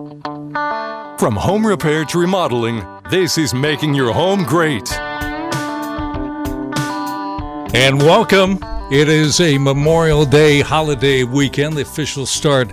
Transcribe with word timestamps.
From 0.00 1.36
home 1.36 1.66
repair 1.66 2.06
to 2.06 2.18
remodeling, 2.18 2.82
this 3.10 3.36
is 3.36 3.52
making 3.52 3.92
your 3.92 4.14
home 4.14 4.44
great. 4.44 4.90
And 7.74 7.98
welcome. 8.00 8.58
It 8.90 9.10
is 9.10 9.40
a 9.40 9.58
Memorial 9.58 10.24
Day 10.24 10.60
holiday 10.60 11.24
weekend, 11.24 11.76
the 11.76 11.82
official 11.82 12.24
start 12.24 12.72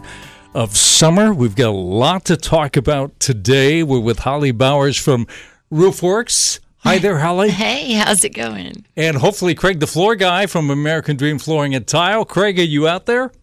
of 0.53 0.77
summer. 0.77 1.33
We've 1.33 1.55
got 1.55 1.67
a 1.67 1.71
lot 1.71 2.23
to 2.25 2.37
talk 2.37 2.77
about 2.77 3.20
today. 3.20 3.84
We're 3.84 4.00
with 4.00 4.20
Holly 4.20 4.52
Bowers 4.52 4.96
from 4.98 5.28
Roofwerks. 5.70 6.62
Hi 6.78 6.98
there, 6.98 7.20
Holly. 7.20 7.50
Hey, 7.52 7.91
how's 7.94 8.23
it 8.23 8.34
going? 8.36 8.86
And 8.96 9.18
hopefully, 9.18 9.54
Craig, 9.54 9.82
the 9.82 9.88
floor 9.88 10.16
guy 10.16 10.46
from 10.46 10.70
American 10.70 11.18
Dream 11.18 11.39
Flooring 11.39 11.75
and 11.75 11.86
Tile. 11.86 12.23
Craig, 12.23 12.57
are 12.57 12.64
you 12.64 12.88
out 12.88 13.05
there? 13.05 13.34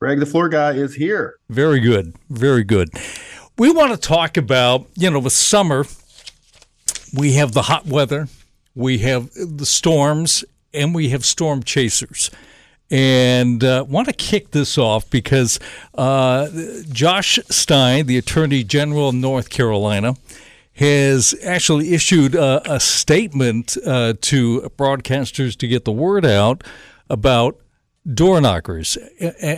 Cregg, 0.00 0.20
the 0.20 0.26
floor 0.26 0.48
guy, 0.48 0.72
is 0.72 0.94
here. 0.94 1.36
Very 1.48 1.80
good. 1.80 2.14
Very 2.28 2.64
good. 2.64 2.90
We 3.56 3.70
want 3.70 3.92
to 3.92 3.96
talk 3.96 4.36
about, 4.36 4.86
you 4.96 5.10
know, 5.10 5.20
with 5.20 5.32
summer, 5.32 5.86
we 7.16 7.34
have 7.34 7.52
the 7.52 7.62
hot 7.62 7.86
weather, 7.86 8.28
we 8.74 8.98
have 8.98 9.30
the 9.34 9.64
storms, 9.64 10.44
and 10.72 10.94
we 10.94 11.10
have 11.10 11.24
storm 11.24 11.62
chasers. 11.62 12.30
And 12.90 13.64
uh, 13.64 13.84
want 13.88 14.08
to 14.08 14.12
kick 14.12 14.50
this 14.50 14.76
off 14.76 15.08
because 15.08 15.58
uh, 15.94 16.48
Josh 16.90 17.38
Stein, 17.48 18.06
the 18.06 18.18
Attorney 18.18 18.62
General 18.62 19.08
of 19.08 19.14
North 19.14 19.48
Carolina, 19.48 20.16
has 20.74 21.34
actually 21.44 21.94
issued 21.94 22.34
a, 22.34 22.74
a 22.74 22.80
statement 22.80 23.76
uh, 23.86 24.14
to 24.20 24.62
broadcasters 24.76 25.56
to 25.58 25.68
get 25.68 25.84
the 25.84 25.92
word 25.92 26.26
out 26.26 26.64
about 27.08 27.58
door 28.12 28.40
knockers. 28.40 28.98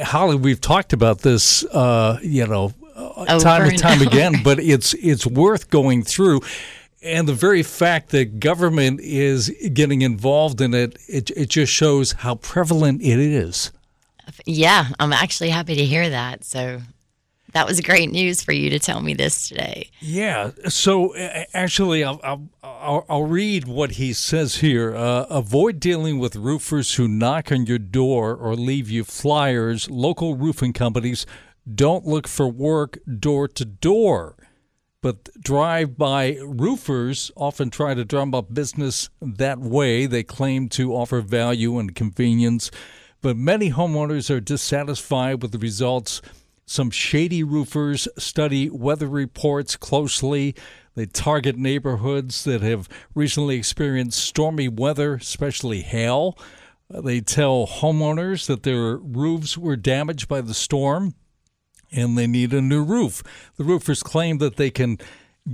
Holly, 0.03 0.37
we've 0.37 0.61
talked 0.61 0.93
about 0.93 1.21
this, 1.21 1.65
uh, 1.65 2.19
you 2.23 2.47
know, 2.47 2.73
uh, 2.95 3.39
time 3.39 3.69
and 3.69 3.79
time 3.79 4.03
again, 4.03 4.35
but 4.43 4.59
it's 4.59 4.95
it's 4.95 5.27
worth 5.27 5.71
going 5.71 6.03
through. 6.03 6.41
And 7.03 7.29
the 7.29 7.35
very 7.35 7.63
fact 7.63 8.11
that 8.11 8.41
government 8.41 9.01
is 9.01 9.51
getting 9.73 10.03
involved 10.03 10.61
in 10.61 10.75
it, 10.75 10.99
it, 11.07 11.31
it 11.31 11.51
just 11.51 11.73
shows 11.73 12.13
how 12.13 12.37
prevalent 12.37 13.01
it 13.03 13.19
is. 13.21 13.71
Yeah, 14.45 14.89
I'm 14.99 15.13
actually 15.13 15.51
happy 15.51 15.77
to 15.77 15.85
hear 15.85 16.09
that. 16.09 16.43
So 16.43 16.81
that 17.53 17.67
was 17.67 17.81
great 17.81 18.11
news 18.11 18.43
for 18.43 18.53
you 18.53 18.71
to 18.71 18.79
tell 18.79 19.01
me 19.01 19.15
this 19.15 19.49
today. 19.49 19.91
Yeah. 20.01 20.51
So 20.69 21.15
actually, 21.55 22.05
I'll, 22.05 22.21
I'll, 22.63 23.07
I'll 23.09 23.25
read 23.25 23.67
what 23.67 23.93
he 23.93 24.13
says 24.13 24.57
here. 24.57 24.95
Uh, 24.95 25.27
avoid 25.31 25.81
dealing 25.81 26.19
with 26.19 26.37
roofers 26.37 26.95
who 26.95 27.09
knock 27.09 27.51
on 27.51 27.67
your 27.67 27.79
door 27.79 28.35
or 28.35 28.55
leave 28.57 28.91
you 28.91 29.05
flyers. 29.05 29.91
Local 29.91 30.37
roofing 30.37 30.73
companies 30.73 31.25
don't 31.73 32.07
look 32.07 32.29
for 32.29 32.49
work 32.49 32.99
door 33.19 33.49
to 33.49 33.65
door. 33.65 34.37
But 35.03 35.29
drive 35.41 35.97
by 35.97 36.39
roofers 36.43 37.31
often 37.37 37.71
try 37.71 37.95
to 37.95 38.05
drum 38.05 38.35
up 38.35 38.53
business 38.53 39.09
that 39.21 39.61
way. 39.61 40.07
They 40.07 40.25
claim 40.25 40.69
to 40.71 40.95
offer 40.95 41.21
value 41.21 41.79
and 41.79 41.95
convenience, 41.95 42.73
but 43.23 43.37
many 43.37 43.71
homeowners 43.71 44.31
are 44.35 44.41
dissatisfied 44.41 45.43
with 45.43 45.53
the 45.53 45.59
results 45.59 46.23
some 46.67 46.91
shady 46.91 47.45
roofers 47.45 48.09
study 48.19 48.69
weather 48.69 49.07
reports 49.07 49.77
closely. 49.77 50.55
They 50.95 51.07
target 51.07 51.57
neighborhoods 51.57 52.45
that 52.45 52.63
have 52.63 52.89
recently 53.15 53.57
experienced 53.57 54.19
stormy 54.19 54.69
weather, 54.69 55.15
especially 55.15 55.83
hail. 55.83 56.37
They 56.91 57.21
tell 57.21 57.67
homeowners 57.67 58.47
that 58.47 58.65
their 58.65 58.97
roofs 58.97 59.57
were 59.57 59.77
damaged 59.77 60.29
by 60.29 60.41
the 60.41 60.55
storm 60.55 61.15
and 61.93 62.19
they 62.19 62.27
need 62.27 62.53
a 62.53 62.61
new 62.61 62.83
roof. 62.83 63.23
The 63.57 63.65
roofers 63.65 64.03
claim 64.03 64.39
that 64.39 64.57
they 64.57 64.71
can 64.71 64.99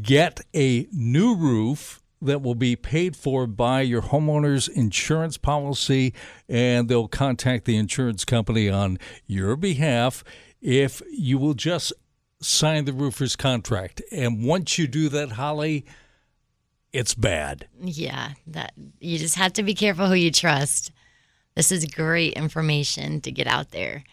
get 0.00 0.40
a 0.54 0.86
new 0.92 1.34
roof 1.34 2.00
that 2.22 2.40
will 2.40 2.54
be 2.54 2.76
paid 2.76 3.16
for 3.16 3.46
by 3.46 3.80
your 3.82 4.00
homeowner's 4.00 4.68
insurance 4.68 5.36
policy, 5.36 6.14
and 6.48 6.88
they'll 6.88 7.08
contact 7.08 7.64
the 7.64 7.76
insurance 7.76 8.24
company 8.24 8.70
on 8.70 8.98
your 9.26 9.56
behalf 9.56 10.22
if 10.62 11.02
you 11.10 11.38
will 11.38 11.54
just 11.54 11.92
sign 12.40 12.84
the 12.84 12.92
roofer's 12.92 13.36
contract. 13.36 14.00
And 14.10 14.44
once 14.44 14.78
you 14.78 14.86
do 14.86 15.08
that, 15.10 15.32
Holly, 15.32 15.84
it's 16.92 17.14
bad. 17.14 17.66
Yeah, 17.80 18.32
that 18.46 18.72
you 19.00 19.18
just 19.18 19.34
have 19.34 19.52
to 19.54 19.62
be 19.62 19.74
careful 19.74 20.06
who 20.06 20.14
you 20.14 20.30
trust. 20.30 20.92
This 21.54 21.72
is 21.72 21.84
great 21.86 22.34
information 22.34 23.20
to 23.22 23.30
get 23.30 23.46
out 23.46 23.72
there. 23.72 24.04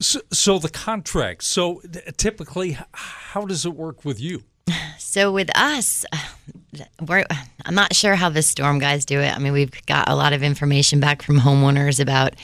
So, 0.00 0.20
so 0.32 0.58
the 0.58 0.68
contract. 0.68 1.42
So 1.44 1.82
typically, 2.16 2.78
how 2.92 3.44
does 3.44 3.66
it 3.66 3.74
work 3.74 4.04
with 4.04 4.20
you? 4.20 4.44
So 5.00 5.32
with 5.32 5.48
us, 5.56 6.04
we're, 7.08 7.24
I'm 7.64 7.74
not 7.74 7.96
sure 7.96 8.14
how 8.14 8.28
the 8.28 8.42
storm 8.42 8.78
guys 8.78 9.06
do 9.06 9.20
it. 9.20 9.34
I 9.34 9.38
mean, 9.38 9.54
we've 9.54 9.72
got 9.86 10.08
a 10.08 10.14
lot 10.14 10.34
of 10.34 10.42
information 10.42 11.00
back 11.00 11.22
from 11.22 11.38
homeowners 11.38 11.98
about 11.98 12.34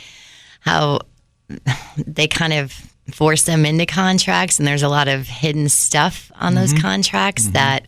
how 0.60 1.00
they 1.98 2.26
kind 2.26 2.54
of 2.54 2.94
force 3.12 3.42
them 3.44 3.66
into 3.66 3.87
contracts, 3.87 4.59
and 4.59 4.66
there's 4.66 4.82
a 4.82 4.88
lot 4.88 5.09
of 5.09 5.26
hidden 5.26 5.69
stuff 5.69 6.32
on 6.34 6.54
mm-hmm. 6.54 6.60
those 6.60 6.72
contracts 6.81 7.44
mm-hmm. 7.44 7.53
that 7.53 7.87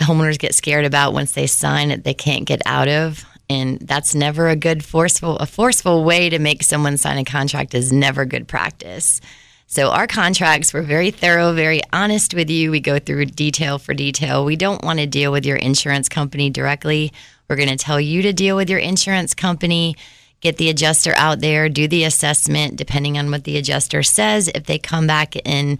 homeowners 0.00 0.38
get 0.38 0.54
scared 0.54 0.84
about 0.84 1.12
once 1.12 1.32
they 1.32 1.46
sign 1.46 1.90
it, 1.90 2.04
they 2.04 2.14
can't 2.14 2.44
get 2.44 2.62
out 2.66 2.88
of. 2.88 3.24
And 3.48 3.78
that's 3.80 4.14
never 4.14 4.48
a 4.48 4.56
good 4.56 4.84
forceful 4.84 5.36
a 5.36 5.46
forceful 5.46 6.02
way 6.02 6.28
to 6.30 6.38
make 6.38 6.64
someone 6.64 6.96
sign 6.96 7.18
a 7.18 7.24
contract 7.24 7.74
is 7.74 7.92
never 7.92 8.24
good 8.24 8.48
practice. 8.48 9.20
So 9.68 9.90
our 9.90 10.06
contracts 10.06 10.72
were 10.72 10.82
very 10.82 11.10
thorough, 11.10 11.52
very 11.52 11.80
honest 11.92 12.34
with 12.34 12.50
you. 12.50 12.70
We 12.70 12.80
go 12.80 12.98
through 12.98 13.26
detail 13.26 13.78
for 13.78 13.94
detail. 13.94 14.44
We 14.44 14.56
don't 14.56 14.84
want 14.84 15.00
to 15.00 15.06
deal 15.06 15.32
with 15.32 15.44
your 15.44 15.56
insurance 15.56 16.08
company 16.08 16.50
directly. 16.50 17.12
We're 17.48 17.56
going 17.56 17.68
to 17.68 17.76
tell 17.76 18.00
you 18.00 18.22
to 18.22 18.32
deal 18.32 18.56
with 18.56 18.70
your 18.70 18.78
insurance 18.78 19.34
company 19.34 19.96
get 20.40 20.56
the 20.56 20.68
adjuster 20.68 21.14
out 21.16 21.40
there, 21.40 21.68
do 21.68 21.88
the 21.88 22.04
assessment, 22.04 22.76
depending 22.76 23.18
on 23.18 23.30
what 23.30 23.44
the 23.44 23.56
adjuster 23.56 24.02
says. 24.02 24.48
If 24.48 24.64
they 24.64 24.78
come 24.78 25.06
back 25.06 25.34
and 25.44 25.78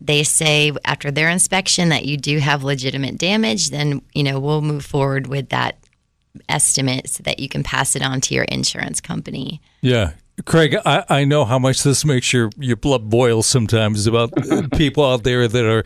they 0.00 0.24
say 0.24 0.72
after 0.84 1.10
their 1.10 1.28
inspection 1.28 1.90
that 1.90 2.04
you 2.04 2.16
do 2.16 2.38
have 2.38 2.64
legitimate 2.64 3.18
damage, 3.18 3.70
then 3.70 4.02
you 4.14 4.22
know 4.22 4.40
we'll 4.40 4.62
move 4.62 4.84
forward 4.84 5.26
with 5.26 5.50
that 5.50 5.78
estimate 6.48 7.08
so 7.08 7.22
that 7.22 7.38
you 7.38 7.48
can 7.48 7.62
pass 7.62 7.94
it 7.94 8.02
on 8.02 8.20
to 8.22 8.34
your 8.34 8.44
insurance 8.44 9.00
company. 9.00 9.60
Yeah. 9.80 10.12
Craig, 10.46 10.76
I, 10.86 11.04
I 11.08 11.24
know 11.24 11.44
how 11.44 11.58
much 11.58 11.82
this 11.82 12.04
makes 12.06 12.32
your, 12.32 12.50
your 12.56 12.76
blood 12.76 13.10
boil 13.10 13.42
sometimes 13.42 14.06
about 14.06 14.32
people 14.72 15.04
out 15.04 15.24
there 15.24 15.46
that 15.46 15.64
are 15.64 15.84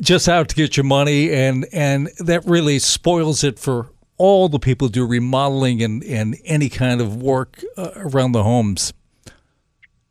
just 0.00 0.28
out 0.28 0.50
to 0.50 0.54
get 0.54 0.76
your 0.76 0.84
money 0.84 1.32
and 1.32 1.66
and 1.72 2.08
that 2.18 2.44
really 2.44 2.78
spoils 2.78 3.42
it 3.42 3.58
for 3.58 3.88
all 4.24 4.48
the 4.48 4.58
people 4.58 4.88
do 4.88 5.06
remodeling 5.06 5.82
and, 5.82 6.02
and 6.04 6.38
any 6.46 6.70
kind 6.70 7.02
of 7.02 7.22
work 7.22 7.62
uh, 7.76 7.90
around 7.96 8.32
the 8.32 8.42
homes. 8.42 8.94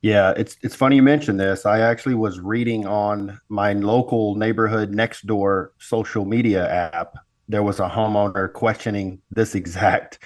Yeah, 0.03 0.33
it's 0.37 0.55
it's 0.61 0.75
funny 0.75 0.97
you 0.97 1.01
mentioned 1.01 1.39
this. 1.39 1.65
I 1.65 1.79
actually 1.79 2.13
was 2.13 2.39
reading 2.39 2.85
on 2.85 3.39
my 3.49 3.73
local 3.73 4.35
neighborhood 4.35 4.91
next 4.91 5.25
door 5.25 5.71
social 5.79 6.25
media 6.25 6.69
app. 6.69 7.15
There 7.49 7.63
was 7.63 7.79
a 7.79 7.89
homeowner 7.89 8.53
questioning 8.53 9.19
this 9.31 9.55
exact 9.61 10.19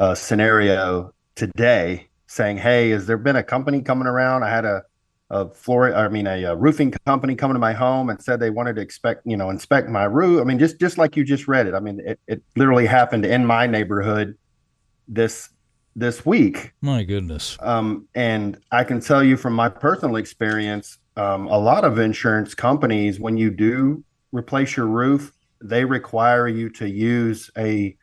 uh, 0.00 0.16
scenario 0.16 1.14
today, 1.36 2.08
saying, 2.26 2.56
"Hey, 2.56 2.90
has 2.90 3.06
there 3.06 3.18
been 3.18 3.36
a 3.36 3.44
company 3.44 3.82
coming 3.82 4.08
around? 4.08 4.42
I 4.42 4.50
had 4.50 4.64
a 4.64 4.82
a 5.30 5.48
floor 5.48 5.94
i 5.94 6.08
mean 6.08 6.26
a, 6.26 6.44
a, 6.44 6.56
roofing 6.56 6.90
company 7.04 7.34
coming 7.34 7.54
to 7.54 7.58
my 7.58 7.72
home 7.72 8.08
and 8.08 8.22
said 8.22 8.40
they 8.40 8.50
wanted 8.50 8.76
to 8.76 8.82
expect 8.82 9.22
you 9.26 9.36
know 9.36 9.50
inspect 9.50 9.88
my 9.88 10.04
roof. 10.04 10.40
I 10.40 10.44
mean 10.44 10.58
just 10.58 10.80
just 10.80 10.96
like 10.96 11.16
you 11.16 11.24
just 11.24 11.46
read 11.46 11.66
it. 11.66 11.74
I 11.74 11.80
mean 11.80 12.00
it, 12.00 12.18
it 12.26 12.42
literally 12.56 12.86
happened 12.86 13.26
in 13.26 13.44
my 13.44 13.66
neighborhood 13.66 14.36
this 15.06 15.50
this 15.94 16.24
week. 16.24 16.72
My 16.80 17.02
goodness. 17.02 17.58
Um, 17.60 18.06
and 18.14 18.58
i 18.72 18.84
can 18.84 19.00
tell 19.00 19.22
you 19.22 19.36
from 19.36 19.52
my 19.52 19.68
personal 19.68 20.16
experience 20.16 20.98
um, 21.16 21.46
a 21.48 21.58
lot 21.58 21.84
of 21.84 21.98
insurance 21.98 22.54
companies 22.54 23.20
when 23.20 23.36
you 23.36 23.50
do 23.50 24.04
replace 24.32 24.76
your 24.76 24.86
roof 24.86 25.32
they 25.62 25.84
require 25.84 26.48
you 26.48 26.70
to 26.70 26.88
use 26.88 27.50
a 27.58 27.96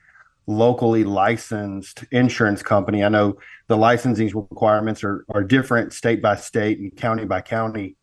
locally 0.47 1.03
licensed 1.03 2.03
insurance 2.11 2.61
company. 2.61 3.03
I 3.03 3.09
know 3.09 3.38
the 3.67 3.77
licensing 3.77 4.27
requirements 4.33 5.03
are, 5.03 5.25
are 5.29 5.44
different 5.44 5.94
state 5.94 6.21
by 6.21 6.35
state 6.35 6.79
and 6.79 6.95
county 6.95 7.25
by 7.25 7.41
county, 7.41 7.95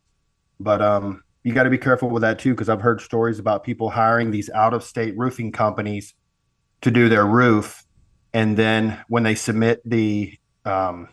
but 0.58 0.82
um, 0.82 1.22
you 1.44 1.52
got 1.52 1.64
to 1.64 1.70
be 1.70 1.78
careful 1.78 2.08
with 2.08 2.22
that 2.22 2.38
too 2.38 2.52
because 2.52 2.68
I've 2.68 2.80
heard 2.80 3.00
stories 3.00 3.38
about 3.38 3.64
people 3.64 3.90
hiring 3.90 4.30
these 4.30 4.50
out 4.50 4.74
of 4.74 4.82
state 4.82 5.16
roofing 5.16 5.52
companies 5.52 6.14
to 6.80 6.90
do 6.90 7.08
their 7.08 7.26
roof, 7.26 7.84
and 8.32 8.56
then 8.56 9.02
when 9.08 9.22
they 9.22 9.34
submit 9.34 9.80
the 9.84 10.36
um, 10.64 11.08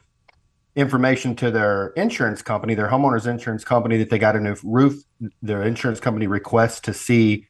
information 0.75 1.35
to 1.35 1.51
their 1.51 1.87
insurance 1.89 2.41
company, 2.41 2.73
their 2.73 2.87
homeowner's 2.87 3.27
insurance 3.27 3.63
company, 3.63 3.97
that 3.97 4.09
they 4.09 4.17
got 4.17 4.35
a 4.35 4.39
new 4.39 4.55
roof, 4.63 4.95
their 5.41 5.61
insurance 5.61 5.99
company 5.99 6.25
requests 6.25 6.79
to 6.81 6.93
see 6.93 7.47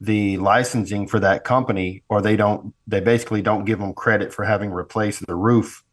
the 0.00 0.38
licensing 0.38 1.06
for 1.06 1.20
that 1.20 1.44
company 1.44 2.02
or 2.08 2.22
they 2.22 2.34
don't 2.34 2.72
they 2.86 3.00
basically 3.00 3.42
don't 3.42 3.66
give 3.66 3.78
them 3.78 3.92
credit 3.92 4.32
for 4.32 4.46
having 4.46 4.70
replaced 4.70 5.26
the 5.26 5.34
roof 5.34 5.84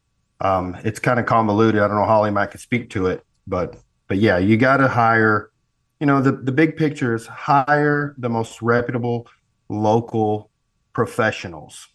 um, 0.41 0.77
it's 0.83 0.99
kind 0.99 1.19
of 1.19 1.25
convoluted 1.25 1.81
i 1.81 1.87
don't 1.87 1.97
know 1.97 2.05
holly 2.05 2.31
might 2.31 2.47
could 2.47 2.59
speak 2.59 2.89
to 2.89 3.07
it 3.07 3.23
but 3.47 3.75
but 4.07 4.17
yeah 4.17 4.37
you 4.37 4.57
got 4.57 4.77
to 4.77 4.87
hire 4.87 5.51
you 5.99 6.05
know, 6.05 6.21
the, 6.21 6.31
the 6.31 6.51
big 6.51 6.77
picture 6.77 7.15
is 7.15 7.25
hire 7.25 8.13
the 8.17 8.29
most 8.29 8.61
reputable 8.61 9.27
local 9.69 10.51
professionals. 10.93 11.87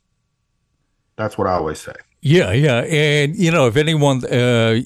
That's 1.16 1.38
what 1.38 1.46
I 1.46 1.52
always 1.52 1.80
say. 1.80 1.94
Yeah, 2.24 2.52
yeah, 2.52 2.82
and 2.82 3.34
you 3.34 3.50
know, 3.50 3.66
if 3.66 3.76
anyone, 3.76 4.24
uh, 4.24 4.80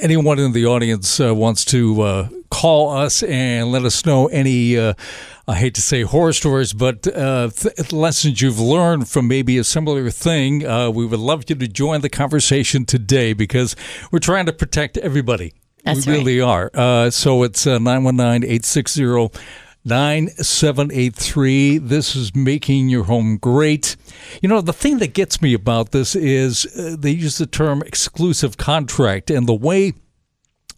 anyone 0.00 0.38
in 0.38 0.52
the 0.52 0.64
audience 0.64 1.20
uh, 1.20 1.34
wants 1.34 1.62
to 1.66 2.00
uh, 2.00 2.28
call 2.50 2.88
us 2.88 3.22
and 3.22 3.70
let 3.70 3.84
us 3.84 4.06
know 4.06 4.28
any, 4.28 4.78
uh, 4.78 4.94
I 5.46 5.56
hate 5.56 5.74
to 5.74 5.82
say 5.82 6.04
horror 6.04 6.32
stories, 6.32 6.72
but 6.72 7.06
uh, 7.06 7.50
th- 7.50 7.92
lessons 7.92 8.40
you've 8.40 8.58
learned 8.58 9.10
from 9.10 9.28
maybe 9.28 9.58
a 9.58 9.64
similar 9.64 10.08
thing, 10.08 10.66
uh, 10.66 10.88
we 10.88 11.04
would 11.04 11.20
love 11.20 11.44
you 11.48 11.54
to 11.54 11.68
join 11.68 12.00
the 12.00 12.08
conversation 12.08 12.86
today 12.86 13.34
because 13.34 13.76
we're 14.10 14.18
trying 14.18 14.46
to 14.46 14.52
protect 14.54 14.96
everybody. 14.96 15.52
That's 15.84 16.06
we 16.06 16.14
really 16.14 16.40
are. 16.40 16.70
so 17.10 17.42
it's 17.42 17.66
919 17.66 18.42
860 18.42 19.28
9783. 19.84 21.78
This 21.78 22.16
is 22.16 22.34
making 22.34 22.88
your 22.88 23.04
home 23.04 23.36
great. 23.36 23.96
You 24.40 24.48
know, 24.48 24.60
the 24.60 24.72
thing 24.72 24.98
that 24.98 25.12
gets 25.14 25.42
me 25.42 25.52
about 25.52 25.92
this 25.92 26.16
is 26.16 26.66
uh, 26.76 26.96
they 26.98 27.10
use 27.10 27.38
the 27.38 27.46
term 27.46 27.82
exclusive 27.82 28.56
contract, 28.56 29.30
and 29.30 29.46
the 29.46 29.54
way 29.54 29.92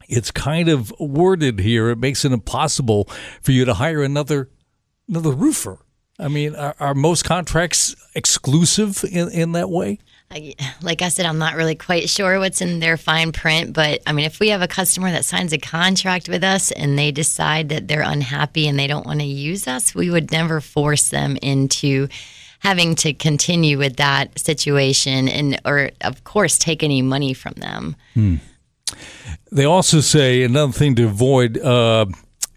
it's 0.09 0.31
kind 0.31 0.69
of 0.69 0.93
worded 0.99 1.61
here, 1.61 1.91
it 1.91 1.99
makes 1.99 2.25
it 2.25 2.33
impossible 2.33 3.09
for 3.43 3.53
you 3.53 3.65
to 3.65 3.75
hire 3.75 4.03
another 4.03 4.51
another 5.09 5.31
roofer. 5.33 5.79
I 6.19 6.29
mean, 6.29 6.57
are, 6.57 6.75
are 6.81 6.95
most 6.95 7.25
contracts 7.25 7.95
exclusive 8.15 9.05
in, 9.05 9.31
in 9.31 9.53
that 9.53 9.71
way? 9.71 9.99
I, 10.31 10.55
like 10.83 11.03
I 11.03 11.09
said, 11.09 11.25
I'm 11.25 11.39
not 11.39 11.55
really 11.55 11.77
quite 11.77 12.09
sure 12.09 12.39
what's 12.39 12.61
in 12.61 12.81
their 12.81 12.97
fine 12.97 13.33
print, 13.33 13.73
but 13.73 14.03
I 14.07 14.13
mean, 14.13 14.25
if 14.25 14.41
we 14.41 14.49
have 14.49 14.63
a 14.63 14.69
customer 14.69 15.11
that 15.13 15.25
signs 15.25 15.53
a 15.53 15.59
contract 15.59 16.29
with 16.29 16.43
us 16.43 16.73
and 16.73 16.99
they 16.99 17.13
decide 17.13 17.69
that 17.69 17.87
they're 17.87 18.03
unhappy 18.03 18.67
and 18.67 18.79
they 18.79 18.87
don't 18.87 19.07
want 19.07 19.21
to 19.21 19.27
use 19.27 19.69
us, 19.69 19.95
we 19.95 20.11
would 20.11 20.33
never 20.33 20.61
force 20.61 21.11
them 21.11 21.37
into 21.43 22.09
having 22.61 22.97
to 22.97 23.15
continue 23.15 23.79
with 23.79 23.97
that 23.97 24.37
situation 24.39 25.29
and, 25.29 25.61
or 25.65 25.91
of 26.01 26.25
course, 26.25 26.59
take 26.59 26.83
any 26.83 27.03
money 27.03 27.33
from 27.33 27.53
them. 27.55 27.95
Hmm. 28.15 28.37
They 29.53 29.65
also 29.65 30.01
say 30.01 30.43
another 30.43 30.73
thing 30.73 30.97
to 30.97 31.05
avoid. 31.05 31.59
Uh, 31.59 32.07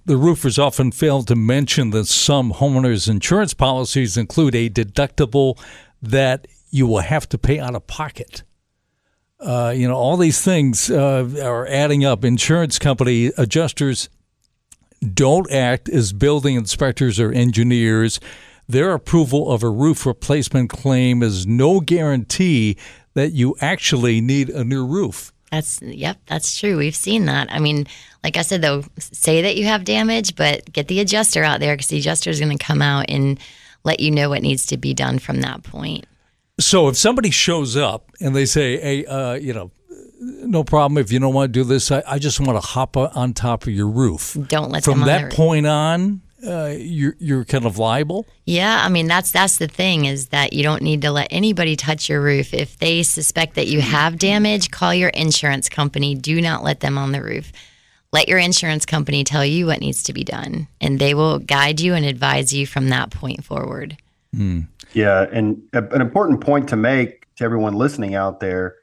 the 0.05 0.17
roofers 0.17 0.57
often 0.57 0.91
fail 0.91 1.21
to 1.23 1.35
mention 1.35 1.91
that 1.91 2.07
some 2.07 2.53
homeowners' 2.53 3.07
insurance 3.07 3.53
policies 3.53 4.17
include 4.17 4.55
a 4.55 4.69
deductible 4.69 5.59
that 6.01 6.47
you 6.69 6.87
will 6.87 6.99
have 6.99 7.27
to 7.29 7.37
pay 7.37 7.59
out 7.59 7.75
of 7.75 7.87
pocket. 7.87 8.43
Uh, 9.39 9.73
you 9.75 9.87
know, 9.87 9.95
all 9.95 10.17
these 10.17 10.41
things 10.41 10.91
uh, 10.91 11.27
are 11.41 11.65
adding 11.67 12.03
up. 12.03 12.25
Insurance 12.25 12.77
company 12.77 13.31
adjusters 13.37 14.09
don't 15.13 15.49
act 15.51 15.87
as 15.87 16.11
building 16.11 16.55
inspectors 16.55 17.19
or 17.19 17.31
engineers. 17.31 18.19
Their 18.67 18.93
approval 18.93 19.51
of 19.51 19.63
a 19.63 19.69
roof 19.69 20.05
replacement 20.05 20.69
claim 20.69 21.23
is 21.23 21.47
no 21.47 21.79
guarantee 21.79 22.77
that 23.13 23.31
you 23.31 23.55
actually 23.61 24.21
need 24.21 24.49
a 24.49 24.63
new 24.63 24.85
roof. 24.85 25.31
That's 25.51 25.81
yep, 25.81 26.17
that's 26.27 26.59
true. 26.59 26.77
We've 26.77 26.95
seen 26.95 27.25
that. 27.25 27.51
I 27.51 27.59
mean, 27.59 27.87
like 28.23 28.37
I 28.37 28.43
said 28.43 28.61
though, 28.61 28.83
say 28.99 29.41
that 29.41 29.55
you 29.55 29.65
have 29.65 29.83
damage, 29.83 30.35
but 30.35 30.71
get 30.71 30.87
the 30.87 30.99
adjuster 30.99 31.43
out 31.43 31.59
there 31.59 31.75
because 31.75 31.87
the 31.87 31.97
adjuster 31.97 32.29
is 32.29 32.39
going 32.39 32.55
to 32.55 32.63
come 32.63 32.81
out 32.81 33.05
and 33.09 33.39
let 33.83 33.99
you 33.99 34.11
know 34.11 34.29
what 34.29 34.43
needs 34.43 34.67
to 34.67 34.77
be 34.77 34.93
done 34.93 35.17
from 35.17 35.41
that 35.41 35.63
point. 35.63 36.05
So 36.59 36.87
if 36.89 36.97
somebody 36.97 37.31
shows 37.31 37.75
up 37.77 38.11
and 38.19 38.35
they 38.35 38.45
say, 38.45 38.79
"Hey, 38.79 39.05
uh, 39.05 39.33
you 39.33 39.53
know, 39.53 39.71
no 40.19 40.63
problem 40.63 40.97
if 40.97 41.11
you 41.11 41.19
don't 41.19 41.33
want 41.33 41.53
to 41.53 41.59
do 41.59 41.63
this. 41.63 41.91
I, 41.91 42.03
I 42.05 42.19
just 42.19 42.39
want 42.39 42.61
to 42.61 42.67
hop 42.67 42.97
on 42.97 43.33
top 43.33 43.63
of 43.63 43.69
your 43.69 43.87
roof." 43.87 44.37
Don't 44.47 44.69
let 44.69 44.83
them 44.83 44.99
from 44.99 45.05
that 45.07 45.33
point 45.33 45.67
on. 45.67 46.21
Uh, 46.45 46.73
you're 46.77 47.15
you're 47.19 47.43
kind 47.43 47.65
of 47.65 47.77
liable. 47.77 48.25
Yeah, 48.45 48.81
I 48.83 48.89
mean 48.89 49.07
that's 49.07 49.31
that's 49.31 49.57
the 49.57 49.67
thing 49.67 50.05
is 50.05 50.27
that 50.27 50.53
you 50.53 50.63
don't 50.63 50.81
need 50.81 51.01
to 51.01 51.11
let 51.11 51.27
anybody 51.31 51.75
touch 51.75 52.07
your 52.07 52.21
roof. 52.21 52.53
If 52.53 52.77
they 52.77 53.03
suspect 53.03 53.55
that 53.55 53.67
you 53.67 53.81
have 53.81 54.17
damage, 54.17 54.71
call 54.71 54.93
your 54.93 55.09
insurance 55.09 55.67
company. 55.67 56.15
Do 56.15 56.39
not 56.41 56.63
let 56.63 56.79
them 56.79 56.97
on 56.97 57.11
the 57.11 57.21
roof. 57.21 57.51
Let 58.11 58.27
your 58.27 58.39
insurance 58.39 58.85
company 58.85 59.23
tell 59.23 59.45
you 59.45 59.65
what 59.67 59.81
needs 59.81 60.03
to 60.03 60.13
be 60.13 60.23
done, 60.23 60.67
and 60.79 60.97
they 60.97 61.13
will 61.13 61.39
guide 61.39 61.79
you 61.79 61.93
and 61.93 62.05
advise 62.05 62.53
you 62.53 62.65
from 62.65 62.89
that 62.89 63.11
point 63.11 63.43
forward. 63.43 63.97
Mm. 64.33 64.67
Yeah, 64.93 65.27
and 65.31 65.61
an 65.73 66.01
important 66.01 66.41
point 66.41 66.69
to 66.69 66.75
make 66.75 67.27
to 67.35 67.43
everyone 67.43 67.73
listening 67.75 68.15
out 68.15 68.39
there, 68.39 68.75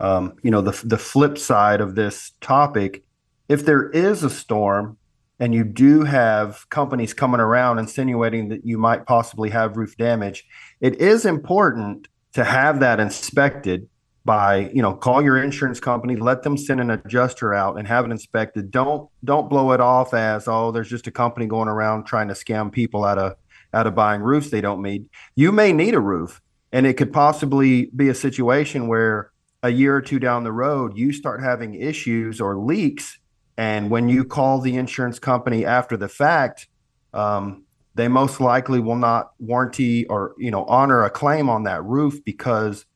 um, 0.00 0.34
you 0.42 0.50
know, 0.50 0.62
the 0.62 0.80
the 0.84 0.98
flip 0.98 1.36
side 1.36 1.80
of 1.80 1.94
this 1.94 2.32
topic, 2.40 3.04
if 3.48 3.64
there 3.64 3.90
is 3.90 4.22
a 4.24 4.30
storm 4.30 4.96
and 5.38 5.54
you 5.54 5.64
do 5.64 6.04
have 6.04 6.68
companies 6.70 7.14
coming 7.14 7.40
around 7.40 7.78
insinuating 7.78 8.48
that 8.48 8.64
you 8.64 8.78
might 8.78 9.06
possibly 9.06 9.50
have 9.50 9.76
roof 9.76 9.96
damage, 9.96 10.46
it 10.80 11.00
is 11.00 11.24
important 11.26 12.08
to 12.32 12.44
have 12.44 12.80
that 12.80 13.00
inspected 13.00 13.88
by 14.24 14.70
you 14.74 14.82
know 14.82 14.94
call 14.94 15.22
your 15.22 15.42
insurance 15.42 15.80
company 15.80 16.14
let 16.14 16.42
them 16.42 16.56
send 16.56 16.78
an 16.78 16.90
adjuster 16.90 17.54
out 17.54 17.78
and 17.78 17.86
have 17.86 18.04
it 18.06 18.10
inspected. 18.10 18.70
Don't 18.70 19.10
don't 19.24 19.50
blow 19.50 19.72
it 19.72 19.80
off 19.80 20.14
as 20.14 20.48
oh 20.48 20.70
there's 20.72 20.88
just 20.88 21.06
a 21.06 21.10
company 21.10 21.46
going 21.46 21.68
around 21.68 22.04
trying 22.04 22.28
to 22.28 22.34
scam 22.34 22.72
people 22.72 23.04
out 23.04 23.18
of 23.18 23.34
out 23.72 23.86
of 23.86 23.94
buying 23.94 24.22
roofs 24.22 24.50
they 24.50 24.60
don't 24.60 24.82
need. 24.82 25.08
You 25.34 25.52
may 25.52 25.72
need 25.72 25.94
a 25.94 26.00
roof, 26.00 26.40
and 26.72 26.86
it 26.86 26.94
could 26.94 27.12
possibly 27.12 27.86
be 27.94 28.08
a 28.08 28.14
situation 28.14 28.88
where 28.88 29.30
a 29.62 29.70
year 29.70 29.94
or 29.96 30.00
two 30.00 30.18
down 30.18 30.44
the 30.44 30.52
road 30.52 30.96
you 30.96 31.12
start 31.12 31.42
having 31.42 31.74
issues 31.74 32.40
or 32.40 32.56
leaks, 32.56 33.18
and 33.56 33.90
when 33.90 34.08
you 34.08 34.24
call 34.24 34.60
the 34.60 34.76
insurance 34.76 35.18
company 35.18 35.66
after 35.66 35.96
the 35.96 36.08
fact, 36.08 36.68
um, 37.12 37.64
they 37.94 38.08
most 38.08 38.40
likely 38.40 38.80
will 38.80 38.96
not 38.96 39.32
warranty 39.38 40.06
or 40.06 40.34
you 40.38 40.50
know 40.50 40.64
honor 40.64 41.04
a 41.04 41.10
claim 41.10 41.48
on 41.48 41.64
that 41.64 41.84
roof 41.84 42.24
because 42.24 42.86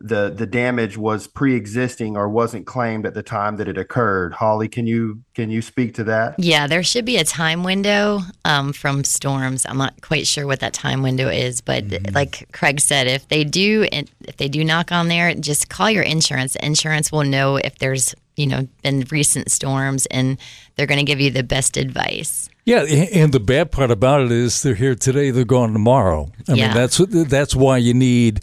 the 0.00 0.30
the 0.34 0.46
damage 0.46 0.98
was 0.98 1.26
pre-existing 1.26 2.16
or 2.16 2.28
wasn't 2.28 2.66
claimed 2.66 3.06
at 3.06 3.14
the 3.14 3.22
time 3.22 3.56
that 3.56 3.68
it 3.68 3.78
occurred. 3.78 4.34
Holly, 4.34 4.68
can 4.68 4.86
you 4.86 5.22
can 5.34 5.50
you 5.50 5.62
speak 5.62 5.94
to 5.94 6.04
that? 6.04 6.34
Yeah, 6.38 6.66
there 6.66 6.82
should 6.82 7.04
be 7.04 7.16
a 7.16 7.24
time 7.24 7.62
window 7.62 8.20
um, 8.44 8.72
from 8.72 9.04
storms. 9.04 9.64
I'm 9.66 9.78
not 9.78 10.00
quite 10.02 10.26
sure 10.26 10.46
what 10.46 10.60
that 10.60 10.72
time 10.72 11.02
window 11.02 11.28
is, 11.28 11.60
but 11.60 11.86
mm-hmm. 11.86 12.14
like 12.14 12.48
Craig 12.52 12.80
said, 12.80 13.06
if 13.06 13.28
they 13.28 13.44
do 13.44 13.86
if 13.90 14.36
they 14.36 14.48
do 14.48 14.64
knock 14.64 14.92
on 14.92 15.08
there, 15.08 15.34
just 15.34 15.68
call 15.68 15.90
your 15.90 16.02
insurance. 16.02 16.56
Insurance 16.56 17.10
will 17.10 17.24
know 17.24 17.56
if 17.56 17.78
there's 17.78 18.14
you 18.36 18.46
know 18.46 18.68
been 18.82 19.06
recent 19.10 19.50
storms, 19.50 20.06
and 20.06 20.38
they're 20.76 20.86
going 20.86 21.00
to 21.00 21.06
give 21.06 21.20
you 21.20 21.30
the 21.30 21.44
best 21.44 21.76
advice. 21.76 22.50
Yeah, 22.66 22.82
and 22.82 23.32
the 23.32 23.40
bad 23.40 23.70
part 23.72 23.90
about 23.90 24.22
it 24.22 24.32
is 24.32 24.62
they're 24.62 24.74
here 24.74 24.94
today, 24.94 25.30
they're 25.30 25.44
gone 25.44 25.74
tomorrow. 25.74 26.30
I 26.48 26.54
yeah. 26.54 26.66
mean, 26.66 26.74
that's 26.74 26.98
that's 27.28 27.54
why 27.54 27.76
you 27.76 27.92
need 27.92 28.40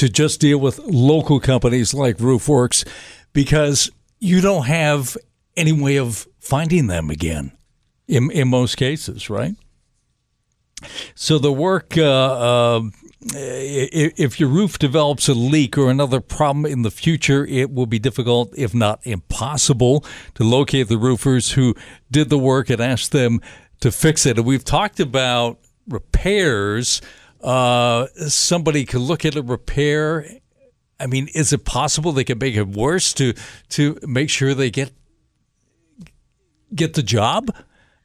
to 0.00 0.08
just 0.08 0.40
deal 0.40 0.56
with 0.56 0.78
local 0.78 1.38
companies 1.40 1.92
like 1.92 2.16
Roofwerks 2.16 2.88
because 3.34 3.90
you 4.18 4.40
don't 4.40 4.64
have 4.64 5.14
any 5.58 5.72
way 5.72 5.98
of 5.98 6.26
finding 6.38 6.86
them 6.86 7.10
again 7.10 7.52
in, 8.08 8.30
in 8.30 8.48
most 8.48 8.78
cases, 8.78 9.28
right? 9.28 9.54
So 11.14 11.38
the 11.38 11.52
work, 11.52 11.98
uh, 11.98 12.76
uh, 12.78 12.82
if 13.20 14.40
your 14.40 14.48
roof 14.48 14.78
develops 14.78 15.28
a 15.28 15.34
leak 15.34 15.76
or 15.76 15.90
another 15.90 16.20
problem 16.20 16.64
in 16.64 16.80
the 16.80 16.90
future, 16.90 17.44
it 17.44 17.70
will 17.70 17.84
be 17.84 17.98
difficult, 17.98 18.54
if 18.56 18.72
not 18.72 19.00
impossible, 19.02 20.02
to 20.36 20.44
locate 20.44 20.88
the 20.88 20.96
roofers 20.96 21.52
who 21.52 21.74
did 22.10 22.30
the 22.30 22.38
work 22.38 22.70
and 22.70 22.80
ask 22.80 23.10
them 23.10 23.38
to 23.80 23.92
fix 23.92 24.24
it. 24.24 24.38
And 24.38 24.46
we've 24.46 24.64
talked 24.64 24.98
about 24.98 25.58
repairs 25.86 27.02
uh, 27.42 28.06
somebody 28.28 28.84
could 28.84 29.00
look 29.00 29.24
at 29.24 29.36
a 29.36 29.42
repair. 29.42 30.26
I 30.98 31.06
mean, 31.06 31.28
is 31.34 31.52
it 31.52 31.64
possible 31.64 32.12
they 32.12 32.24
could 32.24 32.40
make 32.40 32.56
it 32.56 32.68
worse 32.68 33.12
to 33.14 33.34
to 33.70 33.98
make 34.02 34.30
sure 34.30 34.54
they 34.54 34.70
get 34.70 34.92
get 36.74 36.94
the 36.94 37.02
job? 37.02 37.50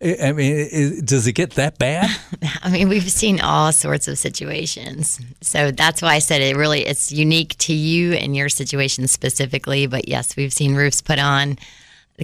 I 0.01 0.33
mean, 0.33 1.05
does 1.05 1.25
it 1.25 1.33
get 1.33 1.51
that 1.51 1.79
bad? 1.79 2.09
I 2.63 2.69
mean, 2.69 2.89
we've 2.89 3.09
seen 3.09 3.39
all 3.39 3.71
sorts 3.71 4.09
of 4.09 4.17
situations. 4.17 5.19
So 5.41 5.71
that's 5.71 6.01
why 6.01 6.15
I 6.15 6.19
said 6.19 6.41
it 6.41 6.57
really 6.57 6.85
it's 6.85 7.11
unique 7.11 7.57
to 7.59 7.73
you 7.73 8.13
and 8.13 8.35
your 8.35 8.49
situation 8.49 9.07
specifically. 9.07 9.87
But 9.87 10.07
yes, 10.07 10.35
we've 10.35 10.53
seen 10.53 10.75
roofs 10.75 11.01
put 11.01 11.17
on 11.17 11.57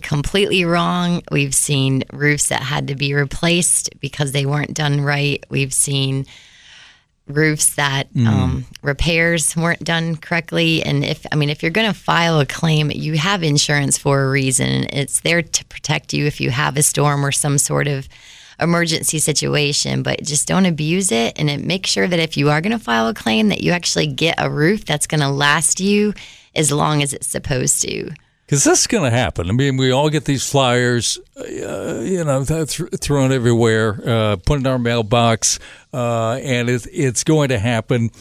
completely 0.01 0.63
wrong. 0.63 1.21
We've 1.31 1.55
seen 1.55 2.03
roofs 2.13 2.49
that 2.49 2.61
had 2.61 2.87
to 2.89 2.95
be 2.95 3.13
replaced 3.13 3.99
because 3.99 4.31
they 4.31 4.45
weren't 4.45 4.73
done 4.73 5.01
right. 5.01 5.43
We've 5.49 5.73
seen 5.73 6.25
roofs 7.27 7.75
that 7.75 8.13
mm. 8.13 8.27
um, 8.27 8.65
repairs 8.81 9.55
weren't 9.55 9.83
done 9.83 10.15
correctly. 10.15 10.83
And 10.83 11.03
if, 11.05 11.25
I 11.31 11.35
mean, 11.35 11.49
if 11.49 11.61
you're 11.61 11.71
going 11.71 11.91
to 11.91 11.97
file 11.97 12.39
a 12.39 12.45
claim, 12.45 12.91
you 12.91 13.17
have 13.17 13.43
insurance 13.43 13.97
for 13.97 14.23
a 14.23 14.29
reason. 14.29 14.87
It's 14.91 15.21
there 15.21 15.41
to 15.41 15.65
protect 15.65 16.13
you 16.13 16.25
if 16.25 16.41
you 16.41 16.49
have 16.51 16.77
a 16.77 16.83
storm 16.83 17.25
or 17.25 17.31
some 17.31 17.57
sort 17.57 17.87
of 17.87 18.07
emergency 18.59 19.19
situation, 19.19 20.03
but 20.03 20.23
just 20.23 20.47
don't 20.47 20.65
abuse 20.65 21.11
it. 21.11 21.37
And 21.39 21.49
it, 21.49 21.61
make 21.61 21.87
sure 21.87 22.07
that 22.07 22.19
if 22.19 22.37
you 22.37 22.49
are 22.49 22.61
going 22.61 22.77
to 22.77 22.83
file 22.83 23.07
a 23.07 23.13
claim, 23.13 23.49
that 23.49 23.61
you 23.61 23.71
actually 23.71 24.07
get 24.07 24.35
a 24.37 24.49
roof 24.49 24.85
that's 24.85 25.07
going 25.07 25.21
to 25.21 25.29
last 25.29 25.79
you 25.79 26.13
as 26.55 26.71
long 26.71 27.01
as 27.01 27.13
it's 27.13 27.27
supposed 27.27 27.81
to. 27.83 28.11
Because 28.51 28.65
this 28.65 28.81
is 28.81 28.87
going 28.87 29.09
to 29.09 29.17
happen. 29.17 29.49
I 29.49 29.53
mean, 29.53 29.77
we 29.77 29.91
all 29.91 30.09
get 30.09 30.25
these 30.25 30.45
flyers, 30.45 31.17
uh, 31.37 32.01
you 32.03 32.21
know, 32.21 32.43
th- 32.43 32.81
thrown 32.99 33.31
everywhere, 33.31 34.01
uh, 34.05 34.35
put 34.45 34.59
in 34.59 34.67
our 34.67 34.77
mailbox, 34.77 35.57
uh, 35.93 36.33
and 36.33 36.69
it, 36.69 36.85
it's 36.91 37.23
going 37.23 37.47
to 37.47 37.59
happen. 37.59 38.11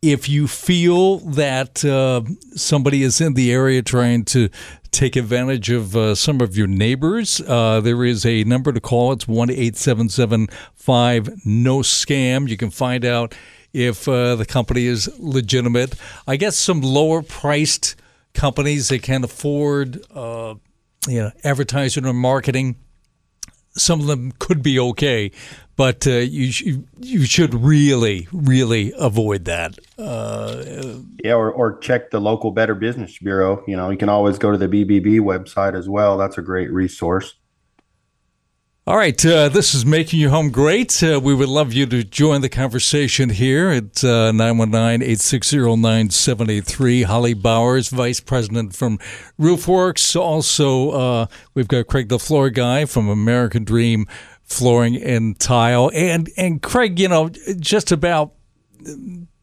If 0.00 0.28
you 0.28 0.46
feel 0.46 1.18
that 1.18 1.84
uh, 1.84 2.22
somebody 2.54 3.02
is 3.02 3.20
in 3.20 3.34
the 3.34 3.50
area 3.52 3.82
trying 3.82 4.24
to 4.26 4.50
take 4.92 5.16
advantage 5.16 5.68
of 5.68 5.96
uh, 5.96 6.14
some 6.14 6.40
of 6.40 6.56
your 6.56 6.68
neighbors, 6.68 7.40
uh, 7.40 7.80
there 7.80 8.04
is 8.04 8.24
a 8.24 8.44
number 8.44 8.72
to 8.72 8.80
call. 8.80 9.10
It's 9.10 9.26
one 9.26 9.50
eight 9.50 9.74
seven 9.74 10.08
seven 10.08 10.46
five 10.76 11.44
no 11.44 11.78
scam. 11.78 12.48
You 12.48 12.56
can 12.56 12.70
find 12.70 13.04
out 13.04 13.34
if 13.72 14.04
the 14.04 14.46
company 14.48 14.86
is 14.86 15.12
legitimate. 15.18 15.96
I 16.24 16.36
guess 16.36 16.56
some 16.56 16.82
lower 16.82 17.20
priced 17.20 17.96
companies 18.34 18.88
that 18.88 19.02
can 19.02 19.24
afford, 19.24 20.02
uh, 20.14 20.54
you 21.08 21.22
know, 21.22 21.32
advertising 21.44 22.06
or 22.06 22.12
marketing. 22.12 22.76
Some 23.74 24.00
of 24.00 24.06
them 24.06 24.32
could 24.38 24.62
be 24.62 24.78
okay, 24.78 25.30
but 25.76 26.06
uh, 26.06 26.10
you 26.10 26.52
sh- 26.52 26.76
you 27.00 27.24
should 27.24 27.54
really 27.54 28.28
really 28.30 28.92
avoid 28.98 29.46
that. 29.46 29.78
Uh, 29.98 30.62
yeah, 31.24 31.32
or, 31.32 31.50
or 31.50 31.78
check 31.78 32.10
the 32.10 32.20
local 32.20 32.50
Better 32.50 32.74
Business 32.74 33.16
Bureau. 33.18 33.64
You 33.66 33.76
know, 33.76 33.88
you 33.88 33.96
can 33.96 34.10
always 34.10 34.38
go 34.38 34.52
to 34.52 34.58
the 34.58 34.68
BBB 34.68 35.20
website 35.20 35.74
as 35.74 35.88
well. 35.88 36.18
That's 36.18 36.36
a 36.36 36.42
great 36.42 36.70
resource. 36.70 37.34
All 38.84 38.96
right, 38.96 39.24
uh, 39.24 39.48
this 39.48 39.76
is 39.76 39.86
Making 39.86 40.18
Your 40.18 40.30
Home 40.30 40.50
Great. 40.50 41.00
Uh, 41.04 41.20
we 41.22 41.32
would 41.32 41.48
love 41.48 41.72
you 41.72 41.86
to 41.86 42.02
join 42.02 42.40
the 42.40 42.48
conversation 42.48 43.28
here 43.28 43.68
at 43.68 44.02
uh, 44.02 44.32
919 44.32 45.02
860 45.02 45.58
9783. 45.76 47.04
Holly 47.04 47.32
Bowers, 47.32 47.90
Vice 47.90 48.18
President 48.18 48.74
from 48.74 48.98
Roofwerks. 49.38 50.20
Also, 50.20 50.90
uh, 50.90 51.26
we've 51.54 51.68
got 51.68 51.86
Craig 51.86 52.08
the 52.08 52.18
Floor 52.18 52.50
Guy 52.50 52.84
from 52.84 53.08
American 53.08 53.62
Dream 53.62 54.08
Flooring 54.42 55.00
and 55.00 55.38
Tile. 55.38 55.88
And, 55.94 56.28
and 56.36 56.60
Craig, 56.60 56.98
you 56.98 57.06
know, 57.06 57.28
just 57.60 57.92
about 57.92 58.32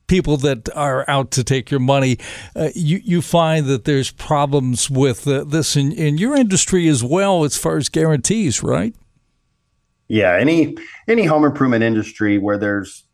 people 0.08 0.36
that 0.36 0.68
are 0.76 1.10
out 1.10 1.32
to 1.32 1.46
take 1.46 1.72
your 1.72 1.80
money, 1.80 2.18
uh, 2.58 2.72
you 2.76 3.00
you 3.06 3.22
find 3.22 3.68
that 3.68 3.86
there's 3.86 4.12
problems 4.12 4.90
with 4.90 5.26
uh, 5.26 5.46
this 5.46 5.78
in, 5.78 5.94
in 5.94 6.18
your 6.18 6.36
industry 6.36 6.90
as 6.90 7.06
well 7.06 7.46
as 7.46 7.56
far 7.56 7.78
as 7.78 7.88
guarantees, 7.88 8.62
right? 8.62 8.94
Yeah, 10.10 10.36
any 10.36 10.76
any 11.08 11.24
home 11.24 11.46
improvement 11.46 11.84
industry 11.84 12.40
where 12.40 12.58
there's 12.58 13.06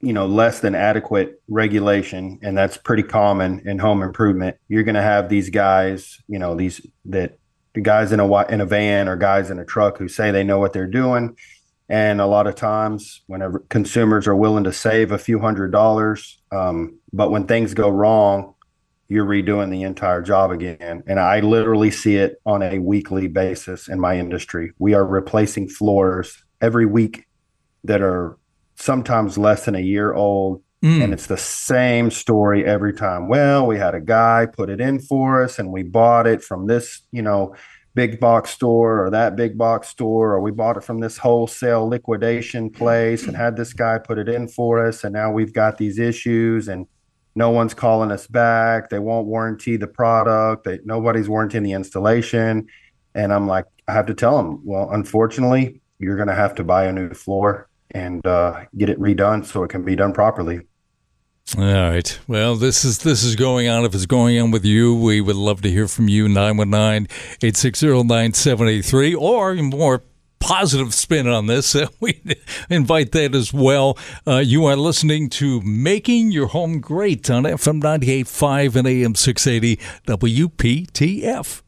you 0.00 0.12
know 0.12 0.26
less 0.26 0.60
than 0.60 0.74
adequate 0.76 1.42
regulation, 1.48 2.38
and 2.42 2.56
that's 2.56 2.76
pretty 2.76 3.02
common 3.02 3.60
in 3.66 3.78
home 3.78 4.02
improvement. 4.02 4.56
You're 4.68 4.84
going 4.84 4.94
to 4.94 5.02
have 5.02 5.28
these 5.28 5.50
guys, 5.50 6.20
you 6.28 6.38
know, 6.38 6.54
these 6.54 6.80
that 7.06 7.38
the 7.74 7.80
guys 7.80 8.12
in 8.12 8.20
a 8.20 8.46
in 8.46 8.60
a 8.60 8.66
van 8.66 9.08
or 9.08 9.16
guys 9.16 9.50
in 9.50 9.58
a 9.58 9.64
truck 9.64 9.98
who 9.98 10.06
say 10.06 10.30
they 10.30 10.44
know 10.44 10.60
what 10.60 10.72
they're 10.72 10.86
doing, 10.86 11.36
and 11.88 12.20
a 12.20 12.26
lot 12.26 12.46
of 12.46 12.54
times, 12.54 13.22
whenever 13.26 13.58
consumers 13.68 14.28
are 14.28 14.36
willing 14.36 14.64
to 14.64 14.72
save 14.72 15.10
a 15.10 15.18
few 15.18 15.40
hundred 15.40 15.72
dollars, 15.72 16.40
um, 16.52 17.00
but 17.12 17.32
when 17.32 17.48
things 17.48 17.74
go 17.74 17.88
wrong, 17.88 18.54
you're 19.08 19.26
redoing 19.26 19.70
the 19.72 19.82
entire 19.82 20.22
job 20.22 20.52
again. 20.52 21.02
And 21.08 21.18
I 21.18 21.40
literally 21.40 21.90
see 21.90 22.16
it 22.16 22.40
on 22.46 22.62
a 22.62 22.78
weekly 22.78 23.26
basis 23.26 23.88
in 23.88 23.98
my 23.98 24.18
industry. 24.18 24.72
We 24.78 24.94
are 24.94 25.04
replacing 25.04 25.68
floors 25.68 26.43
every 26.60 26.86
week 26.86 27.26
that 27.84 28.00
are 28.00 28.38
sometimes 28.76 29.38
less 29.38 29.64
than 29.64 29.74
a 29.74 29.80
year 29.80 30.12
old. 30.12 30.62
Mm. 30.82 31.04
And 31.04 31.12
it's 31.14 31.26
the 31.26 31.38
same 31.38 32.10
story 32.10 32.64
every 32.64 32.92
time. 32.92 33.28
Well, 33.28 33.66
we 33.66 33.78
had 33.78 33.94
a 33.94 34.00
guy 34.00 34.46
put 34.46 34.68
it 34.68 34.80
in 34.80 35.00
for 35.00 35.42
us 35.42 35.58
and 35.58 35.72
we 35.72 35.82
bought 35.82 36.26
it 36.26 36.42
from 36.42 36.66
this, 36.66 37.02
you 37.10 37.22
know, 37.22 37.54
big 37.94 38.20
box 38.20 38.50
store 38.50 39.06
or 39.06 39.10
that 39.10 39.36
big 39.36 39.56
box 39.56 39.88
store, 39.88 40.32
or 40.32 40.40
we 40.40 40.50
bought 40.50 40.76
it 40.76 40.84
from 40.84 41.00
this 41.00 41.16
wholesale 41.16 41.88
liquidation 41.88 42.68
place 42.68 43.26
and 43.26 43.36
had 43.36 43.56
this 43.56 43.72
guy 43.72 43.98
put 43.98 44.18
it 44.18 44.28
in 44.28 44.48
for 44.48 44.84
us. 44.84 45.04
And 45.04 45.14
now 45.14 45.30
we've 45.30 45.52
got 45.52 45.78
these 45.78 45.98
issues 45.98 46.68
and 46.68 46.86
no 47.34 47.50
one's 47.50 47.74
calling 47.74 48.10
us 48.10 48.26
back. 48.26 48.90
They 48.90 48.98
won't 48.98 49.26
warranty 49.26 49.76
the 49.76 49.86
product. 49.86 50.64
They, 50.64 50.80
nobody's 50.84 51.28
warranting 51.28 51.62
the 51.62 51.72
installation. 51.72 52.66
And 53.14 53.32
I'm 53.32 53.46
like, 53.46 53.64
I 53.88 53.92
have 53.92 54.06
to 54.06 54.14
tell 54.14 54.36
them, 54.36 54.60
well, 54.64 54.90
unfortunately, 54.90 55.80
you're 56.04 56.16
going 56.16 56.28
to 56.28 56.34
have 56.34 56.54
to 56.56 56.64
buy 56.64 56.84
a 56.84 56.92
new 56.92 57.08
floor 57.10 57.68
and 57.90 58.24
uh, 58.26 58.64
get 58.76 58.90
it 58.90 59.00
redone 59.00 59.44
so 59.44 59.64
it 59.64 59.70
can 59.70 59.84
be 59.84 59.96
done 59.96 60.12
properly. 60.12 60.60
All 61.58 61.64
right. 61.64 62.18
Well, 62.26 62.56
this 62.56 62.84
is 62.84 62.98
this 62.98 63.22
is 63.22 63.36
going 63.36 63.68
on. 63.68 63.84
If 63.84 63.94
it's 63.94 64.06
going 64.06 64.40
on 64.40 64.50
with 64.50 64.64
you, 64.64 64.92
we 64.94 65.20
would 65.20 65.36
love 65.36 65.60
to 65.62 65.70
hear 65.70 65.86
from 65.86 66.08
you. 66.08 66.26
919-860-9783 66.26 69.16
or 69.16 69.54
more 69.54 70.02
positive 70.40 70.92
spin 70.94 71.28
on 71.28 71.46
this. 71.46 71.76
We 72.00 72.20
invite 72.68 73.12
that 73.12 73.32
as 73.34 73.52
well. 73.52 73.96
Uh, 74.26 74.38
you 74.38 74.64
are 74.66 74.76
listening 74.76 75.30
to 75.30 75.60
Making 75.62 76.32
Your 76.32 76.48
Home 76.48 76.80
Great 76.80 77.30
on 77.30 77.44
FM 77.44 77.80
98.5 77.80 78.76
and 78.76 78.88
AM 78.88 79.14
680 79.14 79.76
WPTF. 80.06 81.62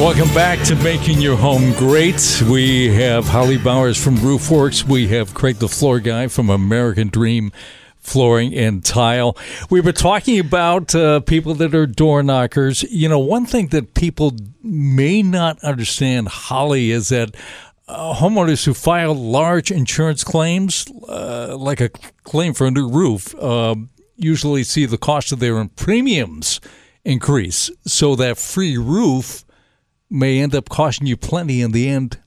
Welcome 0.00 0.32
back 0.32 0.64
to 0.64 0.76
Making 0.76 1.20
Your 1.20 1.36
Home 1.36 1.74
Great. 1.74 2.42
We 2.48 2.88
have 2.94 3.26
Holly 3.26 3.58
Bowers 3.58 4.02
from 4.02 4.16
Roofwerks. 4.16 4.82
We 4.82 5.08
have 5.08 5.34
Craig 5.34 5.56
the 5.56 5.68
Floor 5.68 6.00
Guy 6.00 6.28
from 6.28 6.48
American 6.48 7.08
Dream 7.08 7.52
Flooring 7.98 8.54
and 8.54 8.82
Tile. 8.82 9.36
We 9.68 9.82
were 9.82 9.92
talking 9.92 10.40
about 10.40 10.94
uh, 10.94 11.20
people 11.20 11.52
that 11.56 11.74
are 11.74 11.86
door 11.86 12.22
knockers. 12.22 12.82
You 12.84 13.10
know, 13.10 13.18
one 13.18 13.44
thing 13.44 13.66
that 13.68 13.92
people 13.92 14.32
may 14.62 15.22
not 15.22 15.62
understand, 15.62 16.28
Holly, 16.28 16.92
is 16.92 17.10
that 17.10 17.36
uh, 17.86 18.14
homeowners 18.14 18.64
who 18.64 18.72
file 18.72 19.14
large 19.14 19.70
insurance 19.70 20.24
claims, 20.24 20.86
uh, 21.10 21.54
like 21.58 21.82
a 21.82 21.90
claim 22.24 22.54
for 22.54 22.66
a 22.66 22.70
new 22.70 22.88
roof, 22.88 23.34
uh, 23.34 23.74
usually 24.16 24.64
see 24.64 24.86
the 24.86 24.96
cost 24.96 25.30
of 25.30 25.40
their 25.40 25.62
premiums 25.68 26.58
increase. 27.04 27.70
So 27.84 28.16
that 28.16 28.38
free 28.38 28.78
roof 28.78 29.44
may 30.10 30.40
end 30.40 30.54
up 30.54 30.68
costing 30.68 31.06
you 31.06 31.16
plenty 31.16 31.62
in 31.62 31.72
the 31.72 31.88
end. 31.88 32.18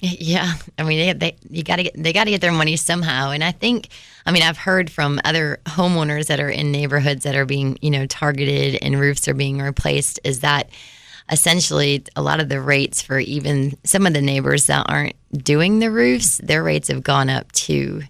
Yeah, 0.00 0.54
I 0.78 0.84
mean, 0.84 0.98
they, 0.98 1.12
they 1.12 1.36
you 1.50 1.62
got 1.64 1.76
to 1.76 1.82
get 1.82 2.00
they 2.00 2.12
got 2.12 2.24
to 2.24 2.30
get 2.30 2.40
their 2.40 2.52
money 2.52 2.76
somehow, 2.76 3.30
and 3.30 3.42
I 3.42 3.50
think, 3.50 3.88
I 4.24 4.30
mean, 4.30 4.42
I've 4.42 4.56
heard 4.56 4.88
from 4.88 5.20
other 5.24 5.58
homeowners 5.66 6.28
that 6.28 6.38
are 6.38 6.48
in 6.48 6.70
neighborhoods 6.70 7.24
that 7.24 7.34
are 7.34 7.44
being 7.44 7.76
you 7.82 7.90
know 7.90 8.06
targeted 8.06 8.78
and 8.82 8.98
roofs 8.98 9.26
are 9.26 9.34
being 9.34 9.58
replaced. 9.58 10.20
Is 10.22 10.40
that 10.40 10.70
essentially 11.30 12.04
a 12.16 12.22
lot 12.22 12.40
of 12.40 12.48
the 12.48 12.60
rates 12.60 13.02
for 13.02 13.18
even 13.18 13.76
some 13.84 14.06
of 14.06 14.12
the 14.12 14.22
neighbors 14.22 14.66
that 14.66 14.86
aren't 14.88 15.16
doing 15.44 15.78
the 15.78 15.90
roofs, 15.90 16.38
their 16.38 16.62
rates 16.62 16.88
have 16.88 17.02
gone 17.02 17.30
up 17.30 17.50
too. 17.52 18.02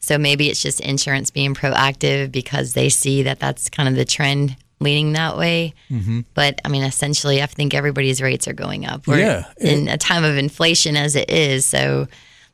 So 0.00 0.18
maybe 0.18 0.48
it's 0.48 0.62
just 0.62 0.80
insurance 0.80 1.30
being 1.30 1.54
proactive 1.54 2.32
because 2.32 2.72
they 2.72 2.88
see 2.88 3.22
that 3.24 3.40
that's 3.40 3.68
kind 3.68 3.88
of 3.88 3.94
the 3.94 4.04
trend 4.04 4.56
leaning 4.80 5.12
that 5.14 5.36
way. 5.36 5.74
Mm-hmm. 5.90 6.20
But 6.34 6.60
I 6.64 6.68
mean, 6.68 6.84
essentially, 6.84 7.42
I 7.42 7.46
think 7.46 7.74
everybody's 7.74 8.22
rates 8.22 8.46
are 8.48 8.52
going 8.52 8.86
up. 8.86 9.06
We're 9.06 9.18
yeah. 9.18 9.44
in 9.58 9.88
a 9.88 9.98
time 9.98 10.24
of 10.24 10.36
inflation 10.36 10.96
as 10.96 11.16
it 11.16 11.30
is. 11.30 11.66
So 11.66 12.06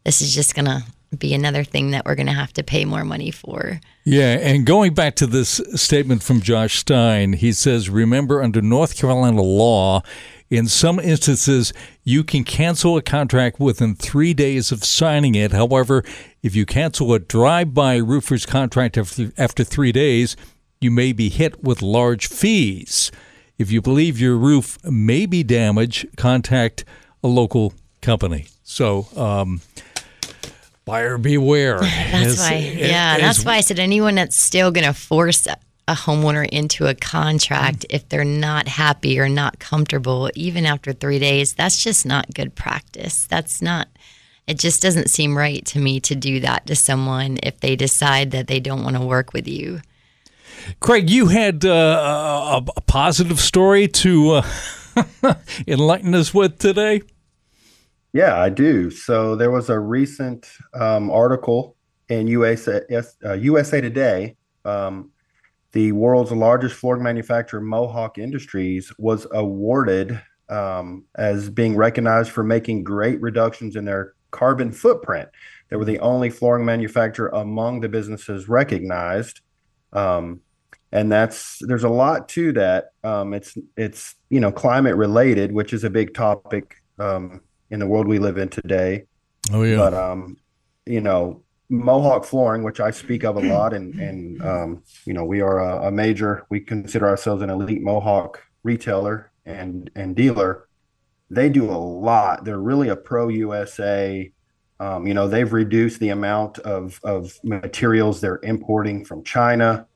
this 0.04 0.20
is 0.20 0.34
just 0.34 0.54
going 0.54 0.66
to 0.66 0.82
be 1.16 1.34
another 1.34 1.64
thing 1.64 1.92
that 1.92 2.04
we're 2.04 2.14
going 2.14 2.26
to 2.26 2.32
have 2.32 2.52
to 2.54 2.62
pay 2.62 2.84
more 2.84 3.04
money 3.04 3.30
for. 3.30 3.80
Yeah. 4.04 4.38
And 4.40 4.66
going 4.66 4.94
back 4.94 5.14
to 5.16 5.26
this 5.26 5.60
statement 5.74 6.22
from 6.22 6.40
Josh 6.40 6.78
Stein, 6.78 7.34
he 7.34 7.52
says, 7.52 7.88
remember, 7.88 8.42
under 8.42 8.60
North 8.60 8.96
Carolina 8.96 9.42
law, 9.42 10.02
in 10.50 10.68
some 10.68 11.00
instances, 11.00 11.72
you 12.04 12.22
can 12.22 12.44
cancel 12.44 12.96
a 12.96 13.02
contract 13.02 13.58
within 13.58 13.94
three 13.94 14.34
days 14.34 14.70
of 14.70 14.84
signing 14.84 15.34
it. 15.34 15.52
However, 15.52 16.04
if 16.42 16.54
you 16.54 16.66
cancel 16.66 17.12
a 17.14 17.18
drive 17.18 17.74
by 17.74 17.96
roofer's 17.96 18.44
contract 18.44 18.98
after, 18.98 19.32
after 19.38 19.64
three 19.64 19.90
days, 19.90 20.36
you 20.84 20.90
may 20.90 21.12
be 21.12 21.30
hit 21.30 21.64
with 21.64 21.80
large 21.80 22.28
fees. 22.28 23.10
If 23.56 23.72
you 23.72 23.80
believe 23.80 24.20
your 24.20 24.36
roof 24.36 24.78
may 24.84 25.24
be 25.24 25.42
damaged, 25.42 26.06
contact 26.16 26.84
a 27.22 27.26
local 27.26 27.72
company. 28.02 28.46
So, 28.62 29.06
um, 29.16 29.62
buyer 30.84 31.16
beware. 31.16 31.80
That's 31.80 32.26
as, 32.26 32.38
why, 32.38 32.56
yeah, 32.76 33.14
as, 33.14 33.20
that's 33.20 33.44
why 33.44 33.54
I 33.54 33.60
said 33.62 33.78
anyone 33.78 34.14
that's 34.16 34.36
still 34.36 34.70
going 34.70 34.86
to 34.86 34.92
force 34.92 35.46
a 35.46 35.94
homeowner 35.94 36.46
into 36.48 36.86
a 36.86 36.94
contract 36.94 37.86
if 37.90 38.08
they're 38.08 38.24
not 38.24 38.68
happy 38.68 39.18
or 39.18 39.28
not 39.28 39.58
comfortable, 39.58 40.30
even 40.34 40.66
after 40.66 40.92
three 40.92 41.18
days, 41.18 41.54
that's 41.54 41.82
just 41.82 42.04
not 42.04 42.32
good 42.34 42.54
practice. 42.54 43.26
That's 43.26 43.60
not. 43.62 43.88
It 44.46 44.58
just 44.58 44.82
doesn't 44.82 45.08
seem 45.08 45.36
right 45.36 45.64
to 45.66 45.78
me 45.78 46.00
to 46.00 46.14
do 46.14 46.40
that 46.40 46.66
to 46.66 46.76
someone 46.76 47.38
if 47.42 47.60
they 47.60 47.76
decide 47.76 48.30
that 48.32 48.46
they 48.46 48.60
don't 48.60 48.84
want 48.84 48.96
to 48.96 49.04
work 49.04 49.32
with 49.32 49.48
you. 49.48 49.80
Craig, 50.80 51.10
you 51.10 51.26
had 51.26 51.64
uh, 51.64 52.62
a, 52.62 52.70
a, 52.76 52.80
positive 52.82 53.40
story 53.40 53.88
to 53.88 54.30
uh, 54.32 55.34
enlighten 55.66 56.14
us 56.14 56.32
with 56.32 56.58
today. 56.58 57.02
Yeah, 58.12 58.40
I 58.40 58.48
do. 58.48 58.90
So 58.90 59.34
there 59.36 59.50
was 59.50 59.70
a 59.70 59.78
recent 59.78 60.48
um, 60.72 61.10
article 61.10 61.76
in 62.08 62.26
USA, 62.28 62.82
uh, 63.24 63.32
USA 63.32 63.80
Today 63.80 64.36
um, 64.64 65.10
the 65.72 65.92
world's 65.92 66.32
largest 66.32 66.76
flooring 66.76 67.02
manufacturer, 67.02 67.60
Mohawk 67.60 68.18
Industries, 68.18 68.92
was 68.98 69.26
awarded 69.32 70.20
um, 70.48 71.04
as 71.16 71.50
being 71.50 71.76
recognized 71.76 72.30
for 72.30 72.44
making 72.44 72.84
great 72.84 73.20
reductions 73.20 73.76
in 73.76 73.84
their 73.84 74.14
carbon 74.30 74.70
footprint. 74.72 75.28
They 75.68 75.76
were 75.76 75.84
the 75.84 75.98
only 76.00 76.30
flooring 76.30 76.64
manufacturer 76.64 77.28
among 77.28 77.80
the 77.80 77.88
businesses 77.88 78.48
recognized. 78.48 79.40
Um, 79.94 80.40
and 80.94 81.10
that's 81.10 81.58
there's 81.62 81.84
a 81.84 81.88
lot 81.88 82.28
to 82.30 82.52
that. 82.52 82.92
Um, 83.02 83.34
it's 83.34 83.58
it's 83.76 84.14
you 84.30 84.40
know 84.40 84.52
climate 84.52 84.96
related, 84.96 85.52
which 85.52 85.72
is 85.72 85.84
a 85.84 85.90
big 85.90 86.14
topic 86.14 86.76
um, 86.98 87.40
in 87.70 87.80
the 87.80 87.86
world 87.86 88.06
we 88.06 88.18
live 88.18 88.38
in 88.38 88.48
today. 88.48 89.06
Oh 89.52 89.64
yeah. 89.64 89.76
But 89.76 89.94
um, 89.94 90.36
you 90.86 91.00
know, 91.00 91.42
Mohawk 91.68 92.24
Flooring, 92.24 92.62
which 92.62 92.80
I 92.80 92.92
speak 92.92 93.24
of 93.24 93.36
a 93.36 93.40
lot, 93.52 93.74
and 93.74 93.94
and 94.00 94.42
um, 94.42 94.82
you 95.04 95.12
know, 95.12 95.24
we 95.24 95.40
are 95.40 95.58
a, 95.58 95.88
a, 95.88 95.90
major. 95.90 96.46
We 96.48 96.60
consider 96.60 97.08
ourselves 97.08 97.42
an 97.42 97.50
elite 97.50 97.82
Mohawk 97.82 98.40
retailer 98.62 99.32
and 99.44 99.90
and 99.96 100.14
dealer. 100.14 100.68
They 101.28 101.48
do 101.48 101.70
a 101.70 101.74
lot. 101.74 102.44
They're 102.44 102.60
really 102.60 102.88
a 102.88 102.96
pro 102.96 103.28
USA. 103.28 104.30
Um, 104.84 105.06
you 105.06 105.14
know, 105.14 105.26
they've 105.28 105.50
reduced 105.50 105.98
the 105.98 106.10
amount 106.10 106.58
of 106.58 107.00
of 107.04 107.38
materials 107.42 108.20
they're 108.20 108.40
importing 108.42 109.02
from 109.02 109.24
China, 109.24 109.86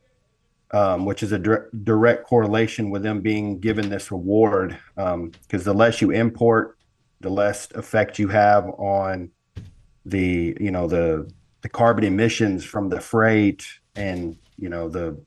um, 0.70 1.04
which 1.04 1.22
is 1.22 1.32
a 1.32 1.38
direct, 1.38 1.84
direct 1.84 2.26
correlation 2.26 2.88
with 2.88 3.02
them 3.02 3.20
being 3.20 3.60
given 3.60 3.90
this 3.90 4.10
award. 4.10 4.78
Because 4.96 5.14
um, 5.14 5.32
the 5.50 5.74
less 5.74 6.00
you 6.00 6.10
import, 6.10 6.78
the 7.20 7.28
less 7.28 7.70
effect 7.72 8.18
you 8.18 8.28
have 8.28 8.64
on 8.78 9.30
the 10.06 10.56
you 10.58 10.70
know 10.70 10.86
the 10.86 11.30
the 11.60 11.68
carbon 11.68 12.04
emissions 12.04 12.64
from 12.64 12.88
the 12.88 13.00
freight 13.00 13.66
and 13.94 14.38
you 14.56 14.70
know 14.70 14.88
the 14.88 15.22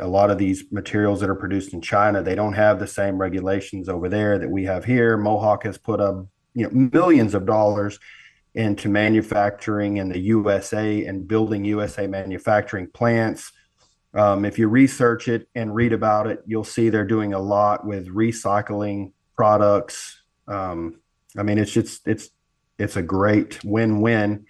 a 0.00 0.06
lot 0.06 0.32
of 0.32 0.38
these 0.38 0.64
materials 0.72 1.20
that 1.20 1.30
are 1.30 1.36
produced 1.36 1.72
in 1.74 1.80
China 1.80 2.24
they 2.24 2.34
don't 2.34 2.54
have 2.54 2.80
the 2.80 2.88
same 2.88 3.18
regulations 3.18 3.88
over 3.88 4.08
there 4.08 4.36
that 4.36 4.50
we 4.50 4.64
have 4.64 4.84
here 4.84 5.16
Mohawk 5.16 5.62
has 5.62 5.78
put 5.78 6.00
up 6.00 6.26
you 6.54 6.64
know 6.64 6.88
millions 6.90 7.34
of 7.34 7.46
dollars 7.46 8.00
into 8.58 8.88
manufacturing 8.88 9.96
in 9.96 10.08
the 10.08 10.18
USA 10.18 11.04
and 11.06 11.26
building 11.26 11.64
USA 11.64 12.06
manufacturing 12.06 12.88
plants 12.88 13.52
um, 14.14 14.44
if 14.44 14.58
you 14.58 14.68
research 14.68 15.28
it 15.28 15.48
and 15.54 15.74
read 15.74 15.92
about 15.92 16.26
it 16.26 16.42
you'll 16.46 16.64
see 16.64 16.88
they're 16.88 17.04
doing 17.04 17.32
a 17.32 17.38
lot 17.38 17.86
with 17.86 18.08
recycling 18.08 19.12
products 19.36 20.22
um, 20.46 21.00
I 21.36 21.42
mean 21.42 21.58
it's 21.58 21.72
just 21.72 22.06
it's 22.06 22.30
it's 22.78 22.96
a 22.96 23.02
great 23.02 23.62
win-win 23.64 24.46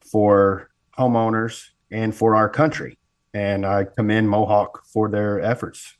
for 0.00 0.70
homeowners 0.98 1.68
and 1.90 2.14
for 2.14 2.34
our 2.34 2.48
country. 2.48 2.98
And 3.34 3.64
I 3.64 3.84
commend 3.84 4.28
Mohawk 4.28 4.84
for 4.86 5.08
their 5.08 5.40
efforts. 5.40 5.96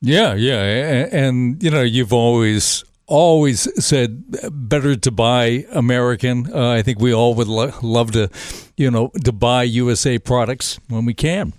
Yeah, 0.00 0.34
yeah, 0.34 0.62
and, 0.62 1.12
and 1.12 1.62
you 1.62 1.70
know 1.70 1.82
you've 1.82 2.12
always 2.12 2.84
always 3.10 3.68
said 3.84 4.24
better 4.50 4.96
to 4.96 5.10
buy 5.10 5.66
American. 5.72 6.50
Uh, 6.52 6.70
I 6.70 6.82
think 6.82 6.98
we 7.00 7.12
all 7.12 7.34
would 7.34 7.48
lo- 7.48 7.74
love 7.82 8.12
to, 8.12 8.30
you 8.76 8.90
know, 8.90 9.08
to 9.24 9.32
buy 9.32 9.64
USA 9.64 10.18
products 10.18 10.80
when 10.88 11.04
we 11.04 11.12
can. 11.12 11.52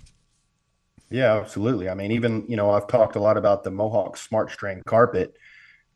Yeah, 1.10 1.36
absolutely. 1.36 1.88
I 1.88 1.94
mean, 1.94 2.10
even 2.10 2.44
you 2.48 2.56
know, 2.56 2.70
I've 2.70 2.88
talked 2.88 3.16
a 3.16 3.20
lot 3.20 3.36
about 3.36 3.62
the 3.62 3.70
Mohawk 3.70 4.16
Smart 4.16 4.50
Strand 4.50 4.84
carpet 4.86 5.36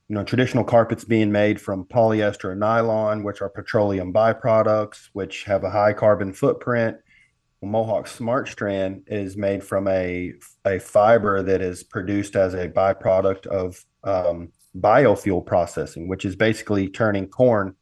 you 0.09 0.15
know, 0.15 0.23
traditional 0.23 0.63
carpets 0.63 1.05
being 1.05 1.33
made 1.33 1.61
from 1.61 1.85
polyester 1.85 2.53
and 2.53 2.61
nylon, 2.61 3.25
which 3.25 3.43
are 3.43 3.49
petroleum 3.49 4.13
byproducts, 4.13 5.09
which 5.15 5.45
have 5.45 5.65
a 5.65 5.71
high 5.71 5.93
carbon 5.93 6.33
footprint. 6.33 6.97
Mohawk 7.63 8.07
Smart 8.07 8.47
Strand 8.47 9.03
is 9.09 9.37
made 9.37 9.65
from 9.65 9.89
a, 9.89 10.35
a 10.65 10.79
fiber 10.79 11.43
that 11.43 11.61
is 11.61 11.83
produced 11.83 12.37
as 12.37 12.55
a 12.55 12.69
byproduct 12.69 13.47
of 13.47 13.85
um, 14.05 14.53
biofuel 14.81 15.45
processing, 15.45 16.09
which 16.09 16.25
is 16.25 16.37
basically 16.37 16.89
turning 16.89 17.29
corn 17.29 17.75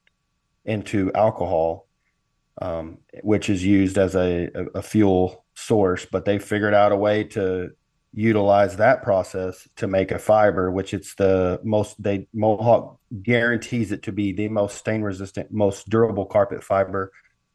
into 0.65 1.13
alcohol, 1.15 1.87
um, 2.61 2.99
which 3.23 3.51
is 3.51 3.65
used 3.65 3.99
as 3.99 4.15
a, 4.15 4.49
a, 4.75 4.83
fuel 4.83 5.45
source. 5.55 6.07
But 6.07 6.25
they 6.25 6.39
figured 6.39 6.75
out 6.75 6.93
a 6.93 6.97
way 6.97 7.25
to 7.25 7.71
utilize 8.13 8.77
that 8.77 9.03
process 9.03 9.69
to 9.77 9.87
make 9.87 10.13
a 10.13 10.19
fiber, 10.19 10.71
which 10.71 10.95
it's 10.95 11.15
the 11.17 11.61
most 11.65 12.01
they 12.03 12.29
Mohawk 12.33 12.99
guarantees 13.23 13.93
it 13.93 14.03
to 14.05 14.13
be 14.13 14.33
the 14.33 14.49
most 14.49 14.79
stain 14.79 15.03
resistant, 15.03 15.51
most 15.51 15.89
durable 15.89 16.27
carpet 16.27 16.63
fiber 16.63 17.13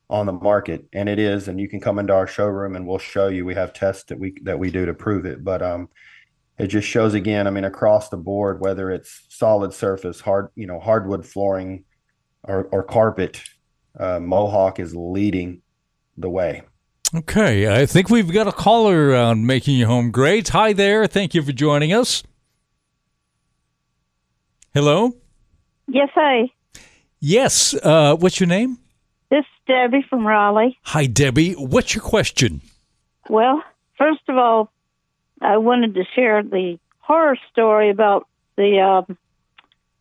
on 0.09 0.25
the 0.25 0.33
market, 0.33 0.85
and 0.91 1.07
it 1.07 1.19
is. 1.19 1.47
And 1.47 1.59
you 1.59 1.69
can 1.69 1.79
come 1.79 1.99
into 1.99 2.13
our 2.13 2.27
showroom 2.27 2.75
and 2.75 2.85
we'll 2.85 2.97
show 2.97 3.27
you. 3.27 3.45
We 3.45 3.55
have 3.55 3.73
tests 3.73 4.03
that 4.05 4.19
we 4.19 4.35
that 4.43 4.59
we 4.59 4.69
do 4.69 4.85
to 4.85 4.93
prove 4.93 5.25
it, 5.25 5.43
but 5.43 5.61
um, 5.61 5.89
it 6.59 6.67
just 6.67 6.87
shows 6.87 7.13
again. 7.13 7.47
I 7.47 7.49
mean, 7.49 7.63
across 7.63 8.09
the 8.09 8.17
board, 8.17 8.59
whether 8.59 8.91
it's 8.91 9.23
solid 9.29 9.73
surface, 9.73 10.19
hard 10.19 10.49
you 10.55 10.67
know 10.67 10.79
hardwood 10.79 11.25
flooring, 11.25 11.85
or, 12.43 12.65
or 12.71 12.83
carpet, 12.83 13.41
uh, 13.97 14.19
Mohawk 14.19 14.79
is 14.79 14.95
leading 14.95 15.61
the 16.17 16.29
way. 16.29 16.63
Okay, 17.15 17.81
I 17.81 17.87
think 17.87 18.09
we've 18.09 18.31
got 18.31 18.47
a 18.47 18.51
caller 18.51 19.09
around 19.09 19.47
making 19.47 19.77
your 19.77 19.87
home 19.87 20.11
great. 20.11 20.49
Hi 20.49 20.73
there. 20.73 21.07
Thank 21.07 21.33
you 21.33 21.41
for 21.41 21.53
joining 21.53 21.91
us. 21.91 22.21
Hello? 24.73 25.15
Yes, 25.87 26.09
hi. 26.13 26.51
Yes. 27.19 27.73
Uh, 27.73 28.15
what's 28.15 28.39
your 28.39 28.47
name? 28.47 28.77
This 29.31 29.39
is 29.39 29.45
Debbie 29.67 30.05
from 30.07 30.27
Raleigh. 30.27 30.77
Hi, 30.83 31.07
Debbie. 31.07 31.53
What's 31.53 31.95
your 31.95 32.03
question? 32.03 32.61
Well, 33.27 33.63
first 33.97 34.21
of 34.27 34.37
all, 34.37 34.71
I 35.41 35.57
wanted 35.57 35.95
to 35.95 36.03
share 36.15 36.43
the 36.43 36.79
horror 36.99 37.37
story 37.51 37.89
about 37.89 38.27
the 38.57 38.79
um, 38.79 39.17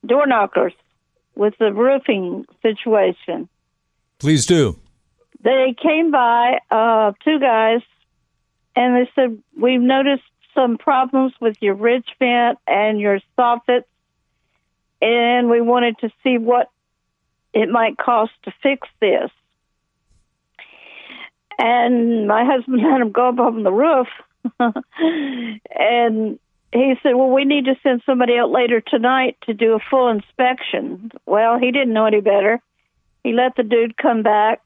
door 0.05 0.27
knockers 0.27 0.73
with 1.35 1.55
the 1.59 1.73
roofing 1.73 2.45
situation. 2.63 3.49
Please 4.19 4.47
do 4.47 4.79
they 5.43 5.75
came 5.81 6.11
by, 6.11 6.61
uh, 6.71 7.13
two 7.25 7.39
guys, 7.39 7.81
and 8.75 8.97
they 8.97 9.11
said, 9.15 9.39
We've 9.59 9.81
noticed 9.81 10.25
some 10.55 10.79
problems 10.79 11.33
with 11.41 11.57
your 11.61 11.75
ridge 11.75 12.09
vent 12.19 12.59
and 12.67 13.01
your 13.01 13.21
soffits, 13.39 13.85
and 15.01 15.49
we 15.49 15.61
wanted 15.61 15.99
to 16.01 16.11
see 16.25 16.39
what 16.39 16.71
it 17.53 17.69
might 17.69 17.97
cost 17.97 18.33
to 18.45 18.53
fix 18.63 18.89
this. 19.01 19.31
And 21.59 22.27
my 22.27 22.45
husband 22.45 22.81
had 22.83 23.01
him 23.01 23.13
go 23.13 23.29
up 23.29 23.39
on 23.39 23.63
the 23.63 23.73
roof, 23.73 24.09
and 25.79 26.39
he 26.73 26.95
said, 27.03 27.15
Well, 27.15 27.31
we 27.31 27.45
need 27.45 27.67
to 27.67 27.77
send 27.83 28.03
somebody 28.05 28.39
out 28.39 28.51
later 28.51 28.81
tonight 28.81 29.37
to 29.47 29.55
do 29.55 29.75
a 29.75 29.81
full 29.91 30.09
inspection. 30.09 31.11
Well, 31.27 31.59
he 31.59 31.71
didn't 31.73 31.95
know 31.95 32.07
any 32.07 32.21
better. 32.21 32.61
He 33.25 33.33
let 33.33 33.57
the 33.57 33.63
dude 33.63 33.97
come 33.97 34.23
back 34.23 34.61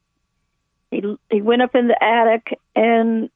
he 0.93 1.03
he 1.31 1.41
went 1.41 1.63
up 1.63 1.75
in 1.75 1.89
the 1.89 2.05
attic 2.05 2.59
and 2.77 3.31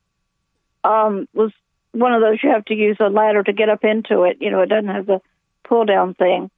um 0.85 1.27
was 1.33 1.51
one 1.93 2.13
of 2.13 2.21
those 2.21 2.39
you 2.43 2.51
have 2.51 2.67
to 2.67 2.75
use 2.75 2.99
a 3.01 3.09
ladder 3.09 3.43
to 3.43 3.55
get 3.55 3.71
up 3.71 3.83
into 3.83 4.25
it. 4.25 4.37
You 4.41 4.51
know, 4.51 4.61
it 4.61 4.69
doesn't 4.69 4.91
have 4.91 5.07
the 5.07 5.23
pull 5.65 5.87
down 5.87 6.13
thing. 6.13 6.51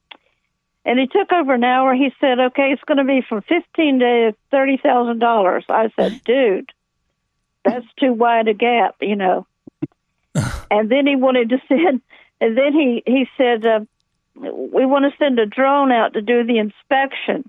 And 0.84 0.98
he 0.98 1.06
took 1.06 1.30
over 1.32 1.54
an 1.54 1.62
hour. 1.62 1.94
He 1.94 2.12
said, 2.20 2.40
"Okay, 2.40 2.72
it's 2.72 2.82
going 2.82 2.98
to 2.98 3.04
be 3.04 3.22
from 3.26 3.42
fifteen 3.42 4.00
to 4.00 4.34
thirty 4.50 4.78
thousand 4.78 5.20
dollars." 5.20 5.64
I 5.68 5.90
said, 5.94 6.20
"Dude, 6.24 6.72
that's 7.64 7.86
too 8.00 8.12
wide 8.12 8.48
a 8.48 8.54
gap," 8.54 8.96
you 9.00 9.14
know. 9.14 9.46
and 10.70 10.90
then 10.90 11.06
he 11.06 11.16
wanted 11.16 11.50
to 11.50 11.58
send, 11.68 12.00
and 12.40 12.56
then 12.56 12.72
he 12.72 13.02
he 13.06 13.26
said, 13.36 13.66
uh, 13.66 13.80
"We 14.34 14.86
want 14.86 15.04
to 15.04 15.16
send 15.18 15.38
a 15.38 15.46
drone 15.46 15.92
out 15.92 16.14
to 16.14 16.22
do 16.22 16.44
the 16.44 16.58
inspection." 16.58 17.48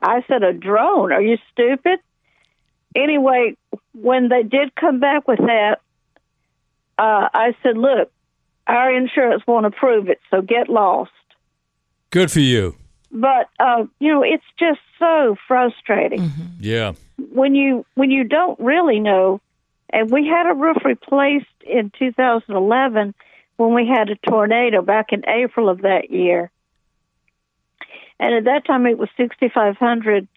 I 0.00 0.24
said, 0.28 0.42
"A 0.42 0.52
drone? 0.52 1.12
Are 1.12 1.22
you 1.22 1.38
stupid?" 1.52 2.00
anyway, 2.94 3.56
when 3.92 4.28
they 4.28 4.42
did 4.42 4.74
come 4.74 5.00
back 5.00 5.26
with 5.26 5.38
that, 5.38 5.80
uh, 6.98 7.28
I 7.32 7.54
said, 7.62 7.76
"Look, 7.76 8.10
our 8.66 8.94
insurance 8.94 9.42
won't 9.46 9.66
approve 9.66 10.08
it, 10.08 10.20
so 10.30 10.42
get 10.42 10.68
lost." 10.68 11.10
Good 12.10 12.30
for 12.30 12.40
you. 12.40 12.76
But 13.10 13.48
uh, 13.58 13.84
you 13.98 14.12
know, 14.12 14.22
it's 14.22 14.44
just 14.58 14.80
so 14.98 15.36
frustrating. 15.48 16.20
Mm-hmm. 16.20 16.42
Yeah. 16.60 16.92
When 17.32 17.54
you 17.54 17.84
when 17.94 18.10
you 18.10 18.24
don't 18.24 18.58
really 18.58 19.00
know, 19.00 19.40
and 19.92 20.10
we 20.10 20.26
had 20.26 20.50
a 20.50 20.54
roof 20.54 20.78
replaced 20.84 21.46
in 21.66 21.92
2011 21.98 23.14
when 23.56 23.74
we 23.74 23.86
had 23.86 24.08
a 24.10 24.16
tornado 24.16 24.82
back 24.82 25.12
in 25.12 25.22
April 25.28 25.68
of 25.68 25.82
that 25.82 26.10
year, 26.10 26.50
and 28.18 28.34
at 28.34 28.44
that 28.44 28.66
time 28.66 28.86
it 28.86 28.98
was 28.98 29.08
6,500 29.16 30.28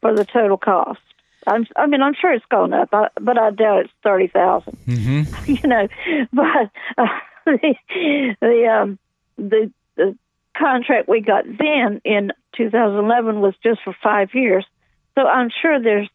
for 0.00 0.14
the 0.14 0.24
total 0.24 0.56
cost. 0.56 1.00
I'm, 1.46 1.66
I 1.76 1.86
mean, 1.86 2.02
I'm 2.02 2.14
sure 2.14 2.32
it's 2.32 2.44
gone 2.46 2.72
up, 2.72 2.90
but 2.90 3.38
I 3.38 3.50
doubt 3.50 3.84
it's 3.84 3.92
thirty 4.02 4.26
thousand. 4.26 4.78
Mm-hmm. 4.86 5.52
You 5.52 5.68
know, 5.68 5.88
but 6.32 6.70
uh, 6.98 7.06
the 7.46 8.36
the, 8.40 8.66
um, 8.66 8.98
the 9.36 9.70
the 9.96 10.16
contract 10.58 11.08
we 11.08 11.20
got 11.20 11.44
then 11.44 12.00
in 12.04 12.32
2011 12.56 13.40
was 13.40 13.54
just 13.62 13.80
for 13.84 13.94
five 14.02 14.30
years, 14.34 14.66
so 15.14 15.26
I'm 15.26 15.50
sure 15.62 15.80
there's 15.80 16.08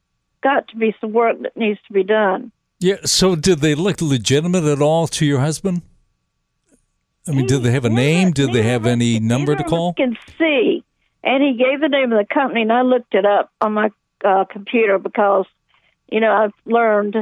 got 0.43 0.67
to 0.69 0.75
be 0.75 0.95
some 0.99 1.13
work 1.13 1.41
that 1.41 1.55
needs 1.55 1.79
to 1.87 1.93
be 1.93 2.03
done. 2.03 2.51
Yeah. 2.81 2.97
So 3.05 3.35
did 3.35 3.59
they 3.59 3.75
look 3.75 4.01
legitimate 4.01 4.65
at 4.65 4.81
all 4.81 5.07
to 5.07 5.25
your 5.25 5.39
husband? 5.39 5.83
I 7.27 7.31
mean, 7.31 7.45
did 7.45 7.61
they 7.61 7.71
have 7.71 7.85
a 7.85 7.89
name? 7.89 8.31
Did 8.31 8.51
they 8.51 8.63
have 8.63 8.87
any 8.87 9.19
number 9.19 9.55
to 9.55 9.61
Neither 9.61 9.61
of 9.61 9.65
us 9.65 9.69
call? 9.69 9.93
Can 9.93 10.17
see, 10.39 10.83
and 11.23 11.43
he 11.43 11.53
gave 11.53 11.79
the 11.79 11.87
name 11.87 12.11
of 12.11 12.17
the 12.17 12.33
company, 12.33 12.63
and 12.63 12.73
I 12.73 12.81
looked 12.81 13.13
it 13.13 13.25
up 13.25 13.51
on 13.61 13.73
my 13.73 13.91
uh, 14.25 14.45
computer 14.45 14.97
because, 14.97 15.45
you 16.11 16.19
know, 16.19 16.33
I've 16.33 16.53
learned 16.65 17.15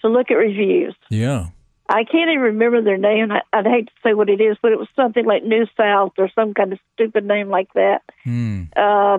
to 0.00 0.08
look 0.08 0.32
at 0.32 0.34
reviews. 0.34 0.96
Yeah. 1.08 1.46
I 1.88 2.04
can't 2.04 2.30
even 2.30 2.40
remember 2.40 2.82
their 2.82 2.98
name. 2.98 3.30
I, 3.30 3.42
I'd 3.52 3.66
hate 3.66 3.86
to 3.86 3.92
say 4.02 4.12
what 4.12 4.28
it 4.28 4.40
is, 4.40 4.56
but 4.60 4.72
it 4.72 4.78
was 4.78 4.88
something 4.94 5.24
like 5.24 5.44
New 5.44 5.66
South 5.76 6.12
or 6.18 6.28
some 6.34 6.52
kind 6.52 6.72
of 6.72 6.80
stupid 6.94 7.24
name 7.24 7.48
like 7.48 7.72
that. 7.74 8.02
Hmm. 8.24 8.64
Uh, 8.76 9.18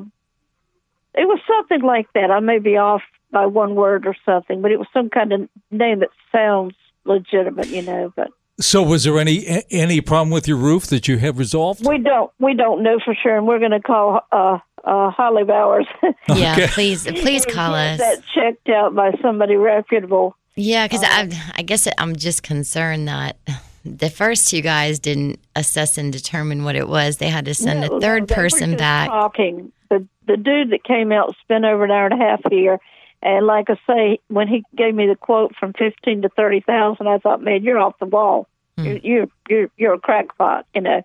it 1.16 1.26
was 1.26 1.40
something 1.48 1.82
like 1.82 2.12
that. 2.14 2.30
I 2.30 2.42
may 2.42 2.60
be 2.60 2.78
off 2.78 3.02
by 3.32 3.46
one 3.46 3.76
word 3.76 4.06
or 4.08 4.16
something, 4.26 4.62
but 4.62 4.72
it 4.72 4.78
was 4.80 4.88
some 4.94 5.10
kind 5.10 5.32
of 5.34 5.50
name 5.72 6.00
that 6.00 6.10
sounds 6.32 6.74
legitimate, 7.06 7.68
you 7.68 7.82
know. 7.82 8.12
But 8.16 8.30
So 8.60 8.82
was 8.84 9.04
there 9.04 9.18
any 9.20 9.64
any 9.72 10.02
problem 10.02 10.30
with 10.32 10.48
your 10.48 10.58
roof 10.58 10.88
that 10.88 11.08
you 11.08 11.18
have 11.20 11.38
resolved? 11.38 11.86
we 11.88 11.98
don't 12.00 12.32
we 12.40 12.54
don't 12.54 12.84
know 12.84 13.00
for 13.04 13.16
sure, 13.16 13.38
and 13.38 13.48
we're 13.48 13.60
going 13.60 13.72
to 13.72 13.80
call 13.82 14.22
uh, 14.32 14.58
uh, 14.84 15.12
Holly 15.12 15.44
Bowers. 15.44 15.88
Yeah, 16.30 16.54
Okay. 16.54 16.68
please, 16.68 17.04
please 17.06 17.46
call 17.46 17.72
Get 17.74 17.94
us. 17.94 17.98
That 18.00 18.24
checked 18.36 18.70
out 18.70 18.94
by 18.96 19.12
somebody 19.22 19.56
reputable. 19.56 20.36
Yeah, 20.56 20.88
because 20.88 21.04
I, 21.04 21.30
I 21.56 21.62
guess 21.64 21.88
I'm 21.98 22.16
just 22.16 22.44
concerned 22.44 23.08
that 23.08 23.38
the 23.86 24.10
first 24.10 24.50
two 24.50 24.62
guys 24.62 25.00
didn't 25.00 25.40
assess 25.56 25.98
and 25.98 26.12
determine 26.12 26.64
what 26.66 26.76
it 26.76 26.88
was. 26.88 27.18
They 27.18 27.30
had 27.30 27.46
to 27.46 27.54
send 27.54 27.82
No, 27.82 27.88
a 27.98 28.02
third 28.02 28.24
no, 28.24 28.26
they 28.26 28.36
were 28.36 28.42
person 28.44 28.76
back. 28.78 29.08
Talking 29.10 29.72
the 29.90 30.06
the 30.28 30.38
dude 30.38 30.70
that 30.72 30.84
came 30.84 31.12
out 31.12 31.34
spent 31.42 31.66
over 31.66 31.84
an 31.86 31.92
hour 31.92 32.06
and 32.08 32.22
a 32.22 32.24
half 32.24 32.42
here, 32.52 32.80
and 33.22 33.46
like 33.46 33.70
I 33.70 33.78
say, 33.88 34.20
when 34.28 34.48
he 34.48 34.64
gave 34.76 34.96
me 34.96 35.08
the 35.08 35.16
quote 35.16 35.56
from 35.56 35.74
fifteen 35.74 36.22
to 36.24 36.30
thirty 36.30 36.62
thousand, 36.62 37.08
I 37.08 37.18
thought, 37.18 37.42
man, 37.42 37.64
you're 37.64 37.80
off 37.80 37.98
the 38.00 38.06
wall. 38.06 38.48
Hmm. 38.78 38.86
You're, 38.86 38.98
you're 38.98 39.28
you're 39.50 39.70
you're 39.78 39.94
a 39.96 40.00
crackpot, 40.00 40.66
you 40.74 40.82
know. 40.82 41.04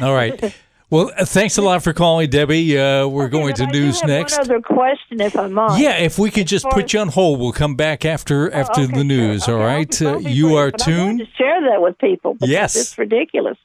All 0.00 0.14
right. 0.14 0.54
Well, 0.92 1.10
uh, 1.16 1.24
thanks 1.24 1.56
a 1.56 1.62
lot 1.62 1.82
for 1.82 1.94
calling, 1.94 2.28
Debbie. 2.28 2.78
Uh, 2.78 3.06
we're 3.06 3.30
going 3.30 3.54
to 3.54 3.64
I 3.64 3.70
news 3.70 4.02
next. 4.04 4.36
One 4.36 4.40
other 4.42 4.60
question, 4.60 5.22
if 5.22 5.38
I 5.38 5.48
might. 5.48 5.80
Yeah, 5.80 5.96
if 5.96 6.18
we 6.18 6.30
could 6.30 6.46
just 6.46 6.68
put 6.68 6.92
you 6.92 7.00
on 7.00 7.08
hold, 7.08 7.40
we'll 7.40 7.50
come 7.52 7.76
back 7.76 8.04
after 8.04 8.52
after 8.52 8.82
Oh, 8.82 8.84
okay, 8.84 8.92
the 8.92 8.98
sure. 8.98 9.04
news. 9.04 9.42
Okay, 9.44 9.52
all 9.52 9.62
I'll 9.62 10.16
uh, 10.16 10.18
you 10.18 10.56
are 10.56 10.70
but 10.70 10.82
I 10.82 10.84
tuned. 10.84 11.20
to 11.20 11.26
share 11.38 11.62
that 11.70 11.80
with 11.80 11.96
people. 11.96 12.36
Yes. 12.42 12.76
it's 12.76 12.98
ridiculous. 12.98 13.56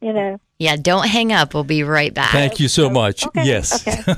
You 0.00 0.14
know. 0.14 0.40
Yeah, 0.62 0.76
don't 0.76 1.08
hang 1.08 1.32
up. 1.32 1.54
We'll 1.54 1.64
be 1.64 1.82
right 1.82 2.14
back. 2.14 2.30
Thank 2.30 2.60
you 2.60 2.68
so 2.68 2.88
much. 2.88 3.26
Okay, 3.26 3.44
Yes. 3.44 3.84
okay. 3.84 4.14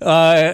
uh, 0.00 0.52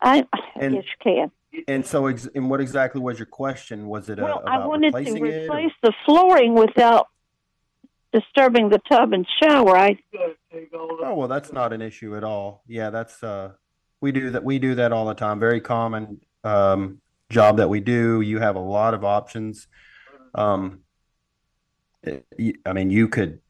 I, 0.03 0.27
I 0.33 0.39
And- 0.57 0.75
guess 0.75 0.85
you 0.85 1.13
can. 1.15 1.31
And 1.69 1.85
so, 1.85 2.07
ex- 2.07 2.29
and 2.35 2.51
what 2.51 2.61
exactly 2.61 3.01
was 3.01 3.19
your 3.19 3.27
question? 3.27 3.89
Was 3.89 4.09
it 4.09 4.19
uh, 4.19 4.25
Well, 4.25 4.39
about 4.41 4.61
I 4.61 4.67
wanted 4.67 4.93
to 4.93 5.13
replace 5.13 5.73
the 5.83 5.93
flooring 6.05 6.55
without 6.55 7.09
disturbing 8.13 8.69
the 8.69 8.79
tub 8.91 9.13
and 9.13 9.27
shower. 9.43 9.77
I 9.77 9.99
Oh 10.73 11.15
well, 11.15 11.29
that's 11.29 11.53
not 11.53 11.73
an 11.73 11.83
issue 11.83 12.17
at 12.17 12.25
all. 12.25 12.63
Yeah, 12.67 12.91
that's 12.91 13.23
uh, 13.23 13.53
we 14.01 14.13
do 14.13 14.31
that. 14.31 14.45
We 14.45 14.59
do 14.59 14.75
that 14.77 14.93
all 14.93 15.07
the 15.07 15.15
time. 15.15 15.41
Very 15.41 15.61
common 15.61 16.21
um, 16.45 17.01
job 17.31 17.57
that 17.59 17.69
we 17.69 17.81
do. 17.81 18.21
You 18.21 18.39
have 18.39 18.57
a 18.57 18.61
lot 18.61 18.95
of 18.95 19.05
options. 19.05 19.67
Um, 20.35 20.81
I 22.07 22.73
mean, 22.73 22.91
you 22.91 23.09
could, 23.09 23.41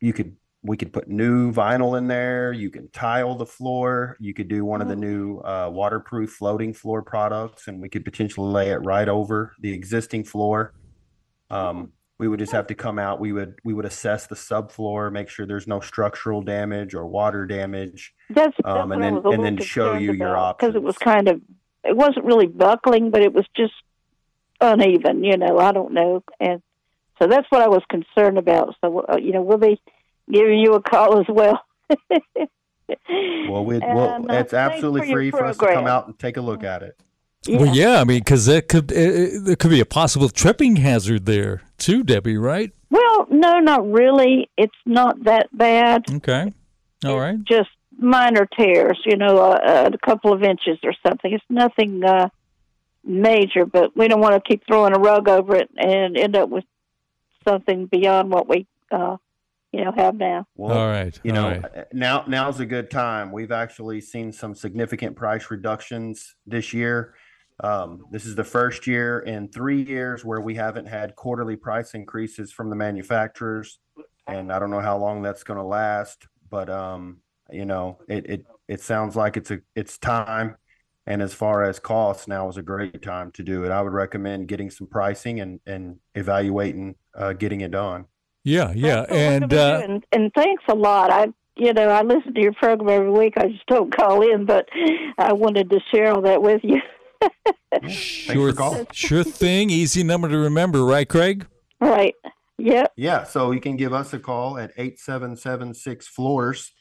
you 0.00 0.12
could, 0.12 0.36
we 0.66 0.78
could 0.78 0.92
put 0.94 1.08
new 1.08 1.52
vinyl 1.52 1.96
in 1.98 2.08
there. 2.08 2.50
You 2.52 2.70
can 2.70 2.88
tile 2.88 3.34
the 3.34 3.44
floor. 3.46 4.16
You 4.18 4.32
could 4.32 4.48
do 4.48 4.64
one 4.64 4.80
of 4.80 4.88
the 4.88 4.96
new 4.96 5.38
uh, 5.40 5.68
waterproof 5.70 6.30
floating 6.30 6.72
floor 6.72 7.02
products, 7.02 7.68
and 7.68 7.82
we 7.82 7.90
could 7.90 8.04
potentially 8.04 8.48
lay 8.50 8.70
it 8.70 8.78
right 8.78 9.08
over 9.08 9.54
the 9.60 9.72
existing 9.74 10.24
floor. 10.24 10.72
Um, 11.50 11.92
we 12.18 12.28
would 12.28 12.38
just 12.38 12.52
have 12.52 12.66
to 12.68 12.74
come 12.74 12.98
out. 12.98 13.20
We 13.20 13.32
would 13.32 13.58
we 13.62 13.74
would 13.74 13.84
assess 13.84 14.26
the 14.26 14.36
subfloor, 14.36 15.12
make 15.12 15.28
sure 15.28 15.44
there's 15.46 15.66
no 15.66 15.80
structural 15.80 16.40
damage 16.40 16.94
or 16.94 17.06
water 17.06 17.44
damage. 17.44 18.14
that's, 18.30 18.56
that's 18.56 18.66
Um, 18.80 18.92
and 18.92 19.02
then- 19.02 19.20
and 19.26 19.44
then 19.44 19.58
show 19.58 19.94
you 19.94 20.12
your 20.12 20.30
about, 20.30 20.58
because 20.58 20.74
it 20.74 20.82
was 20.82 20.96
kind 20.96 21.28
of 21.28 21.42
it 21.82 21.94
wasn't 21.94 22.24
really 22.24 22.46
buckling, 22.46 23.10
but 23.10 23.20
it 23.20 23.34
was 23.34 23.44
just 23.54 23.74
uneven. 24.62 25.24
You 25.24 25.36
know, 25.36 25.58
I 25.58 25.72
don't 25.72 25.92
know, 25.92 26.22
and 26.40 26.62
so 27.20 27.26
that's 27.28 27.46
what 27.50 27.60
I 27.60 27.68
was 27.68 27.82
concerned 27.90 28.38
about. 28.38 28.74
So 28.82 29.00
uh, 29.00 29.16
you 29.16 29.32
know, 29.32 29.42
we'll 29.42 29.58
be 29.58 29.80
giving 30.30 30.58
you 30.58 30.74
a 30.74 30.82
call 30.82 31.20
as 31.20 31.26
well. 31.28 31.60
Well, 33.48 33.64
we 33.64 33.78
well, 33.78 34.30
uh, 34.30 34.34
it's 34.34 34.52
absolutely 34.52 35.00
for 35.00 35.06
your 35.06 35.14
free 35.16 35.30
for 35.30 35.44
us 35.44 35.56
to 35.56 35.66
come 35.66 35.86
out 35.86 36.06
and 36.06 36.18
take 36.18 36.36
a 36.36 36.42
look 36.42 36.64
at 36.64 36.82
it. 36.82 36.98
Well, 37.48 37.74
yeah, 37.74 38.00
I 38.00 38.04
mean, 38.04 38.18
because 38.18 38.44
that 38.46 38.68
could 38.68 38.88
there 38.88 39.56
could 39.56 39.70
be 39.70 39.80
a 39.80 39.86
possible 39.86 40.28
tripping 40.28 40.76
hazard 40.76 41.24
there 41.24 41.62
too, 41.78 42.02
Debbie. 42.02 42.36
Right? 42.36 42.72
Well, 42.90 43.26
no, 43.30 43.58
not 43.60 43.90
really. 43.90 44.50
It's 44.58 44.74
not 44.84 45.24
that 45.24 45.48
bad. 45.56 46.04
Okay. 46.10 46.52
All 47.04 47.18
right. 47.18 47.42
just 47.44 47.70
minor 47.98 48.46
tears, 48.58 48.98
you 49.04 49.16
know, 49.16 49.38
uh, 49.38 49.58
uh, 49.64 49.90
a 49.92 49.98
couple 49.98 50.32
of 50.32 50.42
inches 50.42 50.78
or 50.82 50.94
something. 51.06 51.32
It's 51.32 51.44
nothing 51.48 52.02
uh, 52.04 52.28
major, 53.04 53.66
but 53.66 53.96
we 53.96 54.08
don't 54.08 54.20
want 54.20 54.34
to 54.34 54.48
keep 54.48 54.66
throwing 54.66 54.94
a 54.94 54.98
rug 54.98 55.28
over 55.28 55.56
it 55.56 55.70
and 55.76 56.16
end 56.16 56.36
up 56.36 56.48
with 56.48 56.64
something 57.46 57.86
beyond 57.86 58.30
what 58.30 58.48
we, 58.48 58.66
uh, 58.90 59.16
you 59.74 59.84
know, 59.84 59.92
have 59.96 60.14
now. 60.14 60.46
Well, 60.54 60.78
All 60.78 60.88
right. 60.88 61.18
you 61.24 61.32
all 61.32 61.34
know, 61.34 61.48
right. 61.48 61.64
uh, 61.64 61.84
now 61.92 62.24
now's 62.28 62.60
a 62.60 62.66
good 62.66 62.92
time. 62.92 63.32
We've 63.32 63.50
actually 63.50 64.00
seen 64.00 64.32
some 64.32 64.54
significant 64.54 65.16
price 65.16 65.50
reductions 65.50 66.36
this 66.46 66.72
year. 66.72 67.14
Um, 67.58 68.04
this 68.12 68.24
is 68.24 68.36
the 68.36 68.44
first 68.44 68.86
year 68.86 69.18
in 69.18 69.48
three 69.48 69.82
years 69.82 70.24
where 70.24 70.40
we 70.40 70.54
haven't 70.54 70.86
had 70.86 71.16
quarterly 71.16 71.56
price 71.56 71.94
increases 71.94 72.52
from 72.52 72.70
the 72.70 72.76
manufacturers, 72.76 73.80
and 74.28 74.52
I 74.52 74.60
don't 74.60 74.70
know 74.70 74.80
how 74.80 74.96
long 74.96 75.22
that's 75.22 75.42
going 75.42 75.58
to 75.58 75.66
last. 75.66 76.28
But 76.48 76.70
um, 76.70 77.18
you 77.50 77.64
know, 77.64 77.98
it, 78.08 78.30
it 78.30 78.46
it 78.68 78.80
sounds 78.80 79.16
like 79.16 79.36
it's 79.36 79.50
a 79.50 79.58
it's 79.74 79.98
time. 79.98 80.56
And 81.06 81.20
as 81.20 81.34
far 81.34 81.64
as 81.64 81.78
costs, 81.78 82.28
now 82.28 82.48
is 82.48 82.56
a 82.56 82.62
great 82.62 83.02
time 83.02 83.30
to 83.32 83.42
do 83.42 83.64
it. 83.64 83.70
I 83.70 83.82
would 83.82 83.92
recommend 83.92 84.48
getting 84.48 84.70
some 84.70 84.86
pricing 84.86 85.40
and 85.40 85.58
and 85.66 85.96
evaluating 86.14 86.94
uh, 87.16 87.32
getting 87.32 87.60
it 87.60 87.72
done. 87.72 88.06
Yeah, 88.44 88.72
yeah, 88.74 89.06
That's 89.08 89.12
and 89.12 89.54
uh, 89.54 89.80
and 89.82 90.04
and 90.12 90.32
thanks 90.34 90.62
a 90.68 90.74
lot. 90.74 91.10
I 91.10 91.28
you 91.56 91.72
know 91.72 91.88
I 91.88 92.02
listen 92.02 92.34
to 92.34 92.40
your 92.40 92.52
program 92.52 92.90
every 92.90 93.10
week. 93.10 93.34
I 93.38 93.48
just 93.48 93.66
don't 93.66 93.94
call 93.94 94.22
in, 94.22 94.44
but 94.44 94.68
I 95.18 95.32
wanted 95.32 95.70
to 95.70 95.80
share 95.92 96.12
all 96.12 96.20
that 96.22 96.42
with 96.42 96.60
you. 96.62 96.80
sure, 97.88 98.52
for 98.52 98.86
sure 98.92 99.24
thing. 99.24 99.70
Easy 99.70 100.02
number 100.02 100.28
to 100.28 100.36
remember, 100.36 100.84
right, 100.84 101.08
Craig? 101.08 101.46
right. 101.80 102.14
Yep. 102.58 102.92
Yeah, 102.96 103.24
so 103.24 103.50
you 103.50 103.60
can 103.60 103.76
give 103.76 103.92
us 103.92 104.12
a 104.12 104.18
call 104.18 104.58
at 104.58 104.72
eight 104.76 105.00
seven 105.00 105.36
seven 105.36 105.74
six 105.74 106.06
floors. 106.06 106.72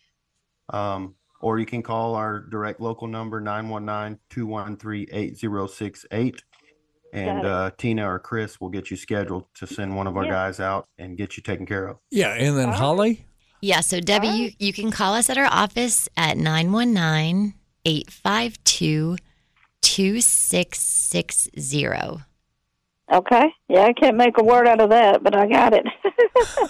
Um, 0.69 1.15
or 1.43 1.59
you 1.59 1.65
can 1.65 1.83
call 1.83 2.15
our 2.15 2.39
direct 2.39 2.79
local 2.79 3.07
number 3.07 3.41
919-213-8068 3.41 6.39
and 7.13 7.45
uh, 7.45 7.71
Tina 7.77 8.09
or 8.11 8.19
Chris 8.19 8.59
will 8.59 8.67
get 8.69 8.91
you 8.91 8.97
scheduled 8.97 9.45
to 9.55 9.65
send 9.67 9.95
one 9.95 10.07
of 10.07 10.17
our 10.17 10.25
Yeah. 10.25 10.31
guys 10.31 10.59
out 10.59 10.87
and 10.97 11.15
get 11.15 11.37
you 11.37 11.43
taken 11.43 11.65
care 11.65 11.87
of. 11.87 11.97
Yeah, 12.11 12.33
and 12.33 12.57
then 12.57 12.69
Holly. 12.69 13.25
Yeah, 13.61 13.79
so 13.79 14.01
Debbie, 14.01 14.27
you, 14.27 14.51
you 14.59 14.73
can 14.73 14.91
call 14.91 15.13
us 15.13 15.29
at 15.29 15.37
our 15.37 15.45
office 15.45 16.09
at 16.17 16.35
919 16.37 17.53
852 17.85 19.15
2660. 19.81 21.87
Okay. 23.11 23.53
Yeah, 23.69 23.81
I 23.83 23.93
can't 23.93 24.17
make 24.17 24.37
a 24.37 24.43
word 24.43 24.67
out 24.67 24.81
of 24.81 24.89
that, 24.89 25.23
but 25.23 25.35
I 25.35 25.47
got 25.47 25.73
it. 25.73 25.85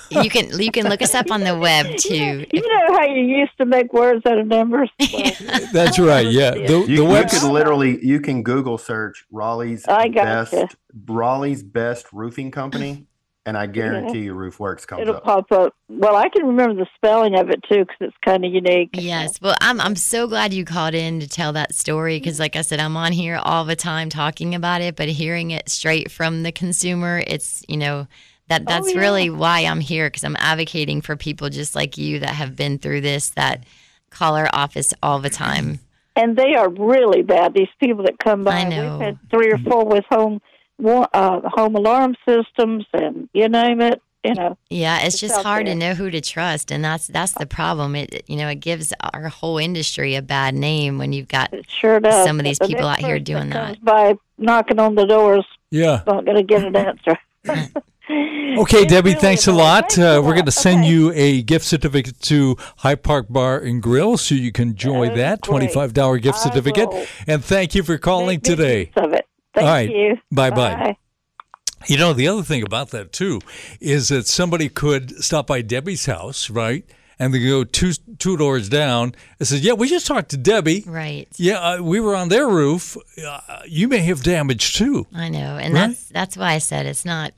You 0.09 0.29
can 0.29 0.59
you 0.59 0.71
can 0.71 0.87
look 0.87 1.01
us 1.01 1.13
up 1.15 1.31
on 1.31 1.41
the 1.43 1.57
web 1.67 1.95
too. 1.97 2.45
you 2.51 2.61
know 2.61 2.95
how 2.97 3.05
you 3.05 3.21
used 3.23 3.57
to 3.57 3.65
make 3.65 3.91
words 3.93 4.21
out 4.25 4.37
of 4.37 4.47
numbers. 4.47 4.89
Well, 5.13 5.31
That's 5.73 5.99
right. 5.99 6.25
Yeah, 6.27 6.51
the, 6.51 6.85
You, 6.87 6.97
the 6.97 7.05
web. 7.05 7.29
could 7.29 7.43
literally 7.43 8.03
you 8.05 8.19
can 8.19 8.43
Google 8.43 8.77
search 8.77 9.25
Raleigh's 9.31 9.85
I 9.87 10.07
gotcha. 10.07 10.51
best 10.55 10.75
Raleigh's 11.07 11.63
best 11.63 12.11
roofing 12.13 12.51
company, 12.51 13.05
and 13.45 13.57
I 13.57 13.67
guarantee 13.67 14.19
your 14.23 14.35
roof 14.35 14.59
works 14.59 14.85
comes 14.85 15.01
It'll 15.03 15.17
up. 15.17 15.23
pop 15.23 15.51
up. 15.51 15.75
Well, 15.89 16.15
I 16.15 16.29
can 16.29 16.45
remember 16.45 16.75
the 16.75 16.87
spelling 16.95 17.35
of 17.37 17.49
it 17.49 17.63
too 17.69 17.79
because 17.85 17.97
it's 18.01 18.17
kind 18.25 18.43
of 18.45 18.51
unique. 18.53 18.91
Yes. 18.93 19.39
Well, 19.41 19.55
I'm 19.61 19.79
I'm 19.81 19.95
so 19.95 20.27
glad 20.27 20.53
you 20.53 20.65
called 20.65 20.93
in 20.93 21.19
to 21.19 21.27
tell 21.27 21.53
that 21.53 21.73
story 21.75 22.17
because, 22.19 22.39
like 22.39 22.55
I 22.55 22.61
said, 22.61 22.79
I'm 22.79 22.97
on 22.97 23.11
here 23.11 23.39
all 23.41 23.65
the 23.65 23.75
time 23.75 24.09
talking 24.09 24.55
about 24.55 24.81
it, 24.81 24.95
but 24.95 25.09
hearing 25.09 25.51
it 25.51 25.69
straight 25.69 26.11
from 26.11 26.43
the 26.43 26.51
consumer, 26.51 27.23
it's 27.27 27.63
you 27.67 27.77
know 27.77 28.07
that 28.53 28.65
that's 28.67 28.93
yeah. 28.93 28.99
really 28.99 29.29
why 29.29 29.61
I'm 29.61 29.79
here 29.79 30.07
because 30.07 30.23
I'm 30.23 30.35
advocating 30.39 31.01
for 31.01 31.15
people 31.15 31.49
just 31.49 31.75
like 31.75 31.97
you 31.97 32.19
that 32.19 32.29
have 32.29 32.55
been 32.55 32.77
through 32.77 33.01
this 33.01 33.29
that 33.31 33.63
call 34.09 34.35
our 34.35 34.49
office 34.53 34.93
all 35.01 35.19
the 35.19 35.29
time. 35.29 35.79
And 36.15 36.35
they 36.37 36.53
are 36.53 36.69
really 36.69 37.23
bad. 37.23 37.53
These 37.55 37.69
people 37.79 38.03
that 38.03 38.19
come 38.19 38.43
by. 38.43 38.57
I 38.59 38.63
know. 38.69 38.97
We've 38.97 39.05
had 39.07 39.19
three 39.31 39.51
or 39.51 39.57
four 39.57 39.85
with 39.85 40.05
home 40.11 40.39
uh, 40.85 41.41
home 41.49 41.75
alarm 41.75 42.15
systems, 42.27 42.85
and 42.93 43.27
you 43.33 43.49
name 43.49 43.81
it. 43.81 44.01
You 44.23 44.35
know. 44.35 44.57
Yeah, 44.69 44.99
it's 44.99 45.15
It's 45.15 45.19
just 45.21 45.41
hard 45.43 45.65
there. 45.67 45.73
to 45.73 45.79
know 45.79 45.93
who 45.95 46.09
to 46.11 46.21
trust, 46.21 46.71
and 46.71 46.85
that's 46.85 47.07
that's 47.07 47.31
the 47.33 47.45
problem. 47.47 47.95
It 47.95 48.23
you 48.27 48.37
know 48.37 48.47
it 48.47 48.59
gives 48.61 48.93
our 49.13 49.27
whole 49.29 49.57
industry 49.57 50.15
a 50.15 50.21
bad 50.21 50.53
name 50.55 50.97
when 50.99 51.11
you've 51.13 51.27
got 51.27 51.51
sure 51.67 51.99
does. 51.99 52.25
Some 52.25 52.39
of 52.39 52.45
these 52.45 52.59
The 52.59 52.67
people 52.67 52.87
out 52.87 52.99
here 52.99 53.19
doing 53.19 53.49
that. 53.49 53.65
comes 53.65 53.77
By 53.79 54.15
knocking 54.37 54.79
on 54.79 54.95
the 54.95 55.05
doors, 55.05 55.45
Yeah. 55.71 56.03
not 56.07 56.25
going 56.25 56.37
to 56.37 56.43
get 56.43 56.63
an 56.63 56.75
answer. 56.89 57.17
Okay, 58.09 58.85
Debbie, 58.85 59.11
really 59.11 59.21
thanks 59.21 59.47
a 59.47 59.51
lot. 59.53 59.97
Uh, 59.97 60.21
we're 60.23 60.33
going 60.33 60.45
to 60.45 60.51
send 60.51 60.81
Okay. 60.81 60.89
you 60.89 61.11
a 61.13 61.41
gift 61.41 61.65
certificate 61.65 62.19
to 62.21 62.57
High 62.77 62.95
Park 62.95 63.27
Bar 63.29 63.59
and 63.59 63.81
Grill 63.81 64.17
so 64.17 64.35
you 64.35 64.51
can 64.51 64.69
enjoy 64.69 65.07
That's 65.07 65.17
that 65.17 65.41
great. 65.41 65.71
$25 65.71 66.21
gift 66.21 66.37
I 66.39 66.41
certificate. 66.41 66.89
will. 66.89 67.05
And 67.27 67.43
thank 67.43 67.73
you 67.75 67.83
for 67.83 67.97
calling 67.97 68.27
Make 68.27 68.43
today. 68.43 68.91
Of 68.95 69.13
it. 69.13 69.25
Thank 69.55 69.65
All 69.67 69.73
right. 69.73 69.89
you. 69.89 70.17
Bye-bye. 70.31 70.55
Bye. 70.75 70.97
You 71.87 71.97
know, 71.97 72.13
the 72.13 72.27
other 72.27 72.43
thing 72.43 72.63
about 72.63 72.89
that, 72.91 73.11
too, 73.11 73.39
is 73.79 74.09
that 74.09 74.27
somebody 74.27 74.69
could 74.69 75.23
stop 75.23 75.47
by 75.47 75.61
Debbie's 75.61 76.05
house, 76.05 76.49
right? 76.49 76.85
And 77.19 77.33
they 77.33 77.39
go 77.45 77.63
two 77.63 77.93
two 78.17 78.37
doors 78.37 78.67
down 78.69 79.13
and 79.39 79.47
says, 79.47 79.61
Yeah, 79.61 79.73
we 79.73 79.87
just 79.87 80.07
talked 80.07 80.29
to 80.31 80.37
Debbie. 80.37 80.83
right. 80.87 81.27
Yeah, 81.37 81.59
uh, 81.59 81.81
we 81.81 81.99
were 81.99 82.15
on 82.15 82.29
their 82.29 82.47
roof. 82.49 82.97
Uh, 83.23 83.39
you 83.67 83.87
may 83.87 83.99
have 83.99 84.23
damage, 84.23 84.73
too. 84.73 85.05
I 85.13 85.29
know, 85.29 85.57
and 85.57 85.73
Right? 85.73 85.87
that's 85.89 86.05
that's 86.09 86.37
why 86.37 86.53
I 86.53 86.57
said 86.57 86.85
it's 86.85 87.05
not. 87.05 87.33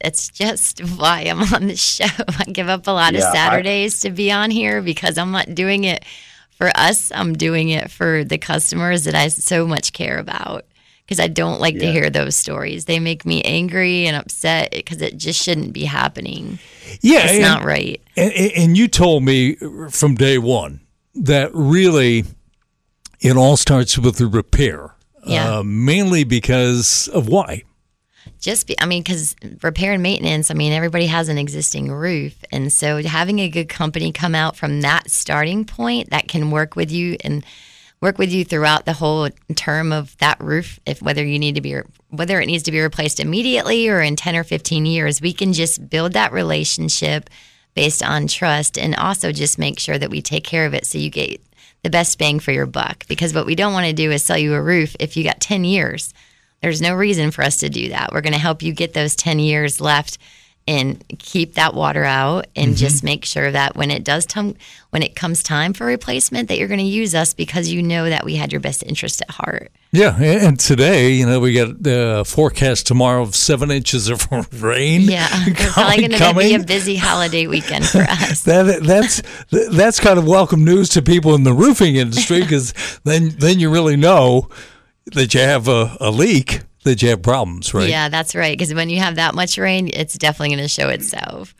It's 0.00 0.28
just 0.28 0.80
why 0.96 1.20
I'm 1.22 1.40
on 1.54 1.66
the 1.68 1.76
show. 1.76 2.04
I 2.38 2.44
give 2.44 2.68
up 2.68 2.86
a 2.86 2.90
lot 2.90 3.12
Yeah, 3.14 3.20
of 3.20 3.24
I- 3.26 3.32
Saturdays 3.32 4.00
to 4.00 4.10
be 4.10 4.30
on 4.30 4.50
here 4.50 4.82
because 4.82 5.18
I'm 5.18 5.30
not 5.32 5.54
doing 5.54 5.84
it 5.84 6.04
for 6.50 6.70
us. 6.74 7.10
I'm 7.14 7.32
doing 7.34 7.70
it 7.70 7.90
for 7.90 8.24
the 8.24 8.38
customers 8.38 9.04
that 9.04 9.14
I 9.14 9.28
so 9.28 9.66
much 9.66 9.92
care 9.92 10.18
about. 10.18 10.64
Because 11.04 11.18
I 11.18 11.26
don't 11.26 11.60
like 11.60 11.78
to 11.80 11.90
hear 11.92 12.08
those 12.10 12.36
stories. 12.36 12.84
They 12.86 12.98
make 13.00 13.26
me 13.26 13.42
angry 13.42 14.06
and 14.06 14.16
upset 14.16 14.70
because 14.70 15.02
it 15.02 15.18
just 15.18 15.42
shouldn't 15.42 15.72
be 15.72 15.84
happening. 15.84 16.58
Yeah, 17.00 17.24
It's 17.24 17.32
and- 17.32 17.42
not 17.42 17.64
right. 17.64 18.00
And, 18.16 18.32
and 18.32 18.76
you 18.76 18.86
told 18.88 19.22
me 19.24 19.56
from 19.90 20.14
day 20.14 20.38
one 20.38 20.80
that 21.16 21.50
really 21.54 22.24
it 23.20 23.36
all 23.36 23.56
starts 23.56 23.98
with 23.98 24.16
the 24.16 24.26
repair. 24.26 24.94
Yeah. 25.26 25.58
Uh, 25.58 25.62
mainly 25.64 26.24
because 26.24 27.08
of 27.08 27.28
why? 27.28 27.64
Just 28.42 28.66
be, 28.66 28.78
I 28.78 28.86
mean, 28.86 29.02
because 29.02 29.36
repair 29.62 29.92
and 29.92 30.02
maintenance, 30.02 30.50
I 30.50 30.54
mean, 30.54 30.72
everybody 30.72 31.06
has 31.06 31.28
an 31.28 31.38
existing 31.38 31.90
roof. 31.90 32.34
And 32.50 32.72
so 32.72 33.02
having 33.02 33.38
a 33.38 33.48
good 33.48 33.68
company 33.68 34.12
come 34.12 34.34
out 34.34 34.56
from 34.56 34.80
that 34.82 35.10
starting 35.10 35.64
point 35.64 36.10
that 36.10 36.28
can 36.28 36.50
work 36.50 36.74
with 36.74 36.90
you 36.90 37.16
and 37.24 37.46
work 38.00 38.18
with 38.18 38.32
you 38.32 38.44
throughout 38.44 38.84
the 38.84 38.94
whole 38.94 39.28
term 39.54 39.92
of 39.92 40.18
that 40.18 40.40
roof, 40.40 40.80
if 40.84 41.00
whether 41.00 41.24
you 41.24 41.38
need 41.38 41.54
to 41.54 41.60
be, 41.60 41.78
whether 42.10 42.40
it 42.40 42.46
needs 42.46 42.64
to 42.64 42.72
be 42.72 42.80
replaced 42.80 43.20
immediately 43.20 43.88
or 43.88 44.02
in 44.02 44.16
10 44.16 44.34
or 44.34 44.42
15 44.42 44.86
years, 44.86 45.20
we 45.20 45.32
can 45.32 45.52
just 45.52 45.88
build 45.88 46.12
that 46.12 46.32
relationship 46.32 47.30
based 47.74 48.02
on 48.02 48.26
trust 48.26 48.76
and 48.76 48.96
also 48.96 49.30
just 49.30 49.56
make 49.56 49.78
sure 49.78 49.98
that 49.98 50.10
we 50.10 50.20
take 50.20 50.42
care 50.42 50.66
of 50.66 50.74
it 50.74 50.84
so 50.84 50.98
you 50.98 51.10
get 51.10 51.40
the 51.84 51.90
best 51.90 52.18
bang 52.18 52.40
for 52.40 52.50
your 52.50 52.66
buck. 52.66 53.06
Because 53.06 53.32
what 53.32 53.46
we 53.46 53.54
don't 53.54 53.72
want 53.72 53.86
to 53.86 53.92
do 53.92 54.10
is 54.10 54.24
sell 54.24 54.36
you 54.36 54.52
a 54.54 54.60
roof 54.60 54.96
if 54.98 55.16
you 55.16 55.22
got 55.22 55.40
10 55.40 55.62
years. 55.62 56.12
There's 56.62 56.80
no 56.80 56.94
reason 56.94 57.30
for 57.30 57.42
us 57.42 57.58
to 57.58 57.68
do 57.68 57.90
that. 57.90 58.12
We're 58.12 58.20
going 58.20 58.32
to 58.34 58.38
help 58.38 58.62
you 58.62 58.72
get 58.72 58.94
those 58.94 59.16
10 59.16 59.38
years 59.38 59.80
left 59.80 60.18
and 60.68 61.04
keep 61.18 61.54
that 61.54 61.74
water 61.74 62.04
out 62.04 62.46
and 62.54 62.68
mm-hmm. 62.68 62.76
just 62.76 63.02
make 63.02 63.24
sure 63.24 63.50
that 63.50 63.74
when 63.74 63.90
it 63.90 64.04
does 64.04 64.26
come 64.26 64.54
when 64.90 65.02
it 65.02 65.16
comes 65.16 65.42
time 65.42 65.72
for 65.72 65.84
replacement 65.84 66.48
that 66.48 66.58
you're 66.58 66.68
going 66.68 66.78
to 66.78 66.84
use 66.84 67.14
us 67.14 67.34
because 67.34 67.68
you 67.70 67.82
know 67.82 68.08
that 68.08 68.24
we 68.24 68.36
had 68.36 68.52
your 68.52 68.60
best 68.60 68.82
interest 68.84 69.22
at 69.22 69.30
heart. 69.30 69.72
Yeah, 69.90 70.16
and 70.16 70.58
today, 70.60 71.10
you 71.10 71.26
know, 71.26 71.40
we 71.40 71.54
got 71.54 71.82
the 71.82 72.24
forecast 72.26 72.86
tomorrow 72.86 73.22
of 73.22 73.34
seven 73.34 73.70
inches 73.70 74.08
of 74.08 74.28
rain. 74.62 75.02
Yeah. 75.02 75.28
It's 75.30 75.72
probably 75.72 76.06
going 76.06 76.12
to 76.12 76.34
be 76.34 76.54
a 76.54 76.60
busy 76.60 76.96
holiday 76.96 77.46
weekend 77.46 77.86
for 77.86 78.00
us. 78.08 78.42
That, 78.44 78.82
that's 78.82 79.22
that's 79.50 79.98
kind 79.98 80.18
of 80.18 80.26
welcome 80.26 80.64
news 80.64 80.90
to 80.90 81.02
people 81.02 81.34
in 81.34 81.42
the 81.42 81.52
roofing 81.52 81.96
industry 81.96 82.40
because 82.40 82.72
then 83.04 83.30
then 83.38 83.58
you 83.58 83.70
really 83.70 83.96
know 83.96 84.48
that 85.06 85.34
you 85.34 85.40
have 85.40 85.68
a, 85.68 85.96
a 86.00 86.10
leak, 86.10 86.60
that 86.84 87.02
you 87.02 87.08
have 87.10 87.22
problems, 87.22 87.74
right? 87.74 87.88
Yeah, 87.88 88.08
that's 88.08 88.34
right 88.34 88.56
because 88.56 88.74
when 88.74 88.90
you 88.90 88.98
have 89.00 89.16
that 89.16 89.34
much 89.34 89.58
rain, 89.58 89.90
it's 89.92 90.16
definitely 90.16 90.54
going 90.54 90.64
to 90.64 90.68
show 90.68 90.88
itself. 90.88 91.54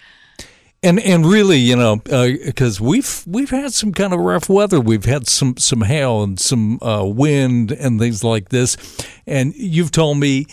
And 0.85 0.98
and 0.98 1.24
really, 1.24 1.59
you 1.59 1.76
know, 1.76 1.96
because 1.96 2.81
we've 2.81 3.22
we've 3.26 3.50
had 3.50 3.72
some 3.72 3.92
kind 3.92 4.12
of 4.12 4.18
rough 4.18 4.48
weather. 4.48 4.81
We've 4.81 5.05
had 5.05 5.28
some 5.28 5.57
some 5.57 5.83
hail 5.83 6.24
and 6.24 6.40
some 6.40 6.83
uh, 6.83 7.05
wind 7.05 7.70
and 7.70 8.00
things 8.00 8.24
like 8.24 8.48
this. 8.48 8.76
And 9.24 9.55
you've 9.55 9.92
told 9.92 10.18
me 10.18 10.46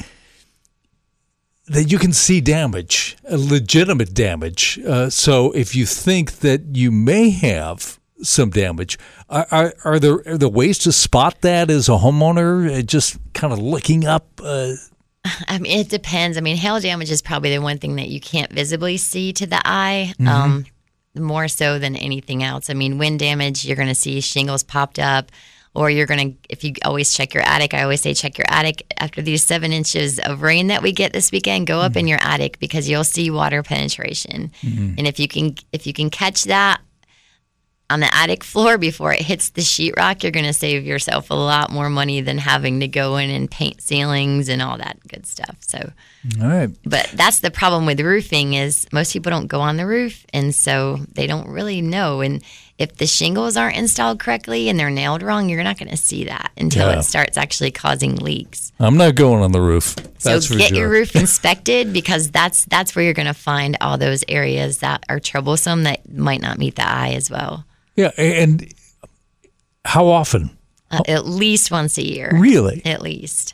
that 1.70 1.92
you 1.92 1.98
can 1.98 2.14
see 2.14 2.42
damage, 2.42 3.18
uh, 3.32 3.38
legitimate 3.40 4.14
damage. 4.14 4.80
Uh, 4.86 5.10
so 5.10 5.52
if 5.52 5.76
you 5.76 5.86
think 5.86 6.40
that 6.40 6.76
you 6.76 6.92
may 6.92 7.30
have 7.30 7.99
some 8.22 8.50
damage, 8.50 8.98
are, 9.30 9.48
are, 9.52 9.74
are 9.84 10.00
there 10.00 10.28
are 10.28 10.38
there 10.38 10.50
ways 10.50 10.78
to 10.80 10.92
spot 10.92 11.42
that 11.42 11.70
as 11.70 11.88
a 11.90 11.94
homeowner? 11.94 12.80
Uh, 12.80 12.82
just 12.82 13.18
kind 13.34 13.54
of 13.54 13.60
looking 13.60 14.06
up. 14.06 14.28
Uh, 14.44 14.74
I 15.48 15.60
mean, 15.60 15.80
it 15.80 15.90
depends. 15.90 16.38
I 16.38 16.42
mean, 16.42 16.58
hail 16.58 16.80
damage 16.80 17.12
is 17.12 17.22
probably 17.22 17.56
the 17.56 17.62
one 17.62 17.78
thing 17.78 17.96
that 17.98 18.10
you 18.10 18.20
can't 18.20 18.52
visibly 18.52 18.98
see 18.98 19.34
to 19.34 19.46
the 19.46 19.62
eye, 19.66 20.14
um, 20.26 20.66
more 21.16 21.48
so 21.48 21.80
than 21.80 21.96
anything 21.96 22.44
else. 22.44 22.70
I 22.70 22.74
mean, 22.74 22.98
wind 22.98 23.20
damage, 23.20 23.66
you're 23.66 23.76
going 23.76 23.90
to 23.90 23.96
see 23.96 24.22
shingles 24.22 24.64
popped 24.64 25.00
up, 25.00 25.32
or 25.74 25.90
you're 25.90 26.06
going 26.06 26.32
to, 26.32 26.38
if 26.50 26.64
you 26.64 26.74
always 26.86 27.14
check 27.14 27.34
your 27.34 27.44
attic, 27.44 27.74
I 27.74 27.84
always 27.84 28.02
say 28.02 28.14
check 28.14 28.38
your 28.38 28.48
attic 28.50 28.86
after 28.98 29.22
these 29.22 29.44
seven 29.44 29.74
inches 29.74 30.20
of 30.20 30.42
rain 30.42 30.68
that 30.68 30.82
we 30.82 30.92
get 30.92 31.12
this 31.12 31.32
weekend. 31.32 31.68
Go 31.68 31.80
up 31.80 31.96
in 31.96 32.08
your 32.08 32.20
attic 32.22 32.60
because 32.60 32.90
you'll 32.90 33.04
see 33.04 33.30
water 33.30 33.62
penetration, 33.62 34.52
and 34.64 35.08
if 35.08 35.20
you 35.20 35.28
can, 35.28 35.56
if 35.74 35.86
you 35.86 35.94
can 35.94 36.10
catch 36.10 36.46
that 36.46 36.80
on 37.90 38.00
the 38.02 38.14
attic 38.14 38.44
floor 38.44 38.78
before 38.78 39.14
it 39.14 39.22
hits 39.22 39.50
the 39.50 39.62
sheetrock, 39.62 40.22
you're 40.22 40.32
going 40.32 40.46
to 40.46 40.54
save 40.54 40.86
yourself 40.86 41.30
a 41.32 41.34
lot 41.34 41.72
more 41.72 41.90
money 41.90 42.22
than 42.22 42.38
having 42.38 42.80
to 42.82 42.88
go 42.88 43.18
in 43.18 43.30
and 43.30 43.50
paint 43.50 43.82
ceilings 43.82 44.48
and 44.48 44.62
all 44.62 44.78
that 44.78 44.98
good 45.08 45.26
stuff. 45.26 45.56
So, 45.62 45.92
all 46.42 46.48
right. 46.48 46.70
but 46.86 47.10
that's 47.16 47.40
the 47.40 47.50
problem 47.52 47.86
with 47.86 48.00
roofing 48.00 48.54
is 48.54 48.86
most 48.92 49.14
people 49.14 49.32
don't 49.32 49.48
go 49.48 49.60
on 49.62 49.78
the 49.78 49.88
roof, 49.88 50.26
and 50.34 50.54
so 50.54 50.98
they 51.14 51.26
don't 51.26 51.48
really 51.50 51.82
know. 51.82 52.22
And 52.22 52.44
if 52.78 52.96
the 52.98 53.08
shingles 53.08 53.58
aren't 53.58 53.76
installed 53.76 54.20
correctly 54.20 54.70
and 54.70 54.80
they're 54.80 54.90
nailed 54.90 55.22
wrong, 55.22 55.50
you're 55.50 55.64
not 55.64 55.78
going 55.78 55.90
to 55.90 55.98
see 55.98 56.26
that 56.26 56.52
until 56.58 56.90
Yeah. 56.92 57.00
it 57.00 57.04
starts 57.04 57.38
actually 57.38 57.72
causing 57.72 58.16
leaks. 58.18 58.72
I'm 58.80 58.96
not 58.98 59.16
going 59.16 59.44
on 59.44 59.52
the 59.52 59.60
roof. 59.62 59.96
That's 60.22 60.48
so 60.48 60.56
get 60.58 60.70
sure. 60.70 60.78
your 60.78 60.90
roof 60.90 61.16
inspected 61.16 61.92
because 61.92 62.30
that's 62.32 62.66
that's 62.66 62.96
where 62.96 63.04
you're 63.04 63.14
going 63.14 63.26
to 63.28 63.34
find 63.34 63.76
all 63.82 63.98
those 63.98 64.24
areas 64.30 64.78
that 64.80 65.04
are 65.10 65.20
troublesome 65.20 65.84
that 65.84 66.10
might 66.14 66.42
not 66.42 66.58
meet 66.60 66.76
the 66.76 66.88
eye 66.88 67.14
as 67.16 67.30
well. 67.30 67.66
Yeah, 68.00 68.12
and 68.18 68.74
how 69.86 70.08
often? 70.08 70.58
Uh, 70.92 71.02
at 71.08 71.26
least 71.26 71.72
once 71.72 71.98
a 71.98 72.06
year. 72.06 72.32
Really? 72.34 72.82
At 72.86 73.02
least. 73.02 73.54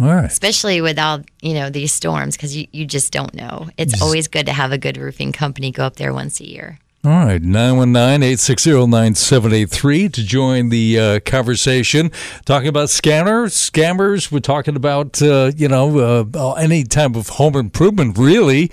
All 0.00 0.06
right. 0.06 0.24
Especially 0.24 0.80
with 0.80 0.98
all, 0.98 1.20
you 1.42 1.54
know, 1.54 1.68
these 1.68 1.92
storms 1.92 2.36
because 2.36 2.56
you, 2.56 2.66
you 2.72 2.86
just 2.86 3.12
don't 3.12 3.34
know. 3.34 3.68
It's 3.76 4.00
always 4.00 4.28
good 4.28 4.46
to 4.46 4.52
have 4.52 4.72
a 4.72 4.78
good 4.78 4.96
roofing 4.96 5.32
company 5.32 5.70
go 5.70 5.84
up 5.84 5.96
there 5.96 6.14
once 6.14 6.40
a 6.40 6.48
year. 6.48 6.78
All 7.02 7.12
right, 7.12 7.42
919-860-9783 7.42 10.12
to 10.12 10.22
join 10.22 10.68
the 10.68 10.98
uh, 10.98 11.18
conversation. 11.20 12.10
Talking 12.44 12.68
about 12.68 12.90
scanners, 12.90 13.54
scammers. 13.54 14.30
We're 14.30 14.40
talking 14.40 14.76
about, 14.76 15.22
uh, 15.22 15.52
you 15.56 15.66
know, 15.66 15.98
uh, 15.98 16.24
any 16.52 16.84
type 16.84 17.16
of 17.16 17.30
home 17.30 17.56
improvement, 17.56 18.18
really. 18.18 18.70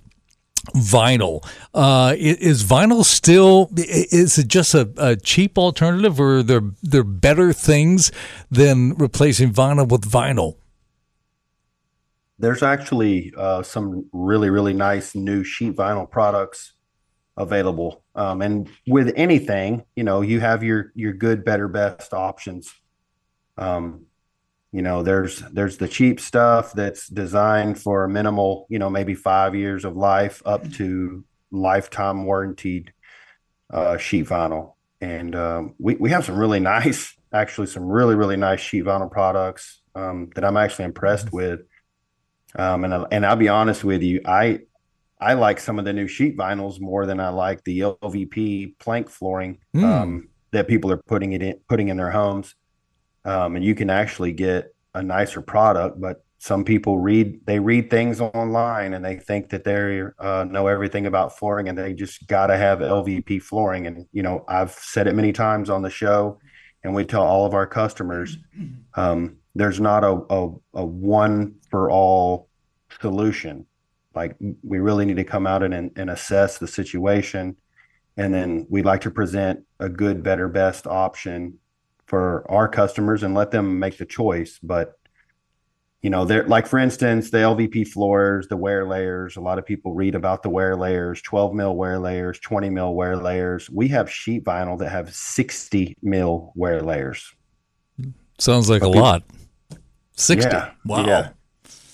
vinyl. 0.74 1.46
Uh, 1.74 2.16
is 2.18 2.64
vinyl 2.64 3.04
still? 3.04 3.70
Is 3.76 4.38
it 4.38 4.48
just 4.48 4.74
a, 4.74 4.92
a 4.98 5.16
cheap 5.16 5.58
alternative, 5.58 6.20
or 6.20 6.38
are 6.38 6.44
there 6.44 6.62
there 6.82 7.04
better 7.04 7.54
things 7.54 8.12
than 8.50 8.96
replacing 8.96 9.54
vinyl 9.54 9.88
with 9.88 10.10
vinyl? 10.10 10.58
There's 12.40 12.64
actually 12.64 13.34
uh, 13.38 13.62
some 13.64 14.06
really, 14.12 14.50
really 14.50 14.74
nice 14.74 15.14
new 15.14 15.44
sheet 15.44 15.76
vinyl 15.76 16.10
products 16.10 16.74
available. 17.38 18.04
Um, 18.16 18.42
and 18.42 18.70
with 18.88 19.14
anything, 19.16 19.84
you 19.96 20.04
know, 20.04 20.22
you 20.22 20.40
have 20.40 20.64
your 20.64 20.92
your 20.96 21.14
good, 21.14 21.46
better, 21.46 21.68
best 21.68 22.14
options. 22.14 22.74
Um, 23.58 24.06
you 24.72 24.82
know, 24.82 25.04
there's 25.04 25.40
there's 25.52 25.78
the 25.78 25.88
cheap 25.88 26.20
stuff 26.20 26.74
that's 26.74 27.08
designed 27.08 27.80
for 27.82 28.04
a 28.06 28.10
minimal, 28.10 28.66
you 28.70 28.80
know, 28.80 28.90
maybe 28.90 29.16
five 29.16 29.56
years 29.56 29.84
of 29.86 29.96
life 29.98 30.42
up 30.46 30.70
to 30.74 31.24
lifetime 31.52 32.26
warranted 32.26 32.94
uh, 33.74 33.98
sheet 33.98 34.28
vinyl. 34.28 34.74
And 35.02 35.36
um, 35.36 35.76
we 35.80 35.96
we 35.96 36.10
have 36.12 36.26
some 36.26 36.38
really 36.38 36.60
nice, 36.76 37.16
actually, 37.34 37.68
some 37.68 37.84
really 37.86 38.16
really 38.16 38.38
nice 38.38 38.60
sheet 38.62 38.86
vinyl 38.86 39.12
products 39.12 39.82
um, 39.96 40.30
that 40.36 40.46
I'm 40.46 40.58
actually 40.58 40.86
impressed 40.86 41.32
with. 41.34 41.62
Um, 42.56 42.84
and 42.84 42.94
I- 42.94 43.08
and 43.12 43.26
I'll 43.26 43.36
be 43.36 43.50
honest 43.50 43.84
with 43.84 44.02
you, 44.04 44.22
I 44.26 44.60
I 45.20 45.34
like 45.34 45.60
some 45.60 45.80
of 45.80 45.86
the 45.86 45.94
new 45.94 46.08
sheet 46.08 46.38
vinyls 46.38 46.80
more 46.82 47.06
than 47.06 47.20
I 47.20 47.30
like 47.30 47.64
the 47.64 47.80
LVP 47.82 48.76
plank 48.80 49.10
flooring 49.10 49.60
Mm. 49.76 49.84
um, 49.84 50.30
that 50.52 50.68
people 50.68 50.92
are 50.92 50.98
putting 50.98 51.34
it 51.34 51.42
in 51.44 51.60
putting 51.70 51.90
in 51.90 51.98
their 51.98 52.12
homes. 52.12 52.56
Um, 53.26 53.56
and 53.56 53.64
you 53.64 53.76
can 53.76 53.90
actually 53.90 54.32
get 54.32 54.74
a 54.94 55.04
nicer 55.04 55.42
product, 55.42 56.00
but 56.02 56.24
some 56.40 56.66
people 56.66 56.98
read 56.98 57.40
they 57.46 57.60
read 57.60 57.92
things 57.92 58.20
online 58.20 58.96
and 58.96 59.06
they 59.06 59.16
think 59.16 59.50
that 59.50 59.64
they 59.64 60.02
uh, 60.18 60.44
know 60.50 60.66
everything 60.66 61.06
about 61.06 61.38
flooring 61.38 61.70
and 61.70 61.78
they 61.78 61.94
just 61.94 62.26
got 62.28 62.48
to 62.48 62.58
have 62.58 62.80
LVP 62.80 63.44
flooring. 63.44 63.86
And 63.86 64.08
you 64.12 64.24
know, 64.24 64.44
I've 64.48 64.72
said 64.72 65.08
it 65.08 65.14
many 65.14 65.34
times 65.34 65.70
on 65.70 65.84
the 65.84 65.90
show, 65.92 66.40
and 66.84 66.96
we 66.96 67.06
tell 67.06 67.22
all 67.22 67.46
of 67.46 67.54
our 67.54 67.68
customers 67.68 68.38
um, 68.96 69.38
there's 69.54 69.80
not 69.80 70.04
a, 70.04 70.20
a, 70.30 70.50
a 70.74 70.86
one 70.86 71.56
for 71.70 71.92
all 71.92 72.50
solution. 73.00 73.66
Like 74.16 74.36
we 74.64 74.80
really 74.80 75.06
need 75.06 75.18
to 75.18 75.24
come 75.24 75.46
out 75.46 75.64
and, 75.64 75.92
and 75.96 76.10
assess 76.10 76.58
the 76.58 76.68
situation. 76.68 77.56
And 78.18 78.34
then 78.34 78.68
we'd 78.70 78.86
like 78.86 79.02
to 79.02 79.12
present 79.12 79.62
a 79.80 79.88
good, 79.88 80.22
better, 80.22 80.50
best 80.50 80.86
option 80.86 81.60
for 82.12 82.46
our 82.52 82.68
customers 82.68 83.24
and 83.24 83.34
let 83.34 83.52
them 83.52 83.80
make 83.80 83.98
the 83.98 84.06
choice. 84.06 84.60
But 84.62 84.96
you 86.02 86.10
know, 86.10 86.26
they're 86.26 86.46
like 86.46 86.68
for 86.68 86.78
instance, 86.78 87.30
the 87.32 87.38
LVP 87.38 87.88
floors, 87.88 88.50
the 88.50 88.58
wear 88.58 88.86
layers. 88.86 89.38
A 89.38 89.42
lot 89.42 89.58
of 89.58 89.66
people 89.66 89.94
read 89.94 90.14
about 90.14 90.44
the 90.44 90.50
wear 90.50 90.76
layers, 90.76 91.22
12 91.22 91.54
mil 91.54 91.74
wear 91.74 91.98
layers, 92.00 92.38
20 92.42 92.70
mil 92.70 92.94
wear 92.96 93.16
layers. 93.16 93.70
We 93.70 93.88
have 93.90 94.12
sheet 94.12 94.44
vinyl 94.44 94.78
that 94.80 94.90
have 94.90 95.14
60 95.14 95.96
mil 96.02 96.52
wear 96.54 96.82
layers. 96.82 97.34
Sounds 98.40 98.70
like 98.70 98.82
a 98.82 98.88
Okay. 98.88 99.00
lot. 99.00 99.24
Sixty. 100.18 100.52
Yeah, 100.52 100.72
Wow. 100.86 101.06
yeah. 101.06 101.30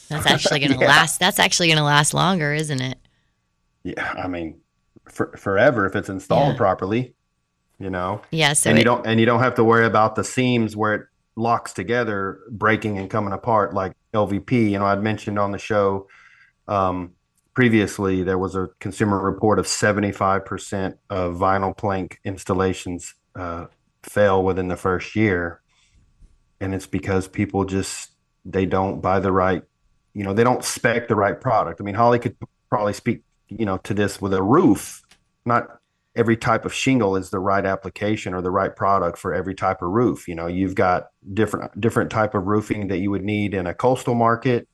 That's 0.10 0.26
actually 0.26 0.62
going 0.62 0.74
to 0.80 0.80
Yeah. 0.80 0.88
last. 0.88 1.20
That's 1.20 1.38
actually 1.38 1.68
going 1.68 1.78
to 1.78 1.84
last 1.84 2.16
longer, 2.16 2.54
isn't 2.56 2.82
it? 2.82 2.98
Yeah, 3.84 4.14
I 4.18 4.28
mean, 4.28 4.62
for, 5.12 5.38
forever 5.38 5.86
if 5.86 5.96
it's 5.96 6.10
installed 6.10 6.54
Yeah. 6.54 6.58
properly, 6.58 7.14
you 7.80 7.90
know. 7.90 8.22
Yeah. 8.32 8.54
So 8.54 8.70
and 8.70 8.80
you 8.80 8.86
don't 8.86 9.06
and 9.06 9.20
you 9.20 9.26
don't 9.26 9.40
have 9.40 9.56
to 9.56 9.64
worry 9.64 9.86
about 9.86 10.16
the 10.16 10.24
seams 10.24 10.76
where 10.76 10.94
it 10.94 11.02
locks 11.36 11.74
together, 11.74 12.40
breaking 12.50 12.98
and 12.98 13.10
coming 13.10 13.34
apart 13.34 13.74
like 13.74 13.94
LVP. 14.14 14.72
You 14.72 14.80
know, 14.80 14.86
I'd 14.86 15.04
mentioned 15.04 15.38
on 15.38 15.52
the 15.52 15.60
show 15.60 16.08
um, 16.68 17.14
previously 17.54 18.24
there 18.24 18.38
was 18.38 18.56
a 18.56 18.70
consumer 18.80 19.20
report 19.20 19.60
of 19.60 19.66
75% 19.66 20.98
of 21.10 21.36
vinyl 21.36 21.76
plank 21.76 22.20
installations 22.24 23.16
uh, 23.36 23.66
fail 24.04 24.44
within 24.44 24.68
the 24.68 24.78
first 24.78 25.16
year, 25.16 25.62
and 26.60 26.74
it's 26.74 26.88
because 26.88 27.28
people 27.28 27.66
just 27.66 28.12
they 28.46 28.66
don't 28.66 29.02
buy 29.02 29.20
the 29.20 29.32
right, 29.32 29.64
you 30.14 30.24
know, 30.24 30.34
they 30.34 30.44
don't 30.44 30.64
spec 30.64 31.08
the 31.08 31.16
right 31.16 31.40
product. 31.40 31.82
I 31.82 31.84
mean, 31.84 31.96
Holly 31.96 32.20
could 32.20 32.36
probably 32.70 32.94
speak, 32.94 33.24
you 33.50 33.66
know, 33.66 33.78
to 33.80 33.94
this 33.94 34.22
with 34.22 34.34
a 34.34 34.42
roof. 34.42 35.04
Not 35.46 35.77
every 36.18 36.36
type 36.36 36.66
of 36.66 36.74
shingle 36.74 37.16
is 37.16 37.30
the 37.30 37.40
right 37.40 37.66
application 37.66 38.34
or 38.34 38.42
the 38.42 38.52
right 38.52 38.76
product 38.76 39.18
for 39.18 39.34
every 39.34 39.56
type 39.56 39.82
of 39.82 39.90
roof. 39.90 40.28
You 40.28 40.36
know, 40.36 40.48
you've 40.48 40.76
got 40.76 41.10
different 41.34 41.80
different 41.80 42.12
type 42.12 42.36
of 42.36 42.48
roofing 42.48 42.88
that 42.88 42.98
you 42.98 43.12
would 43.12 43.24
need 43.24 43.54
in 43.54 43.68
a 43.68 43.74
coastal 43.74 44.16
market 44.16 44.68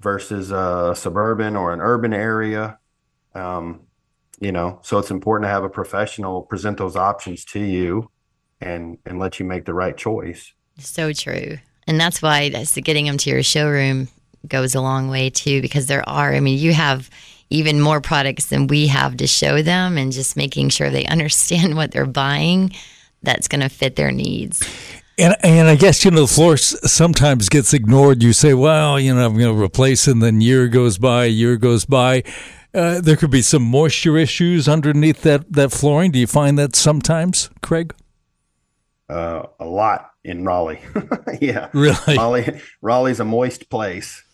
versus 0.00 0.50
a 0.50 0.92
suburban 0.94 1.56
or 1.56 1.72
an 1.72 1.80
urban 1.80 2.12
area. 2.12 2.78
Um, 3.34 3.82
you 4.40 4.52
know, 4.52 4.80
so 4.82 4.98
it's 4.98 5.10
important 5.10 5.46
to 5.46 5.50
have 5.50 5.64
a 5.64 5.68
professional 5.68 6.42
present 6.42 6.78
those 6.78 6.96
options 6.96 7.44
to 7.46 7.60
you 7.60 8.10
and 8.60 8.98
and 9.06 9.18
let 9.18 9.38
you 9.38 9.46
make 9.46 9.64
the 9.64 9.74
right 9.74 9.96
choice. 9.96 10.52
So 10.78 11.12
true. 11.12 11.58
And 11.86 12.00
that's 12.00 12.20
why 12.20 12.48
that's, 12.48 12.74
getting 12.74 13.06
them 13.06 13.18
to 13.18 13.30
your 13.30 13.42
showroom 13.42 14.08
goes 14.48 14.74
a 14.74 14.80
long 14.80 15.08
way 15.08 15.30
too, 15.30 15.62
because 15.62 15.86
there 15.86 16.06
are, 16.08 16.34
I 16.34 16.40
mean, 16.40 16.58
you 16.58 16.72
have 16.72 17.08
even 17.50 17.80
more 17.80 18.00
products 18.00 18.46
than 18.46 18.66
we 18.66 18.86
have 18.88 19.16
to 19.18 19.26
show 19.26 19.62
them 19.62 19.96
and 19.96 20.12
just 20.12 20.36
making 20.36 20.68
sure 20.70 20.90
they 20.90 21.06
understand 21.14 21.76
what 21.76 21.92
they're 21.92 22.06
buying 22.06 22.72
that's 23.22 23.48
going 23.48 23.60
to 23.60 23.68
fit 23.68 23.96
their 23.96 24.12
needs. 24.12 24.66
And 25.16 25.36
and 25.44 25.68
I 25.68 25.76
guess 25.76 26.04
you 26.04 26.10
know 26.10 26.22
the 26.22 26.26
floor 26.26 26.56
sometimes 26.56 27.48
gets 27.48 27.72
ignored. 27.72 28.22
You 28.22 28.32
say, 28.32 28.52
well, 28.52 28.98
you 28.98 29.14
know, 29.14 29.24
I'm 29.24 29.38
going 29.38 29.54
to 29.54 29.62
replace, 29.62 30.08
it, 30.08 30.12
and 30.12 30.22
then 30.22 30.40
year 30.40 30.66
goes 30.66 30.98
by, 30.98 31.26
year 31.26 31.56
goes 31.56 31.84
by. 31.84 32.24
Uh, 32.74 33.00
there 33.00 33.14
could 33.14 33.30
be 33.30 33.42
some 33.42 33.62
moisture 33.62 34.18
issues 34.18 34.68
underneath 34.68 35.22
that 35.22 35.52
that 35.52 35.70
flooring. 35.70 36.10
Do 36.10 36.18
you 36.18 36.26
find 36.26 36.58
that 36.58 36.74
sometimes, 36.74 37.48
Cregg? 37.62 37.92
Uh, 39.08 39.44
a 39.60 39.64
lot 39.64 40.10
in 40.24 40.44
Raleigh. 40.44 40.80
yeah. 41.40 41.68
Really? 41.72 42.16
Raleigh, 42.16 42.60
Raleigh's 42.80 43.20
a 43.20 43.24
moist 43.24 43.70
place, 43.70 44.24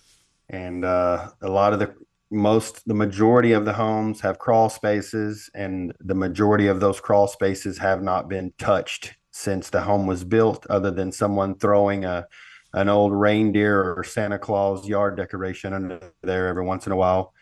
and 0.49 0.85
uh, 0.85 1.29
a 1.43 1.49
lot 1.49 1.75
of 1.75 1.79
the 1.81 1.95
most, 2.31 2.87
the 2.87 2.95
majority 2.95 3.53
of 3.53 3.65
the 3.65 3.73
homes 3.73 4.21
have 4.21 4.39
crawl 4.39 4.69
spaces, 4.69 5.51
and 5.55 5.93
the 6.01 6.15
majority 6.15 6.69
of 6.69 6.81
those 6.81 7.01
crawl 7.01 7.27
spaces 7.27 7.79
have 7.79 8.03
not 8.03 8.29
been 8.29 8.53
touched 8.59 9.15
since 9.33 9.71
the 9.71 9.81
home 9.83 10.07
was 10.07 10.25
built, 10.25 10.67
other 10.69 10.91
than 10.91 11.13
someone 11.13 11.59
throwing 11.59 12.05
a 12.05 12.27
an 12.73 12.89
old 12.89 13.13
reindeer 13.13 13.95
or 13.95 14.05
Santa 14.05 14.39
Claus 14.39 14.87
yard 14.87 15.17
decoration 15.17 15.73
under 15.73 16.13
there 16.23 16.47
every 16.47 16.65
once 16.65 16.87
in 16.87 16.93
a 16.93 16.97
while. 16.97 17.35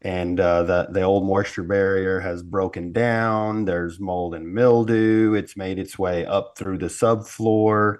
And 0.00 0.40
uh, 0.40 0.64
the 0.64 0.88
the 0.90 1.02
old 1.02 1.26
moisture 1.26 1.62
barrier 1.62 2.20
has 2.20 2.42
broken 2.42 2.92
down. 2.92 3.66
There's 3.66 4.00
mold 4.00 4.34
and 4.34 4.52
mildew. 4.52 5.34
It's 5.34 5.56
made 5.56 5.78
its 5.78 5.98
way 5.98 6.26
up 6.26 6.54
through 6.56 6.78
the 6.78 6.86
subfloor. 6.86 7.98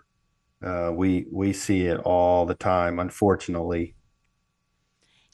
Uh, 0.64 0.92
we 0.94 1.26
we 1.30 1.52
see 1.52 1.86
it 1.86 2.00
all 2.00 2.46
the 2.46 2.54
time, 2.54 2.98
unfortunately. 2.98 3.94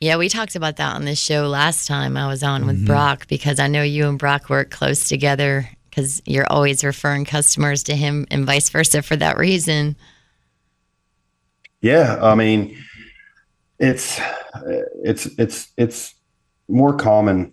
Yeah, 0.01 0.17
we 0.17 0.29
talked 0.29 0.55
about 0.55 0.77
that 0.77 0.95
on 0.95 1.05
this 1.05 1.19
show 1.19 1.49
last 1.49 1.89
time 1.89 2.17
I 2.17 2.29
was 2.29 2.43
on 2.45 2.67
with 2.67 2.87
Brock 2.87 3.27
because 3.27 3.59
I 3.59 3.67
know 3.67 3.83
you 3.83 4.09
and 4.09 4.19
Brock 4.19 4.49
work 4.49 4.71
close 4.71 5.09
together 5.09 5.69
because 5.91 6.23
you're 6.25 6.47
always 6.51 6.85
referring 6.85 7.25
customers 7.25 7.83
to 7.85 7.97
him 7.97 8.25
and 8.31 8.47
vice 8.47 8.71
versa 8.71 9.03
for 9.03 9.17
that 9.17 9.39
reason. 9.39 9.97
Yeah, 11.81 12.19
I 12.23 12.35
mean, 12.35 12.77
It's 13.79 14.21
it's 15.05 15.27
it's 15.39 15.69
it's 15.77 16.15
more 16.69 16.97
common, 16.97 17.53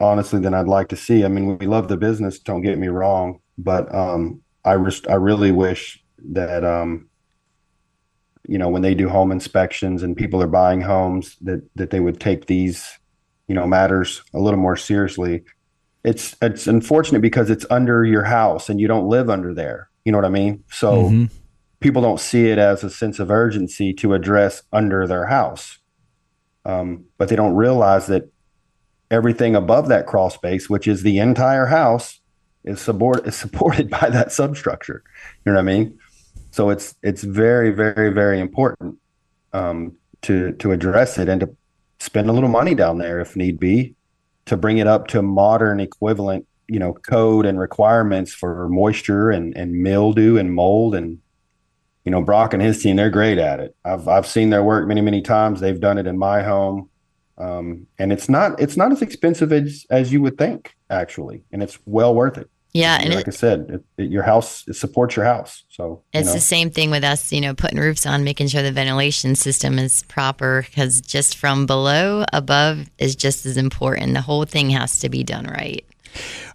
honestly, 0.00 0.40
than 0.40 0.54
I'd 0.54 0.66
like 0.66 0.88
to 0.88 0.96
see. 0.96 1.24
I 1.24 1.28
mean, 1.28 1.58
we 1.58 1.66
love 1.66 1.88
the 1.88 1.96
business. 1.96 2.40
Don't 2.40 2.62
get 2.62 2.78
me 2.78 2.88
wrong, 2.88 3.40
but 3.56 3.92
um, 3.94 4.42
I 4.64 4.72
res- 4.72 5.06
I 5.08 5.14
really 5.14 5.52
wish 5.52 6.02
that 6.32 6.64
um, 6.64 7.07
you 8.48 8.58
know 8.58 8.68
when 8.68 8.82
they 8.82 8.94
do 8.94 9.08
home 9.08 9.30
inspections 9.30 10.02
and 10.02 10.16
people 10.16 10.42
are 10.42 10.48
buying 10.48 10.80
homes 10.80 11.36
that 11.42 11.62
that 11.76 11.90
they 11.90 12.00
would 12.00 12.18
take 12.18 12.46
these 12.46 12.98
you 13.46 13.54
know 13.54 13.66
matters 13.66 14.22
a 14.34 14.40
little 14.40 14.60
more 14.60 14.76
seriously. 14.76 15.44
It's 16.04 16.34
it's 16.42 16.66
unfortunate 16.66 17.20
because 17.20 17.50
it's 17.50 17.66
under 17.70 18.04
your 18.04 18.24
house 18.24 18.68
and 18.68 18.80
you 18.80 18.88
don't 18.88 19.08
live 19.08 19.30
under 19.30 19.54
there. 19.54 19.90
You 20.04 20.12
know 20.12 20.18
what 20.18 20.24
I 20.24 20.30
mean? 20.30 20.64
So. 20.70 21.04
Mm-hmm. 21.04 21.24
People 21.80 22.02
don't 22.02 22.18
see 22.18 22.48
it 22.48 22.58
as 22.58 22.82
a 22.82 22.90
sense 22.90 23.20
of 23.20 23.30
urgency 23.30 23.94
to 23.94 24.12
address 24.12 24.64
under 24.72 25.06
their 25.06 25.26
house 25.26 25.78
um, 26.68 27.06
but 27.16 27.28
they 27.28 27.36
don't 27.36 27.54
realize 27.54 28.06
that 28.08 28.30
everything 29.10 29.56
above 29.56 29.88
that 29.88 30.06
crawl 30.06 30.28
space, 30.28 30.68
which 30.68 30.86
is 30.86 31.02
the 31.02 31.18
entire 31.18 31.66
house, 31.66 32.20
is 32.62 32.80
support 32.80 33.26
is 33.26 33.34
supported 33.44 33.88
by 33.88 34.10
that 34.10 34.30
substructure. 34.30 35.02
You 35.44 35.52
know 35.52 35.56
what 35.56 35.62
I 35.62 35.74
mean? 35.74 35.98
So 36.58 36.70
it's 36.70 36.96
it's 37.04 37.22
very 37.22 37.70
very 37.70 38.10
very 38.12 38.40
important 38.40 38.98
um, 39.52 39.96
to 40.22 40.50
to 40.54 40.72
address 40.72 41.16
it 41.16 41.28
and 41.28 41.40
to 41.42 41.54
spend 42.00 42.28
a 42.28 42.32
little 42.32 42.48
money 42.48 42.74
down 42.74 42.98
there 42.98 43.20
if 43.20 43.36
need 43.36 43.60
be 43.60 43.94
to 44.46 44.56
bring 44.56 44.78
it 44.78 44.88
up 44.88 45.06
to 45.08 45.22
modern 45.22 45.78
equivalent 45.78 46.48
you 46.66 46.80
know 46.80 46.94
code 46.94 47.46
and 47.46 47.60
requirements 47.60 48.32
for 48.32 48.68
moisture 48.70 49.30
and 49.30 49.56
and 49.56 49.72
mildew 49.72 50.36
and 50.36 50.52
mold 50.52 50.96
and 50.96 51.20
you 52.04 52.10
know, 52.10 52.22
Brock 52.22 52.54
and 52.54 52.62
his 52.62 52.82
team, 52.82 52.96
they're 52.96 53.10
great 53.10 53.38
at 53.38 53.60
it. 53.60 53.76
I've 53.84 54.08
I've 54.08 54.26
seen 54.26 54.50
their 54.50 54.64
work 54.64 54.88
many, 54.88 55.00
many 55.00 55.22
times. 55.22 55.60
They've 55.60 55.78
done 55.78 55.98
it 55.98 56.08
in 56.08 56.18
my 56.18 56.42
home. 56.42 56.88
Um, 57.36 57.86
and 58.00 58.12
it's 58.12 58.28
not 58.28 58.58
it's 58.60 58.76
not 58.76 58.90
as 58.90 59.00
expensive 59.00 59.52
as 59.52 59.86
as 59.90 60.12
you 60.12 60.22
would 60.22 60.38
think, 60.38 60.74
actually. 60.90 61.44
And 61.52 61.62
it's 61.62 61.78
well 61.86 62.16
worth 62.16 62.36
it. 62.36 62.50
Yeah, 62.72 62.96
And 62.96 63.06
and 63.06 63.14
like 63.14 63.28
it, 63.28 63.34
I 63.34 63.36
said, 63.36 63.66
it, 63.70 63.84
it, 63.96 64.10
your 64.10 64.22
house 64.22 64.66
it 64.68 64.74
supports 64.74 65.16
your 65.16 65.24
house. 65.24 65.64
So 65.68 66.02
you 66.12 66.20
it's 66.20 66.28
know. 66.28 66.34
the 66.34 66.40
same 66.40 66.70
thing 66.70 66.90
with 66.90 67.02
us, 67.02 67.32
you 67.32 67.40
know, 67.40 67.54
putting 67.54 67.78
roofs 67.78 68.04
on, 68.04 68.24
making 68.24 68.48
sure 68.48 68.62
the 68.62 68.72
ventilation 68.72 69.34
system 69.34 69.78
is 69.78 70.02
proper 70.04 70.62
because 70.62 71.00
just 71.00 71.36
from 71.36 71.66
below, 71.66 72.24
above 72.32 72.90
is 72.98 73.16
just 73.16 73.46
as 73.46 73.56
important. 73.56 74.14
The 74.14 74.20
whole 74.20 74.44
thing 74.44 74.70
has 74.70 74.98
to 75.00 75.08
be 75.08 75.24
done 75.24 75.46
right. 75.46 75.84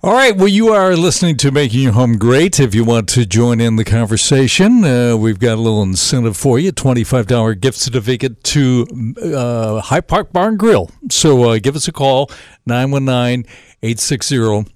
All 0.02 0.14
right. 0.14 0.36
Well, 0.36 0.48
you 0.48 0.70
are 0.70 0.96
listening 0.96 1.38
to 1.38 1.52
Making 1.52 1.82
Your 1.82 1.94
Home 1.94 2.18
Great. 2.18 2.60
If 2.60 2.76
you 2.76 2.84
want 2.84 3.08
to 3.10 3.26
join 3.26 3.62
in 3.62 3.78
the 3.78 3.86
conversation, 3.86 4.84
uh, 4.84 5.16
we've 5.16 5.40
got 5.40 5.54
a 5.54 5.62
little 5.62 5.82
incentive 5.82 6.36
for 6.36 6.60
you 6.60 6.72
$25 6.72 7.60
gift 7.62 7.78
certificate 7.78 8.44
to 8.46 9.14
uh, 9.24 9.80
High 9.80 10.02
Park 10.02 10.34
Barn 10.34 10.58
Grill. 10.58 10.90
So 11.10 11.52
uh, 11.52 11.60
give 11.60 11.76
us 11.76 11.88
a 11.88 11.92
call, 11.94 12.30
919 12.66 13.46
860 13.82 14.73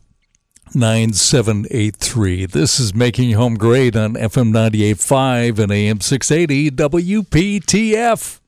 9783. 0.76 2.46
This 2.46 2.80
is 2.80 2.94
Making 2.94 3.34
Home 3.34 3.56
Great 3.56 3.96
on 3.96 4.14
FM 4.14 4.52
98.5 4.52 5.60
and 5.60 5.72
AM 5.72 6.02
680 6.02 6.72
WPTF. 6.72 8.40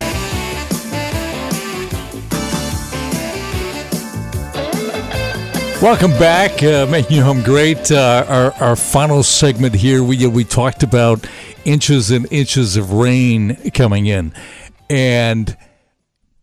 Welcome 5.81 6.11
back, 6.11 6.61
uh, 6.61 6.87
making 6.87 7.21
home 7.21 7.41
great. 7.41 7.89
Uh, 7.89 8.25
our 8.27 8.51
our 8.61 8.75
final 8.75 9.23
segment 9.23 9.75
here, 9.75 10.03
we 10.03 10.27
we 10.27 10.43
talked 10.43 10.83
about 10.83 11.25
inches 11.63 12.11
and 12.11 12.27
inches 12.33 12.75
of 12.75 12.91
rain 12.91 13.55
coming 13.71 14.05
in, 14.07 14.33
and 14.89 15.55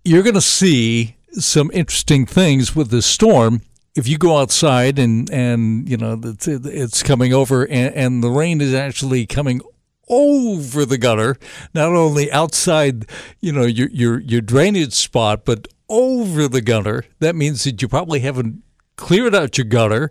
you're 0.06 0.22
going 0.22 0.34
to 0.34 0.40
see 0.40 1.16
some 1.32 1.70
interesting 1.74 2.24
things 2.24 2.74
with 2.74 2.90
this 2.90 3.04
storm. 3.04 3.60
If 3.96 4.06
you 4.06 4.18
go 4.18 4.36
outside 4.36 4.98
and 4.98 5.28
and 5.30 5.88
you 5.88 5.96
know 5.96 6.20
it's, 6.22 6.46
it's 6.46 7.02
coming 7.02 7.32
over, 7.32 7.66
and, 7.66 7.94
and 7.94 8.22
the 8.22 8.30
rain 8.30 8.60
is 8.60 8.74
actually 8.74 9.26
coming 9.26 9.60
over 10.08 10.84
the 10.84 10.98
gutter, 10.98 11.36
not 11.74 11.92
only 11.92 12.30
outside, 12.30 13.06
you 13.40 13.52
know, 13.52 13.64
your 13.64 13.88
your 13.88 14.20
your 14.20 14.40
drainage 14.40 14.92
spot, 14.92 15.44
but 15.44 15.66
over 15.88 16.46
the 16.46 16.60
gutter. 16.60 17.04
That 17.20 17.34
means 17.34 17.64
that 17.64 17.80
you 17.80 17.88
probably 17.88 18.20
haven't 18.20 18.62
cleared 18.96 19.34
out 19.34 19.58
your 19.58 19.64
gutter, 19.64 20.10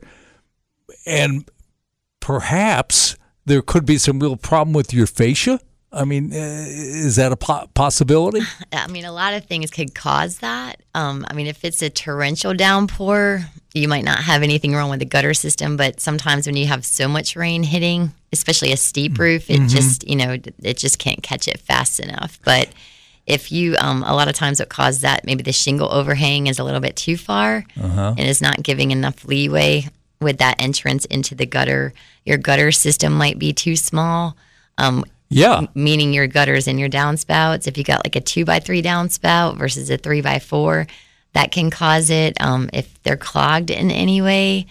and 1.06 1.50
perhaps 2.20 3.16
there 3.46 3.62
could 3.62 3.86
be 3.86 3.98
some 3.98 4.20
real 4.20 4.36
problem 4.36 4.74
with 4.74 4.94
your 4.94 5.08
fascia. 5.08 5.60
I 5.96 6.06
mean, 6.06 6.32
is 6.34 7.16
that 7.16 7.32
a 7.32 7.38
po- 7.38 7.68
possibility? 7.74 8.42
I 8.74 8.88
mean, 8.88 9.06
a 9.06 9.12
lot 9.12 9.34
of 9.34 9.46
things 9.46 9.72
could 9.72 9.96
cause 9.96 10.40
that. 10.40 10.82
Um, 10.94 11.26
I 11.30 11.34
mean, 11.34 11.48
if 11.48 11.64
it's 11.64 11.82
a 11.82 11.90
torrential 11.90 12.54
downpour, 12.54 13.46
you 13.74 13.88
might 13.88 14.04
not 14.04 14.20
have 14.20 14.44
anything 14.44 14.74
wrong 14.74 14.90
with 14.90 15.00
the 15.00 15.06
gutter 15.06 15.34
system, 15.34 15.78
but 15.78 16.00
sometimes 16.00 16.46
when 16.46 16.56
you 16.56 16.68
have 16.68 16.86
so 16.86 17.08
much 17.08 17.36
rain 17.36 17.64
hitting, 17.64 18.12
especially 18.34 18.72
a 18.72 18.78
steep 18.78 19.18
roof, 19.18 19.50
it 19.50 19.60
just, 19.68 20.08
you 20.08 20.16
know, 20.16 20.38
it 20.62 20.78
just 20.78 21.00
can't 21.00 21.24
catch 21.24 21.48
it 21.48 21.60
fast 21.60 22.00
enough. 22.00 22.40
But 22.44 22.70
if 23.26 23.52
you, 23.52 23.76
um, 23.80 24.04
a 24.04 24.14
lot 24.14 24.28
of 24.28 24.36
times 24.36 24.60
what 24.60 24.70
causes 24.70 25.02
that, 25.02 25.26
maybe 25.26 25.44
the 25.44 25.52
shingle 25.52 25.92
overhang 25.92 26.48
is 26.48 26.60
a 26.60 26.64
little 26.64 26.80
bit 26.82 26.96
too 26.96 27.18
far 27.18 27.66
and 28.18 28.20
is 28.20 28.42
not 28.42 28.62
giving 28.64 28.92
enough 28.92 29.26
leeway 29.26 29.88
with 30.22 30.38
that 30.38 30.62
entrance 30.62 31.06
into 31.06 31.36
the 31.36 31.46
gutter. 31.46 31.94
Your 32.26 32.38
gutter 32.38 32.72
system 32.72 33.14
might 33.14 33.40
be 33.40 33.52
too 33.54 33.76
small. 33.76 34.36
Um, 34.78 35.06
Yeah. 35.30 35.66
meaning 35.74 36.14
your 36.14 36.28
gutters 36.28 36.68
and 36.68 36.80
your 36.80 36.90
downspouts. 36.90 37.68
If 37.68 37.78
you 37.78 37.84
got 37.84 38.06
like 38.06 38.16
a 38.16 38.22
two 38.22 38.46
by 38.46 38.60
three 38.60 38.82
downspout 38.82 39.58
versus 39.58 39.90
a 39.90 39.98
three 39.98 40.22
by 40.22 40.40
four, 40.40 40.88
that 41.34 41.52
can 41.52 41.70
cause 41.70 42.10
it. 42.10 42.40
Um, 42.40 42.70
if 42.74 43.02
they're 43.04 43.18
clogged 43.18 43.70
in 43.70 43.92
any 43.92 44.22
way, 44.22 44.68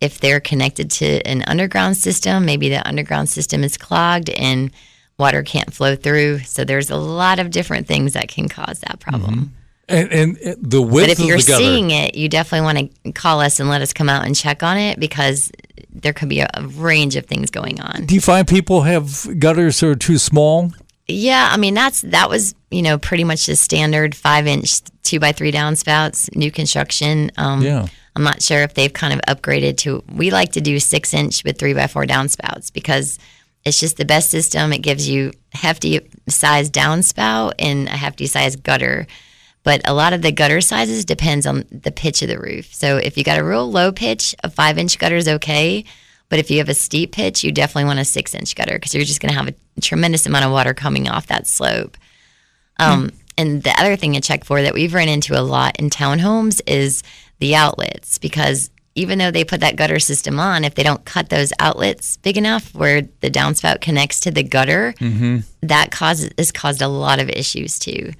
if 0.00 0.20
they're 0.20 0.40
connected 0.40 0.90
to 0.92 1.20
an 1.26 1.42
underground 1.46 1.96
system, 1.96 2.44
maybe 2.44 2.68
the 2.68 2.86
underground 2.86 3.28
system 3.28 3.64
is 3.64 3.76
clogged 3.76 4.30
and 4.30 4.70
water 5.18 5.42
can't 5.42 5.74
flow 5.74 5.96
through. 5.96 6.38
So 6.40 6.64
there's 6.64 6.90
a 6.90 6.96
lot 6.96 7.38
of 7.38 7.50
different 7.50 7.86
things 7.86 8.12
that 8.12 8.28
can 8.28 8.48
cause 8.48 8.80
that 8.80 9.00
problem. 9.00 9.52
And, 9.88 10.12
and 10.12 10.36
the 10.60 10.82
width 10.82 11.08
But 11.08 11.18
if 11.18 11.26
you're 11.26 11.38
seeing 11.38 11.90
it, 11.90 12.14
you 12.14 12.28
definitely 12.28 12.64
want 12.64 13.04
to 13.04 13.12
call 13.12 13.40
us 13.40 13.58
and 13.58 13.70
let 13.70 13.80
us 13.80 13.92
come 13.94 14.08
out 14.08 14.26
and 14.26 14.36
check 14.36 14.62
on 14.62 14.76
it 14.76 15.00
because 15.00 15.50
there 15.90 16.12
could 16.12 16.28
be 16.28 16.40
a, 16.40 16.48
a 16.54 16.66
range 16.66 17.16
of 17.16 17.24
things 17.26 17.50
going 17.50 17.80
on. 17.80 18.04
do 18.04 18.14
you 18.14 18.20
find 18.20 18.46
people 18.46 18.82
have 18.82 19.26
gutters 19.38 19.80
that 19.80 19.86
are 19.88 19.94
too 19.94 20.18
small? 20.18 20.72
Yeah, 21.06 21.48
I 21.50 21.56
mean 21.56 21.72
that's 21.72 22.02
that 22.02 22.28
was 22.28 22.54
you 22.70 22.82
know 22.82 22.98
pretty 22.98 23.24
much 23.24 23.46
the 23.46 23.56
standard 23.56 24.14
five 24.14 24.46
inch 24.46 24.82
two 25.02 25.18
by 25.18 25.32
three 25.32 25.50
downspouts, 25.50 26.34
new 26.36 26.50
construction. 26.50 27.30
Um, 27.38 27.62
Yeah. 27.62 27.86
I'm 28.14 28.24
not 28.24 28.42
sure 28.42 28.62
if 28.62 28.74
they've 28.74 28.92
kind 28.92 29.14
of 29.14 29.20
upgraded 29.28 29.76
to. 29.78 30.02
We 30.12 30.30
like 30.30 30.52
to 30.52 30.60
do 30.60 30.78
six 30.80 31.14
inch 31.14 31.44
with 31.44 31.56
three 31.56 31.72
by 31.72 31.86
four 31.86 32.04
downspouts 32.04 32.72
because 32.72 33.18
it's 33.64 33.78
just 33.78 33.96
the 33.96 34.04
best 34.04 34.30
system. 34.30 34.72
It 34.72 34.82
gives 34.82 35.08
you 35.08 35.32
hefty 35.52 36.00
size 36.28 36.68
downspout 36.68 37.52
and 37.58 37.86
a 37.86 37.92
hefty 37.92 38.26
size 38.26 38.56
gutter. 38.56 39.06
But 39.68 39.82
a 39.84 39.92
lot 39.92 40.14
of 40.14 40.22
the 40.22 40.32
gutter 40.32 40.62
sizes 40.62 41.04
depends 41.04 41.44
on 41.44 41.66
the 41.70 41.92
pitch 41.92 42.22
of 42.22 42.28
the 42.30 42.38
roof. 42.38 42.72
So 42.72 42.96
if 42.96 43.18
you 43.18 43.22
got 43.22 43.38
a 43.38 43.44
real 43.44 43.70
low 43.70 43.92
pitch, 43.92 44.34
a 44.42 44.48
five 44.48 44.78
inch 44.78 44.98
gutter 44.98 45.16
is 45.16 45.28
okay. 45.28 45.84
But 46.30 46.38
if 46.38 46.50
you 46.50 46.56
have 46.56 46.70
a 46.70 46.74
steep 46.74 47.12
pitch, 47.12 47.44
you 47.44 47.52
definitely 47.52 47.84
want 47.84 47.98
a 47.98 48.04
six 48.06 48.34
inch 48.34 48.56
gutter 48.56 48.76
because 48.78 48.94
you're 48.94 49.04
just 49.04 49.20
going 49.20 49.30
to 49.30 49.38
have 49.38 49.48
a 49.48 49.80
tremendous 49.82 50.24
amount 50.24 50.46
of 50.46 50.52
water 50.52 50.72
coming 50.72 51.06
off 51.06 51.26
that 51.26 51.46
slope. 51.46 51.98
Um, 52.78 53.10
And 53.36 53.62
the 53.62 53.78
other 53.78 53.94
thing 53.94 54.14
to 54.14 54.22
check 54.22 54.44
for 54.44 54.62
that 54.62 54.72
we've 54.72 54.94
run 54.94 55.06
into 55.08 55.38
a 55.38 55.42
lot 55.42 55.78
in 55.78 55.90
townhomes 55.90 56.62
is 56.66 57.02
the 57.38 57.54
outlets 57.54 58.16
because 58.16 58.70
even 58.94 59.18
though 59.18 59.30
they 59.30 59.44
put 59.44 59.60
that 59.60 59.76
gutter 59.76 59.98
system 59.98 60.40
on, 60.40 60.64
if 60.64 60.74
they 60.76 60.82
don't 60.82 61.04
cut 61.04 61.28
those 61.28 61.52
outlets 61.60 62.16
big 62.16 62.38
enough 62.38 62.74
where 62.74 63.02
the 63.20 63.30
downspout 63.30 63.82
connects 63.82 64.20
to 64.20 64.30
the 64.30 64.42
gutter, 64.42 64.94
that 65.62 65.90
causes 65.90 66.30
has 66.38 66.52
caused 66.52 66.80
a 66.80 66.88
lot 66.88 67.20
of 67.20 67.28
issues 67.28 67.78
too. 67.78 68.12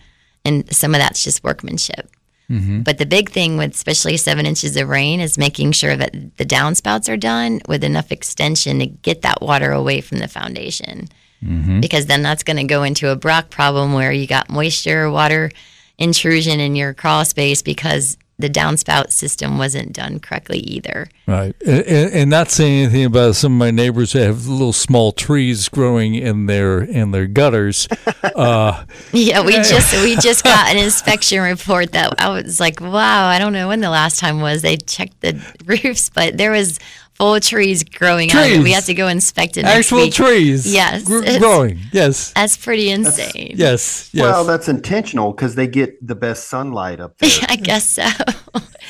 And 0.49 0.75
some 0.75 0.95
of 0.95 1.01
that's 1.01 1.23
just 1.23 1.45
workmanship. 1.45 2.11
Mm-hmm. 2.51 2.81
But 2.81 2.97
the 2.97 3.07
big 3.07 3.31
thing 3.31 3.59
with 3.59 3.75
especially 3.75 4.17
seven 4.17 4.47
inches 4.47 4.77
of 4.77 4.89
rain 4.89 5.21
is 5.21 5.37
making 5.37 5.73
sure 5.73 5.97
that 5.97 6.13
the 6.39 6.47
downspouts 6.47 7.13
are 7.13 7.17
done 7.17 7.61
with 7.69 7.85
enough 7.85 8.11
extension 8.11 8.79
to 8.79 8.87
get 8.87 9.23
that 9.23 9.43
water 9.43 9.71
away 9.71 10.01
from 10.01 10.19
the 10.19 10.29
foundation. 10.29 11.09
Mm-hmm. 11.45 11.81
Because 11.81 12.07
then 12.07 12.23
that's 12.23 12.43
going 12.43 12.57
to 12.57 12.65
go 12.65 12.83
into 12.85 13.11
a 13.11 13.17
Brock 13.17 13.51
problem 13.51 13.93
where 13.93 14.11
you 14.11 14.27
got 14.27 14.49
moisture, 14.49 15.11
water 15.11 15.51
intrusion 15.99 16.59
in 16.59 16.75
your 16.75 16.95
crawl 16.95 17.25
space 17.25 17.61
because 17.61 18.17
the 18.39 18.49
downspout 18.49 19.11
system 19.11 19.59
wasn't 19.59 19.93
done 19.93 20.21
correctly 20.21 20.59
either. 20.61 21.09
Right. 21.27 21.57
And, 21.67 22.13
and 22.13 22.31
not 22.31 22.51
saying 22.51 22.85
anything 22.85 23.05
about 23.05 23.35
some 23.35 23.53
of 23.55 23.59
my 23.59 23.73
neighbors 23.73 24.13
that 24.13 24.25
have 24.25 24.47
little 24.47 24.73
small 24.73 25.11
trees 25.11 25.69
growing 25.69 26.15
in 26.15 26.47
their 26.47 26.81
in 26.81 27.11
their 27.11 27.27
gutters. 27.27 27.89
Uh, 28.35 28.85
Yeah, 29.13 29.45
we 29.45 29.53
just 29.55 29.93
we 30.03 30.15
just 30.17 30.45
got 30.45 30.71
an 30.71 30.77
inspection 30.85 31.41
report 31.41 31.93
that 31.93 32.21
I 32.21 32.29
was 32.29 32.61
like, 32.61 32.81
wow, 32.81 33.27
I 33.27 33.39
don't 33.39 33.53
know 33.53 33.69
when 33.69 33.81
the 33.81 33.91
last 33.91 34.19
time 34.21 34.41
was 34.41 34.63
they 34.63 34.77
checked 34.77 35.21
the 35.21 35.41
roofs, 35.65 36.11
but 36.11 36.37
there 36.37 36.51
was 36.53 36.79
full 37.19 37.41
trees 37.41 37.83
growing 37.83 38.31
out 38.31 38.47
of 38.47 38.53
it. 38.53 38.63
We 38.63 38.73
have 38.73 38.85
to 38.87 38.95
go 38.95 39.09
inspect 39.09 39.57
it. 39.57 39.63
Next 39.65 39.87
Actual 39.87 39.99
week. 39.99 40.15
trees. 40.15 40.73
Yes, 40.73 41.03
gr- 41.03 41.19
it's- 41.19 41.39
growing. 41.39 41.81
Yes. 41.93 42.33
That's 42.33 42.57
pretty 42.57 42.91
insane. 42.91 43.55
Yes. 43.57 44.09
Yes. 44.13 44.23
Well, 44.23 44.45
that's 44.45 44.69
intentional 44.69 45.33
because 45.33 45.57
they 45.57 45.67
get 45.67 46.07
the 46.07 46.15
best 46.15 46.49
sunlight 46.49 47.01
up 47.01 47.19
there. 47.19 47.31
I 47.49 47.57
guess 47.57 47.91
so. 47.91 48.07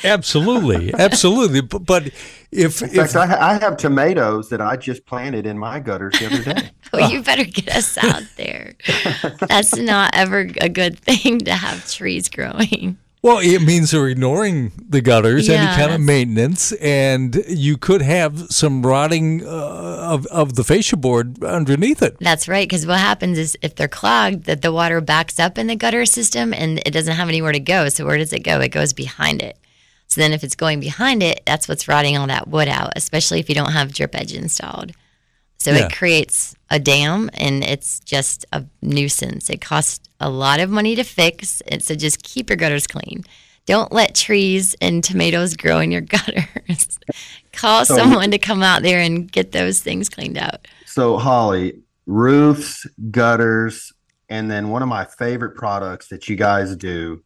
absolutely. 0.03 0.93
Absolutely. 0.99 1.61
But, 1.61 1.85
but 1.85 2.03
if, 2.51 2.81
In 2.81 2.89
if 2.89 3.11
fact, 3.11 3.15
I, 3.15 3.55
I 3.55 3.59
have 3.59 3.77
tomatoes 3.77 4.49
that 4.49 4.61
I 4.61 4.75
just 4.77 5.05
planted 5.05 5.45
in 5.45 5.57
my 5.57 5.79
gutters 5.79 6.17
the 6.19 6.27
other 6.27 6.43
day. 6.53 6.69
well, 6.93 7.11
you 7.11 7.21
better 7.23 7.43
get 7.43 7.69
us 7.75 7.97
out 7.97 8.23
there. 8.37 8.75
That's 9.47 9.75
not 9.75 10.11
ever 10.13 10.49
a 10.61 10.69
good 10.69 10.99
thing 10.99 11.39
to 11.39 11.53
have 11.53 11.89
trees 11.91 12.29
growing. 12.29 12.97
Well, 13.21 13.39
it 13.39 13.61
means 13.61 13.91
they're 13.91 14.07
ignoring 14.07 14.71
the 14.87 15.01
gutters, 15.01 15.49
any 15.49 15.75
kind 15.75 15.91
of 15.91 15.99
maintenance, 15.99 16.71
and 16.73 17.35
you 17.49 17.77
could 17.77 18.01
have 18.01 18.49
some 18.49 18.85
rotting 18.85 19.45
uh, 19.45 19.49
of, 19.49 20.25
of 20.27 20.55
the 20.55 20.63
fascia 20.63 20.95
board 20.95 21.43
underneath 21.43 22.01
it. 22.01 22.15
That's 22.21 22.47
right. 22.47 22.67
Because 22.67 22.87
what 22.87 22.99
happens 22.99 23.37
is 23.37 23.57
if 23.61 23.75
they're 23.75 23.89
clogged, 23.89 24.45
that 24.45 24.61
the 24.61 24.71
water 24.71 25.01
backs 25.01 25.37
up 25.37 25.57
in 25.57 25.67
the 25.67 25.75
gutter 25.75 26.05
system 26.05 26.53
and 26.53 26.81
it 26.85 26.91
doesn't 26.91 27.15
have 27.15 27.27
anywhere 27.27 27.51
to 27.51 27.59
go. 27.59 27.89
So 27.89 28.05
where 28.05 28.17
does 28.17 28.31
it 28.31 28.39
go? 28.39 28.61
It 28.61 28.69
goes 28.69 28.93
behind 28.93 29.41
it. 29.41 29.57
So 30.07 30.21
then 30.21 30.31
if 30.31 30.43
it's 30.43 30.55
going 30.55 30.79
behind 30.79 31.21
it, 31.21 31.41
that's 31.45 31.67
what's 31.67 31.89
rotting 31.89 32.17
all 32.17 32.27
that 32.27 32.47
wood 32.47 32.69
out, 32.69 32.93
especially 32.95 33.41
if 33.41 33.49
you 33.49 33.55
don't 33.55 33.73
have 33.73 33.93
drip 33.93 34.15
edge 34.15 34.33
installed. 34.33 34.93
So 35.59 35.71
Yeah. 35.71 35.85
it 35.87 35.93
creates 35.93 36.55
a 36.69 36.79
dam 36.79 37.29
and 37.33 37.63
it's 37.63 37.99
just 37.99 38.45
a 38.53 38.63
nuisance. 38.81 39.49
It 39.49 39.59
costs 39.61 39.99
a 40.19 40.29
lot 40.29 40.59
of 40.59 40.69
money 40.69 40.95
to 40.95 41.03
fix. 41.03 41.61
And 41.67 41.83
so 41.83 41.95
just 41.95 42.23
keep 42.23 42.49
your 42.49 42.57
gutters 42.57 42.87
clean. 42.87 43.23
Don't 43.65 43.91
let 43.91 44.15
trees 44.15 44.75
and 44.81 45.03
tomatoes 45.03 45.55
grow 45.55 45.79
in 45.79 45.91
your 45.91 46.01
gutters. 46.15 46.97
Call 47.51 47.85
So- 47.85 47.95
someone 47.95 48.31
to 48.31 48.37
come 48.39 48.63
out 48.63 48.83
there 48.83 48.99
and 49.01 49.29
get 49.31 49.51
those 49.51 49.79
things 49.81 50.07
cleaned 50.09 50.37
out. 50.37 50.67
So, 50.85 51.17
Holly, 51.17 51.79
roofs, 52.07 52.87
gutters, 53.11 53.91
and 54.29 54.49
then 54.49 54.69
one 54.69 54.81
of 54.81 54.87
my 54.89 55.05
favorite 55.05 55.55
products 55.55 56.07
that 56.07 56.27
you 56.29 56.35
guys 56.35 56.75
do, 56.75 57.21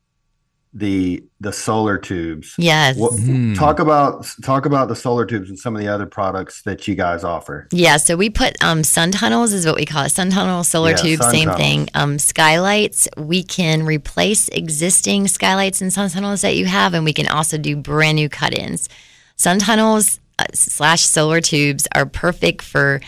the 0.74 1.24
the 1.40 1.54
solar 1.54 1.98
tubes. 1.98 2.56
Yes. 2.58 2.98
What, 2.98 3.14
Hmm. 3.20 3.54
Talk 3.54 3.80
about 3.80 4.26
talk 4.44 4.66
about 4.66 4.88
the 4.88 4.96
solar 4.96 5.26
tubes 5.26 5.50
and 5.50 5.60
some 5.60 5.76
of 5.76 5.82
the 5.82 5.88
other 5.88 6.06
products 6.06 6.64
that 6.64 6.88
you 6.88 6.96
guys 6.96 7.24
offer. 7.24 7.68
Yeah, 7.72 7.98
so 7.98 8.16
we 8.16 8.30
put 8.30 8.62
um, 8.64 8.84
sun 8.84 9.12
tunnels 9.12 9.54
is 9.54 9.66
what 9.66 9.76
we 9.76 9.86
call 9.86 10.06
it. 10.06 10.10
Sun 10.10 10.32
tunnel, 10.32 10.64
solar 10.64 10.92
Yeah, 10.92 10.96
tube, 10.96 11.24
same 11.24 11.50
tunnels. 11.50 11.58
thing. 11.58 11.90
Um, 11.94 12.18
skylights, 12.18 13.08
we 13.18 13.44
can 13.44 13.86
replace 13.86 14.48
existing 14.50 15.28
skylights 15.28 15.82
and 15.82 15.94
sun 15.94 16.10
tunnels 16.10 16.42
that 16.42 16.56
you 16.56 16.66
have, 16.66 16.94
and 16.94 17.06
we 17.06 17.14
can 17.14 17.28
also 17.28 17.58
do 17.58 17.76
brand 17.76 18.16
new 18.16 18.30
cut-ins. 18.30 18.90
Sun 19.36 19.60
tunnels 19.60 20.20
uh, 20.40 20.46
slash 20.54 21.02
solar 21.04 21.40
tubes 21.42 21.88
are 21.94 22.06
perfect 22.08 22.62
for 22.64 23.00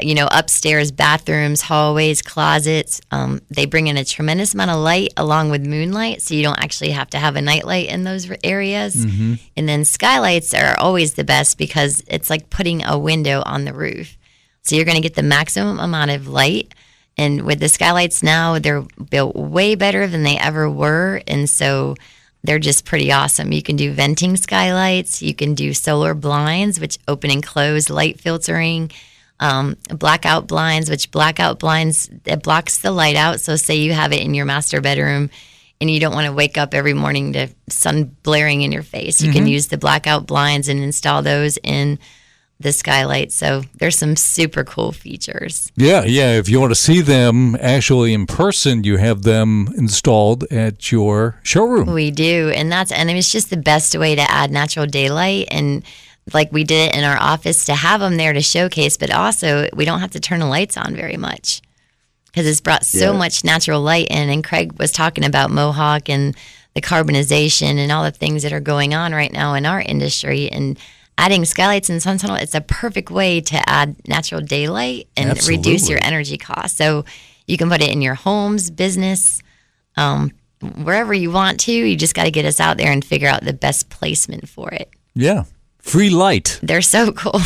you 0.00 0.14
know 0.14 0.28
upstairs 0.30 0.92
bathrooms, 0.92 1.62
hallways, 1.62 2.22
closets. 2.22 3.00
Um, 3.10 3.40
they 3.50 3.64
bring 3.66 3.86
in 3.86 3.96
a 3.96 4.04
tremendous 4.04 4.52
amount 4.54 4.70
of 4.70 4.78
light 4.78 5.12
along 5.16 5.50
with 5.50 5.66
moonlight, 5.66 6.22
so 6.22 6.34
you 6.34 6.42
don't 6.42 6.58
actually 6.58 6.90
have 6.90 7.08
to 7.10 7.18
have 7.18 7.36
a 7.36 7.42
nightlight 7.42 7.88
in 7.88 8.04
those 8.04 8.30
areas. 8.44 8.94
And 9.56 9.68
then 9.68 9.84
skylights 9.84 10.52
are 10.54 10.78
always 10.78 11.14
the 11.14 11.24
best 11.24 11.56
because 11.58 12.02
it's 12.08 12.28
like 12.28 12.50
putting 12.50 12.84
a 12.84 12.98
window 12.98 13.42
on 13.46 13.64
the 13.64 13.72
roof. 13.72 14.16
So 14.62 14.76
you're 14.76 14.84
going 14.84 14.96
to 14.96 15.02
get 15.02 15.14
the 15.14 15.22
maximum 15.22 15.78
amount 15.78 16.10
of 16.10 16.28
light. 16.28 16.74
And 17.16 17.42
with 17.42 17.60
the 17.60 17.68
skylights 17.68 18.22
now, 18.22 18.58
they're 18.58 18.82
built 19.10 19.34
way 19.34 19.74
better 19.76 20.06
than 20.06 20.22
they 20.22 20.36
ever 20.36 20.68
were. 20.68 21.22
And 21.26 21.48
so 21.48 21.94
they're 22.42 22.58
just 22.58 22.84
pretty 22.84 23.10
awesome. 23.10 23.52
You 23.52 23.62
can 23.62 23.76
do 23.76 23.92
venting 23.92 24.36
skylights, 24.36 25.22
you 25.22 25.34
can 25.34 25.54
do 25.54 25.72
solar 25.72 26.14
blinds, 26.14 26.78
which 26.78 26.98
open 27.08 27.30
and 27.30 27.42
close 27.42 27.88
light 27.88 28.20
filtering, 28.20 28.90
um, 29.40 29.76
blackout 29.88 30.46
blinds, 30.46 30.88
which 30.88 31.10
blackout 31.10 31.58
blinds, 31.58 32.10
it 32.24 32.42
blocks 32.42 32.78
the 32.78 32.90
light 32.90 33.16
out. 33.16 33.40
So, 33.40 33.56
say 33.56 33.76
you 33.76 33.92
have 33.92 34.12
it 34.12 34.22
in 34.22 34.34
your 34.34 34.46
master 34.46 34.80
bedroom 34.80 35.30
and 35.80 35.90
you 35.90 36.00
don't 36.00 36.14
want 36.14 36.26
to 36.26 36.32
wake 36.32 36.56
up 36.56 36.74
every 36.74 36.94
morning 36.94 37.34
to 37.34 37.48
sun 37.68 38.16
blaring 38.22 38.62
in 38.62 38.72
your 38.72 38.82
face, 38.82 39.20
you 39.20 39.32
can 39.32 39.46
use 39.46 39.68
the 39.68 39.76
blackout 39.76 40.26
blinds 40.26 40.68
and 40.68 40.80
install 40.80 41.22
those 41.22 41.58
in 41.62 41.98
the 42.58 42.72
skylight. 42.72 43.32
So 43.32 43.62
there's 43.74 43.96
some 43.96 44.16
super 44.16 44.64
cool 44.64 44.92
features. 44.92 45.70
Yeah, 45.76 46.04
yeah. 46.04 46.32
If 46.32 46.48
you 46.48 46.60
want 46.60 46.70
to 46.70 46.80
see 46.80 47.02
them 47.02 47.56
actually 47.56 48.14
in 48.14 48.26
person, 48.26 48.84
you 48.84 48.96
have 48.96 49.22
them 49.22 49.68
installed 49.76 50.44
at 50.50 50.90
your 50.90 51.38
showroom. 51.42 51.92
We 51.92 52.10
do, 52.10 52.50
and 52.54 52.72
that's 52.72 52.92
and 52.92 53.10
it's 53.10 53.30
just 53.30 53.50
the 53.50 53.56
best 53.58 53.96
way 53.98 54.14
to 54.14 54.22
add 54.22 54.50
natural 54.50 54.86
daylight 54.86 55.48
and 55.50 55.84
like 56.32 56.50
we 56.52 56.64
did 56.64 56.88
it 56.90 56.96
in 56.96 57.04
our 57.04 57.16
office 57.18 57.64
to 57.66 57.74
have 57.74 58.00
them 58.00 58.16
there 58.16 58.32
to 58.32 58.40
showcase, 58.42 58.96
but 58.96 59.10
also 59.10 59.68
we 59.74 59.84
don't 59.84 60.00
have 60.00 60.10
to 60.12 60.20
turn 60.20 60.40
the 60.40 60.46
lights 60.46 60.76
on 60.76 60.94
very 60.96 61.16
much 61.16 61.62
because 62.26 62.46
it's 62.46 62.60
brought 62.60 62.84
so 62.84 63.12
Yeah. 63.12 63.18
much 63.18 63.44
natural 63.44 63.80
light 63.80 64.08
in. 64.08 64.28
And 64.28 64.44
Cregg 64.44 64.78
was 64.78 64.90
talking 64.92 65.24
about 65.24 65.50
Mohawk 65.50 66.08
and 66.08 66.36
the 66.74 66.80
carbonization 66.82 67.78
and 67.78 67.90
all 67.92 68.04
the 68.04 68.10
things 68.10 68.42
that 68.42 68.52
are 68.52 68.60
going 68.60 68.92
on 68.94 69.12
right 69.12 69.32
now 69.32 69.54
in 69.54 69.64
our 69.64 69.80
industry 69.80 70.50
and 70.50 70.78
adding 71.16 71.46
skylights 71.46 71.88
and 71.88 72.02
sun 72.02 72.18
tunnel 72.18 72.36
it's 72.36 72.54
a 72.54 72.60
perfect 72.60 73.10
way 73.10 73.40
to 73.40 73.56
add 73.66 73.96
natural 74.06 74.42
daylight 74.42 75.08
and 75.16 75.30
reduce 75.48 75.88
your 75.88 75.98
energy 76.02 76.36
costs 76.36 76.76
so 76.76 77.06
you 77.46 77.56
can 77.56 77.70
put 77.70 77.80
it 77.80 77.90
in 77.90 78.02
your 78.02 78.14
homes 78.14 78.70
business 78.70 79.40
um, 79.96 80.30
wherever 80.82 81.14
you 81.14 81.30
want 81.30 81.58
to 81.60 81.72
you 81.72 81.96
just 81.96 82.14
got 82.14 82.24
to 82.24 82.30
get 82.30 82.44
us 82.44 82.60
out 82.60 82.76
there 82.76 82.92
and 82.92 83.02
figure 83.02 83.28
out 83.28 83.42
the 83.42 83.54
best 83.54 83.88
placement 83.88 84.46
for 84.46 84.68
it 84.70 84.90
Yeah. 85.14 85.44
Free 85.86 86.10
light. 86.10 86.58
they're 86.62 86.82
so 86.82 87.12
cool 87.22 87.40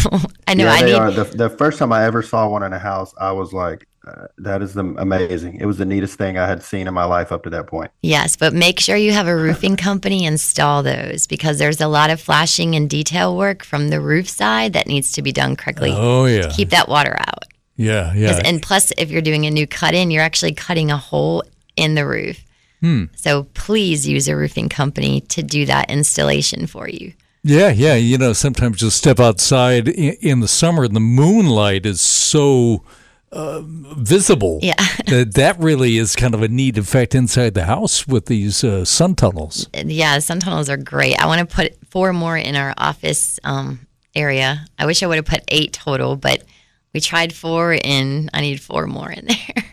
i 0.48 0.54
know 0.54 0.64
yeah, 0.64 0.72
i 0.72 0.80
they 0.80 0.86
need 0.86 0.94
are. 0.94 1.10
The, 1.10 1.24
the 1.24 1.50
first 1.50 1.78
time 1.78 1.92
I 1.92 2.04
ever 2.04 2.22
saw 2.22 2.48
one 2.48 2.62
in 2.62 2.72
a 2.72 2.78
house, 2.78 3.12
I 3.18 3.32
was 3.32 3.52
like, 3.52 3.86
uh, 4.06 4.26
"That 4.38 4.62
is 4.62 4.72
the, 4.74 4.84
amazing." 4.98 5.56
It 5.60 5.66
was 5.66 5.76
the 5.78 5.84
neatest 5.84 6.16
thing 6.16 6.38
I 6.38 6.46
had 6.46 6.62
seen 6.62 6.88
in 6.88 6.94
my 6.94 7.04
life 7.04 7.30
up 7.32 7.42
to 7.44 7.50
that 7.50 7.66
point. 7.66 7.90
Yes, 8.02 8.36
but 8.36 8.52
make 8.54 8.80
sure 8.80 8.96
you 8.96 9.12
have 9.12 9.28
a 9.28 9.36
roofing 9.36 9.76
company 9.88 10.24
install 10.24 10.82
those 10.82 11.26
because 11.26 11.58
there's 11.58 11.80
a 11.82 11.86
lot 11.86 12.08
of 12.10 12.18
flashing 12.20 12.74
and 12.74 12.88
detail 12.88 13.36
work 13.36 13.62
from 13.62 13.90
the 13.90 14.00
roof 14.00 14.28
side 14.28 14.72
that 14.72 14.86
needs 14.86 15.12
to 15.12 15.22
be 15.22 15.32
done 15.32 15.54
correctly. 15.54 15.92
Oh, 15.94 16.24
yeah. 16.24 16.48
Keep 16.50 16.70
that 16.70 16.88
water 16.88 17.16
out. 17.20 17.44
Yeah, 17.76 18.06
'Cause- 18.12 18.16
yeah. 18.16 18.40
And 18.44 18.60
plus, 18.62 18.90
if 18.98 19.10
you're 19.10 19.22
doing 19.22 19.44
a 19.46 19.50
new 19.50 19.66
cut 19.66 19.94
in, 19.94 20.10
you're 20.10 20.22
actually 20.30 20.54
cutting 20.54 20.90
a 20.90 20.96
hole 20.96 21.44
in 21.76 21.94
the 21.94 22.06
roof. 22.06 22.42
Hmm. 22.80 23.04
So 23.14 23.44
please 23.54 24.08
use 24.08 24.26
a 24.28 24.34
roofing 24.34 24.70
company 24.70 25.20
to 25.34 25.42
do 25.42 25.66
that 25.66 25.90
installation 25.90 26.66
for 26.66 26.88
you. 26.88 27.12
Yeah, 27.42 27.70
yeah. 27.70 27.94
You 27.94 28.18
know, 28.18 28.32
sometimes 28.32 28.82
you'll 28.82 28.90
step 28.90 29.18
outside 29.18 29.88
in, 29.88 30.14
in 30.20 30.40
the 30.40 30.48
summer 30.48 30.84
and 30.84 30.94
the 30.94 31.00
moonlight 31.00 31.86
is 31.86 32.00
so 32.00 32.84
uh, 33.32 33.62
visible. 33.64 34.58
Yeah. 34.62 34.74
that, 35.06 35.34
that 35.34 35.58
really 35.58 35.96
is 35.96 36.16
kind 36.16 36.34
of 36.34 36.42
a 36.42 36.48
neat 36.48 36.76
effect 36.76 37.14
inside 37.14 37.54
the 37.54 37.64
house 37.64 38.06
with 38.06 38.26
these 38.26 38.62
uh, 38.62 38.84
sun 38.84 39.14
tunnels. 39.14 39.68
Yeah, 39.74 40.18
sun 40.18 40.40
tunnels 40.40 40.68
are 40.68 40.76
great. 40.76 41.20
I 41.20 41.26
want 41.26 41.48
to 41.48 41.54
put 41.54 41.76
four 41.88 42.12
more 42.12 42.36
in 42.36 42.56
our 42.56 42.74
office 42.76 43.38
um, 43.44 43.86
area. 44.14 44.66
I 44.78 44.86
wish 44.86 45.02
I 45.02 45.06
would 45.06 45.16
have 45.16 45.24
put 45.24 45.42
eight 45.48 45.72
total, 45.72 46.16
but 46.16 46.44
we 46.92 47.00
tried 47.00 47.32
four 47.32 47.78
and 47.84 48.30
I 48.34 48.40
need 48.40 48.60
four 48.60 48.86
more 48.86 49.10
in 49.10 49.26
there. 49.28 49.64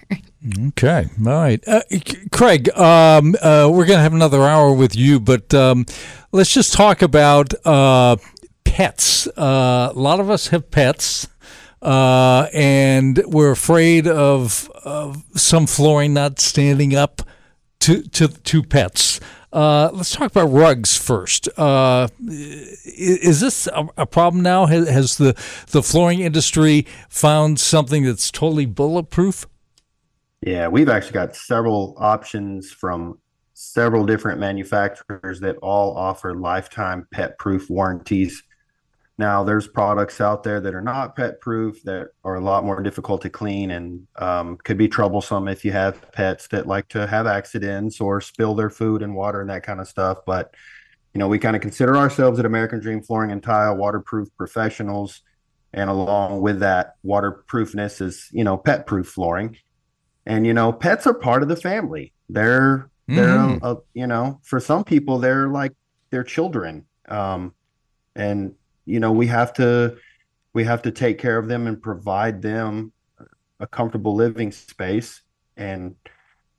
Okay, 0.68 1.08
all 1.26 1.34
right. 1.34 1.62
Uh, 1.68 1.82
Cregg, 2.32 2.76
um, 2.78 3.36
uh, 3.42 3.68
we're 3.70 3.86
going 3.86 3.98
to 3.98 4.04
have 4.04 4.14
another 4.14 4.44
hour 4.44 4.72
with 4.72 4.96
you, 4.96 5.20
but 5.20 5.54
um, 5.54 5.86
let's 6.38 6.54
just 6.54 6.74
talk 6.74 7.02
about 7.02 7.52
uh, 7.66 8.16
pets. 8.64 9.26
Uh, 9.36 9.92
a 9.92 10.00
lot 10.00 10.20
of 10.20 10.30
us 10.30 10.50
have 10.50 10.70
pets, 10.70 11.28
uh, 11.82 12.48
and 12.54 13.20
we're 13.26 13.50
afraid 13.50 14.08
of, 14.08 14.70
of 14.86 15.24
some 15.36 15.66
flooring 15.66 16.14
not 16.14 16.40
standing 16.40 16.96
up 16.96 17.24
to, 17.80 18.04
to, 18.04 18.28
to 18.28 18.62
pets. 18.62 19.20
Uh, 19.52 19.90
let's 19.92 20.12
talk 20.12 20.30
about 20.30 20.52
rugs 20.52 20.96
first. 20.96 21.50
Uh, 21.58 22.08
is 22.28 23.42
this 23.42 23.68
a, 23.98 24.06
problem 24.06 24.44
now? 24.44 24.68
Has, 24.68 24.88
has 24.88 25.18
the, 25.18 25.34
the 25.72 25.82
flooring 25.82 26.20
industry 26.20 26.86
found 27.10 27.60
something 27.60 28.04
that's 28.04 28.30
totally 28.30 28.68
bulletproof? 28.68 29.48
Yeah, 30.46 30.68
we've 30.68 30.90
actually 30.90 31.14
got 31.14 31.36
several 31.36 31.96
options 31.98 32.72
from 32.72 33.18
several 33.60 34.06
different 34.06 34.40
manufacturers 34.40 35.40
that 35.40 35.58
all 35.64 35.98
offer 35.98 36.36
lifetime 36.36 37.08
pet 37.12 37.40
proof 37.40 37.72
warranties. 37.72 38.44
Now, 39.18 39.44
there's 39.44 39.68
products 39.68 40.22
out 40.22 40.44
there 40.44 40.62
that 40.62 40.76
are 40.76 40.82
not 40.82 41.16
pet 41.16 41.42
proof 41.42 41.82
that 41.82 42.10
are 42.24 42.36
a 42.36 42.40
lot 42.40 42.64
more 42.64 42.84
difficult 42.84 43.24
to 43.24 43.32
clean 43.32 43.72
and 43.72 44.06
um, 44.18 44.58
could 44.58 44.78
be 44.78 44.88
troublesome 44.88 45.48
if 45.48 45.66
you 45.66 45.72
have 45.72 46.12
pets 46.12 46.48
that 46.50 46.68
like 46.68 46.88
to 46.90 47.08
have 47.08 47.26
accidents 47.26 48.00
or 48.00 48.22
spill 48.22 48.54
their 48.54 48.70
food 48.70 49.02
and 49.02 49.16
water 49.16 49.42
and 49.42 49.50
that 49.50 49.64
kind 49.64 49.80
of 49.80 49.88
stuff. 49.88 50.20
But, 50.24 50.54
you 51.16 51.20
know, 51.20 51.28
we 51.28 51.40
kind 51.40 51.56
of 51.56 51.62
consider 51.64 51.98
ourselves 51.98 52.38
at 52.38 52.46
American 52.46 52.80
Dream 52.80 53.02
Flooring 53.02 53.32
and 53.32 53.42
Tile 53.42 53.76
waterproof 53.76 54.28
professionals. 54.38 55.24
And 55.74 55.90
along 55.90 56.42
with 56.42 56.60
that, 56.60 56.94
waterproofness 57.04 58.02
is, 58.02 58.30
you 58.32 58.44
know, 58.44 58.56
pet 58.56 58.86
proof 58.86 59.08
flooring 59.08 59.58
and 60.28 60.46
you 60.46 60.54
know 60.54 60.74
pets 60.74 61.08
are 61.08 61.14
part 61.14 61.42
of 61.42 61.48
the 61.48 61.56
family 61.56 62.12
they're 62.28 62.90
they're 63.08 63.38
Mhm. 63.38 63.60
uh, 63.62 63.76
you 63.94 64.08
know 64.08 64.40
for 64.44 64.60
some 64.60 64.84
people 64.84 65.20
they're 65.20 65.48
like 65.50 65.74
their 66.12 66.24
children 66.24 66.86
um 67.10 67.54
and 68.16 68.54
you 68.86 69.00
know 69.00 69.12
we 69.12 69.28
have 69.28 69.54
to 69.54 69.96
we 70.54 70.64
have 70.66 70.82
to 70.84 70.92
take 70.92 71.20
care 71.20 71.38
of 71.38 71.48
them 71.48 71.68
and 71.68 71.82
provide 71.82 72.42
them 72.42 72.92
a 73.60 73.68
comfortable 73.68 74.16
living 74.16 74.52
space. 74.52 75.22
And, 75.58 75.96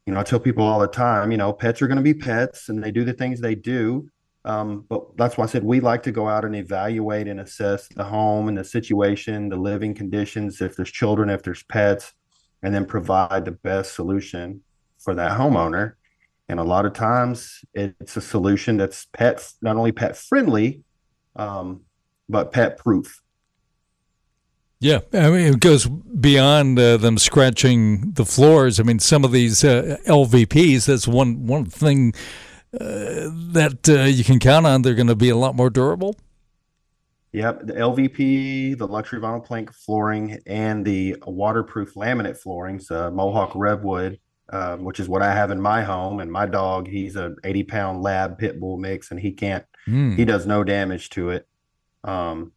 you 0.06 0.14
know, 0.14 0.20
I 0.20 0.22
tell 0.22 0.40
people 0.40 0.64
all 0.64 0.80
the 0.80 0.88
time, 0.88 1.30
you 1.30 1.36
know, 1.36 1.52
pets 1.52 1.82
are 1.82 1.88
going 1.88 1.96
to 1.98 2.02
be 2.02 2.14
pets 2.14 2.68
and 2.68 2.82
they 2.82 2.90
do 2.90 3.04
the 3.04 3.12
things 3.12 3.40
they 3.40 3.54
do. 3.54 4.08
Um, 4.44 4.86
but 4.88 5.16
that's 5.16 5.36
why 5.36 5.44
I 5.44 5.48
said 5.48 5.64
we 5.64 5.80
like 5.80 6.02
to 6.04 6.12
go 6.12 6.28
out 6.28 6.44
and 6.44 6.56
evaluate 6.56 7.28
and 7.28 7.40
assess 7.40 7.88
the 7.88 8.04
home 8.04 8.48
and 8.48 8.56
the 8.56 8.64
situation, 8.64 9.48
the 9.50 9.56
living 9.56 9.94
conditions, 9.94 10.60
if 10.60 10.76
there's 10.76 10.90
children, 10.90 11.28
if 11.28 11.42
there's 11.42 11.62
pets, 11.64 12.12
and 12.62 12.74
then 12.74 12.86
provide 12.86 13.44
the 13.44 13.52
best 13.52 13.94
solution 13.94 14.62
for 14.98 15.14
that 15.14 15.38
homeowner. 15.38 15.94
And 16.48 16.58
a 16.58 16.64
lot 16.64 16.86
of 16.86 16.94
times 16.94 17.64
it's 17.74 18.16
a 18.16 18.20
solution 18.20 18.78
that's 18.78 19.06
pet, 19.12 19.52
not 19.60 19.76
only 19.76 19.92
pet 19.92 20.16
friendly, 20.16 20.82
um, 21.36 21.82
but 22.28 22.52
pet 22.52 22.78
proof. 22.78 23.20
Yeah, 24.80 25.00
I 25.12 25.30
mean, 25.30 25.54
it 25.54 25.60
goes 25.60 25.86
beyond 25.86 26.78
uh, 26.78 26.98
them 26.98 27.18
scratching 27.18 28.12
the 28.12 28.24
floors. 28.24 28.78
I 28.78 28.84
mean, 28.84 29.00
some 29.00 29.24
of 29.24 29.32
these 29.32 29.64
uh, 29.64 29.96
LVPs, 30.06 30.86
that's 30.86 31.08
one 31.08 31.46
one 31.46 31.64
thing 31.64 32.14
uh, 32.72 33.26
that 33.52 33.88
uh, 33.88 34.02
you 34.04 34.22
can 34.22 34.38
count 34.38 34.66
on. 34.66 34.82
They're 34.82 34.94
going 34.94 35.08
to 35.08 35.16
be 35.16 35.30
a 35.30 35.36
lot 35.36 35.56
more 35.56 35.68
durable. 35.68 36.14
Yep, 37.32 37.66
the 37.66 37.72
LVP, 37.74 38.78
the 38.78 38.86
luxury 38.86 39.20
vinyl 39.20 39.44
plank 39.44 39.72
flooring, 39.72 40.38
and 40.46 40.84
the 40.84 41.16
waterproof 41.26 41.94
laminate 41.94 42.38
floorings, 42.38 42.88
Mohawk 42.88 43.52
Revwood, 43.52 44.18
um, 44.50 44.84
which 44.84 45.00
is 45.00 45.08
what 45.08 45.22
I 45.22 45.32
have 45.32 45.50
in 45.50 45.60
my 45.60 45.82
home. 45.82 46.20
And 46.20 46.30
my 46.30 46.46
dog, 46.46 46.88
he's 46.88 47.16
a 47.16 47.34
80 47.44 47.64
pound 47.64 48.02
lab 48.02 48.38
pit 48.38 48.58
bull 48.58 48.78
mix, 48.78 49.10
and 49.10 49.20
he 49.20 49.32
can't, 49.32 49.64
mm. 49.86 50.16
he 50.16 50.24
does 50.24 50.46
no 50.46 50.64
damage 50.64 51.10
to 51.10 51.30
it. 51.30 51.46
Um, 52.04 52.52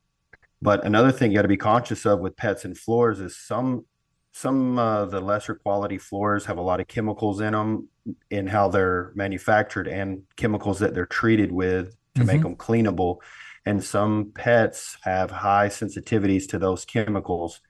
but 0.61 0.85
another 0.85 1.11
thing 1.11 1.31
you 1.31 1.37
got 1.37 1.41
to 1.41 1.47
be 1.47 1.57
conscious 1.57 2.05
of 2.05 2.19
with 2.19 2.37
pets 2.37 2.65
and 2.65 2.77
floors 2.77 3.19
is 3.19 3.37
some 3.37 3.85
some 4.33 4.79
uh, 4.79 5.05
the 5.05 5.19
lesser 5.19 5.55
quality 5.55 5.97
floors 5.97 6.45
have 6.45 6.57
a 6.57 6.61
lot 6.61 6.79
of 6.79 6.87
chemicals 6.87 7.41
in 7.41 7.51
them 7.51 7.89
in 8.29 8.47
how 8.47 8.69
they're 8.69 9.11
manufactured 9.13 9.87
and 9.87 10.23
chemicals 10.35 10.79
that 10.79 10.93
they're 10.93 11.05
treated 11.05 11.51
with 11.51 11.91
to 12.15 12.21
mm-hmm. 12.21 12.27
make 12.27 12.41
them 12.41 12.55
cleanable. 12.55 13.17
And 13.65 13.83
some 13.83 14.31
pets 14.33 14.97
have 15.03 15.29
high 15.29 15.67
sensitivities 15.67 16.47
to 16.49 16.57
those 16.57 16.85
chemicals, 16.85 17.61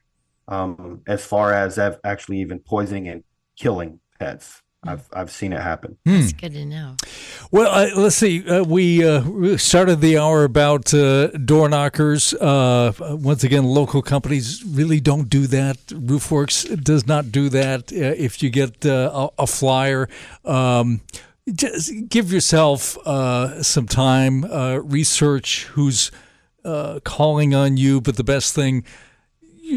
um, 0.48 1.02
as 1.08 1.26
far 1.26 1.54
as 1.54 1.78
actually 1.78 2.40
even 2.40 2.60
poisoning 2.60 3.08
and 3.08 3.24
killing 3.58 4.00
pets. 4.22 4.62
I've 4.84 5.08
I've 5.14 5.32
seen 5.32 5.54
it 5.54 5.62
happen. 5.62 5.98
That's 6.06 6.32
hmm. 6.32 6.38
good 6.38 6.54
to 6.54 6.66
know. 6.66 6.96
Well, 7.52 7.70
uh, 7.72 8.02
let's 8.02 8.16
see. 8.16 8.48
Uh, 8.48 8.64
we 8.64 9.06
uh, 9.08 9.58
started 9.58 10.02
the 10.02 10.18
hour 10.18 10.44
about 10.44 10.92
uh, 10.94 11.28
door 11.28 11.70
knockers. 11.70 12.34
Uh, 12.34 12.92
once 13.00 13.44
again, 13.44 13.64
local 13.64 14.02
companies 14.02 14.64
really 14.66 15.00
don't 15.00 15.30
do 15.30 15.46
that. 15.48 15.78
Roofwerks 15.88 16.84
does 16.84 17.06
not 17.06 17.32
do 17.32 17.50
that. 17.50 17.92
Uh, 17.92 18.16
if 18.18 18.42
you 18.42 18.50
get 18.50 18.84
a, 18.86 19.30
a, 19.38 19.46
flyer. 19.46 20.10
Um, 20.46 21.02
just 21.54 21.92
give 22.10 22.32
yourself 22.32 22.98
some 23.62 23.88
time, 23.88 24.46
research 24.84 25.66
who's 25.74 26.12
calling 27.04 27.54
on 27.54 27.78
you. 27.78 28.02
But 28.02 28.16
the 28.16 28.24
best 28.24 28.56
thing, 28.56 28.84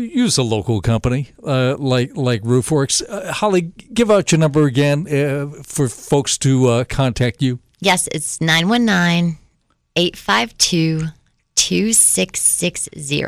use 0.00 0.38
a 0.38 0.42
local 0.42 0.80
company 0.80 1.30
uh, 1.44 1.76
like 1.78 2.16
like 2.16 2.42
Roofwerks. 2.42 3.02
Uh, 3.08 3.32
Holly, 3.32 3.72
give 3.92 4.10
out 4.10 4.32
your 4.32 4.38
number 4.38 4.64
again 4.64 5.06
uh, 5.08 5.62
for 5.62 5.88
folks 5.88 6.38
to 6.38 6.68
uh, 6.68 6.84
contact 6.84 7.42
you. 7.42 7.60
Yes, 7.80 8.08
it's 8.12 8.40
919 8.40 9.38
852 9.96 11.08
2660. 11.54 13.24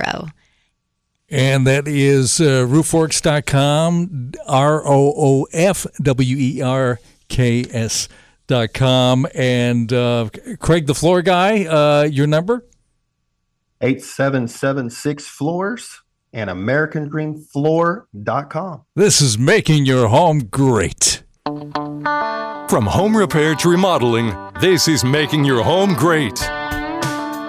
And 1.29 1.67
that 1.67 1.89
is 1.89 2.41
uh, 2.41 2.65
roofwerks.com, 2.69 4.33
R 4.47 4.87
O 4.87 5.13
O 5.17 5.49
F 5.53 5.85
W 6.01 6.37
E 6.37 6.63
R 6.63 7.01
K 7.29 7.67
S.com. 7.69 9.27
And 9.35 9.93
uh, 9.93 10.29
Cregg, 10.59 10.87
the 10.87 10.95
floor 10.95 11.23
guy, 11.23 11.65
uh, 11.65 12.05
your 12.05 12.29
number? 12.29 12.65
8776 13.81 15.27
floors 15.27 16.03
and 16.37 16.49
AmericanDreamFloor.com. 16.51 18.83
This 18.95 19.23
is 19.23 19.39
making 19.39 19.87
your 19.87 20.09
home 20.09 20.45
great. 20.45 21.23
From 21.45 22.87
home 22.87 23.17
repair 23.17 23.55
to 23.55 23.71
remodeling, 23.71 24.37
this 24.61 24.87
is 24.87 25.03
making 25.03 25.47
your 25.47 25.63
home 25.63 25.95
great. 25.95 26.39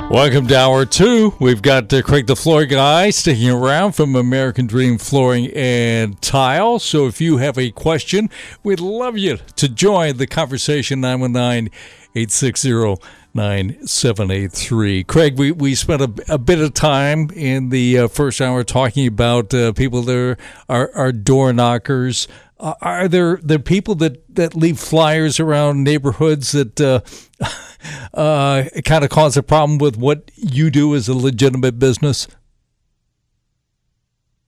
Welcome 0.10 0.48
to 0.48 0.58
hour 0.58 0.86
two. 0.86 1.34
We've 1.42 1.62
got 1.62 1.92
uh, 1.92 2.02
Cregg 2.02 2.28
the 2.28 2.36
Floor 2.38 2.66
Guy 2.66 3.10
sticking 3.10 3.50
around 3.50 3.92
from 3.92 4.16
American 4.16 4.66
Dream 4.66 4.98
Flooring 4.98 5.52
and 5.54 6.22
Tile. 6.22 6.80
So 6.80 7.08
if 7.08 7.20
you 7.20 7.36
have 7.38 7.58
a 7.58 7.72
question, 7.72 8.30
we'd 8.64 8.80
love 8.80 9.18
you 9.18 9.40
to 9.58 9.68
join 9.68 10.16
the 10.16 10.26
conversation 10.26 11.02
919 11.02 11.74
860 12.16 12.96
9783. 13.38 15.04
Cregg, 15.06 15.38
we, 15.38 15.52
we 15.52 15.76
spent 15.76 16.02
a, 16.02 16.34
a 16.34 16.38
bit 16.38 16.60
of 16.60 16.74
time 16.74 17.30
in 17.36 17.70
the 17.70 18.00
uh, 18.00 18.08
first 18.08 18.42
hour 18.42 18.64
talking 18.64 19.08
about 19.08 19.54
uh, 19.54 19.72
people 19.74 20.02
that 20.02 20.38
are, 20.68 20.92
are, 20.94 21.12
door 21.12 21.54
knockers. 21.54 22.28
Uh, 22.60 22.74
are 22.82 23.08
there 23.08 23.40
the 23.44 23.60
people 23.60 23.94
that, 23.96 24.36
that 24.36 24.56
leave 24.56 24.80
flyers 24.80 25.40
around 25.40 25.84
neighborhoods 25.84 26.52
that 26.52 26.82
uh, 26.82 27.00
uh, 28.14 28.64
kind 28.84 29.04
of 29.04 29.12
cause 29.12 29.38
a 29.38 29.44
problem 29.44 29.78
with 29.78 29.98
what 29.98 30.32
you 30.36 30.72
do 30.72 30.96
as 30.96 31.08
a 31.08 31.14
legitimate 31.14 31.78
business? 31.78 32.28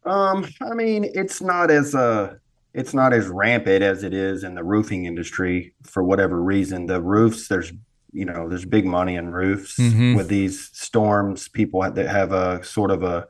Um, 0.04 0.48
I 0.62 0.74
mean, 0.74 1.06
it's 1.14 1.42
not 1.42 1.70
as 1.70 1.94
uh 1.94 2.36
it's 2.74 2.94
not 2.94 3.14
as 3.14 3.28
rampant 3.28 3.84
as 3.84 4.04
it 4.04 4.14
is 4.14 4.44
in 4.44 4.56
the 4.56 4.64
roofing 4.64 5.06
industry 5.06 5.74
for 5.84 6.04
whatever 6.04 6.42
reason. 6.42 6.86
The 6.86 7.02
roofs, 7.02 7.48
there's 7.48 7.74
you 8.12 8.26
know 8.26 8.50
there's 8.50 8.66
big 8.66 8.86
money 8.86 9.16
in 9.16 9.32
roofs 9.32 9.78
mm-hmm. 9.78 10.16
with 10.16 10.28
these 10.28 10.70
storms 10.74 11.48
people 11.48 11.82
that 11.82 12.08
have 12.08 12.32
a 12.32 12.64
sort 12.64 12.92
of 12.92 13.04
a 13.04 13.28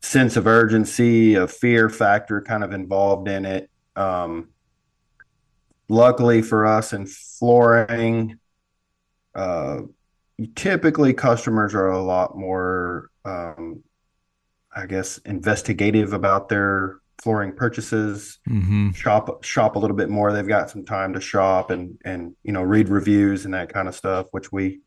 sense 0.00 0.36
of 0.36 0.46
urgency 0.46 1.34
a 1.34 1.46
fear 1.46 1.88
factor 1.88 2.40
kind 2.40 2.62
of 2.62 2.72
involved 2.72 3.28
in 3.28 3.44
it 3.44 3.70
um, 3.96 4.48
luckily 5.88 6.42
for 6.42 6.66
us 6.66 6.92
in 6.92 7.06
flooring 7.06 8.38
uh, 9.34 9.80
typically 10.54 11.12
customers 11.12 11.74
are 11.74 11.88
a 11.88 12.02
lot 12.02 12.36
more 12.36 13.10
um, 13.24 13.82
i 14.74 14.86
guess 14.86 15.18
investigative 15.18 16.12
about 16.12 16.48
their 16.48 17.00
flooring 17.22 17.52
purchases 17.52 18.38
mm-hmm. 18.48 18.90
shop 18.92 19.42
shop 19.42 19.76
a 19.76 19.78
little 19.78 19.96
bit 19.96 20.08
more. 20.08 20.32
They've 20.32 20.46
got 20.46 20.70
some 20.70 20.84
time 20.84 21.12
to 21.14 21.20
shop 21.20 21.70
and 21.70 21.98
and 22.04 22.34
you 22.42 22.52
know 22.52 22.62
read 22.62 22.88
reviews 22.88 23.44
and 23.44 23.54
that 23.54 23.72
kind 23.72 23.88
of 23.88 23.94
stuff 23.94 24.26
which 24.30 24.52
we 24.52 24.80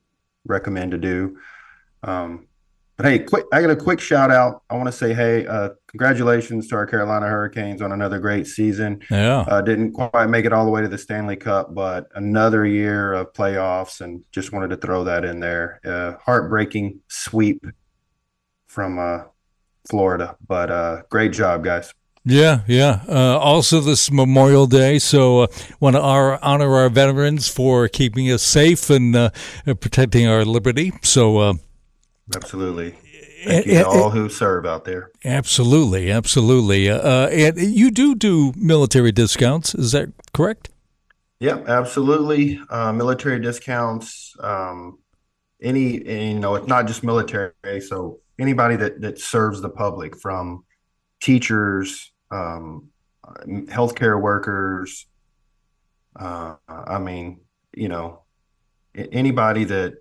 recommend 0.45 0.91
to 0.91 0.97
do. 0.97 1.37
Um, 2.03 2.47
but 2.97 3.05
hey 3.05 3.19
quick 3.19 3.45
i 3.51 3.61
got 3.61 3.69
a 3.69 3.75
quick 3.75 3.99
shout 3.99 4.31
out. 4.31 4.63
I 4.69 4.75
want 4.75 4.87
to 4.87 4.93
say 4.93 5.13
hey 5.13 5.45
uh, 5.45 5.69
congratulations 5.87 6.67
to 6.69 6.75
our 6.75 6.85
carolina 6.85 7.27
hurricanes 7.27 7.81
on 7.81 7.91
another 7.91 8.19
great 8.19 8.47
season. 8.47 9.01
Yeah. 9.09 9.41
Uh, 9.41 9.61
didn't 9.61 9.91
quite 9.91 10.27
make 10.27 10.45
it 10.45 10.53
all 10.53 10.65
the 10.65 10.71
way 10.71 10.81
to 10.81 10.87
the 10.87 10.97
stanley 10.97 11.35
cup 11.35 11.75
but 11.75 12.07
another 12.15 12.65
year 12.65 13.13
of 13.13 13.33
playoffs 13.33 14.01
and 14.01 14.23
just 14.31 14.53
wanted 14.53 14.69
to 14.69 14.77
throw 14.77 15.03
that 15.03 15.25
in 15.25 15.39
there. 15.39 15.79
Uh, 15.85 16.13
heartbreaking 16.23 16.99
sweep 17.07 17.65
from 18.67 18.99
uh, 18.99 19.23
florida 19.89 20.37
but 20.47 20.71
uh, 20.71 21.01
great 21.09 21.33
job 21.33 21.63
guys 21.63 21.93
yeah, 22.23 22.61
yeah. 22.67 23.01
Uh, 23.07 23.37
also, 23.37 23.79
this 23.79 24.11
Memorial 24.11 24.67
Day, 24.67 24.99
so 24.99 25.41
uh, 25.41 25.47
want 25.79 25.95
to 25.95 26.01
honor 26.01 26.75
our 26.75 26.89
veterans 26.89 27.47
for 27.47 27.87
keeping 27.87 28.31
us 28.31 28.43
safe 28.43 28.89
and 28.89 29.15
uh, 29.15 29.29
protecting 29.65 30.27
our 30.27 30.45
liberty. 30.45 30.93
So, 31.01 31.37
uh, 31.37 31.53
absolutely. 32.35 32.95
Thank 33.43 33.65
you 33.65 33.73
to 33.79 33.87
all 33.87 34.11
who 34.11 34.29
serve 34.29 34.67
out 34.67 34.85
there. 34.85 35.09
Absolutely, 35.25 36.11
absolutely. 36.11 36.89
Uh, 36.89 36.97
uh, 36.97 37.29
and 37.31 37.57
you 37.57 37.89
do 37.89 38.13
do 38.13 38.53
military 38.55 39.11
discounts, 39.11 39.73
is 39.73 39.93
that 39.93 40.09
correct? 40.31 40.69
Yep, 41.39 41.67
absolutely. 41.67 42.59
military 42.69 43.39
discounts. 43.39 44.35
Um, 44.39 44.99
any, 45.59 46.07
you 46.07 46.39
know, 46.39 46.53
it's 46.53 46.67
not 46.67 46.85
just 46.85 47.03
military. 47.03 47.51
So 47.81 48.19
anybody 48.39 48.75
that 48.75 49.01
that 49.01 49.17
serves 49.17 49.59
the 49.61 49.69
public, 49.69 50.19
from 50.19 50.63
teachers 51.21 52.10
um, 52.31 52.89
healthcare 53.47 54.19
workers. 54.19 55.07
Uh, 56.17 56.55
I 56.67 56.99
mean, 56.99 57.41
you 57.73 57.89
know, 57.89 58.23
anybody 58.95 59.63
that 59.65 59.95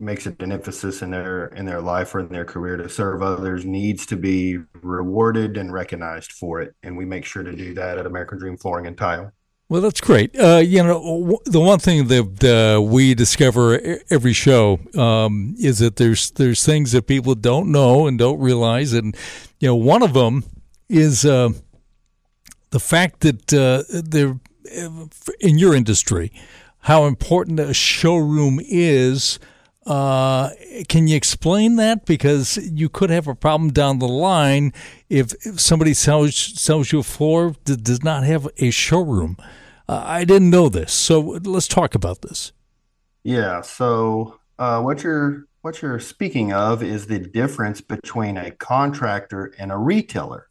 makes 0.00 0.26
it 0.26 0.40
an 0.42 0.52
emphasis 0.52 1.02
in 1.02 1.10
their 1.10 1.46
in 1.46 1.64
their 1.64 1.80
life 1.80 2.14
or 2.14 2.20
in 2.20 2.28
their 2.28 2.44
career 2.44 2.76
to 2.76 2.88
serve 2.88 3.20
others 3.20 3.64
needs 3.64 4.06
to 4.06 4.16
be 4.16 4.58
rewarded 4.80 5.56
and 5.56 5.72
recognized 5.72 6.30
for 6.32 6.60
it 6.60 6.72
and 6.84 6.96
we 6.96 7.04
make 7.04 7.24
sure 7.24 7.42
to 7.42 7.52
do 7.52 7.74
that 7.74 7.98
at 7.98 8.06
american 8.06 8.38
dream 8.38 8.56
flooring 8.56 8.86
and 8.86 8.96
tile 8.96 9.32
Well, 9.70 9.82
that's 9.82 10.00
great. 10.00 10.34
Uh, 10.38 10.62
you 10.64 10.82
know, 10.82 11.40
the 11.44 11.60
one 11.60 11.78
thing 11.78 12.08
that 12.08 12.42
uh, 12.42 12.80
we 12.80 13.14
discover 13.14 13.78
every 14.08 14.32
show 14.32 14.80
um, 14.96 15.54
is 15.58 15.80
that 15.80 15.96
there's 15.96 16.30
there's 16.30 16.64
things 16.64 16.92
that 16.92 17.06
people 17.06 17.34
don't 17.34 17.70
know 17.70 18.06
and 18.06 18.18
don't 18.18 18.40
realize, 18.40 18.94
and 18.94 19.14
you 19.60 19.68
know, 19.68 19.76
one 19.76 20.02
of 20.02 20.14
them 20.14 20.44
is 20.88 21.24
uh, 21.24 21.50
the 22.70 22.80
fact 22.80 23.20
that 23.20 23.52
uh, 23.52 23.84
there, 23.88 24.38
in 25.40 25.58
your 25.58 25.74
industry, 25.74 26.32
how 26.80 27.04
important 27.04 27.60
a 27.60 27.74
showroom 27.74 28.60
is. 28.62 29.38
Uh, 29.86 30.50
can 30.88 31.08
you 31.08 31.16
explain 31.16 31.76
that? 31.76 32.04
Because 32.04 32.58
you 32.58 32.90
could 32.90 33.08
have 33.08 33.26
a 33.26 33.34
problem 33.34 33.70
down 33.70 33.98
the 33.98 34.08
line 34.08 34.72
if, 35.08 35.32
if 35.46 35.58
somebody 35.58 35.94
sells 35.94 36.36
sells 36.36 36.92
you 36.92 36.98
a 36.98 37.02
floor 37.02 37.54
that 37.64 37.84
does 37.84 38.04
not 38.04 38.22
have 38.24 38.46
a 38.58 38.70
showroom. 38.70 39.38
Uh, 39.88 40.02
I 40.04 40.24
didn't 40.24 40.50
know 40.50 40.68
this, 40.68 40.92
so 40.92 41.20
let's 41.20 41.68
talk 41.68 41.94
about 41.94 42.20
this. 42.20 42.52
Yeah. 43.24 43.62
So 43.62 44.38
uh, 44.58 44.82
what 44.82 45.02
you're 45.02 45.46
what 45.62 45.80
you're 45.80 46.00
speaking 46.00 46.52
of 46.52 46.82
is 46.82 47.06
the 47.06 47.18
difference 47.18 47.80
between 47.80 48.36
a 48.36 48.50
contractor 48.50 49.54
and 49.58 49.72
a 49.72 49.76
retailer. 49.76 50.47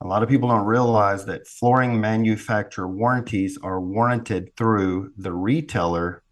A 0.00 0.06
lot 0.06 0.22
of 0.22 0.28
people 0.28 0.48
don't 0.48 0.66
realize 0.66 1.24
that 1.26 1.46
flooring 1.46 2.00
manufacturer 2.00 2.88
warranties 2.88 3.58
are 3.62 3.80
warranted 3.80 4.56
through 4.56 5.12
the 5.16 5.32
retailer 5.32 6.22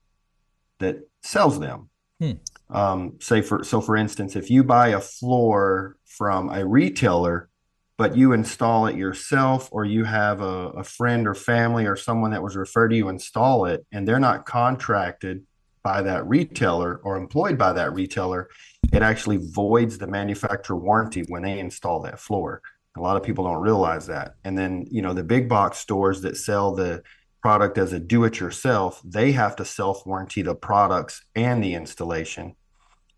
that 0.78 1.08
sells 1.22 1.58
them. 1.58 1.90
Hmm. 2.20 2.32
Um, 2.70 3.16
say 3.20 3.42
for 3.42 3.62
so 3.64 3.80
for 3.80 3.96
instance, 3.96 4.36
if 4.36 4.50
you 4.50 4.64
buy 4.64 4.88
a 4.88 5.00
floor 5.00 5.96
from 6.04 6.48
a 6.50 6.64
retailer, 6.64 7.48
but 7.96 8.16
you 8.16 8.32
install 8.32 8.86
it 8.86 8.96
yourself, 8.96 9.68
or 9.72 9.84
you 9.84 10.04
have 10.04 10.40
a, 10.40 10.68
a 10.70 10.84
friend 10.84 11.26
or 11.26 11.34
family 11.34 11.86
or 11.86 11.96
someone 11.96 12.30
that 12.32 12.42
was 12.42 12.56
referred 12.56 12.88
to 12.88 12.96
you 12.96 13.08
install 13.08 13.64
it, 13.64 13.86
and 13.92 14.06
they're 14.06 14.20
not 14.20 14.46
contracted 14.46 15.44
by 15.82 16.02
that 16.02 16.26
retailer 16.26 17.00
or 17.04 17.16
employed 17.16 17.56
by 17.56 17.72
that 17.72 17.92
retailer, 17.94 18.48
it 18.92 19.02
actually 19.02 19.38
voids 19.40 19.98
the 19.98 20.06
manufacturer 20.06 20.76
warranty 20.76 21.24
when 21.28 21.42
they 21.42 21.60
install 21.60 22.02
that 22.02 22.18
floor. 22.18 22.60
A 22.97 23.01
lot 23.01 23.16
of 23.16 23.22
people 23.22 23.44
don't 23.44 23.62
realize 23.62 24.07
that. 24.07 24.36
And 24.44 24.57
then, 24.57 24.86
you 24.90 25.03
know, 25.03 25.12
the 25.12 25.22
big 25.22 25.49
box 25.49 25.78
stores 25.78 26.22
that 26.22 26.36
sell 26.36 26.74
the 26.74 27.03
product 27.42 27.78
as 27.78 27.92
a 27.92 28.01
do 28.01 28.24
it 28.24 28.40
yourself, 28.40 29.01
they 29.05 29.32
have 29.32 29.57
to 29.57 29.64
self 29.64 30.07
warranty 30.07 30.42
the 30.42 30.55
products 30.55 31.24
and 31.34 31.62
the 31.62 31.74
installation. 31.74 32.57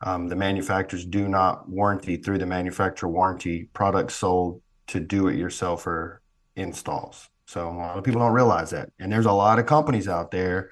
Um, 0.01 0.29
the 0.29 0.37
manufacturers 0.37 1.05
do 1.05 1.29
not 1.29 1.69
warranty 1.69 2.17
through 2.17 2.39
the 2.39 2.47
manufacturer 2.47 3.09
warranty 3.09 3.69
products 3.73 4.15
sold 4.15 4.63
to 4.89 5.01
do 5.01 5.29
it 5.29 5.37
yourself 5.37 5.87
or 5.87 6.23
installs. 6.57 7.29
So 7.47 7.69
a 7.69 7.71
lot 7.71 7.99
of 7.99 8.05
people 8.05 8.21
don't 8.21 8.33
realize 8.33 8.71
that. 8.71 8.91
And 8.99 9.11
there's 9.11 9.27
a 9.27 9.33
lot 9.33 9.59
of 9.59 9.67
companies 9.67 10.09
out 10.09 10.31
there 10.31 10.71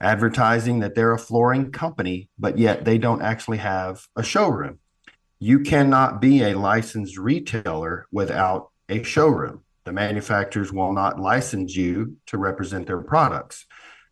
advertising 0.00 0.80
that 0.80 0.94
they're 0.94 1.12
a 1.12 1.18
flooring 1.18 1.70
company, 1.70 2.28
but 2.38 2.58
yet 2.58 2.84
they 2.84 2.98
don't 2.98 3.22
actually 3.22 3.58
have 3.58 4.06
a 4.16 4.22
showroom. 4.22 4.78
You 5.38 5.60
cannot 5.60 6.20
be 6.20 6.42
a 6.42 6.58
licensed 6.58 7.18
retailer 7.18 8.06
without 8.10 8.70
a 8.88 9.02
showroom 9.02 9.62
the 9.86 9.92
manufacturers 9.92 10.72
will 10.72 10.92
not 10.92 11.20
license 11.20 11.74
you 11.74 12.16
to 12.26 12.36
represent 12.36 12.88
their 12.88 13.00
products. 13.00 13.66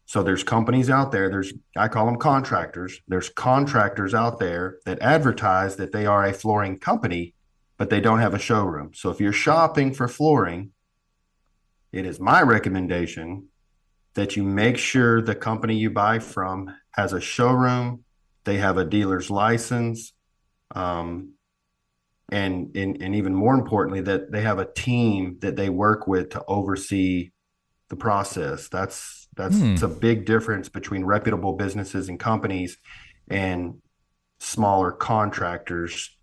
So 0.07 0.23
there's 0.23 0.45
companies 0.45 0.89
out 0.89 1.11
there, 1.11 1.29
there's 1.29 1.53
I 1.77 1.89
call 1.89 2.07
them 2.07 2.19
contractors. 2.19 3.01
There's 3.09 3.29
contractors 3.29 4.15
out 4.15 4.39
there 4.39 4.79
that 4.87 5.03
advertise 5.03 5.77
that 5.77 5.91
they 5.91 6.07
are 6.07 6.25
a 6.25 6.33
flooring 6.33 6.79
company, 6.79 7.35
but 7.77 7.91
they 7.91 8.01
don't 8.01 8.21
have 8.21 8.35
a 8.35 8.39
showroom. 8.39 8.93
So 8.95 9.11
if 9.11 9.21
you're 9.21 9.33
shopping 9.33 9.93
for 9.93 10.07
flooring, 10.07 10.71
it 11.91 12.07
is 12.07 12.21
my 12.21 12.41
recommendation 12.43 13.49
that 14.15 14.37
you 14.37 14.45
make 14.45 14.79
sure 14.79 15.21
the 15.21 15.35
company 15.35 15.75
you 15.75 15.91
buy 15.91 16.21
from 16.21 16.73
has 16.93 17.13
a 17.13 17.21
showroom, 17.21 18.05
they 18.45 18.59
have 18.59 18.79
a 18.79 18.85
dealer's 18.85 19.29
license, 19.29 20.13
um, 20.75 21.35
and, 22.31 22.75
and 22.77 23.03
and 23.03 23.15
even 23.15 23.35
more 23.35 23.55
importantly 23.55 24.01
that 24.01 24.33
they 24.33 24.43
have 24.43 24.59
a 24.59 24.73
team 24.73 25.39
that 25.41 25.57
they 25.57 25.69
work 25.69 26.07
with 26.07 26.31
to 26.31 26.45
oversee 26.47 27.31
the 27.89 27.97
process. 27.97 28.69
That's 28.69 29.29
that's 29.37 29.59
hmm. 29.59 29.77
a 29.83 29.89
big 29.89 30.27
difference 30.27 30.69
between 30.69 31.05
reputable 31.05 31.55
businesses 31.55 32.09
and 32.09 32.19
companies 32.19 32.79
and 33.29 33.81
smaller 34.41 34.93
contractors. 34.93 36.17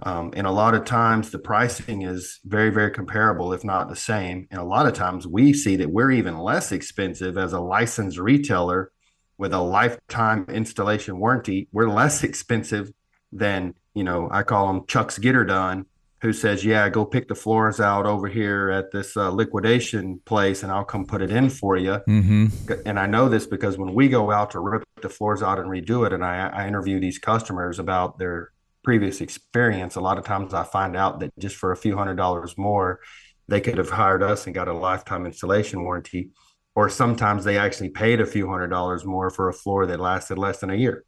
Um, 0.00 0.32
and 0.36 0.46
a 0.46 0.52
lot 0.52 0.74
of 0.74 0.84
times 0.84 1.30
the 1.30 1.40
pricing 1.40 2.02
is 2.02 2.40
very 2.44 2.70
very 2.70 2.90
comparable 2.90 3.52
if 3.52 3.64
not 3.64 3.88
the 3.88 3.96
same. 3.96 4.46
And 4.50 4.60
a 4.60 4.64
lot 4.64 4.86
of 4.86 4.94
times 4.94 5.26
we 5.26 5.52
see 5.52 5.76
that 5.76 5.90
we're 5.90 6.12
even 6.12 6.38
less 6.38 6.72
expensive 6.72 7.36
as 7.38 7.52
a 7.52 7.60
licensed 7.60 8.18
retailer 8.18 8.92
with 9.38 9.52
a 9.52 9.60
lifetime 9.60 10.44
installation 10.48 11.18
warranty. 11.18 11.68
We're 11.72 11.88
less 11.88 12.22
expensive 12.30 12.92
than 13.32 13.74
you 13.94 14.04
know, 14.04 14.28
I 14.30 14.44
call 14.44 14.70
him 14.70 14.86
Chuck's 14.86 15.18
Getter 15.18 15.44
Done, 15.44 15.86
who 16.20 16.32
says, 16.32 16.64
"Yeah, 16.64 16.88
go 16.88 17.04
pick 17.04 17.26
the 17.26 17.34
floors 17.34 17.80
out 17.80 18.06
over 18.06 18.28
here 18.28 18.70
at 18.70 18.92
this 18.92 19.16
uh, 19.16 19.30
liquidation 19.30 20.20
place, 20.24 20.62
and 20.62 20.70
I'll 20.70 20.84
come 20.84 21.04
put 21.04 21.20
it 21.20 21.32
in 21.32 21.50
for 21.50 21.76
you." 21.76 21.98
Mm-hmm. 22.08 22.46
And 22.86 22.98
I 22.98 23.06
know 23.06 23.28
this 23.28 23.46
because 23.46 23.76
when 23.76 23.94
we 23.94 24.08
go 24.08 24.30
out 24.30 24.52
to 24.52 24.60
rip 24.60 24.84
the 25.02 25.08
floors 25.08 25.42
out 25.42 25.58
and 25.58 25.68
redo 25.68 26.06
it, 26.06 26.12
and 26.12 26.24
I, 26.24 26.48
I 26.48 26.68
interview 26.68 27.00
these 27.00 27.18
customers 27.18 27.80
about 27.80 28.18
their 28.18 28.52
previous 28.84 29.20
experience, 29.20 29.96
a 29.96 30.00
lot 30.00 30.16
of 30.16 30.24
times 30.24 30.54
I 30.54 30.62
find 30.62 30.96
out 30.96 31.18
that 31.20 31.36
just 31.38 31.56
for 31.56 31.72
a 31.72 31.76
few 31.76 31.96
hundred 31.96 32.16
dollars 32.16 32.56
more, 32.56 33.00
they 33.48 33.60
could 33.60 33.78
have 33.78 33.90
hired 33.90 34.22
us 34.22 34.46
and 34.46 34.54
got 34.54 34.68
a 34.68 34.72
lifetime 34.72 35.26
installation 35.26 35.82
warranty. 35.82 36.30
Or 36.76 36.88
sometimes 36.88 37.42
they 37.42 37.58
actually 37.58 37.88
paid 37.88 38.20
a 38.20 38.26
few 38.26 38.48
hundred 38.48 38.68
dollars 38.68 39.04
more 39.04 39.30
for 39.30 39.48
a 39.48 39.52
floor 39.52 39.86
that 39.86 39.98
lasted 39.98 40.38
less 40.38 40.60
than 40.60 40.70
a 40.70 40.76
year. 40.76 41.04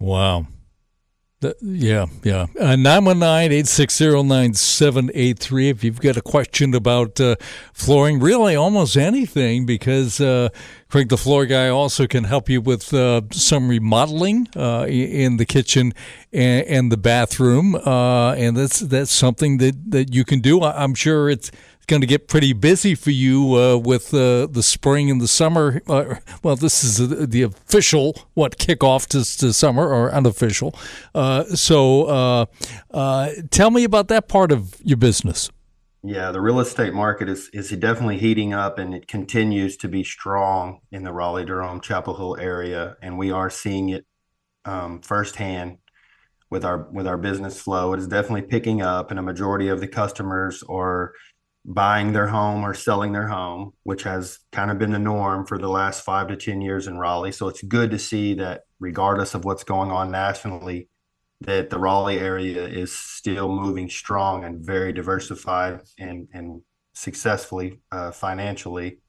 Wow. 0.00 0.48
The, 1.40 1.54
yeah, 1.62 2.06
yeah. 2.24 2.46
Uh, 2.58 2.74
919-860-9783 2.74 5.70
if 5.70 5.84
you've 5.84 6.00
got 6.00 6.16
a 6.16 6.20
question 6.20 6.74
about 6.74 7.20
uh, 7.20 7.36
flooring, 7.72 8.18
really 8.18 8.56
almost 8.56 8.96
anything, 8.96 9.64
because 9.64 10.20
uh, 10.20 10.48
Cregg 10.90 11.10
the 11.10 11.16
Floor 11.16 11.46
Guy 11.46 11.68
also 11.68 12.08
can 12.08 12.24
help 12.24 12.48
you 12.48 12.60
with 12.60 12.92
uh, 12.92 13.20
some 13.30 13.68
remodeling 13.68 14.48
uh, 14.56 14.86
in 14.88 15.36
the 15.36 15.46
kitchen 15.46 15.92
and, 16.32 16.66
and 16.66 16.90
the 16.90 16.96
bathroom. 16.96 17.76
Uh, 17.76 18.32
and 18.32 18.56
that's 18.56 18.80
that's 18.80 19.12
something 19.12 19.58
that, 19.58 19.92
that 19.92 20.12
you 20.12 20.24
can 20.24 20.40
do. 20.40 20.60
I'm 20.62 20.94
sure 20.94 21.30
it's 21.30 21.52
going 21.88 22.02
to 22.02 22.06
get 22.06 22.28
pretty 22.28 22.52
busy 22.52 22.94
for 22.94 23.10
you 23.10 23.56
uh, 23.56 23.76
with 23.76 24.14
uh, 24.14 24.46
the 24.46 24.62
spring 24.62 25.10
and 25.10 25.20
the 25.20 25.26
summer. 25.26 25.82
Uh, 25.88 26.16
well, 26.42 26.54
this 26.54 26.84
is 26.84 27.08
the, 27.08 27.42
official 27.42 28.16
what 28.34 28.58
kickoff 28.58 29.06
to, 29.06 29.24
to 29.38 29.52
summer 29.52 29.88
or 29.88 30.12
unofficial. 30.12 30.78
Uh, 31.14 31.44
so, 31.44 32.04
uh, 32.04 32.46
uh, 32.92 33.30
tell 33.50 33.70
me 33.70 33.84
about 33.84 34.08
that 34.08 34.28
part 34.28 34.52
of 34.52 34.76
your 34.84 34.98
business. 34.98 35.50
Yeah, 36.04 36.30
the 36.30 36.40
real 36.40 36.60
estate 36.60 36.94
market 36.94 37.28
is 37.28 37.50
is 37.52 37.70
definitely 37.70 38.18
heating 38.18 38.52
up, 38.52 38.78
and 38.78 38.94
it 38.94 39.08
continues 39.08 39.76
to 39.78 39.88
be 39.88 40.04
strong 40.04 40.80
in 40.92 41.02
the 41.02 41.12
Raleigh 41.12 41.44
Durham 41.44 41.80
Chapel 41.80 42.16
Hill 42.16 42.36
area, 42.38 42.96
and 43.02 43.18
we 43.18 43.32
are 43.32 43.50
seeing 43.50 43.88
it 43.88 44.06
um, 44.64 45.00
firsthand 45.02 45.78
with 46.50 46.64
our 46.64 46.88
with 46.92 47.06
our 47.06 47.18
business 47.18 47.60
flow. 47.60 47.92
It 47.92 48.00
is 48.00 48.06
definitely 48.06 48.42
picking 48.42 48.80
up, 48.80 49.10
and 49.10 49.18
a 49.18 49.22
majority 49.22 49.68
of 49.68 49.80
the 49.80 49.88
customers 49.88 50.62
are 50.68 51.12
buying 51.68 52.12
their 52.12 52.26
home 52.26 52.64
or 52.64 52.72
selling 52.72 53.12
their 53.12 53.28
home, 53.28 53.74
which 53.82 54.02
has 54.02 54.38
kind 54.52 54.70
of 54.70 54.78
been 54.78 54.90
the 54.90 54.98
norm 54.98 55.44
for 55.44 55.58
the 55.58 55.68
last 55.68 56.02
five 56.02 56.26
to 56.28 56.36
10 56.36 56.62
years 56.62 56.86
in 56.86 56.96
Raleigh. 56.96 57.30
So 57.30 57.46
it's 57.46 57.62
good 57.62 57.90
to 57.90 57.98
see 57.98 58.32
that, 58.34 58.62
regardless 58.80 59.34
of 59.34 59.44
what's 59.44 59.64
going 59.64 59.90
on 59.90 60.10
nationally, 60.10 60.88
that 61.42 61.68
the 61.68 61.78
Raleigh 61.78 62.20
area 62.20 62.66
is 62.66 62.96
still 62.96 63.50
moving 63.50 63.90
strong 63.90 64.44
and 64.44 64.64
very 64.64 64.94
diversified 64.94 65.82
and, 65.98 66.26
and 66.32 66.62
successfully 66.94 67.80
uh, 67.92 68.12
financially. 68.12 69.00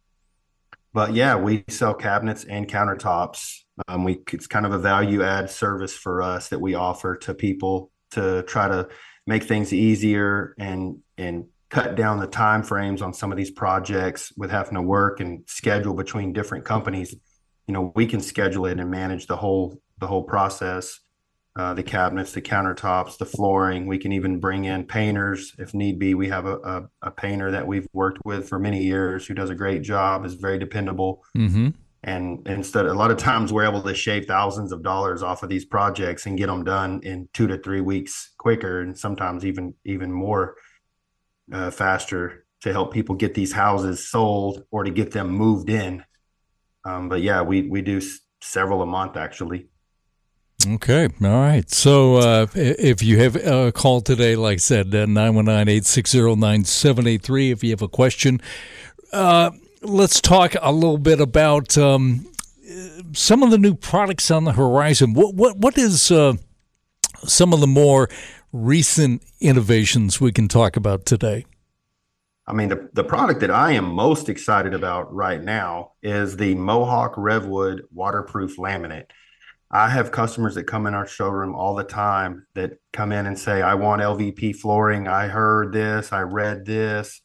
But 0.93 1.13
yeah, 1.13 1.37
we 1.37 1.63
sell 1.69 1.93
cabinets 1.93 2.43
and 2.43 2.67
countertops. 2.67 3.59
Um, 3.87 4.03
we 4.03 4.19
it's 4.33 4.47
kind 4.47 4.65
of 4.65 4.73
a 4.73 4.79
value 4.79 5.23
add 5.23 5.49
service 5.49 5.93
for 5.95 6.21
us 6.21 6.49
that 6.49 6.59
we 6.59 6.75
offer 6.75 7.15
to 7.17 7.33
people 7.33 7.91
to 8.11 8.43
try 8.43 8.67
to 8.67 8.89
make 9.25 9.43
things 9.43 9.71
easier 9.71 10.55
and 10.59 10.97
and 11.17 11.45
cut 11.69 11.95
down 11.95 12.19
the 12.19 12.27
time 12.27 12.63
frames 12.63 13.01
on 13.01 13.13
some 13.13 13.31
of 13.31 13.37
these 13.37 13.51
projects 13.51 14.33
with 14.37 14.49
having 14.49 14.73
to 14.73 14.81
work 14.81 15.19
and 15.19 15.43
schedule 15.47 15.93
between 15.93 16.33
different 16.33 16.65
companies 16.65 17.15
you 17.69 17.73
know 17.73 17.93
we 17.95 18.07
can 18.07 18.19
schedule 18.19 18.65
it 18.65 18.79
and 18.79 18.89
manage 18.89 19.27
the 19.27 19.37
whole 19.37 19.79
the 19.99 20.07
whole 20.07 20.23
process. 20.23 20.99
Uh, 21.55 21.73
the 21.73 21.83
cabinets 21.83 22.31
the 22.31 22.41
countertops 22.41 23.17
the 23.17 23.25
flooring. 23.25 23.85
We 23.85 23.97
can 23.97 24.11
even 24.13 24.39
bring 24.39 24.65
in 24.65 24.85
painters 24.85 25.53
if 25.59 25.73
need 25.73 25.99
be. 25.99 26.13
We 26.13 26.29
have 26.29 26.45
a, 26.45 26.57
a, 26.57 26.89
a 27.01 27.11
painter 27.11 27.51
that 27.51 27.67
we've 27.67 27.87
worked 27.91 28.19
with 28.23 28.47
for 28.47 28.59
many 28.59 28.83
years 28.83 29.27
who 29.27 29.33
does 29.33 29.49
a 29.49 29.55
great 29.55 29.81
job 29.81 30.25
is 30.25 30.35
very 30.35 30.57
dependable. 30.57 31.23
Mm-hmm. 31.37 31.69
and 32.03 32.47
instead 32.47 32.85
a 32.85 32.93
lot 32.93 33.11
of 33.11 33.17
times 33.17 33.51
we're 33.51 33.65
able 33.65 33.83
to 33.83 33.93
shave 33.93 34.25
thousands 34.25 34.71
of 34.71 34.81
dollars 34.81 35.21
off 35.21 35.43
of 35.43 35.49
these 35.49 35.65
projects 35.65 36.25
and 36.25 36.37
get 36.37 36.47
them 36.47 36.63
done 36.63 37.01
in 37.03 37.27
two 37.33 37.45
to 37.47 37.57
three 37.57 37.81
weeks 37.81 38.33
quicker 38.37 38.81
and 38.81 38.97
sometimes 38.97 39.45
even 39.45 39.73
even 39.85 40.11
more 40.11 40.55
uh, 41.51 41.71
faster 41.71 42.45
to 42.61 42.71
help 42.71 42.93
people 42.93 43.15
get 43.15 43.33
these 43.33 43.53
houses 43.53 44.07
sold 44.07 44.63
or 44.71 44.83
to 44.83 44.91
get 44.91 45.11
them 45.11 45.29
moved 45.29 45.69
in. 45.69 46.03
Um, 46.85 47.09
but 47.09 47.21
yeah, 47.21 47.41
we 47.41 47.63
we 47.63 47.81
do 47.81 47.97
s- 47.97 48.19
several 48.41 48.81
a 48.81 48.85
month 48.85 49.17
actually. 49.17 49.69
Okay. 50.67 51.07
All 51.23 51.29
right. 51.29 51.69
So 51.69 52.17
uh, 52.17 52.47
if 52.53 53.01
you 53.01 53.17
have 53.19 53.35
a 53.37 53.71
call 53.71 54.01
today, 54.01 54.35
like 54.35 54.55
I 54.55 54.57
said, 54.57 54.87
uh, 54.93 55.05
919 55.05 55.69
860 55.69 56.35
9783, 56.35 57.51
if 57.51 57.63
you 57.63 57.69
have 57.69 57.81
a 57.81 57.87
question, 57.87 58.41
uh, 59.13 59.51
let's 59.81 60.19
talk 60.19 60.55
a 60.61 60.71
little 60.71 60.97
bit 60.97 61.21
about 61.21 61.77
um, 61.77 62.27
some 63.13 63.41
of 63.41 63.51
the 63.51 63.57
new 63.57 63.73
products 63.73 64.29
on 64.29 64.43
the 64.43 64.51
horizon. 64.51 65.13
What, 65.13 65.33
what, 65.33 65.57
what 65.57 65.77
is 65.77 66.11
uh, 66.11 66.33
some 67.23 67.53
of 67.53 67.61
the 67.61 67.67
more 67.67 68.09
recent 68.51 69.23
innovations 69.39 70.19
we 70.19 70.31
can 70.31 70.47
talk 70.47 70.75
about 70.75 71.05
today? 71.05 71.45
I 72.47 72.53
mean, 72.53 72.69
the, 72.69 72.89
the 72.93 73.03
product 73.03 73.41
that 73.41 73.51
I 73.51 73.73
am 73.73 73.85
most 73.85 74.27
excited 74.27 74.73
about 74.73 75.13
right 75.13 75.41
now 75.41 75.91
is 76.01 76.35
the 76.35 76.55
Mohawk 76.55 77.15
Revwood 77.15 77.81
waterproof 77.93 78.57
laminate. 78.57 79.05
I 79.69 79.89
have 79.89 80.11
customers 80.11 80.55
that 80.55 80.63
come 80.63 80.87
in 80.87 80.95
our 80.95 81.05
showroom 81.05 81.53
all 81.53 81.75
the 81.75 81.83
time 81.83 82.47
that 82.55 82.79
come 82.91 83.11
in 83.11 83.27
and 83.27 83.37
say, 83.37 83.61
I 83.61 83.75
want 83.75 84.01
LVP 84.01 84.55
flooring. 84.55 85.07
I 85.07 85.27
heard 85.27 85.71
this, 85.73 86.11
I 86.11 86.21
read 86.21 86.65
this. 86.65 87.21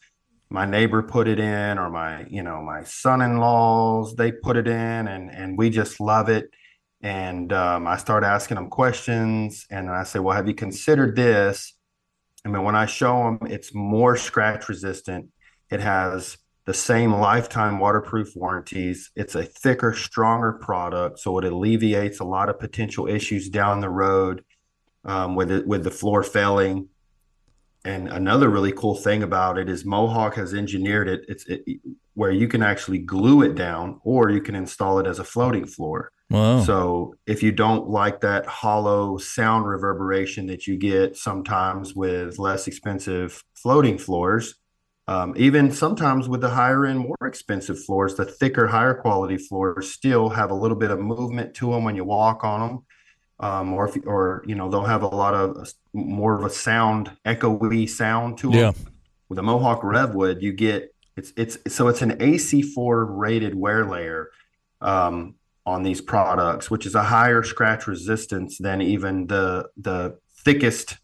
My 0.50 0.66
neighbor 0.66 1.02
put 1.02 1.26
it 1.26 1.40
in, 1.40 1.78
or 1.78 1.88
my, 1.88 2.26
you 2.28 2.42
know, 2.42 2.60
my 2.60 2.84
son-in-laws, 2.84 4.16
they 4.16 4.30
put 4.30 4.58
it 4.58 4.68
in 4.68 5.08
and 5.08 5.30
and 5.30 5.56
we 5.56 5.70
just 5.70 6.00
love 6.00 6.28
it. 6.28 6.50
And 7.04 7.52
um, 7.52 7.86
I 7.86 7.98
start 7.98 8.24
asking 8.24 8.54
them 8.54 8.70
questions 8.70 9.66
and 9.70 9.90
I 9.90 10.04
say, 10.04 10.20
Well, 10.20 10.34
have 10.34 10.48
you 10.48 10.54
considered 10.54 11.14
this? 11.14 11.74
I 12.46 12.48
mean, 12.48 12.62
when 12.62 12.74
I 12.74 12.86
show 12.86 13.24
them, 13.24 13.50
it's 13.50 13.74
more 13.74 14.16
scratch 14.16 14.70
resistant. 14.70 15.28
It 15.70 15.80
has 15.80 16.38
the 16.64 16.72
same 16.72 17.12
lifetime 17.12 17.78
waterproof 17.78 18.34
warranties. 18.34 19.10
It's 19.16 19.34
a 19.34 19.42
thicker, 19.42 19.92
stronger 19.92 20.52
product, 20.52 21.18
so 21.18 21.38
it 21.38 21.44
alleviates 21.44 22.20
a 22.20 22.24
lot 22.24 22.48
of 22.48 22.58
potential 22.58 23.06
issues 23.06 23.50
down 23.50 23.80
the 23.80 23.90
road 23.90 24.42
um, 25.04 25.34
with 25.34 25.50
it, 25.50 25.66
with 25.66 25.84
the 25.84 25.90
floor 25.90 26.22
failing. 26.22 26.88
And 27.84 28.08
another 28.08 28.48
really 28.48 28.72
cool 28.72 28.94
thing 28.94 29.22
about 29.22 29.58
it 29.58 29.68
is 29.68 29.84
Mohawk 29.84 30.36
has 30.36 30.54
engineered 30.54 31.08
it. 31.08 31.26
It's 31.28 31.44
it, 31.48 31.64
where 32.14 32.30
you 32.30 32.48
can 32.48 32.62
actually 32.62 32.98
glue 32.98 33.42
it 33.42 33.56
down, 33.56 34.00
or 34.04 34.30
you 34.30 34.40
can 34.40 34.54
install 34.54 34.98
it 35.00 35.06
as 35.06 35.18
a 35.18 35.24
floating 35.24 35.66
floor. 35.66 36.10
Wow. 36.34 36.62
So 36.62 37.14
if 37.26 37.44
you 37.44 37.52
don't 37.52 37.88
like 37.88 38.20
that 38.22 38.44
hollow 38.44 39.18
sound 39.18 39.68
reverberation 39.68 40.46
that 40.46 40.66
you 40.66 40.76
get 40.76 41.16
sometimes 41.16 41.94
with 41.94 42.40
less 42.40 42.66
expensive 42.66 43.44
floating 43.54 43.98
floors, 43.98 44.56
um, 45.06 45.34
even 45.36 45.70
sometimes 45.70 46.28
with 46.28 46.40
the 46.40 46.50
higher 46.50 46.86
end, 46.86 46.98
more 46.98 47.16
expensive 47.24 47.82
floors, 47.84 48.16
the 48.16 48.24
thicker, 48.24 48.66
higher 48.66 48.94
quality 48.94 49.36
floors 49.36 49.92
still 49.92 50.28
have 50.28 50.50
a 50.50 50.54
little 50.54 50.76
bit 50.76 50.90
of 50.90 50.98
movement 50.98 51.54
to 51.54 51.70
them 51.70 51.84
when 51.84 51.94
you 51.94 52.04
walk 52.04 52.42
on 52.42 52.60
them. 52.60 52.84
Um, 53.40 53.72
or 53.72 53.88
if, 53.88 53.96
or 54.06 54.44
you 54.46 54.54
know 54.54 54.70
they'll 54.70 54.84
have 54.84 55.02
a 55.02 55.08
lot 55.08 55.34
of 55.34 55.68
more 55.92 56.38
of 56.38 56.44
a 56.44 56.50
sound 56.50 57.16
echoey 57.24 57.88
sound 57.88 58.38
to 58.38 58.50
them. 58.50 58.58
Yeah. 58.58 58.72
With 59.28 59.36
the 59.36 59.42
Mohawk 59.42 59.82
Revwood, 59.82 60.40
you 60.40 60.52
get 60.52 60.94
it's 61.16 61.32
it's 61.36 61.58
so 61.74 61.88
it's 61.88 62.00
an 62.00 62.12
AC4 62.12 63.06
rated 63.08 63.54
wear 63.54 63.84
layer 63.84 64.30
um, 64.80 65.34
on 65.66 65.82
these 65.82 66.00
products, 66.00 66.70
which 66.70 66.86
is 66.86 66.94
a 66.94 67.02
higher 67.02 67.42
scratch 67.42 67.86
resistance 67.86 68.58
than 68.58 68.80
even 68.82 69.26
the 69.26 69.68
the 69.76 70.18
thickest 70.44 70.98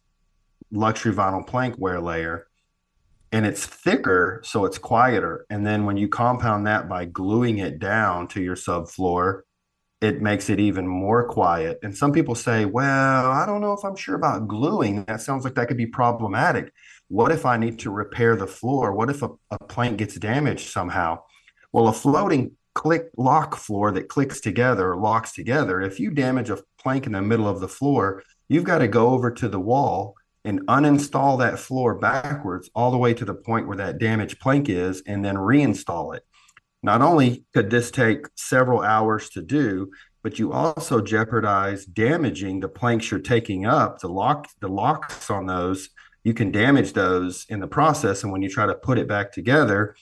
luxury 0.71 1.13
vinyl 1.13 1.47
plank 1.47 1.75
wear 1.79 2.01
layer 2.01 2.47
and 3.33 3.47
it's 3.47 3.65
thicker, 3.65 4.41
so 4.45 4.65
it's 4.65 4.79
quieter. 4.79 5.47
And 5.51 5.65
then 5.65 5.85
when 5.85 5.97
you 5.97 6.09
compound 6.09 6.67
that 6.67 6.89
by 6.89 7.05
gluing 7.05 7.59
it 7.59 7.79
down 7.79 8.27
to 8.29 8.43
your 8.43 8.57
subfloor, 8.57 9.43
it 10.01 10.21
makes 10.21 10.51
it 10.51 10.59
even 10.59 10.87
more 10.87 11.29
quiet. 11.29 11.79
And 11.83 11.97
some 11.97 12.11
people 12.11 12.35
say, 12.35 12.65
well, 12.65 13.31
I 13.31 13.47
don't 13.47 13.61
know 13.61 13.73
if 13.73 13.85
I'm 13.85 13.97
sure 13.97 14.17
about 14.17 14.49
gluing. 14.49 15.05
That 15.05 15.21
sounds 15.21 15.45
like 15.45 15.55
that 15.55 15.69
could 15.69 15.77
be 15.77 15.87
problematic. 15.87 16.73
What 17.09 17.31
if 17.31 17.47
I 17.47 17.57
need 17.57 17.79
to 17.81 17.91
repair 17.91 18.35
the 18.35 18.47
floor? 18.47 18.95
What 18.95 19.11
if 19.11 19.23
a, 19.23 19.29
a 19.51 19.59
plank 19.59 19.99
gets 19.99 20.17
damaged 20.17 20.71
somehow? 20.71 21.23
Well, 21.73 21.89
a 21.89 21.93
floating 21.93 22.57
click 22.81 23.11
lock 23.19 23.57
floor 23.57 23.93
that 23.93 24.09
clicks 24.09 24.41
together 24.41 24.97
locks 24.97 25.33
together, 25.33 25.83
if 25.83 26.01
you 26.01 26.11
damage 26.11 26.49
a 26.49 26.57
plank 26.79 27.05
in 27.05 27.13
the 27.13 27.21
middle 27.21 27.47
of 27.47 27.61
the 27.61 27.69
floor, 27.69 28.23
you've 28.49 28.65
got 28.65 28.79
to 28.79 28.89
go 28.89 29.11
over 29.11 29.31
to 29.31 29.51
the 29.51 29.61
wall 29.61 30.15
and 30.47 30.67
uninstall 30.67 31.39
that 31.39 31.59
floor 31.59 31.95
backwards 31.97 32.71
all 32.75 32.91
the 32.91 32.97
way 32.97 33.13
to 33.13 33.27
the 33.27 33.35
point 33.35 33.69
where 33.69 33.77
that 33.77 33.99
damaged 33.99 34.41
plank 34.41 34.71
is 34.71 35.03
and 35.07 35.23
then 35.23 35.37
reinstall 35.37 36.17
it. 36.17 36.23
Not 36.83 37.03
only 37.03 37.45
could 37.53 37.69
this 37.69 37.91
take 37.91 38.25
several 38.35 38.81
hours 38.81 39.29
to 39.31 39.43
do, 39.43 39.91
but 40.23 40.39
you 40.39 40.55
also 40.55 41.03
jeopardize 41.03 41.85
damaging 41.85 42.61
the 42.61 42.69
planks 42.71 43.11
you're 43.11 43.21
taking 43.21 43.67
up, 43.67 43.99
the 43.99 44.09
lock 44.09 44.49
the 44.61 44.69
locks 44.69 45.29
on 45.29 45.45
those, 45.45 45.91
you 46.25 46.33
can 46.33 46.51
damage 46.51 46.95
those 46.95 47.45
in 47.51 47.61
the 47.61 47.69
process 47.69 48.23
and 48.23 48.33
when 48.33 48.41
you 48.41 48.49
try 48.49 48.65
to 48.65 48.75
put 48.75 48.99
it 48.99 49.07
back 49.07 49.33
together, 49.33 49.95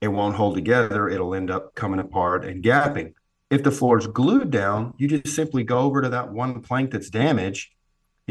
it 0.00 0.08
won't 0.08 0.36
hold 0.36 0.54
together, 0.54 1.08
it'll 1.08 1.34
end 1.34 1.50
up 1.50 1.74
coming 1.74 2.00
apart 2.00 2.44
and 2.44 2.64
gapping. 2.64 3.14
If 3.50 3.62
the 3.62 3.70
floor 3.70 3.98
is 3.98 4.06
glued 4.06 4.50
down, 4.50 4.94
you 4.96 5.08
just 5.08 5.34
simply 5.34 5.64
go 5.64 5.80
over 5.80 6.02
to 6.02 6.08
that 6.08 6.32
one 6.32 6.62
plank 6.62 6.92
that's 6.92 7.10
damaged 7.10 7.70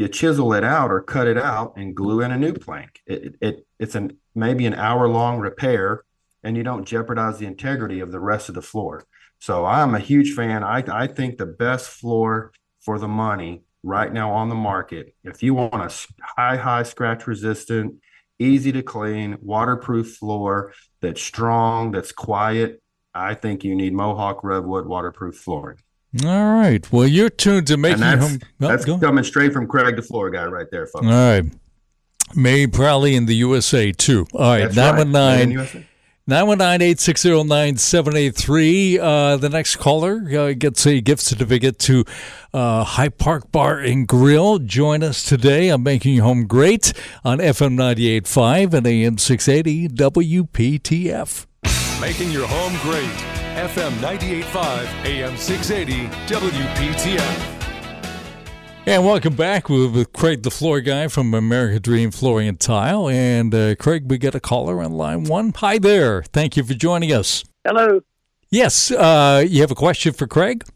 you 0.00 0.08
chisel 0.08 0.54
it 0.54 0.64
out 0.64 0.90
or 0.90 1.02
cut 1.02 1.26
it 1.26 1.36
out 1.36 1.74
and 1.76 1.94
glue 1.94 2.22
in 2.22 2.32
a 2.32 2.38
new 2.38 2.54
plank. 2.54 3.00
It, 3.06 3.36
it 3.42 3.66
it's 3.78 3.94
an 3.94 4.16
maybe 4.34 4.64
an 4.64 4.72
hour 4.72 5.06
long 5.06 5.38
repair, 5.38 6.04
and 6.42 6.56
you 6.56 6.62
don't 6.62 6.86
jeopardize 6.86 7.38
the 7.38 7.44
integrity 7.44 8.00
of 8.00 8.10
the 8.10 8.18
rest 8.18 8.48
of 8.48 8.54
the 8.54 8.62
floor. 8.62 9.04
So 9.40 9.66
I'm 9.66 9.94
a 9.94 9.98
huge 9.98 10.32
fan. 10.32 10.64
I 10.64 10.82
I 10.90 11.06
think 11.06 11.36
the 11.36 11.44
best 11.44 11.90
floor 11.90 12.52
for 12.80 12.98
the 12.98 13.08
money 13.08 13.62
right 13.82 14.10
now 14.10 14.32
on 14.32 14.48
the 14.48 14.54
market. 14.54 15.14
If 15.22 15.42
you 15.42 15.52
want 15.52 15.74
a 15.74 15.94
high 16.22 16.56
high 16.56 16.84
scratch 16.84 17.26
resistant, 17.26 17.96
easy 18.38 18.72
to 18.72 18.82
clean, 18.82 19.36
waterproof 19.42 20.16
floor 20.16 20.72
that's 21.00 21.22
strong, 21.22 21.90
that's 21.92 22.12
quiet, 22.12 22.82
I 23.14 23.34
think 23.34 23.64
you 23.64 23.74
need 23.74 23.92
Mohawk 23.92 24.42
Revwood 24.42 24.86
waterproof 24.86 25.36
flooring. 25.36 25.78
All 26.24 26.52
right. 26.54 26.90
Well, 26.92 27.06
you're 27.06 27.30
tuned 27.30 27.68
to 27.68 27.76
making 27.76 28.02
and 28.02 28.20
that's, 28.20 28.30
home. 28.30 28.40
Oh, 28.60 28.68
that's 28.68 28.84
coming 28.84 29.24
straight 29.24 29.52
from 29.52 29.68
Cregg, 29.68 29.96
the 29.96 30.02
floor 30.02 30.30
guy, 30.30 30.44
right 30.46 30.66
there, 30.70 30.86
folks. 30.86 31.06
All 31.06 31.12
right. 31.12 31.44
Made 32.34 32.72
probably 32.72 33.14
in 33.16 33.26
the 33.26 33.34
USA 33.36 33.92
too. 33.92 34.26
All 34.34 34.40
right. 34.40 34.70
919 36.26 36.96
919 37.48 39.00
uh, 39.00 39.36
The 39.36 39.48
next 39.48 39.76
caller 39.76 40.22
uh, 40.30 40.52
gets 40.52 40.86
a 40.86 41.00
gift 41.00 41.22
certificate 41.22 41.78
to 41.80 42.04
uh, 42.52 42.84
High 42.84 43.08
Park 43.08 43.50
Bar 43.50 43.78
and 43.80 44.06
Grill. 44.06 44.58
Join 44.58 45.02
us 45.02 45.24
today 45.24 45.70
on 45.70 45.82
Making 45.82 46.14
Your 46.14 46.24
Home 46.24 46.46
Great 46.46 46.92
on 47.24 47.38
FM 47.38 47.76
98.5 47.76 48.74
and 48.74 48.86
AM 48.86 49.18
680 49.18 49.88
WPTF. 49.88 51.46
Making 52.00 52.30
your 52.30 52.46
home 52.46 52.72
great. 52.82 53.40
FM 53.60 53.90
98.5, 54.00 55.04
AM 55.04 55.36
680, 55.36 56.06
WPTF. 56.32 57.59
And 58.86 59.04
welcome 59.04 59.34
back 59.34 59.68
with, 59.68 59.94
with, 59.94 60.12
Cregg, 60.14 60.42
the 60.42 60.50
floor 60.50 60.80
guy 60.80 61.08
from 61.08 61.34
America 61.34 61.78
Dream 61.78 62.10
Flooring 62.10 62.48
and 62.48 62.58
Tile. 62.58 63.10
And 63.10 63.54
uh, 63.54 63.74
Cregg, 63.74 64.08
we 64.08 64.16
get 64.16 64.34
a 64.34 64.40
caller 64.40 64.82
on 64.82 64.92
line 64.92 65.24
one. 65.24 65.52
Hi 65.56 65.76
there. 65.76 66.22
Thank 66.22 66.56
you 66.56 66.64
for 66.64 66.72
joining 66.72 67.12
us. 67.12 67.44
Hello. 67.64 68.00
Yes. 68.50 68.90
Uh, 68.90 69.44
you 69.46 69.60
have 69.60 69.70
a 69.70 69.74
question 69.74 70.14
for 70.14 70.26
Cregg? 70.26 70.66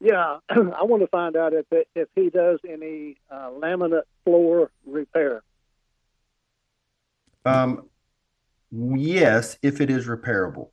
Yeah. 0.00 0.36
I 0.50 0.82
want 0.84 1.02
to 1.02 1.06
find 1.08 1.34
out 1.34 1.54
if, 1.54 1.64
it, 1.72 1.88
if 1.96 2.08
he 2.14 2.28
does 2.28 2.58
any 2.68 3.16
uh, 3.30 3.48
laminate 3.50 4.02
floor 4.24 4.70
repair. 4.86 5.42
Um, 7.46 7.88
yes, 8.70 9.56
if 9.62 9.80
it 9.80 9.90
is 9.90 10.06
repairable. 10.06 10.68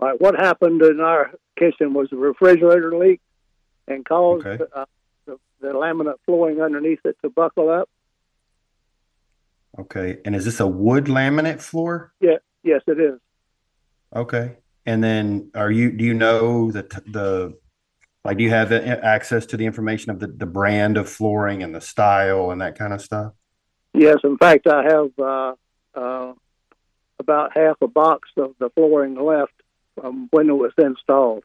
All 0.00 0.08
right, 0.08 0.20
what 0.20 0.36
happened 0.36 0.80
in 0.80 1.00
our 1.00 1.32
kitchen 1.58 1.92
was 1.92 2.08
a 2.12 2.16
refrigerator 2.16 2.96
leak 2.96 3.20
and 3.86 4.04
caused 4.04 4.46
okay. 4.46 4.64
uh, 4.74 4.86
the, 5.62 5.68
laminate 5.68 6.16
flooring 6.26 6.60
underneath 6.60 7.00
it 7.04 7.16
to 7.22 7.30
buckle 7.30 7.70
up. 7.70 7.88
Okay, 9.78 10.18
and 10.24 10.36
is 10.36 10.44
this 10.44 10.60
a 10.60 10.66
wood 10.66 11.06
laminate 11.06 11.60
floor? 11.60 12.12
Yeah, 12.20 12.36
yes, 12.62 12.82
it 12.86 13.00
is. 13.00 13.18
Okay, 14.14 14.56
and 14.84 15.02
then 15.02 15.50
are 15.54 15.70
you? 15.70 15.90
Do 15.92 16.04
you 16.04 16.12
know 16.12 16.70
the 16.70 16.82
the 17.06 17.58
like? 18.22 18.36
Do 18.36 18.44
you 18.44 18.50
have 18.50 18.70
access 18.70 19.46
to 19.46 19.56
the 19.56 19.64
information 19.64 20.10
of 20.10 20.20
the 20.20 20.26
the 20.26 20.46
brand 20.46 20.98
of 20.98 21.08
flooring 21.08 21.62
and 21.62 21.74
the 21.74 21.80
style 21.80 22.50
and 22.50 22.60
that 22.60 22.78
kind 22.78 22.92
of 22.92 23.00
stuff? 23.00 23.32
Yes, 23.94 24.18
in 24.24 24.36
fact, 24.36 24.66
I 24.66 24.82
have 24.82 25.10
uh, 25.18 25.54
uh, 25.94 26.32
about 27.18 27.56
half 27.56 27.76
a 27.80 27.88
box 27.88 28.28
of 28.36 28.54
the 28.58 28.70
flooring 28.70 29.14
left 29.14 29.52
um, 30.02 30.28
when 30.30 30.48
it 30.48 30.54
was 30.54 30.72
installed. 30.78 31.44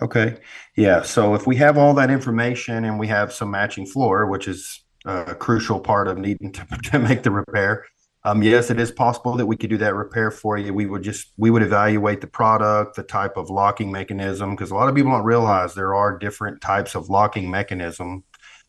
Okay. 0.00 0.38
Yeah. 0.76 1.02
So 1.02 1.34
if 1.34 1.46
we 1.46 1.56
have 1.56 1.76
all 1.76 1.92
that 1.94 2.10
information 2.10 2.84
and 2.84 2.98
we 2.98 3.08
have 3.08 3.32
some 3.32 3.50
matching 3.50 3.84
floor, 3.86 4.26
which 4.26 4.48
is 4.48 4.82
a 5.04 5.34
crucial 5.34 5.80
part 5.80 6.08
of 6.08 6.16
needing 6.18 6.52
to, 6.52 6.66
to 6.84 6.98
make 6.98 7.22
the 7.22 7.30
repair, 7.30 7.84
Um, 8.24 8.42
yes, 8.42 8.70
it 8.70 8.78
is 8.80 8.92
possible 8.92 9.36
that 9.36 9.46
we 9.46 9.56
could 9.56 9.70
do 9.70 9.78
that 9.78 9.94
repair 9.96 10.30
for 10.30 10.56
you. 10.58 10.72
We 10.74 10.86
would 10.86 11.02
just 11.02 11.32
we 11.38 11.50
would 11.50 11.62
evaluate 11.62 12.20
the 12.20 12.28
product, 12.28 12.96
the 12.96 13.02
type 13.04 13.36
of 13.36 13.50
locking 13.50 13.90
mechanism, 13.92 14.50
because 14.52 14.70
a 14.72 14.74
lot 14.76 14.88
of 14.88 14.94
people 14.94 15.12
don't 15.12 15.24
realize 15.24 15.74
there 15.74 15.94
are 15.94 16.18
different 16.18 16.60
types 16.62 16.94
of 16.96 17.10
locking 17.10 17.50
mechanism. 17.50 18.24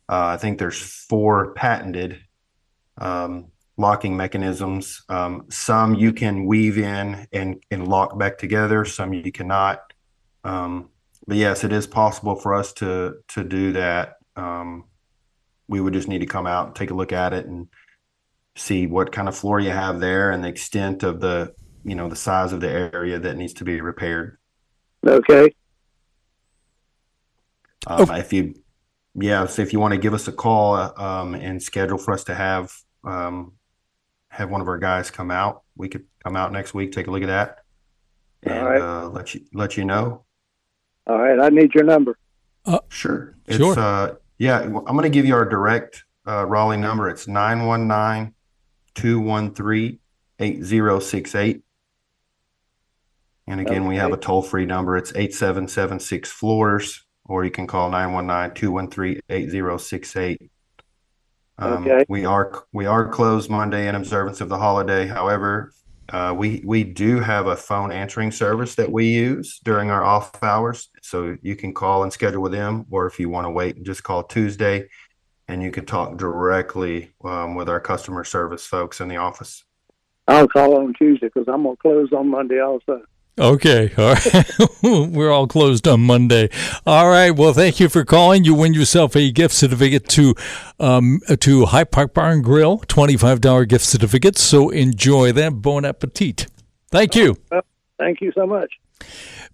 Uh, 0.10 0.36
I 0.36 0.38
think 0.38 0.60
there's 0.60 0.80
four 0.82 1.54
patented 1.54 2.20
um, 2.98 3.52
locking 3.78 4.16
mechanisms. 4.18 5.04
Um, 5.10 5.46
some 5.50 5.96
you 5.96 6.14
can 6.14 6.46
weave 6.46 6.78
in 6.78 7.28
and 7.32 7.64
and 7.72 7.88
lock 7.88 8.18
back 8.18 8.38
together. 8.38 8.86
Some 8.86 9.14
you 9.14 9.32
cannot. 9.32 9.94
Um, 10.44 10.90
but 11.28 11.38
yes, 11.38 11.64
it 11.64 11.72
is 11.72 11.88
possible 11.88 12.36
for 12.36 12.54
us 12.54 12.74
to 12.74 13.16
to 13.30 13.44
do 13.44 13.74
that. 13.74 14.16
Um, 14.36 14.86
we 15.68 15.80
would 15.80 15.94
just 15.94 16.08
need 16.08 16.20
to 16.20 16.26
come 16.26 16.48
out 16.48 16.68
and 16.68 16.76
take 16.76 16.92
a 16.92 16.96
look 16.96 17.14
at 17.14 17.34
it 17.34 17.46
and 17.46 17.68
see 18.56 18.86
what 18.86 19.12
kind 19.12 19.28
of 19.28 19.36
floor 19.36 19.60
you 19.60 19.72
have 19.72 20.00
there 20.00 20.32
and 20.32 20.44
the 20.44 20.48
extent 20.48 21.02
of 21.04 21.20
the 21.20 21.54
you 21.84 21.96
know 21.96 22.10
the 22.10 22.16
size 22.16 22.54
of 22.54 22.60
the 22.60 22.70
area 22.70 23.20
that 23.20 23.38
needs 23.38 23.54
to 23.54 23.64
be 23.64 23.82
repaired. 23.82 24.38
Okay. 25.06 25.54
Um, 27.88 28.10
oh. 28.10 28.16
If 28.16 28.32
you, 28.32 28.56
yeah, 29.16 29.46
so 29.46 29.62
if 29.62 29.74
you 29.74 29.80
want 29.80 29.94
to 29.94 30.00
give 30.00 30.14
us 30.14 30.28
a 30.28 30.32
call 30.32 30.76
um, 31.00 31.36
and 31.36 31.62
schedule 31.62 31.98
for 31.98 32.14
us 32.14 32.24
to 32.26 32.36
have 32.36 32.74
um, 33.04 33.54
have 34.30 34.50
one 34.50 34.62
of 34.62 34.68
our 34.68 34.78
guys 34.78 35.12
come 35.12 35.32
out, 35.32 35.64
we 35.76 35.90
could 35.90 36.06
come 36.24 36.36
out 36.36 36.52
next 36.52 36.74
week, 36.74 36.92
take 36.92 37.08
a 37.08 37.12
look 37.12 37.24
at 37.24 37.28
that, 37.28 37.60
and 38.44 38.66
right. 38.66 38.82
uh, 38.82 39.10
let 39.10 39.34
you 39.34 39.42
let 39.54 39.78
you 39.78 39.86
know. 39.86 40.24
All 41.08 41.18
right, 41.18 41.40
I 41.40 41.50
need 41.50 41.74
your 41.74 41.84
number. 41.84 42.18
Uh, 42.66 42.80
sure. 42.90 43.36
It's, 43.46 43.58
sure. 43.58 43.78
Uh, 43.78 44.16
yeah, 44.38 44.62
I'm 44.62 44.72
going 44.72 45.04
to 45.04 45.10
give 45.10 45.26
you 45.26 45.36
our 45.36 45.46
direct 45.46 46.04
uh, 46.28 46.46
Raleigh 46.46 46.78
number. 46.78 47.10
It's 47.10 47.28
919 47.28 48.34
213 48.96 50.00
8068. 50.40 51.62
And 53.48 53.60
again, 53.60 53.82
okay. 53.82 53.88
we 53.88 53.98
have 53.98 54.14
a 54.14 54.18
toll 54.18 54.42
free 54.42 54.66
number. 54.66 54.96
It's 54.96 55.12
8776 55.14 56.32
floors, 56.32 57.06
or 57.26 57.44
you 57.44 57.52
can 57.52 57.68
call 57.68 57.90
919 57.90 58.56
213 58.56 59.22
8068. 59.30 60.50
Um, 61.58 61.88
okay. 61.88 62.06
We 62.08 62.26
are 62.26 62.66
we 62.72 62.86
are 62.86 63.08
closed 63.10 63.50
Monday 63.50 63.88
in 63.88 63.96
observance 63.96 64.42
of 64.42 64.50
the 64.50 64.58
holiday. 64.58 65.08
However, 65.08 65.72
uh, 66.14 66.34
we 66.34 66.62
we 66.66 66.84
do 66.84 67.20
have 67.20 67.48
a 67.48 67.56
phone 67.56 67.92
answering 67.92 68.32
service 68.32 68.76
that 68.76 68.92
we 68.92 69.08
use 69.08 69.60
during 69.64 69.90
our 69.90 70.04
off 70.04 70.42
hours, 70.44 70.90
so 71.02 71.36
you 71.42 71.56
can 71.56 71.74
call 71.74 72.04
and 72.04 72.14
schedule 72.14 72.42
with 72.42 72.54
them, 72.54 72.86
or 72.90 73.08
if 73.08 73.20
you 73.20 73.30
want 73.30 73.46
to 73.46 73.52
wait, 73.52 73.84
just 73.84 74.04
call 74.04 74.24
Tuesday 74.24 74.88
and 75.48 75.62
you 75.62 75.72
can 75.72 75.86
talk 75.86 76.18
directly 76.18 77.12
um, 77.24 77.56
with 77.56 77.70
our 77.70 77.80
customer 77.80 78.24
service 78.24 78.66
folks 78.66 79.02
in 79.02 79.08
the 79.08 79.18
office. 79.18 79.64
I'll 80.28 80.48
call 80.48 80.78
on 80.78 80.94
Tuesday 80.94 81.28
because 81.28 81.48
I'm 81.48 81.64
to 81.64 81.76
close 81.76 82.12
on 82.14 82.30
Monday 82.30 82.62
also. 82.62 83.02
Okay. 83.40 83.92
All 83.98 84.14
right. 84.14 84.52
We're 84.84 85.32
all 85.32 85.48
closed 85.48 85.88
on 85.88 86.02
Monday. 86.02 86.50
All 86.86 87.10
right. 87.10 87.32
Well, 87.32 87.54
thank 87.54 87.80
you 87.80 87.90
for 87.90 88.06
calling. 88.06 88.44
You 88.44 88.54
win 88.54 88.76
yourself 88.76 89.16
a 89.16 89.32
gift 89.32 89.56
certificate 89.56 90.08
to 90.10 90.36
um, 90.80 91.20
to 91.40 91.66
High 91.66 91.86
Park 91.86 92.14
Bar 92.14 92.30
and 92.32 92.44
Grill, 92.44 92.78
$25 92.80 93.68
gift 93.68 93.86
certificate. 93.86 94.38
So 94.38 94.70
enjoy 94.70 95.32
that. 95.32 95.64
Bon 95.64 95.84
appetit. 95.84 96.46
Thank 96.92 97.16
you. 97.16 97.38
Uh, 97.52 97.62
thank 97.98 98.22
you 98.22 98.32
so 98.36 98.46
much. 98.46 98.72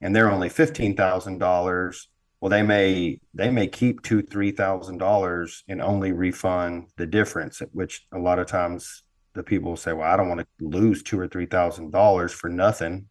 and 0.00 0.14
they're 0.14 0.30
only 0.30 0.48
$15000 0.48 2.06
well 2.40 2.48
they 2.48 2.62
may 2.62 3.20
they 3.34 3.50
may 3.50 3.66
keep 3.66 4.00
two 4.02 4.22
three 4.22 4.52
thousand 4.52 4.98
dollars 4.98 5.64
and 5.68 5.82
only 5.82 6.12
refund 6.12 6.86
the 6.96 7.06
difference 7.06 7.60
which 7.72 8.06
a 8.12 8.18
lot 8.18 8.38
of 8.38 8.46
times 8.46 9.02
the 9.38 9.42
people 9.42 9.76
say, 9.76 9.94
"Well, 9.94 10.10
I 10.10 10.16
don't 10.16 10.28
want 10.28 10.40
to 10.40 10.46
lose 10.60 11.02
two 11.02 11.18
or 11.18 11.26
three 11.26 11.46
thousand 11.46 11.90
dollars 11.90 12.32
for 12.32 12.50
nothing." 12.50 13.06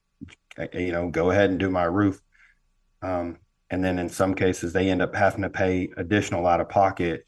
You 0.73 0.91
know, 0.91 1.09
go 1.09 1.31
ahead 1.31 1.49
and 1.49 1.59
do 1.59 1.69
my 1.69 1.85
roof. 1.85 2.21
Um, 3.01 3.37
and 3.69 3.83
then 3.83 3.99
in 3.99 4.09
some 4.09 4.33
cases, 4.35 4.73
they 4.73 4.89
end 4.89 5.01
up 5.01 5.15
having 5.15 5.41
to 5.41 5.49
pay 5.49 5.89
additional 5.97 6.47
out 6.47 6.61
of 6.61 6.69
pocket 6.69 7.25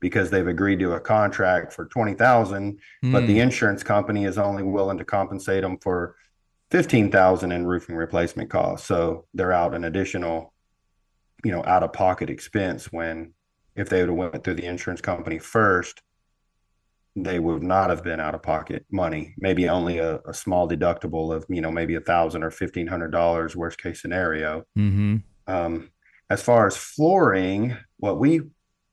because 0.00 0.30
they've 0.30 0.46
agreed 0.46 0.80
to 0.80 0.92
a 0.92 1.00
contract 1.00 1.72
for 1.72 1.86
twenty 1.86 2.14
thousand, 2.14 2.78
mm. 3.04 3.12
but 3.12 3.26
the 3.26 3.34
hmm. 3.34 3.40
insurance 3.40 3.82
company 3.82 4.24
is 4.24 4.38
only 4.38 4.62
willing 4.62 4.98
to 4.98 5.04
compensate 5.04 5.62
them 5.62 5.78
for 5.78 6.16
fifteen 6.74 7.10
thousand 7.10 7.52
in 7.52 7.66
roofing 7.66 7.94
replacement 7.94 8.50
costs. 8.50 8.86
So 8.86 9.26
they're 9.34 9.52
out 9.52 9.74
an 9.74 9.84
additional, 9.84 10.52
you 11.44 11.52
know, 11.52 11.62
out 11.64 11.82
of 11.82 11.92
pocket 11.92 12.30
expense 12.30 12.92
when 12.92 13.34
if 13.76 13.88
they 13.88 14.00
would 14.00 14.08
have 14.08 14.16
went 14.16 14.44
through 14.44 14.54
the 14.54 14.66
insurance 14.66 15.00
company 15.00 15.38
first 15.38 16.02
they 17.16 17.38
would 17.38 17.62
not 17.62 17.90
have 17.90 18.02
been 18.02 18.18
out 18.18 18.34
of 18.34 18.42
pocket 18.42 18.84
money. 18.90 19.34
Maybe 19.38 19.68
only 19.68 19.98
a, 19.98 20.16
a 20.26 20.34
small 20.34 20.68
deductible 20.68 21.34
of 21.34 21.44
you 21.48 21.60
know 21.60 21.70
maybe 21.70 21.94
a 21.94 22.00
thousand 22.00 22.42
or 22.42 22.50
fifteen 22.50 22.86
hundred 22.86 23.12
dollars, 23.12 23.54
worst 23.54 23.80
case 23.80 24.02
scenario. 24.02 24.64
Mm-hmm. 24.76 25.16
Um, 25.46 25.90
as 26.28 26.42
far 26.42 26.66
as 26.66 26.76
flooring, 26.76 27.76
what 27.98 28.18
we 28.18 28.40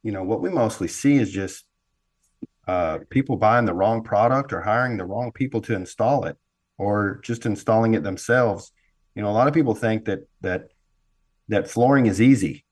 you 0.03 0.11
know 0.11 0.23
what 0.23 0.41
we 0.41 0.49
mostly 0.49 0.87
see 0.87 1.15
is 1.15 1.31
just 1.31 1.65
uh, 2.67 2.99
people 3.09 3.37
buying 3.37 3.65
the 3.65 3.73
wrong 3.73 4.03
product 4.03 4.53
or 4.53 4.61
hiring 4.61 4.97
the 4.97 5.05
wrong 5.05 5.31
people 5.31 5.61
to 5.61 5.73
install 5.73 6.25
it, 6.25 6.37
or 6.81 7.19
just 7.21 7.45
installing 7.45 7.93
it 7.93 8.01
themselves. 8.01 8.71
You 9.13 9.21
know, 9.21 9.29
a 9.29 9.37
lot 9.39 9.47
of 9.47 9.53
people 9.53 9.75
think 9.75 10.05
that 10.05 10.21
that 10.41 10.69
that 11.47 11.69
flooring 11.69 12.07
is 12.07 12.19
easy, 12.19 12.65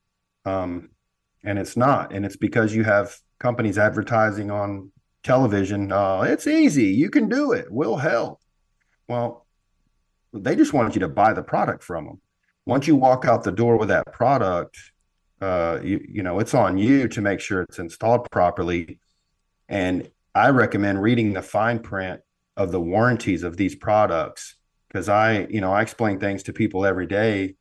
um, 0.44 0.90
and 1.44 1.58
it's 1.58 1.76
not, 1.76 2.12
and 2.12 2.26
it's 2.26 2.36
because 2.36 2.74
you 2.74 2.82
have 2.82 3.16
companies 3.38 3.78
advertising 3.78 4.50
on 4.50 4.90
television, 5.22 5.92
uh, 5.92 6.22
it's 6.22 6.46
easy. 6.46 6.86
You 6.86 7.08
can 7.08 7.28
do 7.28 7.52
it. 7.52 7.66
We'll 7.70 7.96
help. 7.96 8.40
Well, 9.08 9.46
they 10.32 10.56
just 10.56 10.72
want 10.72 10.94
you 10.94 11.00
to 11.00 11.08
buy 11.08 11.32
the 11.32 11.42
product 11.42 11.84
from 11.84 12.06
them. 12.06 12.20
Once 12.66 12.86
you 12.86 12.96
walk 12.96 13.24
out 13.24 13.44
the 13.44 13.52
door 13.52 13.76
with 13.76 13.88
that 13.88 14.12
product, 14.12 14.76
uh, 15.40 15.78
you, 15.82 16.04
you 16.08 16.22
know, 16.22 16.40
it's 16.40 16.54
on 16.54 16.78
you 16.78 17.08
to 17.08 17.20
make 17.20 17.40
sure 17.40 17.62
it's 17.62 17.78
installed 17.78 18.30
properly. 18.30 18.98
And 19.68 20.10
I 20.34 20.50
recommend 20.50 21.02
reading 21.02 21.32
the 21.32 21.42
fine 21.42 21.78
print 21.80 22.20
of 22.56 22.72
the 22.72 22.80
warranties 22.80 23.42
of 23.42 23.56
these 23.56 23.74
products 23.74 24.56
because 24.88 25.08
I, 25.08 25.46
you 25.50 25.60
know, 25.60 25.72
I 25.72 25.82
explain 25.82 26.18
things 26.18 26.42
to 26.44 26.52
people 26.52 26.84
every 26.84 27.06
day 27.06 27.54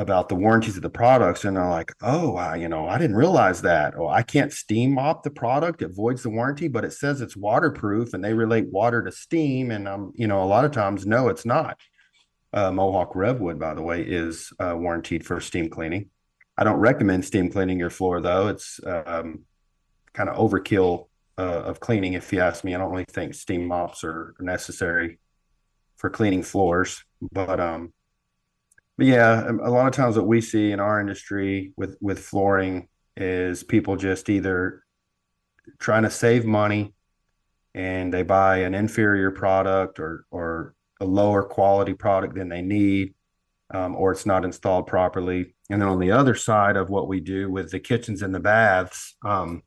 about 0.00 0.30
the 0.30 0.34
warranties 0.34 0.76
of 0.76 0.82
the 0.82 0.88
products 0.88 1.44
and 1.44 1.56
they're 1.56 1.68
like 1.68 1.92
oh 2.00 2.34
I, 2.34 2.56
you 2.56 2.70
know 2.70 2.88
i 2.88 2.96
didn't 2.96 3.16
realize 3.16 3.60
that. 3.62 3.92
Oh, 3.98 4.08
i 4.08 4.22
can't 4.22 4.50
steam 4.50 4.94
mop 4.94 5.22
the 5.22 5.30
product 5.30 5.82
it 5.82 5.94
voids 5.94 6.22
the 6.22 6.30
warranty 6.30 6.68
but 6.68 6.86
it 6.86 6.94
says 6.94 7.20
it's 7.20 7.36
waterproof 7.36 8.14
and 8.14 8.24
they 8.24 8.32
relate 8.32 8.66
water 8.68 9.02
to 9.02 9.12
steam 9.12 9.70
and 9.70 9.86
I'm, 9.86 9.94
um 9.94 10.12
you 10.14 10.26
know 10.26 10.42
a 10.42 10.46
lot 10.46 10.64
of 10.64 10.72
times 10.72 11.06
no 11.06 11.28
it's 11.28 11.44
not. 11.44 11.78
Uh, 12.52 12.72
Mohawk 12.72 13.12
Revwood 13.12 13.58
by 13.58 13.74
the 13.74 13.82
way 13.82 14.00
is 14.02 14.52
uh, 14.58 14.74
warranted 14.76 15.24
for 15.24 15.38
steam 15.40 15.68
cleaning. 15.68 16.08
I 16.56 16.64
don't 16.64 16.80
recommend 16.80 17.24
steam 17.24 17.50
cleaning 17.50 17.78
your 17.78 17.90
floor 17.90 18.20
though. 18.20 18.48
It's 18.48 18.80
um, 18.84 19.44
kind 20.14 20.28
of 20.28 20.36
overkill 20.36 21.09
uh, 21.38 21.62
of 21.62 21.80
cleaning 21.80 22.14
if 22.14 22.32
you 22.32 22.40
ask 22.40 22.64
me. 22.64 22.74
I 22.74 22.78
don't 22.78 22.90
really 22.90 23.04
think 23.04 23.34
steam 23.34 23.66
mops 23.66 24.04
are 24.04 24.34
necessary 24.40 25.18
for 25.96 26.10
cleaning 26.10 26.42
floors 26.42 27.04
but 27.20 27.60
um 27.60 27.92
but 29.00 29.06
yeah, 29.06 29.46
um, 29.48 29.60
a 29.60 29.70
lot 29.70 29.86
of 29.86 29.94
times 29.94 30.16
what 30.16 30.26
we 30.26 30.42
see 30.42 30.72
in 30.72 30.78
our 30.78 31.00
industry 31.00 31.72
with 31.74 31.96
with 32.02 32.18
flooring 32.18 32.88
is 33.16 33.64
people 33.64 33.96
just 33.96 34.28
either 34.28 34.84
trying 35.78 36.02
to 36.02 36.10
save 36.10 36.44
money 36.44 36.92
and 37.74 38.12
they 38.12 38.22
buy 38.22 38.58
an 38.58 38.74
inferior 38.74 39.30
product 39.30 39.98
or 40.00 40.26
or 40.30 40.74
a 41.00 41.06
lower 41.06 41.42
quality 41.42 41.94
product 41.94 42.34
than 42.34 42.50
they 42.50 42.60
need 42.60 43.14
um, 43.72 43.96
or 43.96 44.12
it's 44.12 44.26
not 44.26 44.44
installed 44.44 44.86
properly. 44.86 45.54
And 45.70 45.80
then 45.80 45.88
on 45.88 45.98
the 45.98 46.10
other 46.10 46.34
side 46.34 46.76
of 46.76 46.90
what 46.90 47.08
we 47.08 47.20
do 47.20 47.50
with 47.50 47.70
the 47.70 47.80
kitchens 47.80 48.20
and 48.20 48.34
the 48.34 48.40
baths 48.40 49.16
um, 49.24 49.62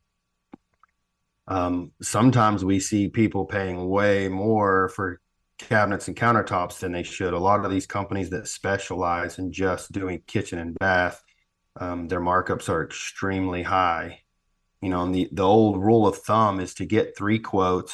um, 1.48 1.92
sometimes 2.02 2.64
we 2.64 2.80
see 2.80 3.10
people 3.10 3.46
paying 3.46 3.90
way 3.90 4.30
more 4.30 4.90
for 4.90 5.20
cabinets 5.58 6.08
and 6.08 6.18
countertops 6.18 6.80
than 6.80 6.92
they 6.92 7.04
should. 7.04 7.34
A 7.34 7.40
lot 7.40 7.66
of 7.66 7.72
these 7.72 7.86
companies 7.86 8.30
that 8.30 8.48
specialize 8.48 9.40
in 9.40 9.52
just 9.52 9.92
doing 9.92 10.22
kitchen 10.28 10.60
and 10.60 10.78
bath, 10.80 11.22
um, 11.80 12.08
their 12.08 12.22
markups 12.22 12.70
are 12.70 12.84
extremely 12.84 13.64
high. 13.64 14.20
You 14.82 14.90
know, 14.90 15.04
and 15.04 15.16
the, 15.16 15.30
the 15.32 15.44
old 15.44 15.82
rule 15.82 16.06
of 16.06 16.18
thumb 16.18 16.60
is 16.60 16.74
to 16.76 16.86
get 16.86 17.18
three 17.18 17.40
quotes. 17.40 17.94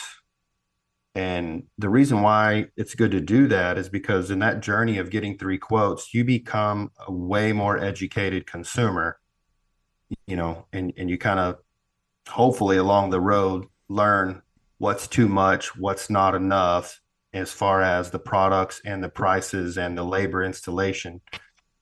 And 1.14 1.64
the 1.78 1.90
reason 1.90 2.22
why 2.22 2.68
it's 2.78 2.96
good 2.96 3.12
to 3.12 3.20
do 3.20 3.48
that 3.48 3.78
is 3.78 3.90
because 3.90 4.32
in 4.32 4.40
that 4.40 4.62
journey 4.62 4.98
of 4.98 5.10
getting 5.12 5.38
three 5.38 5.58
quotes, 5.58 6.14
you 6.14 6.24
become 6.24 6.92
a 7.08 7.12
way 7.12 7.52
more 7.52 7.78
educated 7.78 8.48
consumer, 8.48 9.20
you 10.26 10.36
know, 10.36 10.66
and, 10.72 10.94
and 10.98 11.10
you 11.10 11.18
kind 11.18 11.40
of 11.40 11.58
hopefully 12.30 12.78
along 12.78 13.10
the 13.10 13.22
road 13.22 13.66
learn 13.90 14.42
what's 14.78 15.08
too 15.08 15.28
much, 15.28 15.76
what's 15.76 16.10
not 16.10 16.36
enough, 16.36 17.02
as 17.34 17.52
far 17.52 17.82
as 17.82 18.10
the 18.10 18.20
products 18.20 18.82
and 18.86 19.04
the 19.04 19.10
prices 19.10 19.78
and 19.78 19.98
the 19.98 20.04
labor 20.04 20.44
installation. 20.44 21.22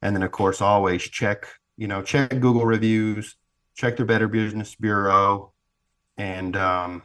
And 0.01 0.15
then, 0.15 0.23
of 0.23 0.31
course, 0.31 0.61
always 0.61 1.03
check, 1.03 1.47
you 1.77 1.87
know, 1.87 2.01
check 2.01 2.29
Google 2.29 2.65
reviews, 2.65 3.35
check 3.75 3.97
their 3.97 4.05
Better 4.05 4.27
Business 4.27 4.75
Bureau. 4.75 5.53
And, 6.17 6.55
um, 6.57 7.03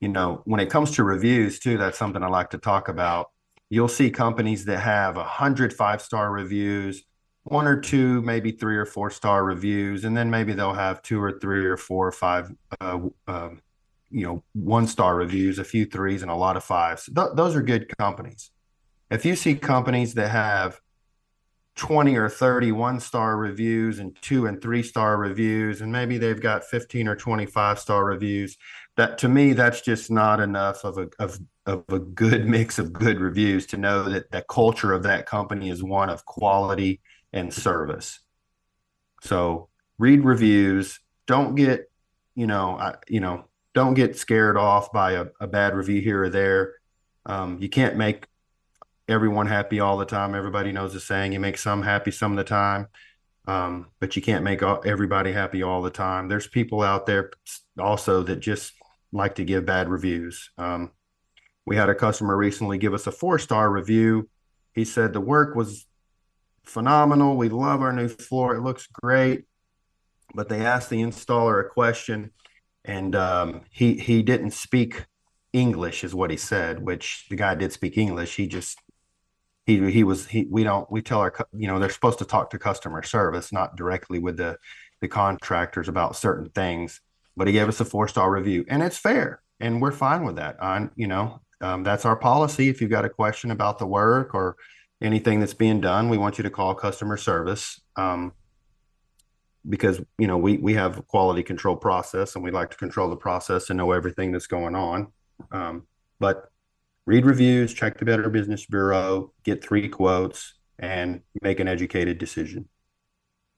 you 0.00 0.08
know, 0.08 0.42
when 0.44 0.60
it 0.60 0.70
comes 0.70 0.92
to 0.92 1.04
reviews, 1.04 1.58
too, 1.58 1.78
that's 1.78 1.98
something 1.98 2.22
I 2.22 2.28
like 2.28 2.50
to 2.50 2.58
talk 2.58 2.88
about. 2.88 3.30
You'll 3.68 3.88
see 3.88 4.10
companies 4.10 4.64
that 4.64 4.80
have 4.80 5.16
a 5.16 5.24
hundred 5.24 5.72
five 5.72 6.02
star 6.02 6.30
reviews, 6.32 7.04
one 7.44 7.66
or 7.66 7.80
two, 7.80 8.22
maybe 8.22 8.52
three 8.52 8.76
or 8.76 8.86
four 8.86 9.10
star 9.10 9.44
reviews, 9.44 10.04
and 10.04 10.16
then 10.16 10.30
maybe 10.30 10.52
they'll 10.52 10.74
have 10.74 11.02
two 11.02 11.22
or 11.22 11.38
three 11.38 11.64
or 11.64 11.76
four 11.76 12.06
or 12.06 12.12
five 12.12 12.52
uh, 12.80 12.98
uh, 13.26 13.50
you 14.10 14.26
know 14.26 14.42
one 14.52 14.86
star 14.86 15.16
reviews, 15.16 15.58
a 15.58 15.64
few 15.64 15.86
threes, 15.86 16.22
and 16.22 16.30
a 16.30 16.36
lot 16.36 16.56
of 16.56 16.64
fives. 16.64 17.06
Th- 17.06 17.28
those 17.34 17.56
are 17.56 17.62
good 17.62 17.90
companies. 17.98 18.50
If 19.10 19.24
you 19.24 19.34
see 19.36 19.54
companies 19.54 20.14
that 20.14 20.28
have 20.28 20.80
20 21.76 22.16
or 22.16 22.28
30 22.28 22.72
one 22.72 23.00
star 23.00 23.36
reviews 23.36 23.98
and 23.98 24.14
two 24.20 24.46
and 24.46 24.60
three 24.60 24.82
star 24.82 25.16
reviews, 25.16 25.80
and 25.80 25.90
maybe 25.90 26.18
they've 26.18 26.40
got 26.40 26.64
15 26.64 27.08
or 27.08 27.16
25 27.16 27.78
star 27.78 28.04
reviews, 28.04 28.56
that 28.96 29.18
to 29.18 29.28
me, 29.28 29.52
that's 29.54 29.80
just 29.80 30.10
not 30.10 30.40
enough 30.40 30.84
of 30.84 30.98
a, 30.98 31.08
of, 31.18 31.38
of 31.66 31.84
a 31.88 31.98
good 31.98 32.46
mix 32.48 32.78
of 32.78 32.92
good 32.92 33.18
reviews 33.18 33.66
to 33.66 33.76
know 33.76 34.02
that 34.04 34.30
the 34.30 34.42
culture 34.42 34.92
of 34.92 35.02
that 35.04 35.26
company 35.26 35.70
is 35.70 35.82
one 35.82 36.10
of 36.10 36.24
quality 36.26 37.00
and 37.32 37.52
service. 37.52 38.20
So 39.22 39.68
read 39.98 40.24
reviews. 40.24 41.00
Don't 41.26 41.54
get, 41.54 41.90
you 42.34 42.46
know, 42.46 42.76
I, 42.78 42.94
you 43.08 43.20
know, 43.20 43.44
don't 43.74 43.94
get 43.94 44.16
scared 44.16 44.56
off 44.56 44.92
by 44.92 45.12
a, 45.12 45.26
a 45.40 45.46
bad 45.46 45.74
review 45.74 46.00
here 46.00 46.24
or 46.24 46.28
there. 46.28 46.74
Um, 47.26 47.58
you 47.60 47.68
can't 47.68 47.96
make 47.96 48.26
everyone 49.08 49.46
happy 49.46 49.80
all 49.80 49.96
the 49.96 50.06
time. 50.06 50.34
Everybody 50.34 50.72
knows 50.72 50.92
the 50.92 51.00
saying: 51.00 51.32
you 51.32 51.40
make 51.40 51.58
some 51.58 51.82
happy 51.82 52.10
some 52.10 52.32
of 52.32 52.38
the 52.38 52.44
time, 52.44 52.88
um, 53.46 53.88
but 54.00 54.16
you 54.16 54.22
can't 54.22 54.44
make 54.44 54.62
everybody 54.62 55.32
happy 55.32 55.62
all 55.62 55.82
the 55.82 55.90
time. 55.90 56.28
There's 56.28 56.48
people 56.48 56.82
out 56.82 57.06
there 57.06 57.30
also 57.78 58.22
that 58.24 58.36
just 58.36 58.72
like 59.12 59.36
to 59.36 59.44
give 59.44 59.66
bad 59.66 59.88
reviews. 59.88 60.50
Um, 60.58 60.90
we 61.66 61.76
had 61.76 61.88
a 61.88 61.94
customer 61.94 62.36
recently 62.36 62.78
give 62.78 62.94
us 62.94 63.06
a 63.06 63.12
four 63.12 63.38
star 63.38 63.70
review. 63.70 64.28
He 64.72 64.84
said 64.84 65.12
the 65.12 65.20
work 65.20 65.54
was 65.54 65.86
phenomenal. 66.64 67.36
We 67.36 67.48
love 67.48 67.82
our 67.82 67.92
new 67.92 68.08
floor. 68.08 68.54
It 68.54 68.62
looks 68.62 68.86
great. 68.86 69.44
But 70.34 70.48
they 70.48 70.64
asked 70.64 70.90
the 70.90 71.02
installer 71.02 71.60
a 71.60 71.68
question 71.68 72.30
and 72.84 73.14
um, 73.14 73.62
he 73.70 73.94
he 73.94 74.22
didn't 74.22 74.52
speak 74.52 75.06
English, 75.52 76.04
is 76.04 76.14
what 76.14 76.30
he 76.30 76.36
said. 76.36 76.82
Which 76.82 77.26
the 77.28 77.36
guy 77.36 77.54
did 77.54 77.72
speak 77.72 77.98
English. 77.98 78.36
He 78.36 78.46
just 78.46 78.78
he 79.66 79.90
he 79.90 80.04
was 80.04 80.26
he 80.26 80.46
we 80.50 80.64
don't 80.64 80.90
we 80.90 81.02
tell 81.02 81.20
our 81.20 81.32
you 81.52 81.68
know 81.68 81.78
they're 81.78 81.90
supposed 81.90 82.18
to 82.20 82.24
talk 82.24 82.50
to 82.50 82.58
customer 82.58 83.02
service, 83.02 83.52
not 83.52 83.76
directly 83.76 84.18
with 84.18 84.36
the 84.36 84.56
the 85.00 85.08
contractors 85.08 85.88
about 85.88 86.16
certain 86.16 86.50
things. 86.50 87.00
But 87.36 87.46
he 87.46 87.52
gave 87.52 87.68
us 87.68 87.80
a 87.80 87.84
four 87.84 88.08
star 88.08 88.30
review, 88.30 88.64
and 88.68 88.82
it's 88.82 88.98
fair, 88.98 89.42
and 89.60 89.80
we're 89.80 89.92
fine 89.92 90.24
with 90.24 90.36
that. 90.36 90.60
On 90.60 90.90
you 90.96 91.06
know 91.06 91.40
um, 91.60 91.82
that's 91.82 92.06
our 92.06 92.16
policy. 92.16 92.68
If 92.68 92.80
you've 92.80 92.90
got 92.90 93.04
a 93.04 93.10
question 93.10 93.50
about 93.50 93.78
the 93.78 93.86
work 93.86 94.34
or 94.34 94.56
anything 95.00 95.40
that's 95.40 95.54
being 95.54 95.80
done, 95.80 96.08
we 96.08 96.18
want 96.18 96.38
you 96.38 96.42
to 96.42 96.50
call 96.50 96.74
customer 96.74 97.16
service. 97.16 97.80
Um, 97.96 98.32
because 99.68 100.00
you 100.18 100.26
know 100.26 100.38
we 100.38 100.56
we 100.56 100.74
have 100.74 100.98
a 100.98 101.02
quality 101.02 101.42
control 101.42 101.76
process 101.76 102.34
and 102.34 102.42
we 102.42 102.50
like 102.50 102.70
to 102.70 102.76
control 102.76 103.10
the 103.10 103.16
process 103.16 103.68
and 103.68 103.76
know 103.76 103.92
everything 103.92 104.32
that's 104.32 104.46
going 104.46 104.74
on 104.74 105.08
um, 105.52 105.86
but 106.18 106.50
read 107.06 107.26
reviews 107.26 107.74
check 107.74 107.98
the 107.98 108.04
better 108.04 108.30
business 108.30 108.64
bureau 108.66 109.32
get 109.44 109.62
three 109.62 109.88
quotes 109.88 110.54
and 110.78 111.20
make 111.42 111.60
an 111.60 111.68
educated 111.68 112.16
decision 112.16 112.66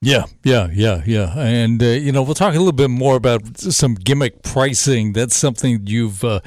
yeah, 0.04 0.24
yeah, 0.42 0.68
yeah, 0.72 1.00
yeah. 1.06 1.38
And, 1.38 1.80
uh, 1.80 1.86
you 1.86 2.10
know, 2.10 2.24
we'll 2.24 2.34
talk 2.34 2.56
a 2.56 2.58
little 2.58 2.72
bit 2.72 2.90
more 2.90 3.14
about 3.14 3.56
some 3.56 3.94
gimmick 3.94 4.42
pricing. 4.42 5.12
That's 5.12 5.36
something 5.36 5.86
you've 5.86 6.24
uh, 6.24 6.40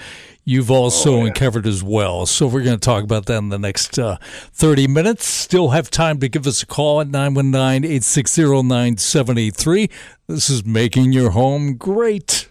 you've 0.46 0.72
also 0.72 1.16
oh, 1.16 1.18
yeah. 1.18 1.26
uncovered 1.26 1.66
as 1.66 1.84
well. 1.84 2.26
So 2.26 2.48
we're 2.48 2.64
going 2.64 2.78
to 2.78 2.86
talk 2.86 3.04
about 3.04 3.26
that 3.26 3.38
in 3.38 3.50
the 3.50 3.60
next 3.60 4.00
uh, 4.00 4.18
30 4.54 4.88
minutes. 4.88 5.26
Still 5.26 5.70
have 5.70 5.90
time 5.90 6.20
to 6.20 6.30
give 6.30 6.48
us 6.48 6.62
a 6.62 6.66
call 6.66 7.02
at 7.02 7.08
919 7.08 7.84
860 7.84 8.64
9783. 8.64 9.90
This 10.28 10.50
is 10.50 10.64
Making 10.64 11.12
Your 11.12 11.32
Home 11.32 11.76
Great. 11.76 12.48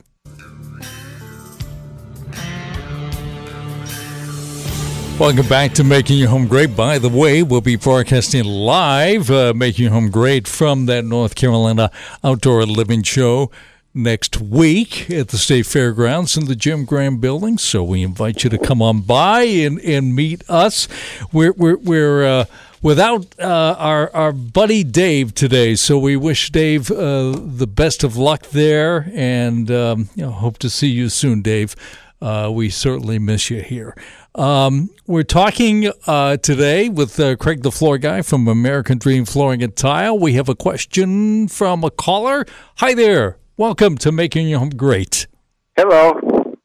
Welcome 5.16 5.47
back 5.47 5.72
to 5.74 5.84
Making 5.84 6.18
Your 6.18 6.28
Home 6.28 6.49
Great. 6.49 6.74
By 6.74 6.99
the 6.99 7.09
way, 7.09 7.45
we'll 7.45 7.61
be 7.61 7.76
broadcasting 7.76 8.42
live, 8.42 9.30
uh, 9.30 9.55
Making 9.55 9.84
Your 9.84 9.92
Home 9.92 10.11
Great 10.11 10.49
from 10.49 10.86
that 10.86 11.05
North 11.05 11.36
Carolina 11.36 11.92
Outdoor 12.24 12.66
Living 12.66 13.05
Show 13.05 13.53
next 13.95 14.40
week 14.40 15.09
at 15.11 15.28
the 15.28 15.38
State 15.38 15.66
Fairgrounds 15.66 16.36
in 16.36 16.47
the 16.47 16.57
Jim 16.57 16.84
Graham 16.84 17.18
Building. 17.18 17.57
So 17.59 17.84
we 17.84 18.03
invite 18.03 18.42
you 18.42 18.51
to 18.51 18.59
come 18.59 18.82
on 18.82 19.03
by 19.03 19.42
and, 19.42 19.78
and 19.80 20.14
meet 20.14 20.42
us. 20.51 20.88
We're, 21.32 21.53
we're, 21.53 21.76
we're 21.76 22.24
uh, 22.24 22.45
without 22.82 23.26
uh, 23.38 23.76
our, 23.78 24.14
our 24.14 24.32
buddy 24.32 24.82
Dave 24.82 25.34
today. 25.34 25.76
So 25.76 25.99
we 25.99 26.16
wish 26.16 26.51
Dave 26.51 26.90
uh, 26.90 27.38
the 27.38 27.68
best 27.68 28.02
of 28.02 28.16
luck 28.16 28.48
there 28.48 29.10
and 29.14 29.70
um, 29.70 30.09
you 30.16 30.24
know, 30.24 30.32
hope 30.32 30.59
to 30.59 30.70
see 30.70 30.89
you 30.89 31.09
soon, 31.09 31.40
Dave. 31.40 31.77
Uh, 32.20 32.51
we 32.52 32.70
certainly 32.70 33.19
miss 33.19 33.51
you 33.51 33.60
here. 33.62 33.94
Um, 34.35 34.90
we're 35.06 35.23
talking 35.23 35.93
uh, 36.06 36.39
today 36.39 36.89
with 36.89 37.20
uh, 37.20 37.36
Cregg 37.36 37.62
the 37.62 37.70
Floor 37.70 37.98
Guy 37.98 38.23
from 38.23 38.48
American 38.48 38.98
Dream 38.98 39.24
Flooring 39.24 39.62
and 39.62 39.77
Tile. 39.77 40.19
We 40.19 40.32
have 40.32 40.48
a 40.48 40.55
question 40.55 41.47
from 41.48 41.85
a 41.85 41.90
caller. 41.90 42.44
Hi 42.77 42.94
there. 42.94 43.36
Welcome 43.56 43.98
to 43.98 44.10
Making 44.10 44.48
Your 44.48 44.59
Home 44.59 44.70
Great. 44.70 45.28
Hello. 45.76 46.56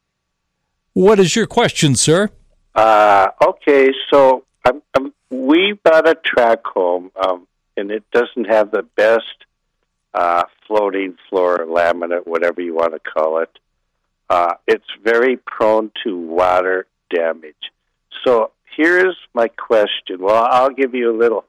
What 0.92 1.20
is 1.20 1.36
your 1.36 1.46
question, 1.46 1.94
sir? 1.94 2.30
Uh, 2.74 3.28
okay, 3.40 3.92
so 4.12 4.42
I'm, 4.64 4.82
I'm, 4.96 5.14
we 5.30 5.78
bought 5.84 6.08
a 6.08 6.16
track 6.16 6.64
home, 6.66 7.12
um, 7.24 7.46
and 7.76 7.92
it 7.92 8.02
doesn't 8.10 8.46
have 8.46 8.72
the 8.72 8.82
best 8.96 9.22
uh, 10.14 10.42
floating 10.66 11.16
floor 11.28 11.58
laminate, 11.58 12.26
whatever 12.26 12.60
you 12.60 12.74
want 12.74 12.92
to 12.94 12.98
call 12.98 13.38
it. 13.38 13.56
Uh, 14.28 14.54
it's 14.66 14.90
very 15.04 15.36
prone 15.36 15.92
to 16.02 16.18
water 16.18 16.86
damage. 17.08 17.70
So 18.24 18.50
here's 18.76 19.16
my 19.32 19.46
question. 19.46 20.18
Well, 20.18 20.44
I'll 20.50 20.70
give 20.70 20.92
you 20.96 21.14
a 21.14 21.16
little 21.16 21.44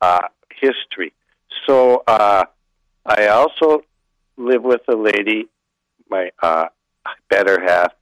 uh, 0.00 0.26
history. 0.50 1.12
So 1.64 2.02
uh, 2.08 2.46
I 3.06 3.28
also 3.28 3.84
live 4.36 4.62
with 4.62 4.82
a 4.88 4.96
lady, 4.96 5.48
my 6.10 6.30
uh, 6.42 6.66
better 7.28 7.62
half. 7.62 7.92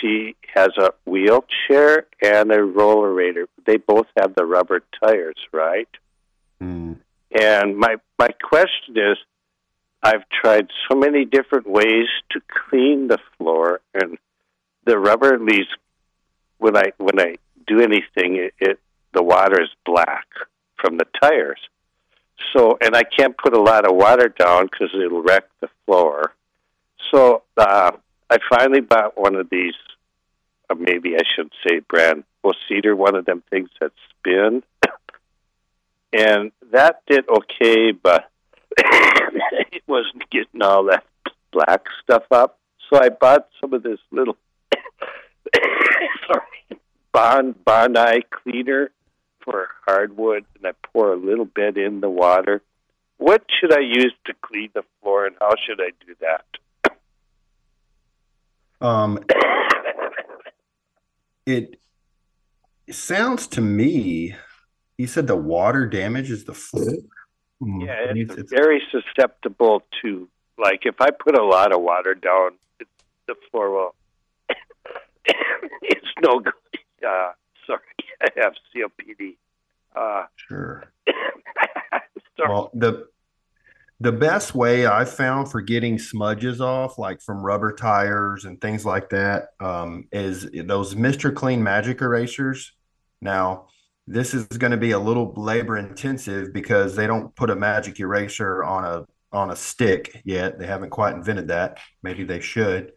She 0.00 0.36
has 0.54 0.70
a 0.78 0.90
wheelchair 1.04 2.06
and 2.22 2.50
a 2.50 2.58
rollerator. 2.58 3.46
They 3.64 3.76
both 3.76 4.06
have 4.16 4.34
the 4.34 4.44
rubber 4.44 4.82
tires, 5.02 5.36
right? 5.52 5.88
Mm. 6.60 6.96
And 7.38 7.76
my 7.76 7.96
my 8.18 8.28
question 8.42 8.96
is, 8.96 9.18
I've 10.02 10.24
tried 10.28 10.68
so 10.88 10.96
many 10.96 11.24
different 11.24 11.66
ways 11.66 12.08
to 12.30 12.40
clean 12.68 13.08
the 13.08 13.18
floor, 13.36 13.80
and 13.94 14.18
the 14.84 14.98
rubber 14.98 15.38
leaves 15.38 15.68
when 16.58 16.76
I 16.76 16.92
when 16.98 17.20
I 17.20 17.36
do 17.66 17.80
anything, 17.80 18.36
it, 18.36 18.54
it 18.58 18.78
the 19.12 19.22
water 19.22 19.62
is 19.62 19.68
black 19.84 20.26
from 20.80 20.96
the 20.96 21.06
tires. 21.20 21.60
So, 22.52 22.78
and 22.80 22.94
I 22.94 23.02
can't 23.02 23.36
put 23.36 23.54
a 23.54 23.60
lot 23.60 23.86
of 23.86 23.96
water 23.96 24.28
down 24.28 24.66
because 24.66 24.90
it'll 24.94 25.22
wreck 25.22 25.44
the 25.60 25.68
floor. 25.86 26.34
So, 27.10 27.42
uh, 27.56 27.92
I 28.30 28.38
finally 28.48 28.80
bought 28.80 29.18
one 29.18 29.36
of 29.36 29.50
these. 29.50 29.74
Uh, 30.70 30.74
maybe 30.74 31.16
I 31.16 31.22
should 31.34 31.52
say 31.66 31.80
brand 31.80 32.24
well 32.42 32.54
cedar, 32.68 32.96
one 32.96 33.14
of 33.14 33.24
them 33.24 33.42
things 33.50 33.68
that 33.80 33.92
spin, 34.10 34.62
and 36.12 36.52
that 36.72 37.02
did 37.06 37.28
okay, 37.28 37.92
but 37.92 38.30
it 38.78 39.82
wasn't 39.86 40.28
getting 40.30 40.62
all 40.62 40.84
that 40.84 41.04
black 41.52 41.86
stuff 42.02 42.24
up. 42.30 42.58
So 42.88 43.00
I 43.00 43.10
bought 43.10 43.48
some 43.60 43.74
of 43.74 43.82
this 43.82 44.00
little 44.10 44.36
sorry 46.26 46.80
Bond 47.12 47.64
Bona 47.64 48.20
cleaner 48.30 48.90
for 49.44 49.68
hardwood, 49.86 50.44
and 50.56 50.66
I 50.66 50.72
pour 50.92 51.12
a 51.12 51.16
little 51.16 51.44
bit 51.44 51.76
in 51.76 52.00
the 52.00 52.10
water. 52.10 52.62
What 53.18 53.44
should 53.60 53.72
I 53.72 53.80
use 53.80 54.12
to 54.26 54.34
clean 54.42 54.70
the 54.74 54.82
floor, 55.00 55.26
and 55.26 55.36
how 55.40 55.54
should 55.66 55.80
I 55.80 55.90
do 56.04 56.14
that? 56.20 56.44
Um, 58.84 59.20
it, 61.46 61.78
sounds 62.90 63.46
to 63.48 63.60
me. 63.60 64.34
You 64.98 65.06
said 65.06 65.26
the 65.26 65.36
water 65.36 65.86
damages 65.86 66.44
the 66.44 66.54
floor. 66.54 66.92
Mm. 67.62 67.86
Yeah, 67.86 68.12
it's, 68.14 68.34
it's, 68.34 68.52
very 68.52 68.82
susceptible 68.90 69.84
to 70.02 70.28
like 70.58 70.80
if 70.84 71.00
I 71.00 71.10
put 71.10 71.38
a 71.38 71.44
lot 71.44 71.72
of 71.72 71.80
water 71.80 72.14
down, 72.14 72.52
it, 72.80 72.88
the 73.28 73.36
floor 73.50 73.70
will. 73.70 73.94
it's 75.82 76.06
no 76.20 76.40
good. 76.40 76.52
Uh, 77.06 77.32
have 78.36 78.54
COPD. 78.74 79.36
Uh, 79.94 80.24
sure. 80.36 80.84
well, 82.38 82.70
the 82.74 83.06
the 84.00 84.12
best 84.12 84.54
way 84.54 84.86
I 84.86 85.04
found 85.04 85.50
for 85.50 85.60
getting 85.60 85.96
smudges 85.96 86.60
off, 86.60 86.98
like 86.98 87.20
from 87.20 87.40
rubber 87.40 87.72
tires 87.72 88.46
and 88.46 88.60
things 88.60 88.84
like 88.84 89.10
that, 89.10 89.50
um, 89.60 90.08
is 90.10 90.50
those 90.64 90.96
Mr. 90.96 91.32
Clean 91.32 91.62
Magic 91.62 92.00
Erasers. 92.00 92.72
Now, 93.20 93.66
this 94.08 94.34
is 94.34 94.46
going 94.46 94.72
to 94.72 94.76
be 94.76 94.90
a 94.90 94.98
little 94.98 95.32
labor 95.36 95.76
intensive 95.76 96.52
because 96.52 96.96
they 96.96 97.06
don't 97.06 97.34
put 97.36 97.50
a 97.50 97.54
magic 97.54 98.00
eraser 98.00 98.64
on 98.64 98.84
a 98.84 99.06
on 99.32 99.50
a 99.50 99.56
stick 99.56 100.20
yet. 100.24 100.58
They 100.58 100.66
haven't 100.66 100.90
quite 100.90 101.14
invented 101.14 101.48
that. 101.48 101.78
Maybe 102.02 102.24
they 102.24 102.40
should. 102.40 102.92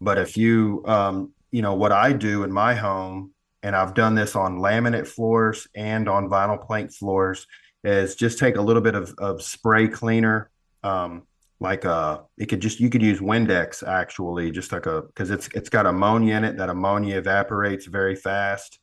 But 0.00 0.18
if 0.18 0.36
you, 0.36 0.82
um, 0.86 1.32
you 1.50 1.62
know, 1.62 1.74
what 1.74 1.92
I 1.92 2.12
do 2.12 2.44
in 2.44 2.52
my 2.52 2.74
home, 2.74 3.32
and 3.62 3.76
I've 3.76 3.94
done 3.94 4.14
this 4.14 4.36
on 4.36 4.58
laminate 4.58 5.06
floors 5.06 5.68
and 5.74 6.08
on 6.08 6.28
vinyl 6.28 6.64
plank 6.64 6.92
floors, 6.92 7.46
is 7.84 8.14
just 8.14 8.38
take 8.38 8.56
a 8.56 8.62
little 8.62 8.82
bit 8.82 8.94
of, 8.94 9.14
of 9.18 9.42
spray 9.42 9.88
cleaner. 9.88 10.50
Um, 10.82 11.22
like 11.62 11.84
a, 11.84 11.92
uh, 11.92 12.22
it 12.38 12.46
could 12.46 12.60
just 12.60 12.80
you 12.80 12.88
could 12.88 13.02
use 13.02 13.20
Windex 13.20 13.86
actually, 13.86 14.50
just 14.50 14.72
like 14.72 14.86
a 14.86 15.02
because 15.02 15.30
it's 15.30 15.48
it's 15.54 15.68
got 15.68 15.84
ammonia 15.86 16.36
in 16.36 16.44
it. 16.44 16.56
That 16.56 16.70
ammonia 16.70 17.18
evaporates 17.18 17.84
very 17.84 18.16
fast, 18.16 18.78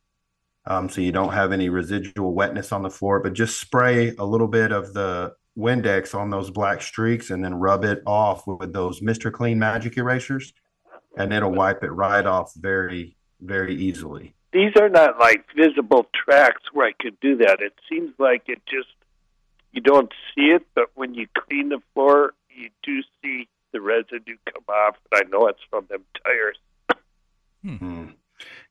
um, 0.67 0.87
so 0.87 1.01
you 1.01 1.11
don't 1.11 1.33
have 1.33 1.51
any 1.51 1.69
residual 1.69 2.35
wetness 2.35 2.71
on 2.71 2.83
the 2.83 2.89
floor. 2.91 3.19
But 3.19 3.33
just 3.33 3.59
spray 3.59 4.13
a 4.19 4.25
little 4.25 4.47
bit 4.47 4.71
of 4.71 4.93
the 4.93 5.33
Windex 5.57 6.13
on 6.13 6.29
those 6.29 6.51
black 6.51 6.83
streaks 6.83 7.31
and 7.31 7.43
then 7.43 7.55
rub 7.55 7.83
it 7.83 8.03
off 8.05 8.45
with 8.45 8.73
those 8.73 9.01
Mr. 9.01 9.31
Clean 9.31 9.57
Magic 9.57 9.97
erasers, 9.97 10.53
and 11.17 11.33
it'll 11.33 11.51
wipe 11.51 11.83
it 11.83 11.89
right 11.89 12.25
off 12.25 12.53
very, 12.55 13.17
very 13.41 13.75
easily. 13.75 14.35
These 14.53 14.71
are 14.79 14.89
not 14.89 15.19
like 15.19 15.45
visible 15.55 16.07
tracks 16.13 16.63
where 16.73 16.87
I 16.87 16.93
could 16.99 17.19
do 17.19 17.37
that. 17.37 17.57
It 17.61 17.73
seems 17.89 18.13
like 18.17 18.43
it 18.47 18.61
just, 18.65 18.87
you 19.71 19.81
don't 19.81 20.11
see 20.33 20.47
it, 20.47 20.65
but 20.73 20.89
when 20.95 21.13
you 21.13 21.27
clean 21.37 21.69
the 21.69 21.81
floor, 21.93 22.33
you 22.49 22.69
do 22.83 23.01
see 23.21 23.47
the 23.73 23.81
residue 23.81 24.37
come 24.51 24.63
off. 24.69 24.95
And 25.11 25.21
I 25.21 25.29
know 25.29 25.47
it's 25.47 25.59
from 25.69 25.85
them 25.89 26.03
tires. 26.23 26.57
Hmm. 27.63 28.05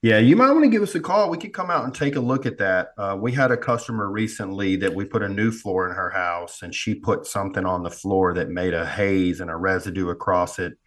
Yeah, 0.02 0.18
you 0.18 0.36
might 0.36 0.52
want 0.52 0.64
to 0.64 0.70
give 0.70 0.82
us 0.82 0.94
a 0.94 1.00
call. 1.00 1.30
We 1.30 1.38
could 1.38 1.52
come 1.52 1.70
out 1.70 1.84
and 1.84 1.94
take 1.94 2.16
a 2.16 2.20
look 2.20 2.46
at 2.46 2.58
that. 2.58 2.90
Uh, 2.96 3.16
we 3.20 3.32
had 3.32 3.50
a 3.50 3.56
customer 3.56 4.10
recently 4.10 4.76
that 4.76 4.94
we 4.94 5.04
put 5.04 5.22
a 5.22 5.28
new 5.28 5.50
floor 5.50 5.88
in 5.88 5.94
her 5.94 6.10
house, 6.10 6.62
and 6.62 6.74
she 6.74 6.94
put 6.94 7.26
something 7.26 7.66
on 7.66 7.82
the 7.82 7.90
floor 7.90 8.32
that 8.34 8.48
made 8.48 8.74
a 8.74 8.86
haze 8.86 9.40
and 9.40 9.50
a 9.50 9.56
residue 9.56 10.08
across 10.08 10.58
it. 10.58 10.78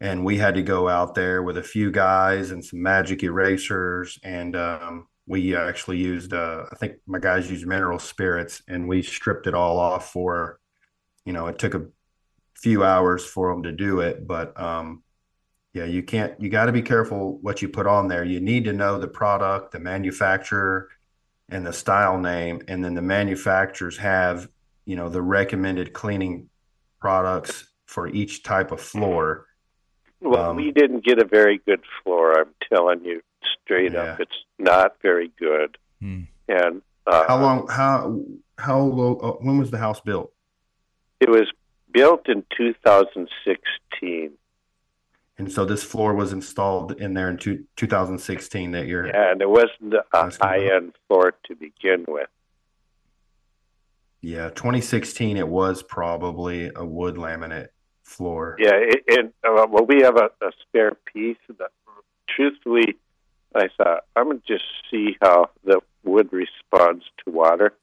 And 0.00 0.24
we 0.24 0.36
had 0.36 0.54
to 0.56 0.62
go 0.62 0.88
out 0.88 1.14
there 1.14 1.42
with 1.42 1.56
a 1.56 1.62
few 1.62 1.90
guys 1.90 2.50
and 2.50 2.64
some 2.64 2.82
magic 2.82 3.22
erasers, 3.22 4.18
and 4.22 4.54
um, 4.54 5.08
we 5.26 5.56
actually 5.56 5.98
used. 5.98 6.34
Uh, 6.34 6.64
I 6.70 6.74
think 6.76 6.96
my 7.06 7.18
guys 7.18 7.50
used 7.50 7.66
mineral 7.66 7.98
spirits, 7.98 8.62
and 8.68 8.88
we 8.88 9.02
stripped 9.02 9.46
it 9.46 9.54
all 9.54 9.78
off 9.78 10.12
for. 10.12 10.60
You 11.24 11.32
know, 11.32 11.46
it 11.46 11.58
took 11.58 11.74
a 11.74 11.86
few 12.54 12.84
hours 12.84 13.24
for 13.24 13.52
them 13.52 13.62
to 13.64 13.72
do 13.72 14.00
it, 14.00 14.26
but 14.26 14.58
um, 14.60 15.02
yeah, 15.76 15.84
you 15.84 16.02
can't, 16.02 16.40
you 16.40 16.48
got 16.48 16.66
to 16.66 16.72
be 16.72 16.82
careful 16.82 17.38
what 17.42 17.60
you 17.60 17.68
put 17.68 17.86
on 17.86 18.08
there. 18.08 18.24
You 18.24 18.40
need 18.40 18.64
to 18.64 18.72
know 18.72 18.98
the 18.98 19.08
product, 19.08 19.72
the 19.72 19.78
manufacturer, 19.78 20.88
and 21.50 21.66
the 21.66 21.72
style 21.72 22.18
name. 22.18 22.62
And 22.66 22.82
then 22.82 22.94
the 22.94 23.02
manufacturers 23.02 23.98
have, 23.98 24.48
you 24.86 24.96
know, 24.96 25.10
the 25.10 25.20
recommended 25.20 25.92
cleaning 25.92 26.48
products 26.98 27.66
for 27.86 28.08
each 28.08 28.42
type 28.42 28.72
of 28.72 28.80
floor. 28.80 29.46
Well, 30.20 30.50
um, 30.50 30.56
we 30.56 30.72
didn't 30.72 31.04
get 31.04 31.18
a 31.20 31.26
very 31.26 31.60
good 31.66 31.82
floor. 32.02 32.38
I'm 32.38 32.54
telling 32.72 33.04
you 33.04 33.22
straight 33.62 33.92
yeah. 33.92 34.00
up, 34.02 34.20
it's 34.20 34.44
not 34.58 34.96
very 35.02 35.30
good. 35.38 35.76
Hmm. 36.00 36.22
And 36.48 36.82
uh, 37.06 37.26
how 37.26 37.40
long? 37.40 37.68
How 37.68 38.20
how 38.58 38.80
low? 38.80 39.16
Uh, 39.16 39.32
when 39.44 39.58
was 39.58 39.70
the 39.70 39.78
house 39.78 40.00
built? 40.00 40.32
It 41.20 41.28
was 41.28 41.50
built 41.92 42.28
in 42.28 42.44
2016. 42.56 44.32
And 45.38 45.52
so 45.52 45.64
this 45.64 45.82
floor 45.82 46.14
was 46.14 46.32
installed 46.32 46.92
in 46.92 47.14
there 47.14 47.28
in 47.28 47.36
two, 47.36 47.64
2016 47.76 48.70
that 48.72 48.86
year. 48.86 49.06
Yeah, 49.06 49.32
and 49.32 49.42
it 49.42 49.50
wasn't 49.50 49.94
a 49.94 50.04
high 50.12 50.74
end 50.74 50.94
floor 51.08 51.34
to 51.46 51.54
begin 51.54 52.04
with. 52.08 52.28
Yeah, 54.22 54.48
2016 54.48 55.36
it 55.36 55.48
was 55.48 55.82
probably 55.82 56.70
a 56.74 56.84
wood 56.84 57.16
laminate 57.16 57.68
floor. 58.06 58.56
Yeah, 58.58 58.74
it, 58.74 59.04
it 59.06 59.34
uh, 59.44 59.66
well 59.68 59.84
we 59.84 60.02
have 60.02 60.16
a, 60.16 60.30
a 60.44 60.52
spare 60.62 60.96
piece. 61.12 61.36
That, 61.58 61.70
truthfully, 62.28 62.96
I 63.54 63.68
thought 63.76 64.04
I'm 64.14 64.28
gonna 64.28 64.40
just 64.46 64.64
see 64.90 65.16
how 65.20 65.50
the 65.64 65.80
wood 66.04 66.28
responds 66.32 67.04
to 67.24 67.30
water, 67.30 67.74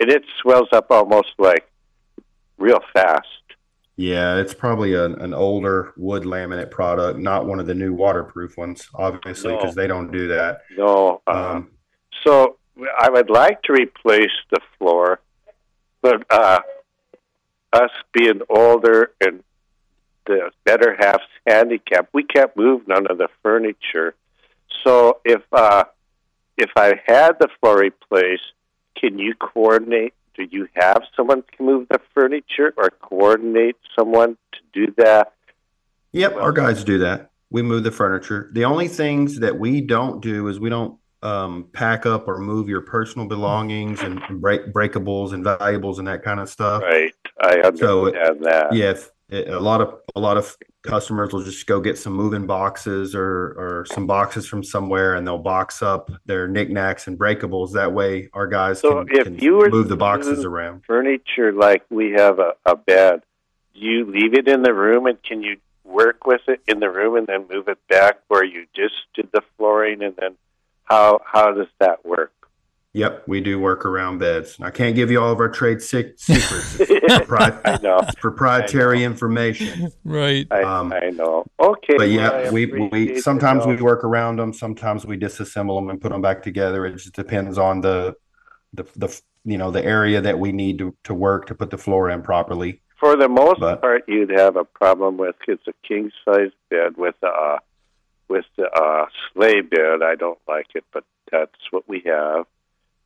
and 0.00 0.10
it 0.10 0.24
swells 0.40 0.68
up 0.72 0.86
almost 0.90 1.32
like 1.38 1.68
real 2.58 2.80
fast. 2.92 3.26
Yeah, 3.96 4.36
it's 4.36 4.54
probably 4.54 4.94
an, 4.94 5.20
an 5.20 5.34
older 5.34 5.92
wood 5.96 6.22
laminate 6.22 6.70
product, 6.70 7.18
not 7.18 7.46
one 7.46 7.60
of 7.60 7.66
the 7.66 7.74
new 7.74 7.92
waterproof 7.92 8.56
ones, 8.56 8.88
obviously, 8.94 9.54
because 9.54 9.76
no. 9.76 9.82
they 9.82 9.86
don't 9.86 10.10
do 10.10 10.28
that. 10.28 10.62
No. 10.76 11.20
Uh, 11.26 11.30
um, 11.30 11.70
so 12.24 12.56
I 12.98 13.10
would 13.10 13.28
like 13.28 13.62
to 13.64 13.72
replace 13.74 14.32
the 14.50 14.60
floor, 14.78 15.20
but 16.00 16.24
uh, 16.30 16.60
us 17.72 17.90
being 18.12 18.40
older 18.48 19.12
and 19.20 19.42
the 20.26 20.50
better 20.64 20.96
half's 20.98 21.24
handicap. 21.46 22.08
we 22.12 22.24
can't 22.24 22.56
move 22.56 22.86
none 22.86 23.06
of 23.08 23.18
the 23.18 23.28
furniture. 23.42 24.14
So 24.84 25.20
if 25.24 25.42
uh, 25.52 25.84
if 26.56 26.70
I 26.76 27.00
had 27.06 27.38
the 27.38 27.48
floor 27.60 27.78
replaced, 27.78 28.52
can 28.96 29.18
you 29.18 29.34
coordinate 29.34 30.14
do 30.34 30.46
you 30.50 30.68
have 30.74 31.02
someone 31.14 31.42
to 31.42 31.62
move 31.62 31.88
the 31.90 32.00
furniture 32.14 32.72
or 32.76 32.90
coordinate 32.90 33.76
someone 33.98 34.36
to 34.52 34.60
do 34.72 34.94
that? 34.96 35.34
Yep, 36.12 36.36
our 36.36 36.52
guys 36.52 36.84
do 36.84 36.98
that. 36.98 37.30
We 37.50 37.62
move 37.62 37.84
the 37.84 37.90
furniture. 37.90 38.50
The 38.52 38.64
only 38.64 38.88
things 38.88 39.40
that 39.40 39.58
we 39.58 39.80
don't 39.82 40.22
do 40.22 40.48
is 40.48 40.58
we 40.58 40.70
don't 40.70 40.98
um, 41.22 41.68
pack 41.72 42.06
up 42.06 42.28
or 42.28 42.38
move 42.38 42.68
your 42.68 42.80
personal 42.80 43.28
belongings 43.28 44.00
and, 44.00 44.20
and 44.28 44.40
break 44.40 44.72
breakables 44.72 45.32
and 45.32 45.44
valuables 45.44 45.98
and 45.98 46.08
that 46.08 46.22
kind 46.22 46.40
of 46.40 46.48
stuff. 46.48 46.82
Right, 46.82 47.14
I 47.40 47.56
understand 47.56 47.78
so, 47.78 48.10
that. 48.40 48.72
Yeah, 48.72 48.90
if, 48.90 49.10
a 49.32 49.60
lot 49.60 49.80
of 49.80 50.00
a 50.14 50.20
lot 50.20 50.36
of 50.36 50.56
customers 50.82 51.32
will 51.32 51.42
just 51.42 51.66
go 51.66 51.80
get 51.80 51.96
some 51.96 52.12
moving 52.12 52.46
boxes 52.46 53.14
or 53.14 53.54
or 53.56 53.86
some 53.90 54.06
boxes 54.06 54.46
from 54.46 54.62
somewhere 54.62 55.14
and 55.14 55.26
they'll 55.26 55.38
box 55.38 55.82
up 55.82 56.10
their 56.26 56.46
knickknacks 56.46 57.06
and 57.06 57.18
breakables. 57.18 57.72
That 57.72 57.92
way 57.92 58.28
our 58.34 58.46
guys 58.46 58.80
so 58.80 59.04
can, 59.04 59.16
if 59.16 59.24
can 59.24 59.38
you 59.38 59.54
were 59.54 59.70
move 59.70 59.88
the 59.88 59.96
boxes 59.96 60.44
around. 60.44 60.84
furniture 60.84 61.52
like 61.52 61.84
we 61.90 62.10
have 62.12 62.38
a, 62.38 62.54
a 62.66 62.76
bed 62.76 63.22
do 63.74 63.80
you 63.80 64.04
leave 64.04 64.34
it 64.34 64.48
in 64.48 64.62
the 64.62 64.74
room 64.74 65.06
and 65.06 65.22
can 65.22 65.42
you 65.42 65.56
work 65.84 66.26
with 66.26 66.42
it 66.48 66.60
in 66.68 66.80
the 66.80 66.90
room 66.90 67.16
and 67.16 67.26
then 67.26 67.46
move 67.50 67.68
it 67.68 67.78
back 67.88 68.18
where 68.28 68.44
you 68.44 68.66
just 68.74 68.94
did 69.14 69.28
the 69.32 69.42
flooring 69.56 70.02
and 70.02 70.14
then 70.16 70.36
how 70.84 71.20
how 71.24 71.52
does 71.52 71.68
that 71.78 72.04
work 72.04 72.32
Yep, 72.94 73.24
we 73.26 73.40
do 73.40 73.58
work 73.58 73.86
around 73.86 74.18
beds. 74.18 74.58
I 74.60 74.70
can't 74.70 74.94
give 74.94 75.10
you 75.10 75.18
all 75.18 75.32
of 75.32 75.40
our 75.40 75.48
trade 75.48 75.80
secrets. 75.80 76.28
It's, 76.28 77.30
I 77.30 77.78
know. 77.82 78.00
It's 78.00 78.14
proprietary 78.16 78.98
know. 78.98 79.06
information. 79.06 79.90
Right. 80.04 80.46
I, 80.50 80.62
um, 80.62 80.92
I, 80.92 81.08
know. 81.08 81.46
Okay. 81.58 81.94
But 81.96 82.10
yeah, 82.10 82.50
we 82.50 82.66
we 82.66 83.18
sometimes 83.18 83.64
we 83.64 83.76
work 83.76 84.04
around 84.04 84.36
them. 84.38 84.52
Sometimes 84.52 85.06
we 85.06 85.16
disassemble 85.16 85.78
them 85.78 85.88
and 85.88 86.02
put 86.02 86.12
them 86.12 86.20
back 86.20 86.42
together. 86.42 86.84
It 86.84 86.96
just 86.96 87.14
depends 87.14 87.56
on 87.56 87.80
the 87.80 88.14
the 88.74 88.84
the 88.96 89.20
you 89.46 89.56
know 89.56 89.70
the 89.70 89.82
area 89.82 90.20
that 90.20 90.38
we 90.38 90.52
need 90.52 90.78
to, 90.78 90.94
to 91.04 91.14
work 91.14 91.46
to 91.46 91.54
put 91.54 91.70
the 91.70 91.78
floor 91.78 92.10
in 92.10 92.20
properly. 92.20 92.82
For 93.00 93.16
the 93.16 93.28
most 93.28 93.58
but, 93.58 93.80
part, 93.80 94.04
you'd 94.06 94.30
have 94.30 94.56
a 94.56 94.64
problem 94.64 95.16
with 95.16 95.36
it's 95.48 95.66
a 95.66 95.72
king 95.86 96.10
size 96.26 96.50
bed 96.68 96.98
with 96.98 97.16
a 97.22 97.26
uh, 97.26 97.58
with 98.28 98.44
the 98.56 98.70
uh, 98.70 99.06
sleigh 99.32 99.62
bed. 99.62 100.02
I 100.02 100.14
don't 100.14 100.38
like 100.46 100.68
it, 100.74 100.84
but 100.92 101.04
that's 101.30 101.52
what 101.70 101.88
we 101.88 102.02
have. 102.04 102.44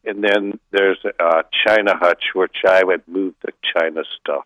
And 0.06 0.22
then 0.22 0.58
there's 0.70 0.98
a 1.04 1.44
china 1.66 1.96
hutch, 1.96 2.24
which 2.34 2.58
I 2.66 2.84
would 2.84 3.06
move 3.08 3.34
the 3.42 3.52
china 3.74 4.02
stuff. 4.20 4.44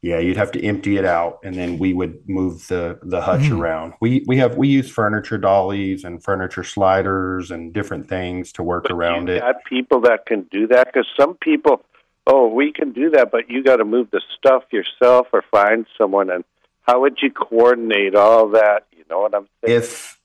Yeah, 0.00 0.20
you'd 0.20 0.36
have 0.36 0.52
to 0.52 0.62
empty 0.62 0.96
it 0.96 1.04
out, 1.04 1.40
and 1.42 1.56
then 1.56 1.78
we 1.78 1.92
would 1.92 2.28
move 2.28 2.68
the 2.68 3.00
the 3.02 3.20
hutch 3.20 3.42
mm. 3.42 3.58
around. 3.58 3.94
We 4.00 4.22
we 4.28 4.36
have 4.36 4.56
we 4.56 4.68
use 4.68 4.88
furniture 4.88 5.38
dollies 5.38 6.04
and 6.04 6.22
furniture 6.22 6.62
sliders 6.62 7.50
and 7.50 7.72
different 7.72 8.08
things 8.08 8.52
to 8.52 8.62
work 8.62 8.84
but 8.84 8.92
around 8.92 9.28
it. 9.28 9.40
Got 9.40 9.64
people 9.64 10.00
that 10.02 10.24
can 10.24 10.42
do 10.52 10.68
that 10.68 10.86
because 10.86 11.08
some 11.18 11.34
people, 11.34 11.84
oh, 12.28 12.46
we 12.46 12.72
can 12.72 12.92
do 12.92 13.10
that, 13.10 13.32
but 13.32 13.50
you 13.50 13.64
got 13.64 13.76
to 13.76 13.84
move 13.84 14.08
the 14.12 14.22
stuff 14.38 14.62
yourself 14.70 15.26
or 15.32 15.42
find 15.50 15.84
someone. 15.96 16.30
And 16.30 16.44
how 16.82 17.00
would 17.00 17.18
you 17.20 17.32
coordinate 17.32 18.14
all 18.14 18.50
that? 18.50 18.86
You 18.96 19.02
know 19.10 19.18
what 19.22 19.34
I'm 19.34 19.48
saying? 19.64 19.78
If 19.78 20.20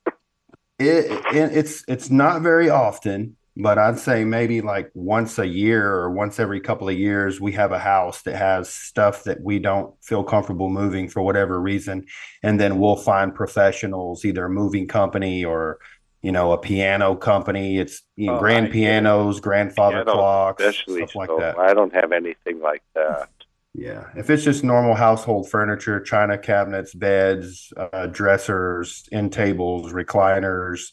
it, 0.78 1.12
it 1.34 1.58
it's 1.58 1.84
it's 1.88 2.12
not 2.12 2.44
very 2.44 2.70
often 2.70 3.38
but 3.56 3.78
I'd 3.78 4.00
say 4.00 4.24
maybe 4.24 4.62
like 4.62 4.90
once 4.96 5.38
a 5.38 5.46
year 5.46 5.92
or 5.92 6.10
once 6.12 6.40
every 6.40 6.60
couple 6.60 6.90
of 6.90 6.98
years, 6.98 7.40
we 7.40 7.52
have 7.52 7.72
a 7.72 7.80
house 7.80 8.24
that 8.24 8.36
has 8.36 8.70
stuff 8.70 9.26
that 9.26 9.42
we 9.42 9.60
don't 9.60 9.94
feel 10.04 10.24
comfortable 10.24 10.70
moving 10.70 11.08
for 11.08 11.22
whatever 11.22 11.62
reason. 11.62 12.06
And 12.42 12.60
then 12.60 12.80
we'll 12.80 12.96
find 12.96 13.34
professionals, 13.34 14.26
either 14.26 14.46
a 14.46 14.50
moving 14.50 14.88
company 14.88 15.46
or, 15.46 15.78
you 16.24 16.32
know, 16.32 16.52
a 16.52 16.58
piano 16.58 17.16
company. 17.16 17.78
It's 17.78 18.02
you 18.16 18.28
know, 18.28 18.38
oh, 18.38 18.40
grand 18.40 18.72
pianos, 18.72 19.40
grandfather 19.40 20.04
piano 20.04 20.14
clocks, 20.14 20.64
stuff 20.64 21.16
like 21.16 21.30
so 21.30 21.38
that. 21.40 21.60
I 21.60 21.76
don't 21.76 21.94
have 21.94 22.12
anything 22.12 22.60
like 22.60 22.82
that. 22.96 23.30
Yeah. 23.76 24.06
If 24.16 24.30
it's 24.30 24.44
just 24.44 24.64
normal 24.64 24.96
household 24.96 25.50
furniture, 25.50 26.00
china 26.00 26.38
cabinets, 26.38 26.94
beds, 26.94 27.74
uh, 27.78 28.08
dressers, 28.08 29.08
end 29.12 29.34
tables, 29.34 29.94
recliners, 29.94 30.92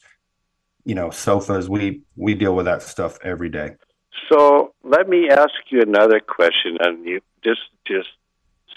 you 0.85 0.95
know 0.95 1.11
sofas. 1.11 1.69
We 1.69 2.03
we 2.17 2.35
deal 2.35 2.55
with 2.55 2.67
that 2.67 2.83
stuff 2.83 3.19
every 3.23 3.49
day. 3.49 3.77
So 4.31 4.75
let 4.83 5.09
me 5.09 5.29
ask 5.31 5.53
you 5.71 5.83
another 5.83 6.21
question 6.21 6.79
and 6.81 7.05
you. 7.05 7.21
Just 7.43 7.61
just 7.87 8.09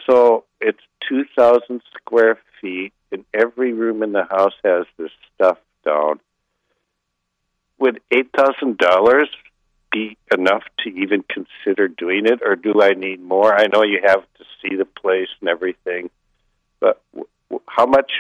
so 0.07 0.45
it's 0.59 0.79
2000 1.09 1.81
square 1.95 2.39
feet 2.61 2.93
and 3.11 3.23
every 3.33 3.73
room 3.73 4.03
in 4.03 4.11
the 4.11 4.25
house 4.25 4.53
has 4.63 4.85
this 4.97 5.11
stuff 5.33 5.57
down. 5.85 6.19
Would 7.79 8.01
$8000 8.13 9.25
be 9.91 10.17
enough 10.33 10.63
to 10.79 10.89
even 10.89 11.23
consider 11.23 11.87
doing 11.87 12.25
it 12.25 12.39
or 12.43 12.55
do 12.55 12.81
i 12.81 12.91
need 12.93 13.21
more? 13.21 13.53
I 13.53 13.67
know 13.67 13.83
you 13.83 13.99
have 14.03 14.21
to 14.21 14.45
see 14.61 14.75
the 14.75 14.85
place 14.85 15.27
and 15.39 15.49
everything 15.49 16.09
but 16.83 17.01
w- 17.13 17.29
w- 17.49 17.63
how 17.67 17.85
much 17.85 18.11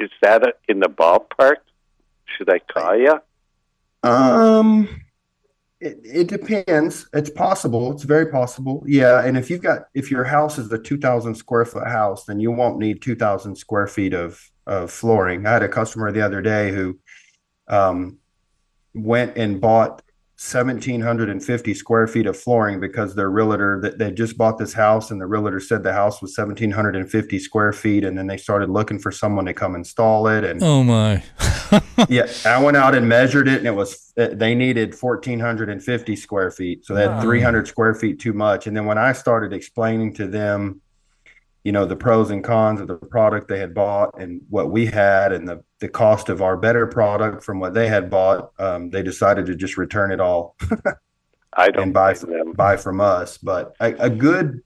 is 0.00 0.10
that 0.20 0.42
in 0.68 0.80
the 0.80 0.88
ballpark 0.88 1.62
should 2.36 2.50
I 2.50 2.58
call 2.58 2.96
you? 2.96 3.20
Um, 4.02 5.02
it, 5.80 5.98
it 6.04 6.28
depends. 6.28 7.08
It's 7.12 7.30
possible. 7.30 7.92
It's 7.92 8.04
very 8.04 8.26
possible. 8.26 8.82
Yeah, 8.86 9.24
and 9.24 9.36
if 9.36 9.50
you've 9.50 9.62
got 9.62 9.86
if 9.94 10.10
your 10.10 10.24
house 10.24 10.58
is 10.58 10.72
a 10.72 10.78
two 10.78 10.98
thousand 10.98 11.34
square 11.34 11.64
foot 11.64 11.86
house, 11.86 12.24
then 12.24 12.40
you 12.40 12.50
won't 12.50 12.78
need 12.78 13.02
two 13.02 13.14
thousand 13.14 13.56
square 13.56 13.86
feet 13.86 14.14
of 14.14 14.50
of 14.66 14.90
flooring. 14.90 15.46
I 15.46 15.52
had 15.52 15.62
a 15.62 15.68
customer 15.68 16.10
the 16.10 16.22
other 16.22 16.40
day 16.40 16.70
who 16.70 16.98
um, 17.68 18.18
went 18.94 19.36
and 19.36 19.60
bought 19.60 20.02
1750 20.36 21.74
square 21.74 22.08
feet 22.08 22.26
of 22.26 22.36
flooring 22.36 22.80
because 22.80 23.14
their 23.14 23.30
realtor 23.30 23.80
that 23.80 23.98
they 23.98 24.10
just 24.10 24.36
bought 24.36 24.58
this 24.58 24.72
house 24.72 25.12
and 25.12 25.20
the 25.20 25.26
realtor 25.26 25.60
said 25.60 25.84
the 25.84 25.92
house 25.92 26.20
was 26.20 26.36
1750 26.36 27.38
square 27.38 27.72
feet 27.72 28.04
and 28.04 28.18
then 28.18 28.26
they 28.26 28.36
started 28.36 28.68
looking 28.68 28.98
for 28.98 29.12
someone 29.12 29.44
to 29.44 29.54
come 29.54 29.76
install 29.76 30.26
it 30.26 30.42
and 30.42 30.60
oh 30.62 30.82
my. 30.82 31.22
Yeah 32.08 32.26
i 32.44 32.62
went 32.62 32.76
out 32.76 32.94
and 32.96 33.08
measured 33.08 33.46
it 33.46 33.58
and 33.58 33.66
it 33.66 33.74
was 33.74 34.12
they 34.16 34.54
needed 34.54 34.94
1450 34.94 36.16
square 36.16 36.50
feet. 36.50 36.84
So 36.84 36.94
they 36.94 37.02
had 37.02 37.20
300 37.20 37.66
square 37.66 37.94
feet 37.94 38.20
too 38.20 38.32
much. 38.32 38.66
And 38.66 38.76
then 38.76 38.86
when 38.86 38.98
i 38.98 39.12
started 39.12 39.52
explaining 39.52 40.14
to 40.14 40.26
them 40.26 40.80
you 41.64 41.72
know 41.72 41.84
the 41.84 41.96
pros 41.96 42.30
and 42.30 42.44
cons 42.44 42.80
of 42.80 42.86
the 42.86 42.94
product 42.94 43.48
they 43.48 43.58
had 43.58 43.74
bought 43.74 44.10
and 44.20 44.40
what 44.48 44.70
we 44.70 44.86
had 44.86 45.32
and 45.32 45.48
the, 45.48 45.64
the 45.80 45.88
cost 45.88 46.28
of 46.28 46.42
our 46.42 46.56
better 46.56 46.86
product 46.86 47.42
from 47.42 47.58
what 47.58 47.74
they 47.74 47.88
had 47.88 48.10
bought 48.10 48.52
um, 48.58 48.90
they 48.90 49.02
decided 49.02 49.46
to 49.46 49.54
just 49.54 49.76
return 49.76 50.12
it 50.12 50.20
all 50.20 50.56
I 51.54 51.70
don't 51.70 51.84
and 51.84 51.94
buy 51.94 52.14
from, 52.14 52.30
them 52.30 52.52
buy 52.52 52.76
from 52.76 53.00
us 53.00 53.38
but 53.38 53.74
a, 53.80 53.94
a, 53.94 54.10
good 54.10 54.60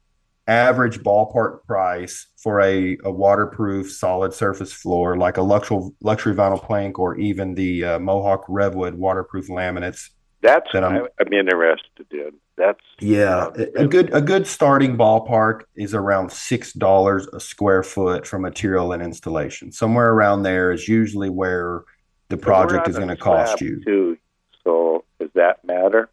average 0.47 1.01
ballpark 1.01 1.65
price 1.66 2.27
for 2.37 2.61
a, 2.62 2.97
a 3.05 3.12
waterproof 3.12 3.93
solid 3.93 4.33
surface 4.33 4.73
floor 4.73 5.16
like 5.16 5.37
a 5.37 5.43
luxury 5.43 5.91
luxury 6.01 6.35
vinyl 6.35 6.62
plank 6.62 6.99
or 6.99 7.16
even 7.16 7.55
the 7.55 7.85
uh, 7.85 7.99
Mohawk 7.99 8.47
Revwood 8.49 8.95
waterproof 8.95 9.49
laminates 9.49 10.11
that's 10.41 10.70
that 10.73 10.85
I'm, 10.85 11.07
I'm 11.20 11.33
interested 11.33 12.07
in. 12.12 12.33
That's 12.59 12.80
yeah, 12.98 13.51
a 13.76 13.86
good 13.86 14.12
a 14.12 14.20
good 14.20 14.47
starting 14.47 14.97
ballpark 14.97 15.62
is 15.76 15.94
around 15.94 16.32
six 16.32 16.72
dollars 16.72 17.28
a 17.28 17.39
square 17.39 17.85
foot 17.85 18.26
for 18.26 18.39
material 18.40 18.93
and 18.93 19.01
installation. 19.01 19.70
Somewhere 19.70 20.10
around 20.10 20.43
there 20.43 20.72
is 20.72 20.89
usually 20.89 21.30
where 21.30 21.85
the 22.28 22.36
project 22.36 22.89
is 22.89 22.97
going 22.97 23.09
to 23.09 23.16
cost 23.16 23.60
you. 23.60 23.80
Too. 23.85 24.18
So 24.64 25.05
does 25.20 25.30
that 25.35 25.64
matter? 25.64 26.10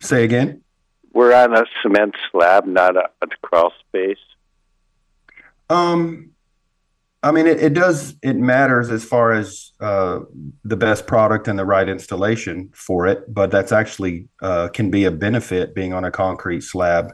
Say 0.00 0.24
again. 0.24 0.62
We're 1.12 1.34
on 1.34 1.54
a 1.54 1.64
cement 1.82 2.14
slab, 2.30 2.66
not 2.66 2.96
a, 2.96 3.10
a 3.20 3.26
crawl 3.42 3.74
space. 3.86 4.16
Um, 5.68 6.30
I 7.24 7.30
mean, 7.30 7.46
it, 7.46 7.60
it 7.60 7.74
does. 7.74 8.16
It 8.22 8.36
matters 8.36 8.90
as 8.90 9.04
far 9.04 9.32
as 9.32 9.70
uh, 9.80 10.20
the 10.64 10.76
best 10.76 11.06
product 11.06 11.46
and 11.46 11.56
the 11.56 11.64
right 11.64 11.88
installation 11.88 12.70
for 12.74 13.06
it, 13.06 13.32
but 13.32 13.50
that's 13.50 13.70
actually 13.70 14.28
uh, 14.40 14.68
can 14.68 14.90
be 14.90 15.04
a 15.04 15.10
benefit 15.10 15.74
being 15.74 15.92
on 15.92 16.04
a 16.04 16.10
concrete 16.10 16.62
slab. 16.62 17.12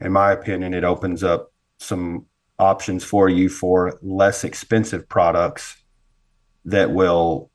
In 0.00 0.12
my 0.12 0.32
opinion, 0.32 0.72
it 0.72 0.82
opens 0.82 1.22
up 1.22 1.52
some 1.78 2.24
options 2.58 3.04
for 3.04 3.28
you 3.28 3.50
for 3.50 3.98
less 4.02 4.44
expensive 4.44 5.06
products 5.08 5.76
that 6.64 6.90
will 6.90 7.50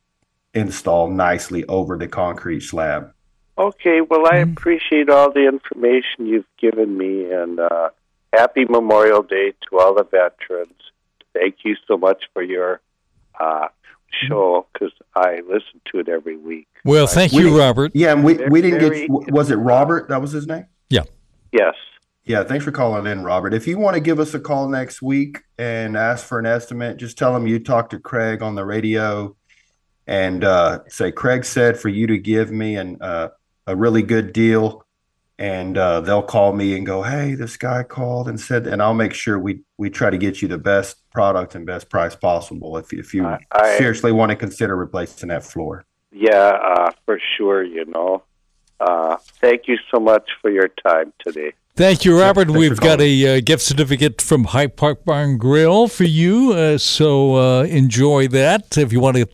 install 0.53 1.09
nicely 1.09 1.65
over 1.65 1.97
the 1.97 2.07
concrete 2.07 2.61
slab. 2.61 3.11
Okay, 3.57 4.01
well, 4.01 4.27
I 4.27 4.35
mm-hmm. 4.35 4.51
appreciate 4.51 5.09
all 5.09 5.31
the 5.31 5.47
information 5.47 6.27
you've 6.27 6.45
given 6.59 6.97
me, 6.97 7.31
and 7.31 7.59
uh, 7.59 7.89
happy 8.33 8.65
Memorial 8.65 9.23
Day 9.23 9.53
to 9.69 9.79
all 9.79 9.95
the 9.95 10.03
veterans 10.03 10.84
thank 11.35 11.57
you 11.63 11.75
so 11.87 11.97
much 11.97 12.23
for 12.33 12.41
your 12.41 12.81
uh, 13.39 13.67
show 14.27 14.65
because 14.73 14.91
I 15.15 15.41
listen 15.47 15.81
to 15.91 15.99
it 15.99 16.09
every 16.09 16.37
week. 16.37 16.67
Well, 16.83 17.07
thank 17.07 17.33
you, 17.33 17.57
Robert. 17.57 17.91
Yeah, 17.93 18.13
and 18.13 18.23
we, 18.23 18.35
we 18.47 18.61
didn't 18.61 18.79
get, 18.79 19.09
was 19.09 19.51
it 19.51 19.55
Robert? 19.55 20.09
That 20.09 20.21
was 20.21 20.31
his 20.31 20.47
name? 20.47 20.65
Yeah. 20.89 21.03
Yes. 21.51 21.75
Yeah, 22.23 22.43
thanks 22.43 22.65
for 22.65 22.71
calling 22.71 23.05
in, 23.05 23.23
Robert. 23.23 23.53
If 23.53 23.67
you 23.67 23.77
want 23.77 23.95
to 23.95 23.99
give 23.99 24.19
us 24.19 24.33
a 24.33 24.39
call 24.39 24.67
next 24.67 25.01
week 25.01 25.43
and 25.59 25.95
ask 25.95 26.25
for 26.25 26.39
an 26.39 26.47
estimate, 26.47 26.97
just 26.97 27.17
tell 27.17 27.33
them 27.33 27.45
you 27.45 27.59
talked 27.59 27.91
to 27.91 27.99
Cregg 27.99 28.41
on 28.41 28.55
the 28.55 28.65
radio 28.65 29.35
and 30.07 30.43
uh, 30.43 30.79
say, 30.87 31.11
Cregg 31.11 31.45
said 31.45 31.79
for 31.79 31.89
you 31.89 32.07
to 32.07 32.17
give 32.17 32.51
me 32.51 32.77
an, 32.77 32.97
uh, 32.99 33.29
a 33.67 33.75
really 33.75 34.01
good 34.01 34.33
deal 34.33 34.85
and 35.37 35.77
uh, 35.77 36.01
they'll 36.01 36.23
call 36.23 36.53
me 36.53 36.75
and 36.75 36.85
go, 36.85 37.03
"Hey, 37.03 37.35
this 37.35 37.57
guy 37.57 37.83
called 37.83 38.29
and 38.29 38.39
said," 38.39 38.67
and 38.67 38.81
I'll 38.81 38.93
make 38.93 39.13
sure 39.13 39.37
we 39.37 39.61
we 39.77 39.89
try 39.89 40.09
to 40.09 40.17
get 40.17 40.41
you 40.41 40.47
the 40.47 40.57
best 40.57 40.97
product 41.15 41.55
and 41.55 41.65
best 41.65 41.89
price 41.89 42.15
possible 42.15 42.77
if 42.77 42.93
if 42.93 43.13
you 43.13 43.25
I, 43.25 43.39
seriously 43.77 44.11
want 44.11 44.29
to 44.29 44.35
consider 44.35 44.75
replacing 44.75 45.29
that 45.29 45.43
floor. 45.43 45.85
Yeah, 46.11 46.51
uh, 46.71 46.91
for 47.05 47.19
sure. 47.35 47.63
You 47.63 47.85
know, 47.85 48.23
uh, 48.79 49.17
thank 49.41 49.67
you 49.67 49.77
so 49.91 49.99
much 49.99 50.29
for 50.41 50.51
your 50.51 50.67
time 50.67 51.11
today. 51.25 51.53
Thank 51.75 52.05
you, 52.05 52.19
Robert. 52.19 52.49
Yeah, 52.49 52.57
We've 52.57 52.79
got 52.79 53.01
a 53.01 53.37
uh, 53.37 53.41
gift 53.43 53.63
certificate 53.63 54.21
from 54.21 54.45
Hyde 54.45 54.77
Park 54.77 55.03
Barn 55.03 55.37
Grill 55.37 55.87
for 55.87 56.05
you, 56.05 56.53
uh, 56.53 56.77
so 56.77 57.35
uh, 57.35 57.63
enjoy 57.63 58.27
that 58.29 58.77
if 58.77 58.93
you 58.93 58.99
want 58.99 59.17
to. 59.17 59.27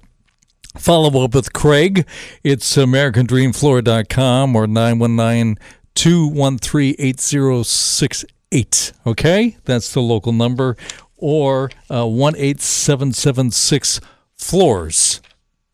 Follow 0.77 1.25
up 1.25 1.35
with 1.35 1.51
Cregg. 1.51 2.07
It's 2.45 2.77
AmericanDreamFloor.com 2.77 4.55
or 4.55 4.67
919- 4.67 5.57
213 5.95 6.95
8068. 6.97 8.93
Okay? 9.05 9.57
That's 9.65 9.93
the 9.93 10.01
local 10.01 10.31
number. 10.31 10.77
Or 11.21 11.71
uh, 11.89 12.05
18776 12.05 14.01
floors. 14.35 15.21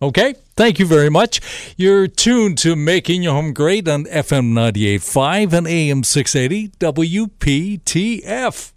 Okay? 0.01 0.35
Thank 0.55 0.79
you 0.79 0.85
very 0.85 1.09
much. 1.09 1.41
You're 1.77 2.07
tuned 2.07 2.57
to 2.59 2.75
Making 2.75 3.23
Your 3.23 3.33
Home 3.33 3.53
Great 3.53 3.87
on 3.87 4.05
FM 4.05 4.53
98.5 4.53 5.53
and 5.53 5.67
AM 5.67 6.03
680 6.03 6.69
WPTF. 6.79 8.73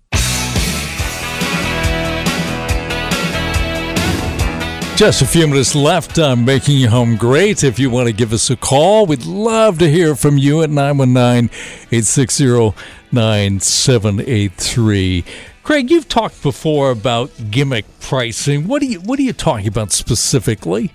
Just 5.01 5.23
a 5.23 5.27
few 5.27 5.47
minutes 5.47 5.75
left 5.75 6.19
on 6.19 6.45
Making 6.45 6.77
Your 6.77 6.91
Home 6.91 7.17
Great. 7.17 7.65
If 7.65 7.79
you 7.79 7.89
want 7.89 8.09
to 8.09 8.13
give 8.13 8.35
us 8.35 8.51
a 8.51 8.57
call, 8.57 9.07
we'd 9.07 9.25
love 9.25 9.79
to 9.79 9.91
hear 9.91 10.15
from 10.15 10.37
you 10.37 10.63
at 10.63 10.69
919 10.69 11.47
860 11.91 12.75
9783. 13.11 15.25
Cregg, 15.71 15.89
you've 15.89 16.09
talked 16.09 16.43
before 16.43 16.91
about 16.91 17.31
gimmick 17.49 17.85
pricing. 18.01 18.67
What 18.67 18.83
are 18.83 18.87
you 18.87 18.99
what 19.03 19.21
are 19.21 19.23
you 19.23 19.33
talking 19.33 19.69
about 19.69 19.93
specifically? 19.93 20.93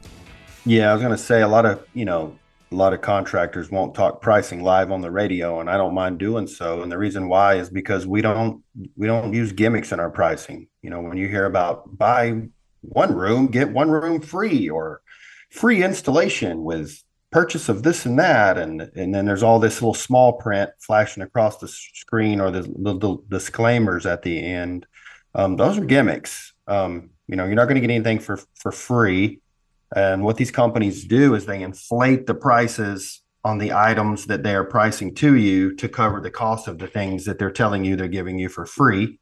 Yeah, 0.65 0.89
I 0.89 0.93
was 0.93 1.01
going 1.01 1.15
to 1.15 1.17
say 1.17 1.41
a 1.41 1.47
lot 1.47 1.65
of, 1.65 1.81
you 1.93 2.03
know, 2.03 2.37
a 2.73 2.75
lot 2.75 2.91
of 2.91 2.99
contractors 2.99 3.71
won't 3.71 3.95
talk 3.95 4.21
pricing 4.21 4.63
live 4.63 4.91
on 4.91 4.99
the 4.99 5.09
radio 5.09 5.61
and 5.61 5.69
I 5.69 5.77
don't 5.77 5.93
mind 5.93 6.17
doing 6.17 6.45
so. 6.45 6.81
And 6.81 6.91
the 6.91 6.97
reason 6.97 7.29
why 7.29 7.55
is 7.55 7.69
because 7.69 8.05
we 8.05 8.21
don't 8.21 8.61
we 8.97 9.07
don't 9.07 9.33
use 9.33 9.53
gimmicks 9.53 9.93
in 9.93 10.01
our 10.01 10.09
pricing. 10.09 10.67
You 10.81 10.89
know, 10.89 10.99
when 10.99 11.15
you 11.15 11.29
hear 11.29 11.45
about 11.45 11.97
buy 11.97 12.41
one 12.81 13.15
room, 13.15 13.47
get 13.47 13.71
one 13.71 13.89
room 13.89 14.19
free 14.19 14.69
or 14.69 15.01
free 15.51 15.85
installation 15.85 16.65
with 16.65 17.01
purchase 17.31 17.69
of 17.69 17.83
this 17.83 18.05
and 18.05 18.17
that 18.19 18.57
and 18.57 18.81
and 18.95 19.13
then 19.13 19.25
there's 19.25 19.43
all 19.43 19.59
this 19.59 19.81
little 19.81 19.93
small 19.93 20.33
print 20.33 20.69
flashing 20.79 21.23
across 21.23 21.57
the 21.57 21.67
screen 21.67 22.39
or 22.39 22.51
the 22.51 22.61
little 22.61 23.23
disclaimers 23.29 24.05
at 24.05 24.21
the 24.21 24.43
end. 24.43 24.85
Um, 25.33 25.57
those 25.57 25.77
are 25.77 25.85
gimmicks. 25.85 26.53
Um, 26.67 27.09
you 27.27 27.35
know 27.35 27.45
you're 27.45 27.55
not 27.55 27.65
going 27.65 27.75
to 27.75 27.81
get 27.81 27.93
anything 27.93 28.19
for 28.19 28.39
for 28.55 28.71
free. 28.71 29.41
And 29.95 30.23
what 30.23 30.37
these 30.37 30.51
companies 30.51 31.05
do 31.05 31.35
is 31.35 31.45
they 31.45 31.61
inflate 31.61 32.25
the 32.25 32.33
prices 32.33 33.21
on 33.43 33.59
the 33.59 33.73
items 33.73 34.25
that 34.25 34.41
they 34.41 34.55
are 34.55 34.63
pricing 34.63 35.13
to 35.15 35.35
you 35.35 35.75
to 35.75 35.87
cover 35.87 36.19
the 36.19 36.31
cost 36.31 36.67
of 36.67 36.79
the 36.79 36.87
things 36.87 37.25
that 37.25 37.37
they're 37.37 37.51
telling 37.51 37.85
you 37.85 37.95
they're 37.95 38.07
giving 38.07 38.39
you 38.39 38.49
for 38.49 38.65
free 38.65 39.19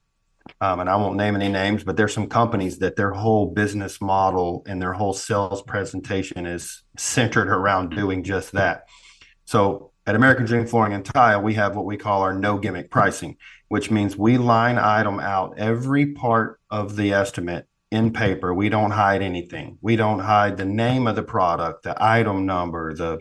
um, 0.60 0.80
and 0.80 0.90
I 0.90 0.95
won't 0.95 1.15
name 1.15 1.36
any 1.36 1.49
names, 1.49 1.84
but 1.84 1.98
there's 1.98 2.14
some 2.14 2.28
companies 2.28 2.80
that 2.80 2.95
their 2.95 3.11
whole 3.11 3.52
business 3.52 4.02
model 4.02 4.64
and 4.65 4.82
their 4.82 4.94
whole 4.94 5.14
sales 5.14 5.61
presentation 5.61 6.45
is 6.45 6.84
centered 6.98 7.48
around 7.48 7.90
doing 7.90 8.24
just 8.24 8.52
that. 8.53 8.88
So 9.45 9.91
at 10.06 10.15
American 10.15 10.45
Dream 10.45 10.68
Flooring 10.68 10.94
and 10.94 11.06
Tile, 11.06 11.41
we 11.41 11.53
have 11.53 11.76
what 11.76 11.86
we 11.86 11.98
call 11.98 12.22
our 12.24 12.34
no 12.34 12.57
gimmick 12.57 12.91
pricing, 12.91 13.38
which 13.70 13.90
means 13.90 14.18
we 14.18 14.38
line 14.38 14.78
item 14.78 15.20
out 15.20 15.57
every 15.57 16.14
part 16.14 16.60
of 16.70 16.95
the 16.95 17.14
estimate 17.14 17.68
in 17.91 18.11
paper. 18.11 18.53
We 18.53 18.70
don't 18.70 18.91
hide 18.91 19.22
anything. 19.22 19.78
We 19.82 19.95
don't 19.95 20.20
hide 20.20 20.57
the 20.57 20.65
name 20.65 21.07
of 21.07 21.15
the 21.15 21.24
product, 21.24 21.84
the 21.84 21.95
item 21.98 22.45
number, 22.45 22.94
the 22.94 23.20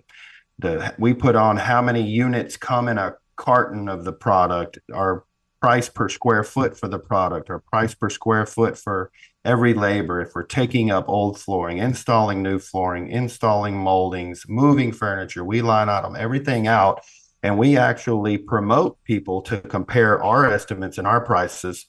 the 0.58 0.94
we 0.98 1.12
put 1.12 1.36
on 1.36 1.56
how 1.56 1.82
many 1.82 2.02
units 2.02 2.56
come 2.56 2.88
in 2.88 2.98
a 2.98 3.14
carton 3.36 3.88
of 3.88 4.04
the 4.04 4.12
product, 4.12 4.78
our 4.92 5.24
price 5.62 5.88
per 5.88 6.08
square 6.08 6.42
foot 6.42 6.76
for 6.76 6.88
the 6.88 6.98
product 6.98 7.48
or 7.48 7.60
price 7.60 7.94
per 7.94 8.10
square 8.10 8.44
foot 8.44 8.76
for 8.76 9.12
every 9.44 9.74
labor. 9.74 10.20
If 10.20 10.34
we're 10.34 10.42
taking 10.42 10.90
up 10.90 11.08
old 11.08 11.38
flooring 11.38 11.78
installing 11.78 12.42
new 12.42 12.58
flooring 12.58 13.08
installing 13.08 13.76
moldings 13.76 14.44
moving 14.48 14.90
furniture 14.90 15.44
we 15.44 15.62
line 15.62 15.88
item 15.88 16.16
everything 16.16 16.66
out 16.66 17.04
and 17.44 17.56
we 17.56 17.76
actually 17.76 18.38
promote 18.38 18.98
people 19.04 19.40
to 19.42 19.60
compare 19.60 20.20
our 20.22 20.50
estimates 20.50 20.98
and 20.98 21.06
our 21.06 21.20
prices 21.20 21.86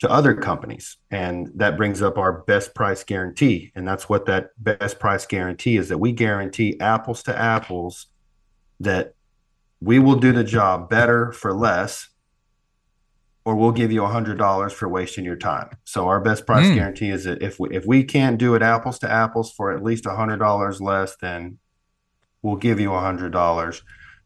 to 0.00 0.10
other 0.10 0.34
companies. 0.34 0.96
And 1.10 1.50
that 1.56 1.76
brings 1.76 2.00
up 2.00 2.16
our 2.16 2.42
best 2.44 2.74
price 2.74 3.04
guarantee. 3.04 3.70
And 3.74 3.86
that's 3.86 4.08
what 4.08 4.26
that 4.26 4.50
best 4.56 4.98
price 4.98 5.26
guarantee 5.26 5.76
is 5.76 5.88
that 5.90 5.98
we 5.98 6.12
guarantee 6.12 6.78
apples 6.80 7.22
to 7.24 7.36
apples 7.36 8.06
that 8.80 9.14
we 9.80 9.98
will 9.98 10.16
do 10.16 10.32
the 10.32 10.44
job 10.44 10.88
better 10.88 11.32
for 11.32 11.52
less 11.52 12.09
or 13.44 13.56
we'll 13.56 13.72
give 13.72 13.90
you 13.90 14.04
a 14.04 14.08
hundred 14.08 14.38
dollars 14.38 14.72
for 14.72 14.88
wasting 14.88 15.24
your 15.24 15.36
time. 15.36 15.70
So 15.84 16.08
our 16.08 16.20
best 16.20 16.46
price 16.46 16.66
mm. 16.66 16.74
guarantee 16.74 17.10
is 17.10 17.24
that 17.24 17.42
if 17.42 17.58
we 17.58 17.70
if 17.70 17.86
we 17.86 18.04
can't 18.04 18.38
do 18.38 18.54
it 18.54 18.62
apples 18.62 18.98
to 19.00 19.10
apples 19.10 19.52
for 19.52 19.72
at 19.72 19.82
least 19.82 20.06
a 20.06 20.14
hundred 20.14 20.38
dollars 20.38 20.80
less, 20.80 21.16
then 21.16 21.58
we'll 22.42 22.56
give 22.56 22.80
you 22.80 22.92
a 22.92 23.00
hundred 23.00 23.32
dollars 23.32 23.82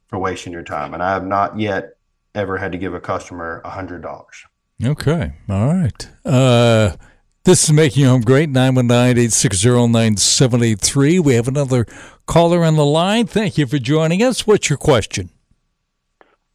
for 0.07 0.19
wasting 0.19 0.53
your 0.53 0.63
time. 0.63 0.95
And 0.95 1.03
I 1.03 1.13
have 1.13 1.27
not 1.27 1.59
yet 1.59 1.97
ever 2.35 2.59
had 2.59 2.73
to 2.73 2.79
give 2.79 2.95
a 2.95 3.01
customer 3.01 3.63
a 3.65 3.71
hundred 3.71 4.03
dollars. 4.03 4.45
Okay. 4.83 5.33
All 5.49 5.69
right. 5.69 6.11
Uh 6.25 6.97
this 7.45 7.65
is 7.65 7.73
Making 7.73 8.07
Home 8.07 8.23
Great, 8.23 8.49
919-860-9783. 8.49 11.21
We 11.21 11.35
have 11.35 11.47
another 11.47 11.85
caller 12.25 12.65
on 12.65 12.77
the 12.77 12.87
line. 12.87 13.27
Thank 13.27 13.59
you 13.59 13.67
for 13.67 13.79
joining 13.79 14.23
us. 14.23 14.47
What's 14.47 14.71
your 14.71 14.79
question? 14.79 15.29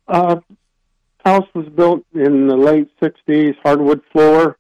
Uh, 0.08 0.38
house 1.24 1.48
was 1.54 1.68
built 1.68 2.04
in 2.14 2.48
the 2.48 2.56
late 2.56 2.90
60s, 3.02 3.56
hardwood 3.64 4.02
floor 4.12 4.58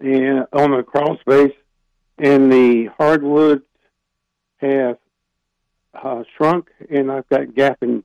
and 0.00 0.46
on 0.52 0.72
the 0.72 0.82
crawl 0.82 1.16
space, 1.18 1.54
and 2.18 2.52
the 2.52 2.90
hardwood 2.98 3.62
has 4.58 4.96
uh, 5.94 6.24
shrunk, 6.36 6.68
and 6.90 7.10
I've 7.10 7.28
got 7.28 7.48
gapping 7.48 8.02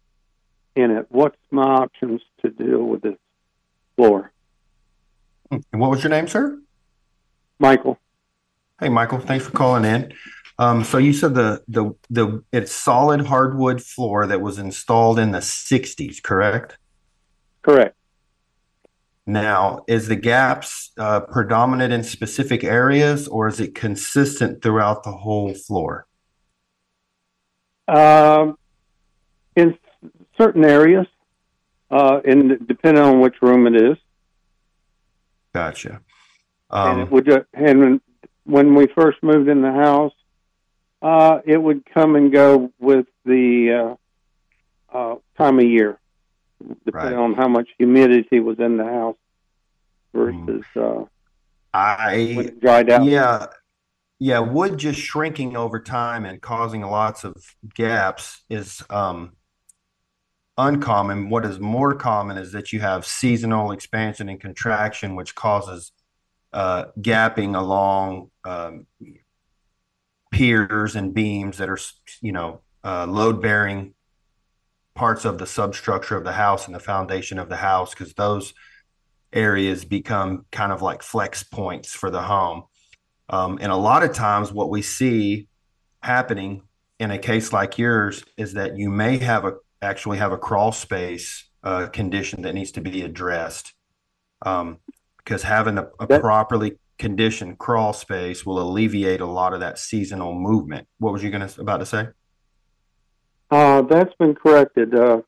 in 0.75 0.91
it. 0.91 1.07
What's 1.09 1.37
my 1.51 1.63
options 1.63 2.21
to 2.41 2.49
deal 2.49 2.83
with 2.83 3.01
this 3.01 3.17
floor? 3.95 4.31
And 5.51 5.63
what 5.71 5.89
was 5.89 6.03
your 6.03 6.11
name, 6.11 6.27
sir? 6.27 6.59
Michael. 7.59 7.99
Hey, 8.79 8.89
Michael. 8.89 9.19
Thanks 9.19 9.45
for 9.45 9.51
calling 9.51 9.83
in. 9.83 10.13
Um, 10.57 10.83
so 10.83 10.97
you 10.97 11.13
said 11.13 11.35
the 11.35 11.63
the 11.67 11.95
the 12.09 12.43
it's 12.51 12.73
solid 12.73 13.25
hardwood 13.25 13.81
floor 13.81 14.27
that 14.27 14.41
was 14.41 14.59
installed 14.59 15.17
in 15.17 15.31
the 15.31 15.39
'60s, 15.39 16.21
correct? 16.21 16.77
Correct. 17.61 17.95
Now, 19.25 19.83
is 19.87 20.07
the 20.07 20.15
gaps 20.15 20.91
uh, 20.97 21.19
predominant 21.19 21.93
in 21.93 22.03
specific 22.03 22.63
areas 22.63 23.27
or 23.27 23.47
is 23.47 23.59
it 23.59 23.75
consistent 23.75 24.63
throughout 24.63 25.03
the 25.03 25.11
whole 25.11 25.53
floor? 25.53 26.07
Um, 27.87 28.57
in 29.55 29.77
certain 30.35 30.65
areas, 30.65 31.05
uh, 31.91 32.21
and 32.25 32.67
depending 32.67 33.03
on 33.03 33.19
which 33.19 33.35
room 33.41 33.67
it 33.67 33.75
is. 33.75 33.97
Gotcha. 35.53 36.01
Um, 36.71 36.91
and, 36.91 37.01
it 37.01 37.11
would, 37.11 37.45
and 37.53 38.01
when 38.45 38.73
we 38.73 38.87
first 38.87 39.21
moved 39.21 39.47
in 39.47 39.61
the 39.61 39.71
house, 39.71 40.13
uh, 41.01 41.39
it 41.45 41.57
would 41.57 41.83
come 41.93 42.15
and 42.15 42.31
go 42.31 42.71
with 42.79 43.05
the 43.25 43.97
uh, 44.91 44.97
uh, 44.97 45.15
time 45.37 45.59
of 45.59 45.65
year 45.65 45.99
depending 46.85 47.17
right. 47.17 47.23
on 47.23 47.33
how 47.33 47.47
much 47.47 47.69
humidity 47.77 48.39
was 48.39 48.59
in 48.59 48.77
the 48.77 48.85
house 48.85 49.17
versus 50.13 50.63
uh, 50.75 51.03
I 51.73 52.33
when 52.35 52.45
it 52.47 52.61
dried 52.61 52.89
out. 52.89 53.05
Yeah, 53.05 53.47
yeah, 54.19 54.39
wood 54.39 54.77
just 54.77 54.99
shrinking 54.99 55.55
over 55.55 55.79
time 55.79 56.25
and 56.25 56.41
causing 56.41 56.81
lots 56.81 57.23
of 57.23 57.35
gaps 57.73 58.43
is 58.49 58.83
um, 58.89 59.33
uncommon. 60.57 61.29
What 61.29 61.45
is 61.45 61.59
more 61.59 61.95
common 61.95 62.37
is 62.37 62.51
that 62.51 62.73
you 62.73 62.81
have 62.81 63.05
seasonal 63.05 63.71
expansion 63.71 64.27
and 64.29 64.39
contraction, 64.39 65.15
which 65.15 65.35
causes 65.35 65.91
uh, 66.51 66.85
gapping 66.99 67.55
along 67.55 68.31
um, 68.43 68.87
piers 70.31 70.95
and 70.95 71.13
beams 71.13 71.57
that 71.57 71.69
are, 71.69 71.79
you 72.21 72.31
know, 72.31 72.61
uh, 72.83 73.05
load 73.05 73.41
bearing 73.41 73.93
parts 74.99 75.23
of 75.23 75.37
the 75.37 75.45
substructure 75.45 76.17
of 76.17 76.25
the 76.25 76.33
house 76.33 76.65
and 76.65 76.75
the 76.75 76.79
foundation 76.79 77.39
of 77.39 77.47
the 77.47 77.55
house 77.55 77.91
because 77.91 78.13
those 78.15 78.53
areas 79.31 79.85
become 79.85 80.45
kind 80.51 80.73
of 80.73 80.81
like 80.81 81.01
flex 81.01 81.41
points 81.41 81.93
for 81.93 82.11
the 82.11 82.21
home. 82.21 82.63
Um, 83.29 83.59
and 83.61 83.71
a 83.71 83.77
lot 83.77 84.03
of 84.03 84.11
times, 84.11 84.51
what 84.51 84.69
we 84.69 84.81
see 84.81 85.47
happening 86.03 86.63
in 86.99 87.11
a 87.11 87.17
case 87.17 87.53
like 87.53 87.77
yours 87.77 88.25
is 88.35 88.53
that 88.55 88.77
you 88.77 88.89
may 88.89 89.17
have 89.19 89.45
a 89.45 89.53
actually 89.81 90.17
have 90.17 90.33
a 90.33 90.37
crawl 90.37 90.73
space 90.73 91.47
uh, 91.63 91.87
condition 91.87 92.41
that 92.41 92.53
needs 92.53 92.71
to 92.71 92.81
be 92.81 93.01
addressed 93.03 93.73
um, 94.45 94.79
because 95.19 95.43
having 95.43 95.77
a, 95.77 95.87
a 96.01 96.19
properly 96.19 96.77
conditioned 96.97 97.57
crawl 97.57 97.93
space 97.93 98.45
will 98.45 98.59
alleviate 98.59 99.21
a 99.21 99.25
lot 99.25 99.53
of 99.53 99.61
that 99.61 99.79
seasonal 99.79 100.33
movement. 100.33 100.85
What 100.97 101.13
was 101.13 101.23
you 101.23 101.29
going 101.29 101.47
to 101.47 101.61
about 101.61 101.77
to 101.77 101.85
say? 101.85 102.07
Uh, 103.51 103.81
that's 103.83 104.13
been 104.15 104.35
corrected. 104.35 104.93
Uh, 104.93 105.21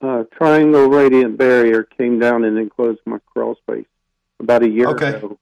uh, 0.00 0.24
triangle 0.32 0.88
radiant 0.88 1.36
barrier 1.36 1.82
came 1.82 2.18
down 2.18 2.44
and 2.44 2.58
enclosed 2.58 3.00
my 3.04 3.18
crawl 3.26 3.56
space 3.56 3.86
about 4.40 4.62
a 4.62 4.68
year 4.68 4.88
okay. 4.88 5.14
ago. 5.14 5.38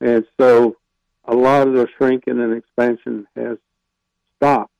And 0.00 0.24
so 0.38 0.76
a 1.24 1.34
lot 1.34 1.66
of 1.66 1.74
the 1.74 1.88
shrinking 1.96 2.40
and 2.40 2.52
expansion 2.54 3.26
has 3.36 3.58
stopped. 4.36 4.70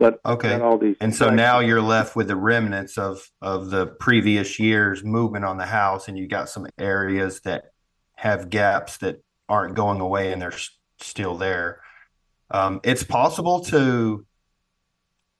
But 0.00 0.20
okay, 0.24 0.60
all 0.60 0.78
these 0.78 0.94
and 1.00 1.12
so 1.12 1.28
now 1.28 1.58
you're 1.58 1.82
left 1.82 2.14
with 2.14 2.28
the 2.28 2.36
remnants 2.36 2.96
of 2.98 3.32
of 3.42 3.70
the 3.70 3.86
previous 3.86 4.60
year's 4.60 5.02
movement 5.02 5.44
on 5.44 5.58
the 5.58 5.66
house, 5.66 6.06
and 6.06 6.16
you 6.16 6.28
got 6.28 6.48
some 6.48 6.68
areas 6.78 7.40
that 7.40 7.72
have 8.14 8.48
gaps 8.48 8.98
that 8.98 9.24
aren't 9.48 9.74
going 9.74 10.00
away 10.00 10.32
and 10.32 10.40
they're 10.40 10.54
still 11.00 11.36
there. 11.36 11.80
Um, 12.50 12.80
it's 12.84 13.02
possible 13.02 13.60
to 13.64 14.24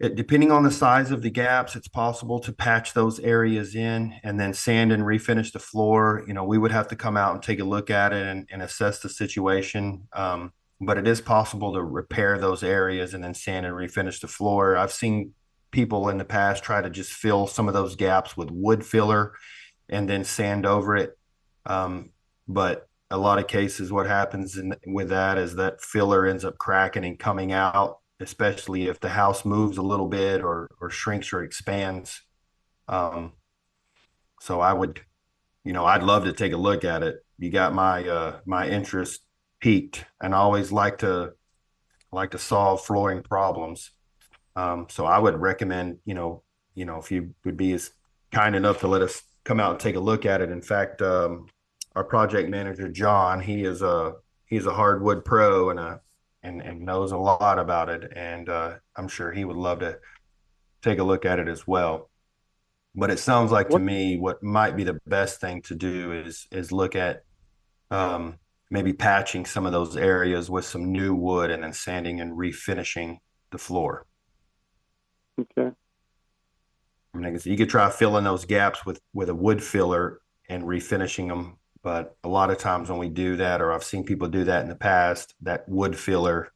it, 0.00 0.14
depending 0.14 0.52
on 0.52 0.62
the 0.62 0.70
size 0.70 1.10
of 1.10 1.22
the 1.22 1.30
gaps, 1.30 1.74
it's 1.74 1.88
possible 1.88 2.38
to 2.40 2.52
patch 2.52 2.94
those 2.94 3.18
areas 3.18 3.74
in 3.74 4.14
and 4.22 4.38
then 4.38 4.54
sand 4.54 4.92
and 4.92 5.02
refinish 5.02 5.52
the 5.52 5.58
floor. 5.58 6.24
You 6.26 6.34
know, 6.34 6.44
we 6.44 6.58
would 6.58 6.70
have 6.70 6.88
to 6.88 6.96
come 6.96 7.16
out 7.16 7.34
and 7.34 7.42
take 7.42 7.58
a 7.58 7.64
look 7.64 7.90
at 7.90 8.12
it 8.12 8.24
and, 8.26 8.48
and 8.50 8.62
assess 8.62 9.00
the 9.00 9.08
situation. 9.08 10.06
Um, 10.12 10.52
but 10.80 10.98
it 10.98 11.08
is 11.08 11.20
possible 11.20 11.74
to 11.74 11.82
repair 11.82 12.38
those 12.38 12.62
areas 12.62 13.12
and 13.12 13.24
then 13.24 13.34
sand 13.34 13.66
and 13.66 13.74
refinish 13.74 14.20
the 14.20 14.28
floor. 14.28 14.76
I've 14.76 14.92
seen 14.92 15.34
people 15.72 16.08
in 16.08 16.18
the 16.18 16.24
past 16.24 16.62
try 16.62 16.80
to 16.80 16.90
just 16.90 17.12
fill 17.12 17.48
some 17.48 17.66
of 17.66 17.74
those 17.74 17.96
gaps 17.96 18.36
with 18.36 18.50
wood 18.50 18.86
filler 18.86 19.34
and 19.88 20.08
then 20.08 20.22
sand 20.22 20.64
over 20.64 20.96
it. 20.96 21.18
Um, 21.66 22.10
but 22.46 22.88
a 23.10 23.18
lot 23.18 23.38
of 23.38 23.48
cases, 23.48 23.90
what 23.90 24.06
happens 24.06 24.56
in, 24.56 24.76
with 24.86 25.08
that 25.08 25.38
is 25.38 25.56
that 25.56 25.80
filler 25.80 26.26
ends 26.26 26.44
up 26.44 26.58
cracking 26.58 27.04
and 27.04 27.18
coming 27.18 27.52
out, 27.52 27.98
especially 28.20 28.88
if 28.88 29.00
the 29.00 29.10
house 29.10 29.44
moves 29.44 29.78
a 29.78 29.82
little 29.82 30.08
bit 30.08 30.42
or 30.42 30.70
or 30.80 30.90
shrinks 30.90 31.32
or 31.32 31.42
expands. 31.42 32.22
Um, 32.88 33.32
so 34.40 34.60
I 34.60 34.72
would, 34.72 35.00
you 35.64 35.72
know, 35.72 35.84
I'd 35.84 36.02
love 36.02 36.24
to 36.24 36.32
take 36.32 36.52
a 36.52 36.56
look 36.56 36.84
at 36.84 37.02
it. 37.02 37.24
You 37.38 37.50
got 37.50 37.74
my 37.74 38.06
uh, 38.08 38.40
my 38.46 38.68
interest 38.68 39.22
peaked, 39.60 40.04
and 40.20 40.34
I 40.34 40.38
always 40.38 40.72
like 40.72 40.98
to 40.98 41.32
like 42.12 42.30
to 42.32 42.38
solve 42.38 42.84
flooring 42.84 43.22
problems. 43.22 43.90
Um, 44.56 44.86
so 44.90 45.04
I 45.04 45.18
would 45.18 45.40
recommend, 45.40 45.98
you 46.04 46.14
know, 46.14 46.42
you 46.74 46.84
know, 46.84 46.98
if 46.98 47.12
you 47.12 47.34
would 47.44 47.56
be 47.56 47.72
as 47.72 47.92
kind 48.32 48.56
enough 48.56 48.80
to 48.80 48.88
let 48.88 49.02
us 49.02 49.22
come 49.44 49.60
out 49.60 49.72
and 49.72 49.80
take 49.80 49.96
a 49.96 50.00
look 50.00 50.26
at 50.26 50.40
it. 50.40 50.50
In 50.50 50.62
fact, 50.62 51.00
um, 51.00 51.46
our 51.94 52.04
project 52.04 52.48
manager 52.48 52.88
John, 52.88 53.40
he 53.40 53.64
is 53.64 53.82
a 53.82 54.14
he's 54.46 54.66
a 54.66 54.74
hardwood 54.74 55.24
pro 55.24 55.70
and 55.70 55.78
a 55.78 56.00
and 56.42 56.60
and 56.60 56.80
knows 56.80 57.12
a 57.12 57.18
lot 57.18 57.58
about 57.58 57.88
it, 57.88 58.12
and 58.14 58.48
uh, 58.48 58.76
I'm 58.96 59.08
sure 59.08 59.32
he 59.32 59.44
would 59.44 59.56
love 59.56 59.80
to 59.80 59.98
take 60.82 60.98
a 60.98 61.04
look 61.04 61.24
at 61.24 61.38
it 61.38 61.48
as 61.48 61.66
well. 61.66 62.10
But 62.94 63.10
it 63.10 63.18
sounds 63.18 63.52
like 63.52 63.68
to 63.70 63.78
me 63.78 64.18
what 64.18 64.42
might 64.42 64.76
be 64.76 64.84
the 64.84 64.98
best 65.06 65.40
thing 65.40 65.62
to 65.62 65.74
do 65.74 66.12
is 66.12 66.46
is 66.50 66.72
look 66.72 66.96
at 66.96 67.22
um, 67.90 68.38
maybe 68.70 68.92
patching 68.92 69.46
some 69.46 69.66
of 69.66 69.72
those 69.72 69.96
areas 69.96 70.50
with 70.50 70.64
some 70.64 70.92
new 70.92 71.14
wood 71.14 71.50
and 71.50 71.62
then 71.62 71.72
sanding 71.72 72.20
and 72.20 72.36
refinishing 72.36 73.18
the 73.50 73.58
floor. 73.58 74.06
Okay. 75.40 75.70
I 77.14 77.18
mean, 77.18 77.38
you 77.44 77.56
could 77.56 77.70
try 77.70 77.90
filling 77.90 78.24
those 78.24 78.44
gaps 78.44 78.84
with 78.84 79.00
with 79.12 79.28
a 79.28 79.34
wood 79.34 79.62
filler 79.62 80.20
and 80.48 80.64
refinishing 80.64 81.28
them, 81.28 81.57
but 81.82 82.16
a 82.24 82.28
lot 82.28 82.50
of 82.50 82.58
times 82.58 82.90
when 82.90 82.98
we 82.98 83.08
do 83.08 83.36
that, 83.36 83.60
or 83.60 83.72
I've 83.72 83.84
seen 83.84 84.04
people 84.04 84.28
do 84.28 84.44
that 84.44 84.62
in 84.62 84.68
the 84.68 84.74
past, 84.74 85.34
that 85.42 85.68
wood 85.68 85.96
filler, 85.96 86.52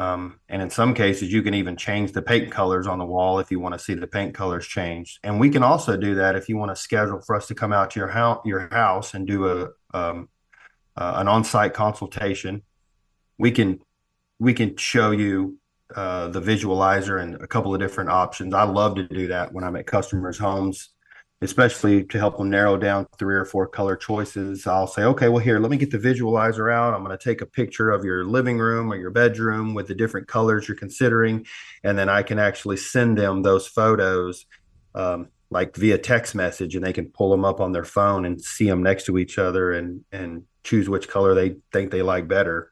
um, 0.01 0.39
and 0.49 0.61
in 0.61 0.69
some 0.69 0.93
cases 0.93 1.31
you 1.31 1.43
can 1.43 1.53
even 1.53 1.75
change 1.77 2.11
the 2.11 2.21
paint 2.21 2.51
colors 2.51 2.87
on 2.87 2.97
the 2.97 3.05
wall 3.05 3.37
if 3.39 3.51
you 3.51 3.59
want 3.59 3.73
to 3.73 3.79
see 3.79 3.93
the 3.93 4.07
paint 4.07 4.33
colors 4.33 4.65
changed. 4.65 5.19
And 5.23 5.39
we 5.39 5.49
can 5.49 5.61
also 5.61 5.95
do 5.95 6.15
that 6.15 6.35
if 6.35 6.49
you 6.49 6.57
want 6.57 6.71
to 6.71 6.75
schedule 6.75 7.21
for 7.21 7.35
us 7.35 7.47
to 7.47 7.55
come 7.55 7.71
out 7.71 7.91
to 7.91 7.99
your 7.99 8.09
house 8.09 8.41
your 8.43 8.67
house 8.69 9.13
and 9.13 9.27
do 9.27 9.39
a 9.47 9.69
um, 9.93 10.29
uh, 10.97 11.13
an 11.17 11.27
on-site 11.27 11.73
consultation. 11.73 12.63
We 13.37 13.51
can 13.51 13.79
we 14.39 14.53
can 14.53 14.75
show 14.77 15.11
you 15.11 15.59
uh, 15.95 16.29
the 16.29 16.41
visualizer 16.41 17.21
and 17.21 17.35
a 17.35 17.47
couple 17.47 17.73
of 17.73 17.79
different 17.79 18.09
options. 18.09 18.53
I 18.53 18.63
love 18.63 18.95
to 18.95 19.07
do 19.07 19.27
that 19.27 19.53
when 19.53 19.63
I'm 19.63 19.75
at 19.75 19.85
customers' 19.85 20.39
homes, 20.39 20.89
especially 21.41 22.03
to 22.03 22.19
help 22.19 22.37
them 22.37 22.49
narrow 22.49 22.77
down 22.77 23.07
three 23.17 23.35
or 23.35 23.45
four 23.45 23.65
color 23.65 23.95
choices. 23.95 24.67
I'll 24.67 24.87
say, 24.87 25.03
okay, 25.03 25.27
well, 25.27 25.43
here, 25.43 25.59
let 25.59 25.71
me 25.71 25.77
get 25.77 25.89
the 25.89 25.97
visualizer 25.97 26.71
out. 26.71 26.93
I'm 26.93 27.03
going 27.03 27.17
to 27.17 27.23
take 27.23 27.41
a 27.41 27.47
picture 27.47 27.89
of 27.89 28.05
your 28.05 28.23
living 28.25 28.59
room 28.59 28.91
or 28.91 28.95
your 28.95 29.09
bedroom 29.09 29.73
with 29.73 29.87
the 29.87 29.95
different 29.95 30.27
colors 30.27 30.67
you're 30.67 30.77
considering. 30.77 31.47
And 31.83 31.97
then 31.97 32.09
I 32.09 32.21
can 32.21 32.37
actually 32.37 32.77
send 32.77 33.17
them 33.17 33.41
those 33.41 33.67
photos. 33.67 34.45
Um, 34.93 35.29
like 35.49 35.75
via 35.75 35.97
text 35.97 36.33
message 36.33 36.75
and 36.75 36.85
they 36.85 36.93
can 36.93 37.09
pull 37.09 37.29
them 37.29 37.43
up 37.43 37.59
on 37.59 37.73
their 37.73 37.83
phone 37.83 38.25
and 38.25 38.41
see 38.41 38.67
them 38.67 38.81
next 38.81 39.05
to 39.05 39.17
each 39.17 39.37
other 39.37 39.73
and 39.73 40.03
and 40.11 40.43
choose 40.63 40.87
which 40.87 41.09
color 41.09 41.35
they 41.35 41.57
think 41.73 41.91
they 41.91 42.01
like 42.01 42.27
better 42.27 42.71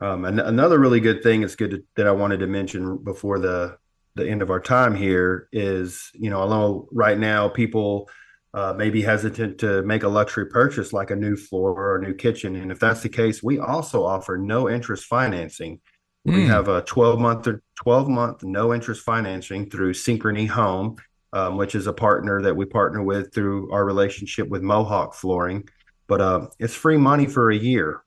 um, 0.00 0.24
and 0.24 0.40
another 0.40 0.78
really 0.78 1.00
good 1.00 1.22
thing 1.22 1.42
is 1.42 1.56
good 1.56 1.70
to, 1.70 1.84
that 1.96 2.06
I 2.06 2.12
wanted 2.12 2.40
to 2.40 2.46
mention 2.46 2.96
before 2.98 3.38
the 3.38 3.78
the 4.14 4.28
end 4.28 4.42
of 4.42 4.50
our 4.50 4.60
time 4.60 4.94
here 4.94 5.48
is, 5.52 6.10
you 6.14 6.30
know, 6.30 6.38
although 6.38 6.88
right 6.92 7.18
now 7.18 7.48
people 7.48 8.08
uh, 8.52 8.72
may 8.72 8.90
be 8.90 9.02
hesitant 9.02 9.58
to 9.58 9.82
make 9.82 10.02
a 10.04 10.08
luxury 10.08 10.46
purchase 10.46 10.92
like 10.92 11.10
a 11.10 11.16
new 11.16 11.36
floor 11.36 11.72
or 11.72 11.96
a 11.96 12.02
new 12.02 12.14
kitchen, 12.14 12.56
and 12.56 12.70
if 12.70 12.78
that's 12.78 13.02
the 13.02 13.08
case, 13.08 13.42
we 13.42 13.58
also 13.58 14.04
offer 14.04 14.38
no 14.38 14.70
interest 14.70 15.04
financing. 15.06 15.80
Mm. 16.26 16.34
We 16.34 16.42
hmm. 16.44 16.50
have 16.50 16.68
a 16.68 16.82
12 16.82 17.18
month 17.18 17.46
or 17.48 17.62
12 17.82 18.08
month 18.08 18.44
no 18.44 18.72
interest 18.72 19.02
financing 19.02 19.68
through 19.68 19.94
Synchrony 19.94 20.48
Home, 20.48 20.96
um, 21.32 21.56
which 21.56 21.74
is 21.74 21.86
a 21.86 21.92
partner 21.92 22.40
that 22.42 22.56
we 22.56 22.64
partner 22.64 23.02
with 23.02 23.34
through 23.34 23.72
our 23.72 23.84
relationship 23.84 24.48
with 24.48 24.62
Mohawk 24.62 25.14
Flooring. 25.14 25.68
But 26.06 26.20
uh, 26.20 26.46
it's 26.58 26.74
free 26.74 26.96
money 26.96 27.26
for 27.26 27.50
a 27.50 27.56
year 27.56 28.04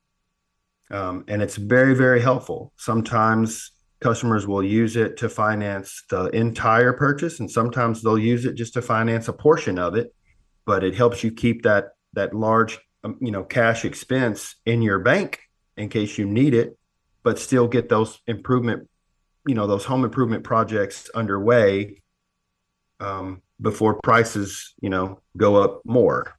um, 0.89 1.25
and 1.27 1.41
it's 1.41 1.55
very, 1.55 1.93
very 1.93 2.21
helpful. 2.21 2.73
Sometimes 2.77 3.71
customers 3.99 4.45
will 4.45 4.63
use 4.63 4.95
it 4.95 5.17
to 5.17 5.29
finance 5.29 6.03
the 6.09 6.25
entire 6.27 6.93
purchase, 6.93 7.39
and 7.39 7.49
sometimes 7.49 8.01
they'll 8.01 8.19
use 8.19 8.45
it 8.45 8.55
just 8.55 8.73
to 8.73 8.81
finance 8.81 9.27
a 9.27 9.33
portion 9.33 9.79
of 9.79 9.95
it. 9.95 10.13
But 10.65 10.83
it 10.83 10.95
helps 10.95 11.23
you 11.23 11.31
keep 11.31 11.63
that 11.63 11.89
that 12.13 12.33
large, 12.33 12.79
um, 13.03 13.17
you 13.21 13.31
know, 13.31 13.43
cash 13.43 13.85
expense 13.85 14.55
in 14.65 14.81
your 14.81 14.99
bank 14.99 15.39
in 15.75 15.89
case 15.89 16.17
you 16.17 16.25
need 16.25 16.53
it, 16.53 16.77
but 17.23 17.39
still 17.39 17.67
get 17.67 17.89
those 17.89 18.19
improvement, 18.27 18.89
you 19.45 19.55
know, 19.55 19.67
those 19.67 19.85
home 19.85 20.03
improvement 20.03 20.43
projects 20.43 21.09
underway 21.13 22.01
um, 22.99 23.41
before 23.61 23.99
prices, 24.01 24.73
you 24.81 24.89
know, 24.89 25.21
go 25.35 25.55
up 25.55 25.81
more. 25.85 26.33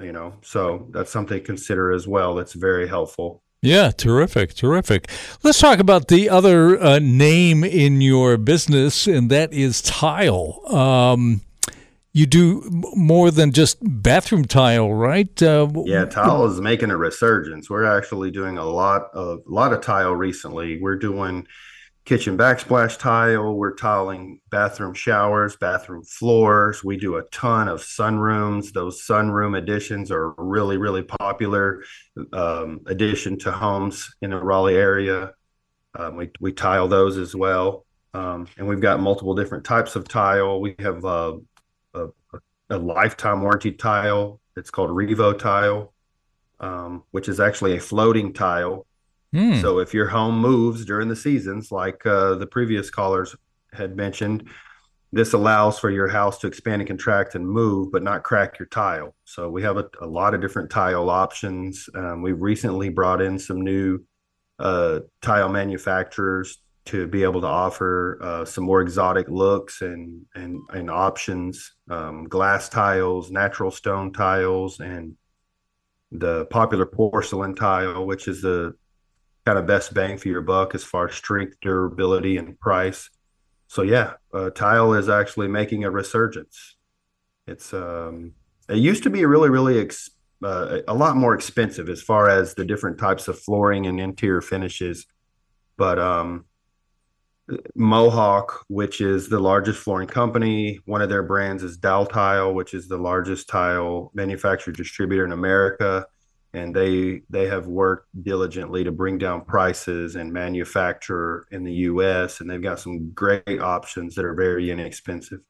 You 0.00 0.12
know, 0.12 0.34
so 0.42 0.88
that's 0.90 1.12
something 1.12 1.38
to 1.38 1.44
consider 1.44 1.92
as 1.92 2.06
well. 2.06 2.34
That's 2.34 2.52
very 2.52 2.88
helpful. 2.88 3.43
Yeah, 3.64 3.92
terrific, 3.92 4.52
terrific. 4.52 5.10
Let's 5.42 5.58
talk 5.58 5.78
about 5.78 6.08
the 6.08 6.28
other 6.28 6.78
uh, 6.78 6.98
name 6.98 7.64
in 7.64 8.02
your 8.02 8.36
business, 8.36 9.06
and 9.06 9.30
that 9.30 9.54
is 9.54 9.80
tile. 9.80 10.60
Um, 10.66 11.40
you 12.12 12.26
do 12.26 12.62
more 12.94 13.30
than 13.30 13.52
just 13.52 13.78
bathroom 13.80 14.44
tile, 14.44 14.92
right? 14.92 15.42
Uh, 15.42 15.68
yeah, 15.86 16.04
tile 16.04 16.44
is 16.44 16.60
making 16.60 16.90
a 16.90 16.98
resurgence. 16.98 17.70
We're 17.70 17.84
actually 17.84 18.30
doing 18.30 18.58
a 18.58 18.66
lot 18.66 19.08
of 19.14 19.40
a 19.46 19.50
lot 19.50 19.72
of 19.72 19.80
tile 19.80 20.14
recently. 20.14 20.78
We're 20.78 20.98
doing 20.98 21.46
kitchen 22.04 22.36
backsplash 22.36 22.98
tile. 22.98 23.54
We're 23.54 23.74
tiling 23.74 24.40
bathroom 24.50 24.94
showers, 24.94 25.56
bathroom 25.56 26.04
floors. 26.04 26.84
We 26.84 26.96
do 26.96 27.16
a 27.16 27.22
ton 27.24 27.68
of 27.68 27.80
sunrooms. 27.80 28.72
Those 28.72 29.02
sunroom 29.06 29.56
additions 29.56 30.10
are 30.10 30.34
really, 30.36 30.76
really 30.76 31.02
popular 31.02 31.82
um, 32.32 32.80
addition 32.86 33.38
to 33.40 33.52
homes 33.52 34.14
in 34.20 34.30
the 34.30 34.36
Raleigh 34.38 34.76
area. 34.76 35.32
Um, 35.98 36.16
we, 36.16 36.30
we 36.40 36.52
tile 36.52 36.88
those 36.88 37.16
as 37.16 37.34
well. 37.34 37.86
Um, 38.12 38.46
and 38.58 38.68
we've 38.68 38.80
got 38.80 39.00
multiple 39.00 39.34
different 39.34 39.64
types 39.64 39.96
of 39.96 40.06
tile. 40.06 40.60
We 40.60 40.76
have 40.78 41.04
uh, 41.04 41.36
a, 41.94 42.06
a, 42.70 42.78
lifetime 42.78 43.42
warranty 43.42 43.72
tile 43.72 44.40
It's 44.56 44.70
called 44.70 44.90
Revo 44.90 45.36
Tile, 45.36 45.92
um, 46.60 47.02
which 47.10 47.28
is 47.28 47.40
actually 47.40 47.76
a 47.76 47.80
floating 47.80 48.32
tile. 48.32 48.86
Mm. 49.34 49.60
So 49.60 49.80
if 49.80 49.92
your 49.92 50.06
home 50.06 50.38
moves 50.38 50.84
during 50.84 51.08
the 51.08 51.16
seasons, 51.16 51.72
like 51.72 52.06
uh, 52.06 52.36
the 52.36 52.46
previous 52.46 52.88
callers 52.88 53.34
had 53.72 53.96
mentioned, 53.96 54.48
this 55.12 55.32
allows 55.32 55.78
for 55.78 55.90
your 55.90 56.08
house 56.08 56.38
to 56.38 56.46
expand 56.46 56.82
and 56.82 56.88
contract 56.88 57.34
and 57.34 57.46
move, 57.46 57.90
but 57.92 58.02
not 58.02 58.22
crack 58.22 58.58
your 58.58 58.66
tile. 58.66 59.14
So 59.24 59.50
we 59.50 59.62
have 59.62 59.76
a, 59.76 59.88
a 60.00 60.06
lot 60.06 60.34
of 60.34 60.40
different 60.40 60.70
tile 60.70 61.10
options. 61.10 61.88
Um, 61.94 62.22
we 62.22 62.32
recently 62.32 62.88
brought 62.88 63.20
in 63.20 63.38
some 63.38 63.60
new 63.60 64.00
uh, 64.58 65.00
tile 65.20 65.48
manufacturers 65.48 66.58
to 66.86 67.06
be 67.06 67.22
able 67.22 67.40
to 67.40 67.46
offer 67.46 68.18
uh, 68.22 68.44
some 68.44 68.64
more 68.64 68.82
exotic 68.82 69.28
looks 69.28 69.82
and 69.82 70.26
and, 70.34 70.60
and 70.70 70.90
options, 70.90 71.72
um, 71.90 72.24
glass 72.24 72.68
tiles, 72.68 73.30
natural 73.30 73.70
stone 73.70 74.12
tiles, 74.12 74.80
and 74.80 75.16
the 76.12 76.44
popular 76.46 76.86
porcelain 76.86 77.54
tile, 77.54 78.06
which 78.06 78.28
is 78.28 78.42
the 78.42 78.74
kind 79.44 79.58
of 79.58 79.66
best 79.66 79.92
bang 79.94 80.16
for 80.16 80.28
your 80.28 80.42
buck 80.42 80.74
as 80.74 80.84
far 80.84 81.08
as 81.08 81.14
strength, 81.14 81.56
durability, 81.60 82.36
and 82.36 82.58
price. 82.58 83.10
So 83.68 83.82
yeah, 83.82 84.14
uh, 84.32 84.50
tile 84.50 84.94
is 84.94 85.08
actually 85.08 85.48
making 85.48 85.84
a 85.84 85.90
resurgence. 85.90 86.76
It's 87.46 87.74
um, 87.74 88.32
it 88.68 88.78
used 88.78 89.02
to 89.02 89.10
be 89.10 89.24
really 89.24 89.50
really 89.50 89.80
ex- 89.80 90.10
uh, 90.42 90.80
a 90.88 90.94
lot 90.94 91.16
more 91.16 91.34
expensive 91.34 91.88
as 91.88 92.02
far 92.02 92.28
as 92.28 92.54
the 92.54 92.64
different 92.64 92.98
types 92.98 93.28
of 93.28 93.38
flooring 93.38 93.86
and 93.86 94.00
interior 94.00 94.40
finishes, 94.40 95.06
but 95.76 95.98
um, 95.98 96.44
Mohawk, 97.74 98.64
which 98.68 99.00
is 99.00 99.28
the 99.28 99.38
largest 99.38 99.80
flooring 99.80 100.08
company, 100.08 100.78
one 100.86 101.02
of 101.02 101.10
their 101.10 101.22
brands 101.22 101.62
is 101.62 101.78
Daltile, 101.78 102.54
which 102.54 102.72
is 102.72 102.88
the 102.88 102.96
largest 102.96 103.48
tile 103.48 104.10
manufacturer 104.14 104.72
distributor 104.72 105.24
in 105.24 105.32
America 105.32 106.06
and 106.54 106.74
they 106.74 107.22
they 107.28 107.46
have 107.46 107.66
worked 107.66 108.08
diligently 108.22 108.84
to 108.84 108.92
bring 108.92 109.18
down 109.18 109.44
prices 109.44 110.16
and 110.16 110.32
manufacture 110.32 111.46
in 111.50 111.64
the 111.64 111.72
U.S. 111.72 112.40
and 112.40 112.48
they've 112.48 112.62
got 112.62 112.80
some 112.80 113.10
great 113.10 113.60
options 113.60 114.14
that 114.14 114.24
are 114.24 114.34
very 114.34 114.70
inexpensive. 114.70 115.40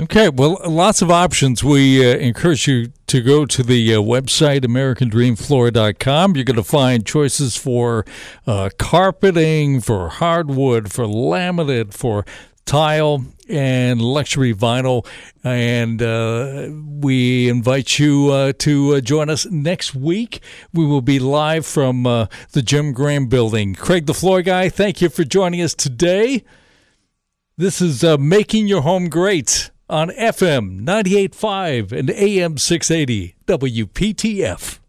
Okay, 0.00 0.28
well, 0.28 0.58
lots 0.66 1.02
of 1.02 1.10
options. 1.12 1.62
We 1.62 2.04
uh, 2.04 2.16
encourage 2.16 2.66
you 2.66 2.92
to 3.06 3.20
go 3.20 3.46
to 3.46 3.62
the 3.62 3.94
uh, 3.94 3.98
website, 3.98 4.62
AmericanDreamFloor.com. 4.62 6.34
You're 6.34 6.44
going 6.44 6.56
to 6.56 6.64
find 6.64 7.06
choices 7.06 7.56
for 7.56 8.04
uh, 8.44 8.70
carpeting, 8.76 9.80
for 9.80 10.08
hardwood, 10.08 10.90
for 10.90 11.04
laminate, 11.04 11.94
for 11.94 12.26
tile 12.64 13.24
and 13.48 14.00
luxury 14.00 14.54
vinyl. 14.54 15.06
And 15.42 16.02
uh, 16.02 16.68
we 17.00 17.48
invite 17.48 17.98
you 17.98 18.30
uh, 18.30 18.52
to 18.58 18.96
uh, 18.96 19.00
join 19.00 19.30
us 19.30 19.46
next 19.46 19.94
week. 19.94 20.40
We 20.72 20.86
will 20.86 21.02
be 21.02 21.18
live 21.18 21.66
from 21.66 22.06
uh, 22.06 22.26
the 22.52 22.62
Jim 22.62 22.92
Graham 22.92 23.26
building. 23.26 23.74
Cregg 23.74 24.06
the 24.06 24.14
Floor 24.14 24.42
Guy, 24.42 24.68
thank 24.68 25.00
you 25.00 25.08
for 25.08 25.24
joining 25.24 25.60
us 25.60 25.74
today. 25.74 26.44
This 27.56 27.80
is 27.80 28.02
uh, 28.02 28.16
Making 28.18 28.66
Your 28.66 28.82
Home 28.82 29.08
Great 29.08 29.70
on 29.88 30.08
FM 30.10 30.84
98.5 30.84 31.92
and 31.92 32.10
AM 32.10 32.58
680 32.58 33.36
WPTF. 33.46 34.80